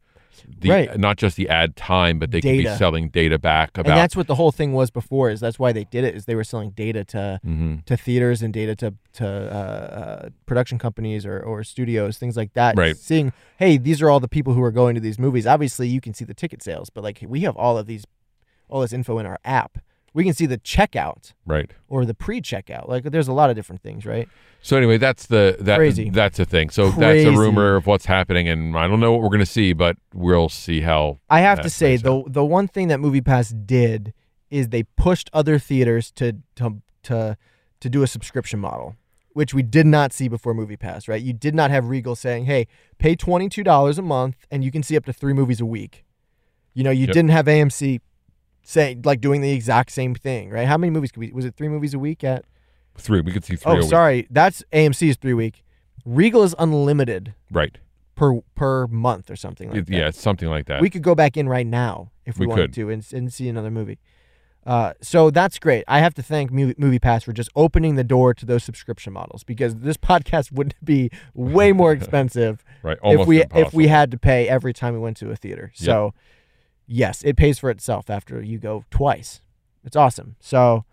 the 0.46 0.70
Right. 0.70 0.98
not 0.98 1.16
just 1.16 1.36
the 1.36 1.48
ad 1.48 1.76
time, 1.76 2.18
but 2.18 2.30
they 2.30 2.40
could 2.40 2.58
be 2.58 2.66
selling 2.66 3.08
data 3.08 3.38
back 3.38 3.76
about. 3.78 3.90
and 3.90 3.96
that's 3.98 4.14
what 4.16 4.26
the 4.26 4.34
whole 4.34 4.52
thing 4.52 4.72
was 4.72 4.90
before. 4.90 5.30
Is 5.30 5.40
that's 5.40 5.58
why 5.58 5.72
they 5.72 5.84
did 5.84 6.04
it. 6.04 6.14
Is 6.14 6.24
they 6.26 6.34
were 6.34 6.44
selling 6.44 6.70
data 6.70 7.04
to 7.06 7.40
Mhm. 7.46 7.84
to 7.86 7.96
theaters 7.96 8.42
and 8.42 8.52
data 8.52 8.74
to 8.76 8.94
to 9.14 9.26
uh, 9.26 9.56
uh, 10.26 10.28
production 10.46 10.78
companies 10.78 11.24
or, 11.24 11.38
or 11.40 11.62
studios, 11.64 12.18
things 12.18 12.36
like 12.36 12.52
that. 12.54 12.76
Right. 12.76 12.96
Seeing, 12.96 13.32
hey, 13.58 13.76
these 13.78 14.02
are 14.02 14.10
all 14.10 14.20
the 14.20 14.28
people 14.28 14.54
who 14.54 14.62
are 14.62 14.72
going 14.72 14.94
to 14.96 15.00
these 15.00 15.18
movies. 15.18 15.46
Obviously, 15.46 15.88
you 15.88 16.00
can 16.00 16.14
see 16.14 16.24
the 16.24 16.34
ticket 16.34 16.62
sales, 16.62 16.90
but 16.90 17.04
like 17.04 17.22
we 17.26 17.40
have 17.40 17.56
all 17.56 17.78
of 17.78 17.86
these, 17.86 18.04
all 18.68 18.80
this 18.80 18.92
info 18.92 19.18
in 19.18 19.26
our 19.26 19.38
app. 19.44 19.78
We 20.14 20.22
can 20.24 20.32
see 20.32 20.46
the 20.46 20.58
checkout 20.58 21.32
right. 21.44 21.70
or 21.88 22.04
the 22.04 22.14
pre-checkout. 22.14 22.88
Like 22.88 23.02
there's 23.04 23.26
a 23.28 23.32
lot 23.32 23.50
of 23.50 23.56
different 23.56 23.82
things, 23.82 24.06
right? 24.06 24.28
So 24.62 24.76
anyway, 24.76 24.96
that's 24.96 25.26
the 25.26 25.56
that 25.60 25.76
Crazy. 25.76 26.08
that's 26.08 26.38
a 26.38 26.44
thing. 26.44 26.70
So 26.70 26.90
that's 26.90 27.24
a 27.24 27.32
rumor 27.32 27.74
of 27.76 27.86
what's 27.86 28.06
happening, 28.06 28.48
and 28.48 28.78
I 28.78 28.86
don't 28.86 29.00
know 29.00 29.12
what 29.12 29.20
we're 29.22 29.28
gonna 29.28 29.44
see, 29.44 29.72
but 29.72 29.96
we'll 30.14 30.48
see 30.48 30.80
how. 30.80 31.18
I 31.28 31.40
have 31.40 31.60
to 31.62 31.68
say 31.68 31.96
the 31.96 32.14
out. 32.14 32.32
the 32.32 32.44
one 32.44 32.68
thing 32.68 32.88
that 32.88 33.00
MoviePass 33.00 33.66
did 33.66 34.14
is 34.50 34.68
they 34.68 34.84
pushed 34.84 35.28
other 35.32 35.58
theaters 35.58 36.10
to 36.12 36.36
to 36.56 36.80
to 37.02 37.36
to 37.80 37.90
do 37.90 38.02
a 38.02 38.06
subscription 38.06 38.60
model, 38.60 38.96
which 39.32 39.52
we 39.52 39.62
did 39.62 39.84
not 39.84 40.12
see 40.12 40.28
before 40.28 40.54
MoviePass. 40.54 41.08
Right? 41.08 41.20
You 41.20 41.32
did 41.32 41.54
not 41.56 41.70
have 41.72 41.88
Regal 41.88 42.14
saying, 42.14 42.44
"Hey, 42.44 42.68
pay 42.98 43.16
twenty 43.16 43.48
two 43.48 43.64
dollars 43.64 43.98
a 43.98 44.02
month 44.02 44.46
and 44.50 44.62
you 44.64 44.70
can 44.70 44.82
see 44.84 44.96
up 44.96 45.04
to 45.06 45.12
three 45.12 45.32
movies 45.34 45.60
a 45.60 45.66
week." 45.66 46.04
You 46.72 46.84
know, 46.84 46.90
you 46.90 47.06
Yep. 47.06 47.14
didn't 47.14 47.30
have 47.30 47.46
AMC 47.46 48.00
saying 48.64 49.02
like 49.04 49.20
doing 49.20 49.40
the 49.40 49.52
exact 49.52 49.92
same 49.92 50.14
thing, 50.14 50.50
right? 50.50 50.66
How 50.66 50.76
many 50.76 50.90
movies 50.90 51.12
could 51.12 51.20
we? 51.20 51.30
Was 51.32 51.44
it 51.44 51.54
three 51.56 51.68
movies 51.68 51.94
a 51.94 51.98
week 51.98 52.24
at? 52.24 52.44
three. 52.96 53.20
We 53.20 53.32
could 53.32 53.44
see 53.44 53.56
three. 53.56 53.72
Oh, 53.72 53.76
a 53.76 53.80
week. 53.80 53.88
sorry, 53.90 54.26
that's 54.30 54.62
AMC's 54.72 55.16
three 55.16 55.34
week. 55.34 55.64
Regal 56.04 56.42
is 56.44 56.54
unlimited 56.58 57.34
Right. 57.50 57.78
per 58.14 58.40
per 58.54 58.86
month 58.86 59.30
or 59.30 59.36
something 59.36 59.68
like 59.70 59.78
It- 59.78 59.86
that. 59.86 59.92
yeah, 59.96 60.10
something 60.10 60.48
like 60.48 60.66
that. 60.66 60.80
We 60.80 60.90
could 60.90 61.02
go 61.02 61.14
back 61.14 61.36
in 61.36 61.48
right 61.48 61.66
now 61.66 62.10
if 62.24 62.38
we, 62.38 62.46
We 62.46 62.50
wanted 62.50 62.62
could. 62.66 62.74
to 62.74 62.90
and, 62.90 63.06
and 63.12 63.32
see 63.32 63.48
another 63.48 63.70
movie. 63.70 63.98
Uh, 64.66 64.94
so 65.02 65.28
that's 65.30 65.58
great. 65.58 65.84
I 65.86 65.98
have 65.98 66.14
to 66.14 66.22
thank 66.22 66.50
Movie, 66.50 66.74
Movie 66.78 66.98
Pass 66.98 67.24
for 67.24 67.34
just 67.34 67.50
opening 67.54 67.96
the 67.96 68.04
door 68.04 68.32
to 68.32 68.46
those 68.46 68.64
subscription 68.64 69.12
models 69.12 69.44
because 69.44 69.74
this 69.76 69.98
podcast 69.98 70.52
would 70.58 70.74
be 70.82 71.10
way 71.34 71.72
more 71.72 71.92
expensive 71.98 72.64
right. 72.82 72.96
If 73.04 73.26
we 73.26 73.42
if 73.54 73.74
we 73.74 73.88
had 73.88 74.10
to 74.12 74.18
pay 74.18 74.48
every 74.48 74.72
time 74.72 74.94
we 74.94 75.00
went 75.00 75.16
to 75.18 75.30
a 75.30 75.36
theater. 75.36 75.70
Yep. 75.76 75.84
So 75.84 76.14
yes, 76.86 77.22
it 77.22 77.36
pays 77.36 77.58
for 77.58 77.70
itself 77.70 78.10
after 78.10 78.42
you 78.42 78.58
go 78.58 78.84
twice. 78.90 79.40
It's 79.84 79.96
awesome. 79.96 80.36
So 80.40 80.84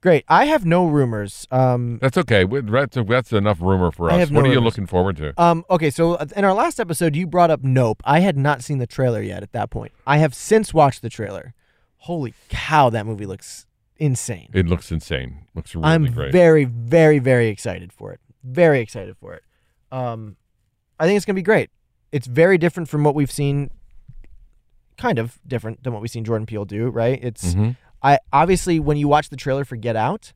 great. 0.00 0.24
I 0.28 0.44
have 0.46 0.66
no 0.66 0.86
rumors. 0.86 1.46
Um, 1.50 1.98
That's 2.02 2.18
okay. 2.18 2.44
That's, 2.44 2.96
that's 3.06 3.32
enough 3.32 3.60
rumor 3.60 3.90
for 3.90 4.10
us. 4.10 4.18
have 4.18 4.30
What 4.30 4.44
no 4.44 4.50
are 4.50 4.52
you 4.52 4.60
looking 4.60 4.86
forward 4.86 5.16
to? 5.16 5.32
Um, 5.42 5.64
okay, 5.70 5.88
so 5.90 6.16
in 6.16 6.44
our 6.44 6.52
last 6.52 6.78
episode, 6.78 7.16
you 7.16 7.26
brought 7.26 7.50
up 7.50 7.62
Nope. 7.62 8.02
I 8.04 8.20
had 8.20 8.36
not 8.36 8.62
seen 8.62 8.78
the 8.78 8.86
trailer 8.86 9.22
yet 9.22 9.42
at 9.42 9.52
that 9.52 9.70
point. 9.70 9.92
I 10.06 10.18
have 10.18 10.34
since 10.34 10.74
watched 10.74 11.00
the 11.00 11.08
trailer. 11.08 11.54
Holy 11.98 12.34
cow, 12.50 12.90
that 12.90 13.06
movie 13.06 13.24
looks 13.24 13.64
insane. 13.96 14.50
It 14.52 14.66
looks 14.66 14.92
insane. 14.92 15.46
Looks 15.54 15.74
really 15.74 15.86
I'm 15.86 16.06
great. 16.12 16.32
very, 16.32 16.64
very, 16.66 17.18
very 17.18 17.48
excited 17.48 17.90
for 17.92 18.12
it. 18.12 18.20
Very 18.42 18.80
excited 18.80 19.16
for 19.16 19.32
it. 19.32 19.42
Um, 19.90 20.36
I 21.00 21.06
think 21.06 21.16
it's 21.16 21.24
gonna 21.24 21.34
be 21.34 21.42
great. 21.42 21.70
It's 22.12 22.26
very 22.26 22.58
different 22.58 22.90
from 22.90 23.04
what 23.04 23.14
we've 23.14 23.32
seen. 23.32 23.70
Kind 24.96 25.18
of 25.18 25.38
different 25.46 25.82
than 25.82 25.92
what 25.92 26.02
we've 26.02 26.10
seen 26.10 26.24
Jordan 26.24 26.46
Peele 26.46 26.64
do, 26.64 26.88
right? 26.88 27.18
It's 27.22 27.54
Mhm. 27.54 27.76
I 28.02 28.18
obviously 28.32 28.78
when 28.78 28.96
you 28.96 29.08
watch 29.08 29.28
the 29.30 29.36
trailer 29.36 29.64
for 29.64 29.76
Get 29.76 29.96
Out, 29.96 30.32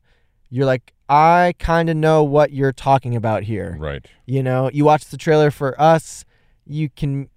you're 0.49 0.65
like, 0.65 0.93
I 1.07 1.53
kind 1.59 1.89
of 1.89 1.95
know 1.97 2.23
what 2.23 2.51
you're 2.51 2.73
talking 2.73 3.15
about 3.15 3.43
here. 3.43 3.77
Right. 3.79 4.05
You 4.25 4.43
know, 4.43 4.69
you 4.73 4.83
watch 4.85 5.05
the 5.05 5.17
trailer 5.17 5.49
for 5.51 5.79
us, 5.79 6.25
you 6.65 6.89
can 6.89 7.29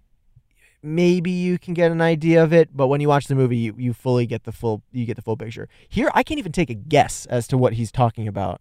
maybe 0.83 1.31
you 1.31 1.59
can 1.59 1.75
get 1.75 1.93
an 1.93 2.01
idea 2.01 2.43
of 2.43 2.53
it, 2.53 2.77
but 2.77 2.89
when 2.89 3.01
you 3.01 3.09
watch 3.09 3.27
the 3.27 3.35
movie, 3.37 3.57
you, 3.57 3.75
you 3.79 3.93
fully 3.93 4.27
get 4.27 4.43
the 4.45 4.53
full 4.53 4.83
you 4.91 5.05
get 5.07 5.17
the 5.17 5.23
full 5.23 5.37
picture. 5.37 5.69
Here, 5.89 6.11
I 6.15 6.23
can't 6.23 6.39
even 6.39 6.53
take 6.53 6.71
a 6.71 6.75
guess 6.75 7.27
as 7.27 7.47
to 7.49 7.59
what 7.59 7.75
he's 7.75 7.93
talking 7.93 8.27
about. 8.27 8.61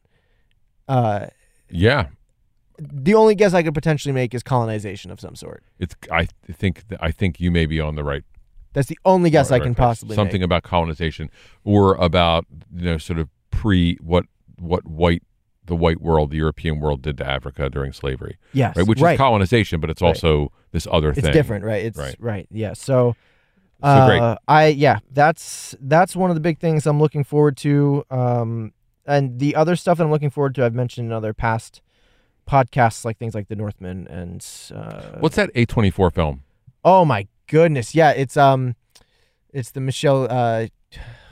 Uh, 0.87 1.27
Yeah. 1.69 2.07
the 2.77 3.13
only 3.13 3.35
guess 3.35 3.53
I 3.53 3.63
could 3.63 3.73
potentially 3.73 4.11
make 4.13 4.33
is 4.33 4.43
colonization 4.43 5.09
of 5.11 5.19
some 5.19 5.35
sort. 5.35 5.63
It's. 5.79 5.95
I 6.11 6.27
think. 6.51 6.83
I 6.99 7.11
think 7.11 7.39
you 7.39 7.51
may 7.51 7.65
be 7.65 7.79
on 7.79 7.95
the 7.95 8.03
right. 8.03 8.23
That's 8.73 8.87
the 8.87 8.97
only 9.05 9.29
guess 9.29 9.51
I 9.51 9.59
can 9.59 9.75
place. 9.75 9.85
possibly 9.85 10.15
something 10.15 10.41
make. 10.41 10.45
about 10.45 10.63
colonization 10.63 11.29
or 11.63 11.95
about 11.95 12.45
you 12.75 12.85
know 12.85 12.97
sort 12.97 13.19
of 13.19 13.29
pre 13.51 13.97
what 14.01 14.25
what 14.59 14.85
white 14.87 15.23
the 15.65 15.75
white 15.75 16.01
world 16.01 16.31
the 16.31 16.37
European 16.37 16.79
world 16.79 17.01
did 17.01 17.17
to 17.17 17.27
Africa 17.27 17.69
during 17.69 17.93
slavery. 17.93 18.37
Yes, 18.53 18.75
Right. 18.75 18.87
Which 18.87 18.99
right. 18.99 19.13
is 19.13 19.17
colonization, 19.17 19.79
but 19.79 19.89
it's 19.89 20.01
Right. 20.01 20.09
also 20.09 20.51
this 20.71 20.87
other 20.91 21.09
It's 21.09 21.21
thing. 21.21 21.31
different, 21.33 21.63
right? 21.65 21.85
It's 21.85 21.97
Right. 21.97 22.15
right. 22.19 22.47
Yeah. 22.49 22.73
So, 22.73 23.15
uh, 23.83 24.07
great. 24.07 24.37
I 24.47 24.67
yeah, 24.67 24.99
that's 25.11 25.75
that's 25.81 26.15
one 26.15 26.29
of 26.31 26.35
the 26.35 26.41
big 26.41 26.59
things 26.59 26.85
I'm 26.87 26.99
looking 26.99 27.23
forward 27.23 27.57
to. 27.57 28.03
Um, 28.09 28.73
and 29.05 29.39
the 29.39 29.55
other 29.55 29.75
stuff 29.75 29.97
that 29.97 30.03
I'm 30.03 30.11
looking 30.11 30.29
forward 30.29 30.55
to, 30.55 30.65
I've 30.65 30.73
mentioned 30.75 31.07
in 31.07 31.11
other 31.13 31.33
past 31.33 31.81
podcasts, 32.47 33.05
like 33.05 33.17
things 33.17 33.33
like 33.35 33.47
The 33.47 33.55
Northman 33.55 34.07
and 34.07 34.45
uh, 34.73 35.17
What's 35.19 35.35
that 35.35 35.51
A 35.55 35.65
twenty 35.65 35.89
four 35.91 36.09
film? 36.11 36.43
oh 36.83 37.05
my 37.05 37.27
goodness, 37.51 37.93
yeah, 37.93 38.11
it's 38.11 38.37
um, 38.37 38.75
it's 39.53 39.71
the 39.71 39.81
Michelle 39.81 40.23
uh, 40.31 40.67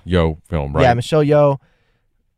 Yeoh 0.06 0.38
film, 0.46 0.74
right? 0.74 0.84
yeah, 0.84 0.94
Michelle 0.94 1.24
Yeoh. 1.24 1.58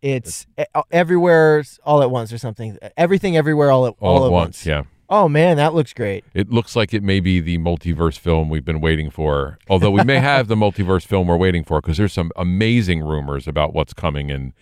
It's 0.01 0.47
e- 0.59 0.63
everywhere 0.91 1.63
all 1.83 2.01
at 2.01 2.09
once 2.09 2.31
or 2.33 2.37
something. 2.37 2.77
Everything 2.97 3.35
everywhere 3.37 3.69
all 3.71 3.85
at 3.87 3.93
all, 3.99 4.17
all, 4.19 4.25
at 4.25 4.31
once. 4.31 4.65
Yeah. 4.65 4.83
Oh 5.09 5.27
man, 5.27 5.57
that 5.57 5.73
looks 5.73 5.93
great. 5.93 6.23
It 6.33 6.49
looks 6.49 6.75
like 6.75 6.93
it 6.93 7.03
may 7.03 7.19
be 7.19 7.39
the 7.41 7.57
multiverse 7.57 8.17
film 8.17 8.49
we've 8.49 8.63
been 8.65 8.81
waiting 8.81 9.09
for. 9.11 9.59
Although 9.69 9.91
we 9.91 10.03
may 10.03 10.19
have 10.31 10.47
the 10.47 10.55
multiverse 10.55 11.05
film 11.05 11.27
we're 11.27 11.37
waiting 11.37 11.63
for 11.63 11.81
because 11.81 11.97
there's 11.97 12.13
some 12.13 12.31
amazing 12.35 13.03
rumors 13.03 13.47
about 13.47 13.73
what's 13.73 13.93
coming 13.93 14.29
in 14.29 14.53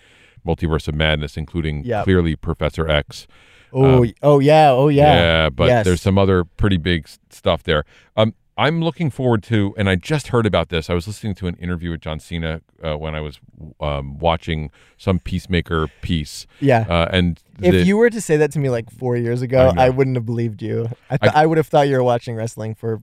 Multiverse 0.48 0.88
of 0.88 0.96
Madness, 0.96 1.38
including 1.38 1.84
Yep. 1.84 2.04
clearly 2.06 2.36
Professor 2.36 2.90
X. 2.90 3.28
Oh, 3.72 4.04
Um, 4.04 4.14
oh 4.24 4.40
yeah, 4.40 4.72
oh 4.72 4.88
yeah. 4.88 5.14
Yeah, 5.44 5.50
but 5.50 5.68
Yes. 5.68 5.86
there's 5.86 6.02
some 6.02 6.18
other 6.18 6.44
pretty 6.44 6.78
big 6.78 7.08
stuff 7.30 7.62
there. 7.64 7.84
Um, 8.18 8.34
I'm 8.60 8.82
looking 8.82 9.10
forward 9.10 9.42
to, 9.44 9.74
and 9.78 9.90
I 9.90 9.96
just 9.96 10.28
heard 10.28 10.46
about 10.46 10.68
this. 10.68 10.90
I 10.90 10.94
was 10.94 11.08
listening 11.08 11.34
to 11.36 11.48
an 11.48 11.56
interview 11.56 11.92
with 11.92 12.02
John 12.02 12.20
Cena 12.20 12.60
uh, 12.84 12.98
when 12.98 13.16
I 13.16 13.22
was 13.22 13.40
um, 13.80 14.20
watching 14.20 14.70
some 14.98 15.20
Peacemaker 15.20 15.88
piece. 16.02 16.46
Yeah. 16.60 16.86
Uh, 16.90 17.08
and 17.10 17.42
If 17.62 17.72
the- 17.72 17.84
you 17.84 17.96
were 17.96 18.10
to 18.10 18.20
say 18.20 18.36
that 18.36 18.52
to 18.52 18.60
me 18.60 18.70
like 18.70 18.92
four 18.92 19.16
years 19.16 19.42
ago, 19.42 19.72
I. 19.78 19.86
I, 19.86 19.90
wouldn't 19.90 20.18
have 20.18 20.26
believed 20.26 20.62
you. 20.62 20.90
I, 21.10 21.16
th- 21.16 21.32
I, 21.34 21.46
would 21.46 21.58
have 21.58 21.68
thought 21.68 21.88
you 21.88 21.96
were 21.96 22.04
watching 22.04 22.36
wrestling 22.36 22.76
for 22.76 23.02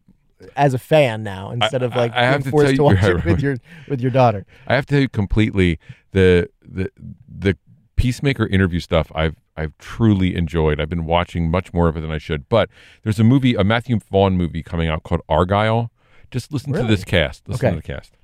as 0.54 0.74
a 0.74 0.78
fan 0.78 1.22
now 1.22 1.50
instead 1.50 1.82
of 1.82 1.96
like 1.96 2.12
I 2.12 2.24
have 2.24 2.42
being 2.42 2.44
to 2.44 2.50
forced 2.50 2.76
to 2.76 2.82
watch 2.82 2.96
right, 3.02 3.16
it 3.16 3.24
with 3.24 3.40
your 3.40 3.56
with 3.88 4.02
your 4.02 4.10
daughter. 4.10 4.44
I 4.66 4.74
have 4.74 4.84
to 4.86 4.94
tell 4.94 5.00
you 5.00 5.08
completely 5.08 5.78
the 6.12 6.50
the 6.62 6.90
the 7.26 7.56
Peacemaker 7.96 8.46
interview 8.46 8.78
stuff 8.80 9.10
I've 9.14 9.36
I've 9.56 9.76
truly 9.78 10.34
enjoyed. 10.36 10.80
I've 10.80 10.88
been 10.90 11.06
watching 11.06 11.50
much 11.50 11.72
more 11.72 11.88
of 11.88 11.96
it 11.96 12.00
than 12.00 12.10
I 12.10 12.18
should. 12.18 12.48
But 12.48 12.68
there's 13.02 13.18
a 13.18 13.24
movie, 13.24 13.54
a 13.54 13.64
Matthew 13.64 13.98
Vaughn 13.98 14.36
movie 14.36 14.62
coming 14.62 14.88
out 14.88 15.02
called 15.02 15.22
Argylle. 15.30 15.88
Just 16.30 16.52
listen 16.52 16.72
to 16.74 16.82
this 16.82 17.04
cast. 17.04 17.48
Listen 17.48 17.66
Okay. 17.68 17.74
to 17.76 17.80
the 17.80 17.94
cast. 17.94 18.16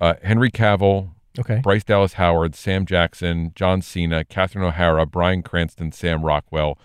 Uh, 0.00 0.14
Henry 0.22 0.50
Cavill, 0.50 1.10
Okay. 1.38 1.60
Bryce 1.62 1.82
Dallas 1.84 2.14
Howard, 2.14 2.54
Sam 2.54 2.84
Jackson, 2.86 3.52
John 3.54 3.80
Cena, 3.82 4.22
Catherine 4.24 4.64
O'Hara, 4.64 5.06
Bryan 5.06 5.42
Cranston, 5.42 5.90
Sam 5.92 6.22
Rockwell. 6.24 6.78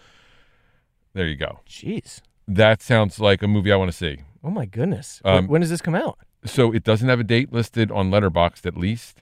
There 1.14 1.28
you 1.28 1.36
go. 1.36 1.60
Jeez. 1.68 2.22
That 2.48 2.82
sounds 2.82 3.20
like 3.20 3.44
a 3.44 3.48
movie 3.48 3.72
I 3.72 3.76
want 3.76 3.92
to 3.92 3.98
see. 3.98 4.20
Oh 4.44 4.50
my 4.50 4.66
goodness. 4.66 5.22
Um, 5.26 5.48
when 5.48 5.62
does 5.62 5.70
this 5.70 5.82
come 5.82 5.96
out? 5.96 6.18
so 6.46 6.72
it 6.72 6.84
doesn't 6.84 7.10
have 7.10 7.20
a 7.20 7.24
date 7.26 7.52
listed 7.52 7.92
on 7.92 8.10
Letterboxd 8.10 8.66
at 8.66 8.78
least. 8.78 9.22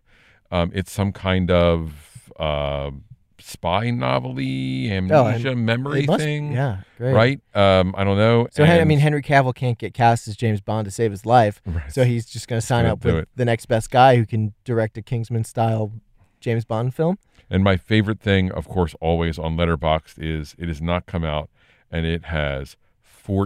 Um, 0.52 0.72
it's 0.76 0.92
some 0.92 1.12
kind 1.12 1.50
of 1.50 2.15
uh, 2.38 2.92
spy 3.40 3.90
novelty, 3.92 4.92
amnesia, 4.92 5.52
and 5.52 5.66
memory 5.66 6.06
Oh, 6.08 6.14
must- 6.14 6.24
thing. 6.24 6.52
Yeah. 6.54 6.78
Great. 6.98 7.14
Right? 7.14 7.40
Um, 7.54 7.94
I 7.98 8.04
don't 8.04 8.18
know. 8.18 8.48
So 8.52 8.66
hey, 8.66 8.80
I 8.82 8.84
mean, 8.86 9.00
Henry 9.00 9.22
Cavill 9.22 9.54
can't 9.54 9.78
get 9.78 9.94
cast 9.94 10.28
as 10.28 10.36
James 10.36 10.62
Bond 10.62 10.86
to 10.86 10.92
save 10.92 11.12
his 11.12 11.26
life, 11.26 11.62
Right. 11.66 11.92
so 11.92 12.04
he's 12.06 12.26
just 12.26 12.48
going 12.48 12.60
to 12.60 12.66
sign 12.66 12.86
up 12.86 13.04
with 13.04 13.16
it. 13.16 13.30
the 13.36 13.46
next 13.46 13.66
best 13.68 13.92
guy 13.92 14.16
who 14.16 14.26
can 14.26 14.54
direct 14.64 14.98
a 14.98 15.02
Kingsman 15.02 15.44
style 15.44 15.92
James 16.40 16.66
Bond 16.66 16.94
film. 16.96 17.18
And 17.50 17.64
my 17.64 17.78
favorite 17.78 18.20
thing, 18.20 18.52
of 18.52 18.68
course, 18.68 18.96
always 19.02 19.38
on 19.38 19.56
Letterboxd 19.58 20.16
is 20.18 20.56
it 20.58 20.68
has 20.68 20.82
not 20.82 21.06
come 21.06 21.24
out, 21.24 21.50
and 21.92 22.06
it 22.06 22.26
has 22.26 22.76
14 23.04 23.46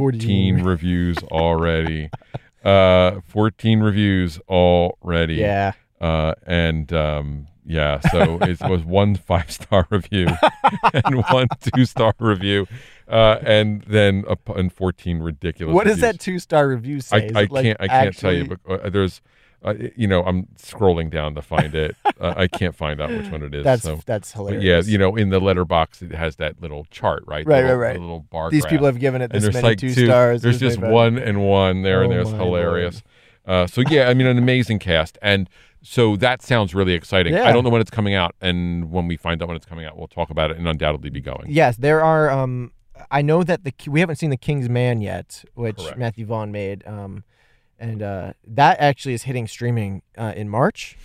14. 0.60 0.64
reviews 0.64 1.18
already. 1.32 2.10
Uh, 2.64 3.20
14 3.28 3.80
reviews 3.82 4.40
already. 4.48 5.36
Yeah. 5.36 5.74
Uh, 6.00 6.34
and 6.46 6.94
um, 6.94 7.48
yeah, 7.66 8.00
so 8.00 8.40
it 8.42 8.60
was 8.70 8.84
one 8.84 9.16
five 9.16 9.52
star 9.52 9.88
review 9.90 10.28
and 10.94 11.24
one 11.32 11.48
two 11.74 11.86
star 11.86 12.14
review, 12.20 12.68
uh, 13.08 13.38
and 13.42 13.82
then 13.84 14.24
a, 14.28 14.38
and 14.54 14.72
14 14.74 15.20
ridiculous. 15.20 15.74
What 15.74 15.88
does 15.88 16.00
that 16.00 16.20
two 16.20 16.40
star 16.40 16.68
review 16.68 17.02
say? 17.02 17.30
I, 17.34 17.42
I 17.42 17.48
like, 17.50 17.64
can't 17.64 17.78
I 17.82 17.88
can't 17.88 18.18
tell 18.18 18.34
you, 18.34 18.46
but 18.66 18.86
uh, 18.86 18.90
there's 18.90 19.22
Uh, 19.62 19.74
you 19.98 20.08
know, 20.08 20.24
I'm 20.24 20.48
scrolling 20.58 21.10
down 21.10 21.36
to 21.36 21.42
find 21.42 21.76
it. 21.76 21.94
uh, 22.06 22.34
I 22.38 22.48
can't 22.48 22.74
find 22.74 23.02
out 23.02 23.10
which 23.10 23.30
one 23.30 23.44
it 23.44 23.54
is. 23.54 23.66
That's 23.66 23.84
so. 23.84 24.00
that's 24.06 24.32
But 24.32 24.38
hilarious. 24.54 24.88
yeah, 24.88 24.92
you 24.92 24.98
know, 24.98 25.18
in 25.18 25.32
the 25.32 25.42
Letterboxd, 25.42 26.02
it 26.04 26.16
has 26.16 26.38
that 26.38 26.62
little 26.62 26.86
chart, 26.92 27.24
right? 27.28 27.46
Right, 27.46 27.64
little, 27.64 27.76
right, 27.76 27.88
right. 27.88 27.94
the 27.96 28.00
little 28.00 28.22
bar. 28.22 28.52
These 28.52 28.62
graph. 28.62 28.72
people 28.72 28.86
have 28.86 29.00
given 29.00 29.22
it 29.22 29.34
and 29.34 29.44
this 29.44 29.54
many 29.54 29.68
like 29.68 29.78
two 29.78 29.94
two 29.94 30.06
stars. 30.06 30.42
There's 30.44 30.62
just 30.62 30.80
one 30.80 31.18
and 31.18 31.46
one 31.46 31.82
there, 31.82 32.04
and 32.04 32.14
Oh 32.14 32.16
there's 32.16 32.30
hilarious. 32.32 33.04
Uh, 33.46 33.68
so 33.68 33.82
yeah, 33.90 34.08
I 34.08 34.14
mean, 34.14 34.28
an 34.28 34.38
amazing 34.38 34.80
cast, 34.80 35.18
and 35.22 35.50
so 35.82 36.16
that 36.18 36.42
sounds 36.42 36.76
really 36.76 36.94
exciting. 36.94 37.34
Yeah. 37.34 37.48
I 37.48 37.52
don't 37.52 37.64
know 37.64 37.70
when 37.70 37.82
it's 37.82 37.92
coming 37.92 38.14
out, 38.14 38.36
and 38.42 38.92
when 38.92 39.08
we 39.08 39.18
find 39.18 39.42
out 39.42 39.48
when 39.48 39.58
it's 39.58 39.66
coming 39.66 39.86
out, 39.86 39.98
we'll 39.98 40.08
talk 40.08 40.30
about 40.30 40.52
it 40.52 40.58
and 40.58 40.68
undoubtedly 40.68 41.10
be 41.10 41.22
going. 41.22 41.46
Yes, 41.48 41.78
there 41.78 42.02
are. 42.04 42.30
Um, 42.30 42.72
I 43.12 43.22
know 43.22 43.44
that 43.44 43.64
the 43.64 43.74
we 43.88 44.00
haven't 44.02 44.18
seen 44.18 44.30
the 44.30 44.38
King's 44.38 44.70
Man 44.70 45.02
yet, 45.02 45.44
which 45.54 45.78
Correct. 45.78 45.98
Matthew 45.98 46.26
Vaughn 46.26 46.52
made. 46.52 46.86
Um, 46.86 47.24
and 47.80 48.02
uh, 48.04 48.34
that 48.46 48.78
actually 48.82 49.14
is 49.14 49.24
hitting 49.24 49.48
streaming 49.48 50.02
uh, 50.18 50.34
in 50.36 50.50
March. 50.50 50.98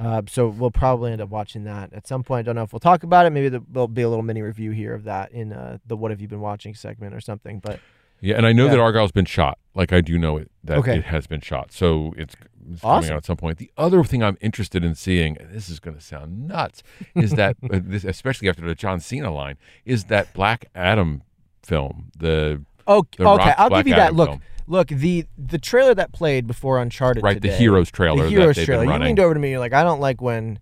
Uh, 0.00 0.22
so 0.26 0.48
we'll 0.48 0.70
probably 0.70 1.12
end 1.12 1.20
up 1.20 1.28
watching 1.28 1.64
that 1.64 1.92
at 1.92 2.06
some 2.06 2.22
point. 2.22 2.40
I 2.40 2.42
don't 2.44 2.54
know 2.56 2.62
if 2.62 2.72
we'll 2.72 2.80
talk 2.80 3.02
about 3.02 3.26
it. 3.26 3.30
Maybe 3.30 3.50
there- 3.50 3.60
there'll 3.68 3.86
be 3.86 4.00
a 4.00 4.08
little 4.08 4.22
mini 4.24 4.40
review 4.40 4.70
here 4.70 4.94
of 4.94 5.04
that 5.04 5.30
in 5.32 5.52
uh, 5.52 5.76
the 5.86 5.94
"What 5.94 6.10
Have 6.10 6.22
You 6.22 6.28
Been 6.28 6.40
Watching" 6.40 6.74
segment 6.74 7.14
or 7.14 7.20
something. 7.20 7.60
But 7.60 7.78
Yeah, 8.20 8.36
and 8.36 8.46
I 8.46 8.52
know 8.52 8.64
Yeah. 8.64 8.70
that 8.72 8.78
Argylle's 8.78 9.12
been 9.12 9.26
shot. 9.26 9.58
Like 9.74 9.92
I 9.92 10.00
do 10.00 10.16
know 10.16 10.38
it, 10.38 10.50
that 10.64 10.78
Okay. 10.78 10.96
it 10.96 11.04
has 11.04 11.26
been 11.26 11.42
shot. 11.42 11.70
So 11.72 12.14
it's, 12.16 12.34
it's 12.70 12.80
coming 12.80 13.10
out 13.10 13.16
at 13.16 13.24
some 13.24 13.36
point. 13.36 13.58
The 13.58 13.70
other 13.76 14.02
thing 14.04 14.22
I'm 14.22 14.38
interested 14.40 14.84
in 14.84 14.94
seeing, 14.94 15.36
and 15.38 15.52
this 15.52 15.68
is 15.68 15.80
going 15.80 15.96
to 15.96 16.02
sound 16.02 16.46
nuts, 16.46 16.82
is 17.14 17.32
that 17.32 17.56
uh, 17.72 17.80
this, 17.82 18.04
especially 18.04 18.48
after 18.48 18.66
the 18.66 18.74
John 18.74 19.00
Cena 19.00 19.32
line, 19.32 19.56
is 19.84 20.04
that 20.04 20.32
Black 20.34 20.66
Adam 20.74 21.22
film. 21.62 22.10
The 22.18 22.62
oh, 22.86 23.04
The 23.16 23.24
okay, 23.24 23.44
Rock's 23.44 23.60
I'll 23.60 23.68
Black 23.68 23.84
give 23.84 23.88
you 23.88 23.94
that. 23.96 24.06
Adam 24.06 24.16
Look, 24.16 24.28
film. 24.28 24.42
look 24.66 24.88
the 24.88 25.26
the 25.36 25.58
trailer 25.58 25.94
that 25.94 26.12
played 26.12 26.46
before 26.46 26.80
Uncharted. 26.80 27.22
right, 27.22 27.40
the 27.40 27.52
Heroes 27.52 27.90
trailer 27.90 28.24
the 28.24 28.30
Heroes 28.30 28.56
that 28.56 28.66
trailer. 28.66 28.86
been 28.86 29.00
You 29.00 29.06
leaned 29.06 29.20
over 29.20 29.34
to 29.34 29.40
me. 29.40 29.50
You're 29.50 29.60
like, 29.60 29.74
I 29.74 29.82
don't 29.82 30.00
like 30.00 30.20
when 30.20 30.58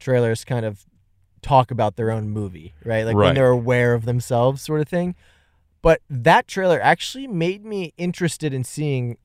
trailers 0.00 0.44
kind 0.44 0.66
of 0.66 0.84
talk 1.42 1.70
about 1.70 1.96
their 1.96 2.10
own 2.10 2.30
movie, 2.30 2.74
right? 2.84 3.04
Like 3.04 3.16
when 3.16 3.34
they're 3.34 3.50
aware 3.50 3.94
of 3.94 4.06
themselves, 4.06 4.62
sort 4.62 4.80
of 4.80 4.88
thing. 4.88 5.14
But 5.82 6.00
that 6.08 6.48
trailer 6.48 6.80
actually 6.80 7.26
made 7.26 7.62
me 7.62 7.92
interested 7.98 8.54
in 8.54 8.64
seeing 8.64 9.18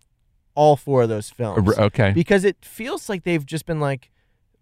all 0.55 0.75
four 0.75 1.03
of 1.03 1.09
those 1.09 1.29
films 1.29 1.77
okay. 1.77 2.11
because 2.11 2.43
it 2.43 2.57
feels 2.63 3.09
like 3.09 3.23
they've 3.23 3.45
just 3.45 3.65
been 3.65 3.79
like, 3.79 4.09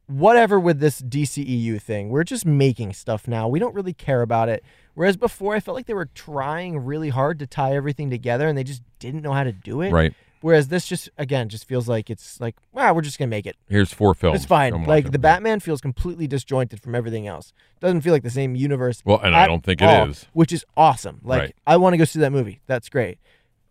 whatever 0.08 0.60
with 0.60 0.80
this 0.80 1.02
DCEU 1.02 1.82
thing. 1.82 2.10
We're 2.10 2.24
just 2.24 2.46
making 2.46 2.94
stuff 2.94 3.28
now. 3.28 3.48
We 3.48 3.60
don't 3.60 3.76
really 3.76 3.94
care 3.94 4.22
about 4.22 4.50
it. 4.50 4.64
Whereas 4.94 5.18
before, 5.18 5.54
I 5.54 5.60
felt 5.60 5.76
like 5.76 5.86
they 5.86 5.94
were 5.94 6.10
trying 6.16 6.80
really 6.80 7.10
hard 7.10 7.40
to 7.40 7.48
tie 7.48 7.76
everything 7.76 8.10
together, 8.10 8.48
and 8.48 8.58
they 8.58 8.64
just 8.64 8.82
didn't 9.00 9.22
know 9.22 9.34
how 9.34 9.44
to 9.44 9.52
do 9.52 9.82
it. 9.82 9.92
Right. 9.92 10.14
Whereas 10.42 10.68
this 10.68 10.86
just 10.88 11.10
again 11.18 11.50
just 11.50 11.68
feels 11.68 11.90
like 11.90 12.10
it's 12.10 12.40
like, 12.40 12.56
wow, 12.72 12.94
we're 12.94 13.02
just 13.02 13.18
gonna 13.18 13.30
make 13.30 13.48
it. 13.48 13.56
Here's 13.68 13.92
four 13.92 14.14
films. 14.14 14.38
It's 14.38 14.46
fine. 14.46 14.86
Like 14.86 15.12
the 15.12 15.20
Batman 15.20 15.60
feels 15.60 15.82
completely 15.82 16.28
disjointed 16.28 16.80
from 16.80 16.94
everything 16.94 17.26
else. 17.28 17.54
Doesn't 17.80 18.02
feel 18.02 18.14
like 18.14 18.24
the 18.24 18.30
same 18.30 18.56
universe. 18.56 19.02
Well, 19.04 19.20
and 19.20 19.36
I 19.36 19.48
don't 19.48 19.64
think 19.64 19.82
it 19.82 19.86
all, 19.86 20.10
is. 20.10 20.28
which 20.34 20.54
is 20.54 20.64
awesome. 20.76 21.22
Like 21.24 21.42
Right. 21.42 21.56
I 21.66 21.78
want 21.78 21.94
to 21.94 21.98
go 21.98 22.06
see 22.06 22.20
that 22.20 22.32
movie. 22.32 22.62
That's 22.68 22.88
great. 22.88 23.18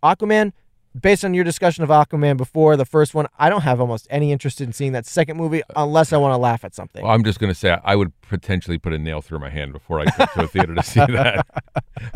Aquaman, 0.03 0.53
based 1.01 1.25
on 1.25 1.35
your 1.35 1.45
discussion 1.45 1.85
of 1.85 1.91
Aquaman 1.91 2.37
before 2.37 2.77
the 2.77 2.85
first 2.85 3.15
one, 3.15 3.27
I 3.39 3.49
don't 3.49 3.63
have 3.63 3.81
almost 3.81 4.07
any 4.11 4.33
interest 4.33 4.61
in 4.61 4.73
seeing 4.73 4.93
that 4.93 5.07
second 5.07 5.37
movie 5.37 5.63
unless 5.75 6.13
I 6.13 6.17
want 6.17 6.33
to 6.33 6.39
laugh 6.39 6.65
at 6.65 6.75
something. 6.75 7.03
Well, 7.03 7.13
I'm 7.13 7.25
just 7.25 7.39
going 7.39 7.51
to 7.53 7.59
say 7.59 7.77
I 7.85 7.97
would 7.97 8.13
potentially 8.23 8.79
put 8.79 8.93
a 8.93 8.99
nail 8.99 9.21
through 9.21 9.41
my 9.41 9.51
hand 9.51 9.73
before 9.73 10.01
I 10.01 10.05
go 10.17 10.27
to 10.27 10.43
a 10.45 10.49
theater 10.49 10.75
to 10.75 10.83
see 10.83 11.01
that. 11.09 11.47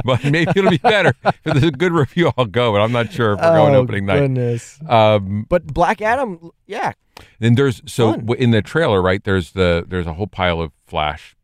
but 0.05 0.25
maybe 0.25 0.51
it'll 0.57 0.71
be 0.71 0.79
better. 0.79 1.15
If 1.25 1.43
there's 1.45 1.65
a 1.65 1.71
good 1.71 1.93
review, 1.93 2.33
I'll 2.37 2.47
go. 2.47 2.73
But 2.73 2.81
I'm 2.81 2.93
not 2.93 3.13
sure 3.13 3.33
if 3.33 3.41
we're 3.41 3.53
going 3.53 3.75
oh, 3.75 3.79
opening 3.79 4.07
night. 4.07 4.21
goodness. 4.21 4.79
Um, 4.89 5.47
But 5.49 5.67
Black 5.67 6.01
Adam, 6.01 6.51
yeah, 6.67 6.93
then 7.39 7.55
there's 7.55 7.83
so 7.87 8.15
Fun. 8.15 8.29
in 8.39 8.51
the 8.51 8.63
trailer, 8.63 9.03
right? 9.03 9.23
There's 9.23 9.53
the 9.53 9.85
there's 9.87 10.07
a 10.07 10.15
whole 10.15 10.27
pile 10.27 10.61
of 10.61 10.73
Flash 10.87 11.37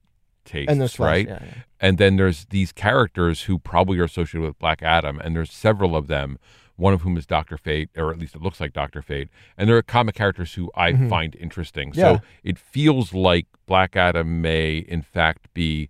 tapes, 0.45 0.71
and 0.71 0.81
those 0.81 0.99
right? 0.99 1.27
yeah, 1.27 1.39
yeah. 1.43 1.55
And 1.81 1.99
then 1.99 2.17
there's 2.17 2.47
these 2.47 2.73
characters 2.73 3.43
who 3.43 3.59
probably 3.59 3.99
are 3.99 4.05
associated 4.05 4.47
with 4.47 4.59
Black 4.59 4.83
Adam, 4.83 5.21
and 5.21 5.37
there's 5.37 5.53
several 5.53 5.97
of 5.97 6.07
them. 6.07 6.39
One 6.77 6.93
of 6.93 7.03
whom 7.03 7.17
is 7.17 7.27
Doctor 7.27 7.57
Fate, 7.57 7.89
or 7.97 8.11
at 8.11 8.19
least 8.19 8.35
it 8.35 8.43
looks 8.43 8.61
like 8.61 8.73
Doctor 8.73 9.03
Fate. 9.03 9.29
And 9.57 9.69
there 9.69 9.77
are 9.77 9.83
comic 9.83 10.15
characters 10.15 10.55
who 10.55 10.71
I 10.75 10.95
find 11.09 11.35
interesting. 11.37 11.91
Mm-hmm. 11.91 12.01
Yeah. 12.01 12.17
So 12.19 12.23
it 12.45 12.59
feels 12.59 13.15
like 13.15 13.47
Black 13.67 13.97
Adam 13.97 14.41
may, 14.41 14.79
in 14.79 15.03
fact, 15.03 15.53
be 15.55 15.89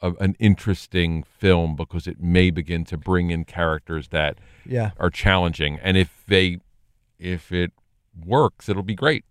a, 0.00 0.12
an 0.20 0.36
interesting 0.38 1.22
film 1.22 1.76
because 1.76 2.06
it 2.06 2.20
may 2.20 2.50
begin 2.50 2.84
to 2.86 2.96
bring 2.96 3.30
in 3.30 3.44
characters 3.44 4.08
that 4.08 4.38
yeah. 4.64 4.90
are 4.98 5.10
challenging. 5.10 5.78
And 5.82 5.96
if 5.96 6.24
they, 6.26 6.58
if 7.18 7.52
it 7.52 7.72
works, 8.24 8.68
it'll 8.68 8.82
be 8.82 8.94
great. 8.94 9.24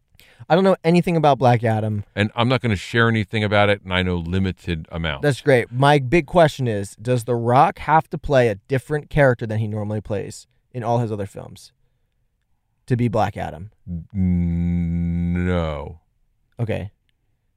I 0.48 0.56
don't 0.56 0.64
know 0.64 0.78
anything 0.84 1.16
about 1.16 1.38
Black 1.38 1.64
Adam. 1.64 2.06
And 2.16 2.32
I'm 2.36 2.48
not 2.48 2.62
going 2.62 2.70
to 2.72 2.78
share 2.78 3.10
anything 3.10 3.44
about 3.44 3.70
it, 3.70 3.82
and 3.84 3.94
I 3.94 4.04
know 4.04 4.16
limited 4.16 4.88
amount. 4.92 5.22
That's 5.22 5.42
great. 5.42 5.72
My 5.72 6.00
big 6.00 6.28
question 6.28 6.68
is 6.68 6.96
Does 6.96 7.26
The 7.26 7.36
Rock 7.36 7.80
have 7.80 8.10
to 8.10 8.18
play 8.18 8.48
a 8.48 8.56
different 8.56 9.10
character 9.10 9.46
than 9.46 9.60
he 9.60 9.68
normally 9.68 10.02
plays 10.02 10.48
in 10.74 10.84
all 10.84 11.00
his 11.00 11.12
other 11.12 11.26
films 11.26 11.72
to 12.86 12.96
be 12.96 13.08
Black 13.08 13.38
Adam? 13.38 13.72
no. 14.14 16.00
Okay. 16.60 16.92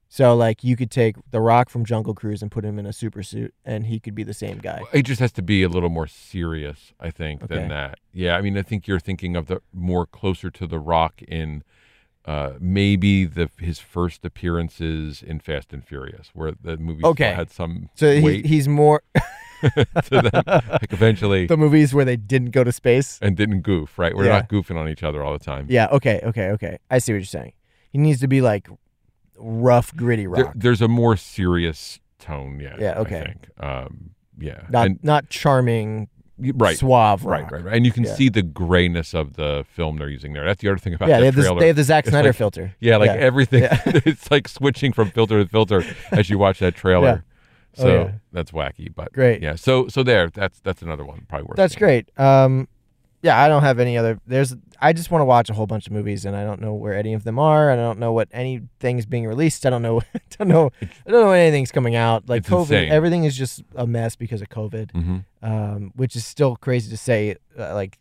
So, 0.09 0.35
like, 0.35 0.63
you 0.63 0.75
could 0.75 0.91
take 0.91 1.15
The 1.31 1.41
Rock 1.41 1.69
from 1.69 1.85
Jungle 1.85 2.13
Cruise 2.13 2.43
and 2.43 2.51
put 2.51 2.63
him 2.63 2.77
in 2.77 2.85
a 2.85 2.93
super 2.93 3.23
suit, 3.23 3.51
and 3.65 3.87
he 3.87 3.99
could 3.99 4.13
be 4.13 4.21
the 4.23 4.33
same 4.33 4.59
guy. 4.59 4.83
It 4.93 5.03
just 5.03 5.19
has 5.19 5.31
to 5.33 5.41
be 5.41 5.63
a 5.63 5.67
little 5.69 5.89
more 5.89 6.05
serious, 6.05 6.93
I 6.99 7.09
think, 7.09 7.41
Okay. 7.43 7.55
than 7.55 7.69
that. 7.69 7.97
Yeah, 8.13 8.35
I 8.37 8.41
mean, 8.41 8.55
I 8.55 8.61
think 8.61 8.87
you're 8.87 8.99
thinking 8.99 9.35
of 9.35 9.47
the 9.47 9.61
more 9.73 10.05
closer 10.05 10.51
to 10.51 10.67
the 10.67 10.77
Rock 10.77 11.23
in 11.23 11.63
uh, 12.25 12.53
maybe 12.59 13.25
the 13.25 13.49
his 13.57 13.79
first 13.79 14.23
appearances 14.23 15.23
in 15.23 15.39
Fast 15.39 15.73
and 15.73 15.83
Furious, 15.83 16.29
where 16.35 16.51
the 16.61 16.77
movie 16.77 17.03
Okay. 17.03 17.33
had 17.33 17.49
some 17.49 17.89
So, 17.95 18.15
he's 18.15 18.67
more 18.67 19.01
to 20.05 20.21
them. 20.21 20.43
Like 20.69 20.91
eventually, 20.93 21.47
the 21.47 21.57
movies 21.57 21.93
where 21.93 22.05
they 22.05 22.15
didn't 22.17 22.51
go 22.51 22.63
to 22.63 22.71
space. 22.71 23.19
and 23.21 23.35
didn't 23.37 23.61
goof. 23.61 23.97
Right, 23.97 24.15
we're 24.15 24.25
Yeah. 24.25 24.33
not 24.33 24.49
goofing 24.49 24.77
on 24.77 24.87
each 24.89 25.03
other 25.03 25.23
all 25.23 25.33
the 25.37 25.43
time. 25.43 25.67
Yeah. 25.69 25.87
Okay. 25.91 26.19
Okay. 26.23 26.49
Okay. 26.51 26.77
I 26.91 26.97
see 26.99 27.13
what 27.13 27.17
you're 27.19 27.25
saying. 27.25 27.53
He 27.91 27.97
needs 27.97 28.19
to 28.21 28.27
be 28.27 28.41
like 28.41 28.67
rough, 29.37 29.95
gritty 29.95 30.23
There- 30.27 30.45
rock, 30.45 30.53
there's 30.55 30.81
a 30.81 30.87
more 30.87 31.15
serious 31.17 31.99
tone. 32.19 32.59
Yeah. 32.59 32.75
Yeah, 32.79 32.91
I 32.91 32.95
okay. 32.99 33.23
think. 33.23 33.47
Um, 33.59 34.09
yeah. 34.39 34.63
not 34.69 34.85
and, 34.87 34.99
not 35.03 35.29
charming, 35.29 36.07
right. 36.39 36.77
suave 36.77 37.23
Right, 37.25 37.41
rock. 37.43 37.51
right, 37.51 37.63
right, 37.65 37.75
and 37.75 37.85
you 37.85 37.91
can 37.91 38.03
Yeah. 38.05 38.13
see 38.15 38.29
the 38.29 38.41
grayness 38.41 39.13
of 39.13 39.33
the 39.35 39.65
film 39.69 39.97
they're 39.97 40.09
using 40.09 40.33
there. 40.33 40.45
That's 40.45 40.61
the 40.61 40.69
other 40.69 40.77
thing 40.79 40.93
about 40.93 41.09
Yeah, 41.09 41.19
they 41.19 41.25
have, 41.25 41.35
this, 41.35 41.49
they 41.59 41.67
have 41.67 41.75
the 41.75 41.83
Zack 41.83 42.05
Snyder 42.07 42.29
like- 42.29 42.35
filter. 42.37 42.75
Yeah, 42.79 42.97
like 42.97 43.07
Yeah. 43.07 43.15
everything. 43.15 43.63
It's 43.85 44.31
like 44.31 44.47
switching 44.47 44.93
from 44.93 45.09
filter 45.11 45.43
to 45.43 45.49
filter 45.49 45.83
as 46.11 46.29
you 46.29 46.37
watch 46.37 46.59
that 46.59 46.75
trailer. 46.83 47.23
Yeah. 47.77 47.83
Oh, 47.83 47.87
So 47.87 47.93
yeah. 48.05 48.11
that's 48.31 48.51
wacky, 48.51 48.93
but 48.93 49.11
Great. 49.13 49.41
Yeah. 49.41 49.55
So 49.55 49.87
so 49.87 50.03
there. 50.03 50.29
That's 50.29 50.59
that's 50.59 50.81
another 50.81 51.05
one 51.05 51.25
probably 51.27 51.45
worth. 51.47 51.57
That's 51.57 51.73
seeing. 51.73 51.79
great. 51.79 52.19
Um, 52.19 52.67
yeah, 53.21 53.41
I 53.41 53.47
don't 53.47 53.61
have 53.63 53.79
any 53.79 53.97
other. 53.97 54.19
There's. 54.27 54.53
I 54.81 54.91
just 54.91 55.09
want 55.09 55.21
to 55.21 55.25
watch 55.25 55.49
a 55.49 55.53
whole 55.53 55.65
bunch 55.65 55.87
of 55.87 55.93
movies, 55.93 56.25
and 56.25 56.35
I 56.35 56.43
don't 56.43 56.59
know 56.59 56.73
where 56.73 56.93
any 56.93 57.13
of 57.13 57.23
them 57.23 57.39
are. 57.39 57.69
and 57.69 57.79
I 57.79 57.83
don't 57.85 57.97
know 57.99 58.11
what 58.11 58.27
anything's 58.33 59.05
being 59.05 59.25
released. 59.25 59.65
I 59.65 59.69
don't 59.69 59.81
know. 59.81 60.01
don't 60.37 60.49
know. 60.49 60.71
I 60.81 61.09
don't 61.09 61.21
know 61.23 61.29
when 61.29 61.39
anything's 61.39 61.71
coming 61.71 61.95
out. 61.95 62.27
Like 62.27 62.43
COVID, 62.43 62.61
insane. 62.63 62.91
everything 62.91 63.23
is 63.23 63.37
just 63.37 63.63
a 63.75 63.87
mess 63.87 64.17
because 64.17 64.41
of 64.41 64.49
COVID. 64.49 64.91
Mhm. 64.91 65.25
Um, 65.41 65.91
which 65.95 66.17
is 66.17 66.25
still 66.25 66.57
crazy 66.57 66.89
to 66.89 66.97
say. 66.97 67.37
Uh, 67.57 67.73
like 67.73 67.97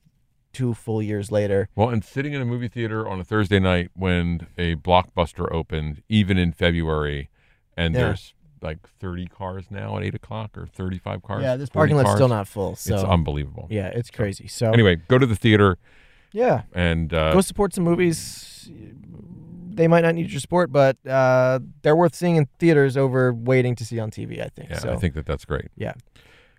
two 0.52 0.74
full 0.74 1.00
years 1.00 1.30
later. 1.30 1.68
Well, 1.76 1.88
and 1.88 2.04
sitting 2.04 2.32
in 2.34 2.42
a 2.42 2.44
movie 2.44 2.68
theater 2.68 3.08
on 3.08 3.20
a 3.20 3.24
Thursday 3.24 3.58
night 3.60 3.90
when 3.94 4.48
a 4.58 4.74
blockbuster 4.74 5.50
opened, 5.52 6.02
even 6.10 6.36
in 6.36 6.52
February, 6.52 7.30
and 7.76 7.94
Yeah. 7.94 8.00
there's 8.06 8.34
like 8.62 8.78
30 9.00 9.26
cars 9.26 9.66
now 9.70 9.96
at 9.96 10.04
eight 10.04 10.14
o'clock 10.14 10.56
or 10.56 10.66
35 10.66 11.22
cars. 11.22 11.42
yeah, 11.42 11.56
this 11.56 11.68
parking 11.68 11.96
lot's 11.96 12.06
cars. 12.06 12.16
still 12.18 12.28
not 12.28 12.46
full. 12.48 12.76
So 12.76 12.94
it's 12.94 13.04
unbelievable. 13.04 13.66
yeah, 13.70 13.88
it's 13.88 14.10
crazy. 14.10 14.46
So 14.48 14.70
Anyway, 14.70 14.96
go 15.08 15.18
to 15.18 15.26
the 15.26 15.36
theater 15.36 15.78
yeah, 16.32 16.62
and 16.72 17.12
uh, 17.12 17.32
go 17.32 17.40
support 17.40 17.74
some 17.74 17.84
movies. 17.84 18.70
They 19.74 19.88
might 19.88 20.02
not 20.02 20.14
need 20.14 20.30
your 20.30 20.40
support, 20.40 20.70
but 20.70 20.96
uh, 21.06 21.60
they're 21.82 21.96
worth 21.96 22.14
seeing 22.14 22.36
in 22.36 22.46
theaters 22.58 22.96
over 22.96 23.32
waiting 23.32 23.74
to 23.76 23.84
see 23.84 23.98
on 23.98 24.10
TV. 24.10 24.42
I 24.44 24.48
think. 24.48 24.70
yeah, 24.70 24.78
so. 24.78 24.92
I 24.92 24.96
think 24.96 25.14
that 25.14 25.26
that's 25.26 25.44
great. 25.44 25.68
Yeah. 25.76 25.94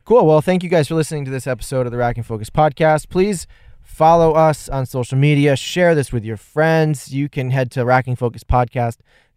Cool. 0.05 0.25
Well, 0.25 0.41
thank 0.41 0.63
you 0.63 0.69
guys 0.69 0.87
for 0.87 0.95
listening 0.95 1.25
to 1.25 1.31
this 1.31 1.47
episode 1.47 1.85
of 1.85 1.91
the 1.91 1.97
Racking 1.97 2.23
Focus 2.23 2.49
podcast. 2.49 3.09
Please 3.09 3.47
follow 3.81 4.33
us 4.33 4.67
on 4.67 4.85
social 4.85 5.17
media. 5.17 5.55
Share 5.55 5.95
this 5.95 6.11
with 6.11 6.25
your 6.25 6.37
friends. 6.37 7.13
You 7.13 7.29
can 7.29 7.51
head 7.51 7.71
to 7.71 7.85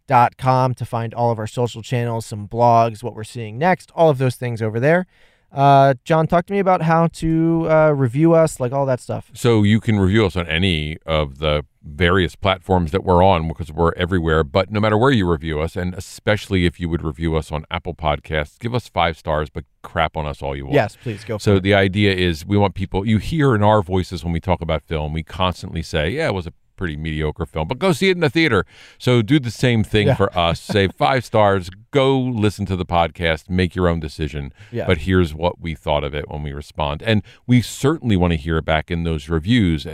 rackingfocuspodcast.com 0.07 0.73
to 0.75 0.85
find 0.85 1.13
all 1.13 1.31
of 1.31 1.39
our 1.39 1.47
social 1.47 1.81
channels, 1.81 2.25
some 2.25 2.47
blogs, 2.47 3.03
what 3.03 3.15
we're 3.15 3.23
seeing 3.23 3.57
next, 3.57 3.91
all 3.95 4.09
of 4.09 4.17
those 4.17 4.35
things 4.35 4.61
over 4.61 4.79
there. 4.79 5.05
Uh, 5.49 5.93
John, 6.03 6.27
talk 6.27 6.45
to 6.47 6.53
me 6.53 6.59
about 6.59 6.81
how 6.81 7.07
to 7.07 7.67
uh, 7.71 7.91
review 7.91 8.33
us, 8.33 8.59
like 8.59 8.73
all 8.73 8.85
that 8.85 8.99
stuff. 8.99 9.31
So 9.33 9.63
you 9.63 9.79
can 9.79 9.97
review 9.97 10.25
us 10.25 10.35
on 10.35 10.45
any 10.47 10.97
of 11.05 11.39
the 11.39 11.63
various 11.81 12.35
platforms 12.35 12.91
that 12.91 13.05
we're 13.05 13.23
on 13.23 13.47
because 13.47 13.71
we're 13.71 13.93
everywhere. 13.93 14.43
But 14.43 14.69
no 14.71 14.81
matter 14.81 14.97
where 14.97 15.09
you 15.11 15.29
review 15.29 15.61
us, 15.61 15.77
and 15.77 15.93
especially 15.93 16.65
if 16.65 16.81
you 16.81 16.89
would 16.89 17.01
review 17.01 17.37
us 17.37 17.49
on 17.49 17.63
Apple 17.71 17.93
Podcasts, 17.95 18.59
give 18.59 18.75
us 18.75 18.89
five 18.89 19.17
stars, 19.17 19.49
but 19.49 19.63
crap 19.83 20.17
on 20.17 20.25
us 20.27 20.41
all 20.41 20.53
you 20.53 20.65
want. 20.65 20.75
Yes, 20.75 20.97
please 21.01 21.23
go. 21.23 21.37
For 21.37 21.43
So 21.43 21.55
it. 21.55 21.63
the 21.63 21.73
idea 21.73 22.13
is 22.13 22.45
we 22.45 22.57
want 22.57 22.75
people 22.75 23.07
you 23.07 23.17
hear 23.17 23.55
in 23.55 23.63
our 23.63 23.81
voices 23.81 24.25
when 24.25 24.33
we 24.33 24.41
talk 24.41 24.59
about 24.59 24.83
film, 24.83 25.13
we 25.13 25.23
constantly 25.23 25.81
say, 25.81 26.09
Yeah, 26.09 26.27
it 26.27 26.33
was 26.33 26.45
a 26.45 26.51
pretty 26.77 26.95
mediocre 26.95 27.45
film, 27.45 27.67
but 27.67 27.79
go 27.79 27.91
see 27.91 28.07
it 28.09 28.13
in 28.17 28.21
the 28.21 28.29
theater. 28.29 28.65
So 28.97 29.21
do 29.21 29.39
the 29.39 29.51
same 29.51 29.83
thing 29.83 30.07
Yeah. 30.07 30.15
for 30.15 30.35
us. 30.37 30.61
Say 30.61 30.87
five 30.97 31.25
stars. 31.25 31.69
Go 31.91 32.17
listen 32.19 32.65
to 32.67 32.75
the 32.75 32.85
podcast. 32.85 33.49
Make 33.49 33.75
your 33.75 33.87
own 33.89 33.99
decision. 33.99 34.53
Yeah. 34.71 34.85
But 34.87 34.99
here's 34.99 35.33
what 35.33 35.59
we 35.59 35.75
thought 35.75 36.03
of 36.05 36.13
it 36.15 36.29
when 36.29 36.43
we 36.43 36.53
respond, 36.53 37.01
and 37.01 37.21
we 37.45 37.61
certainly 37.61 38.15
want 38.15 38.31
to 38.31 38.37
hear 38.37 38.61
back 38.61 38.89
in 38.89 39.03
those 39.03 39.27
reviews 39.27 39.85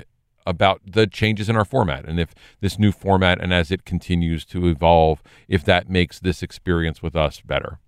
about 0.45 0.81
the 0.85 1.07
changes 1.07 1.47
in 1.47 1.55
our 1.55 1.63
format 1.63 2.03
and 2.03 2.19
if 2.19 2.35
this 2.59 2.77
new 2.77 2.91
format 2.91 3.39
and 3.41 3.53
as 3.53 3.71
it 3.71 3.85
continues 3.85 4.43
to 4.43 4.67
evolve, 4.67 5.23
if 5.47 5.63
that 5.63 5.89
makes 5.89 6.19
this 6.19 6.43
experience 6.43 7.01
with 7.01 7.15
us 7.15 7.39
better. 7.39 7.79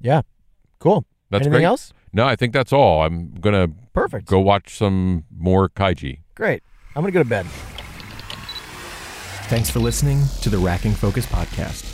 Yeah. 0.00 0.22
Cool. 0.80 1.04
That's 1.30 1.42
Anything 1.46 1.60
great. 1.60 1.64
else? 1.66 1.92
No, 2.12 2.26
I 2.26 2.34
think 2.34 2.52
that's 2.52 2.72
all. 2.72 3.02
I'm 3.02 3.34
gonna 3.40 3.68
Perfect. 3.92 4.26
go 4.26 4.40
watch 4.40 4.76
some 4.76 5.24
more 5.34 5.68
kaiji. 5.68 6.18
Great. 6.34 6.62
I'm 6.96 7.02
gonna 7.02 7.12
go 7.12 7.22
to 7.22 7.28
bed. 7.28 7.46
Thanks 9.52 9.68
for 9.68 9.80
listening 9.80 10.24
to 10.40 10.48
the 10.48 10.56
Racking 10.56 10.92
Focus 10.94 11.26
podcast. 11.26 11.91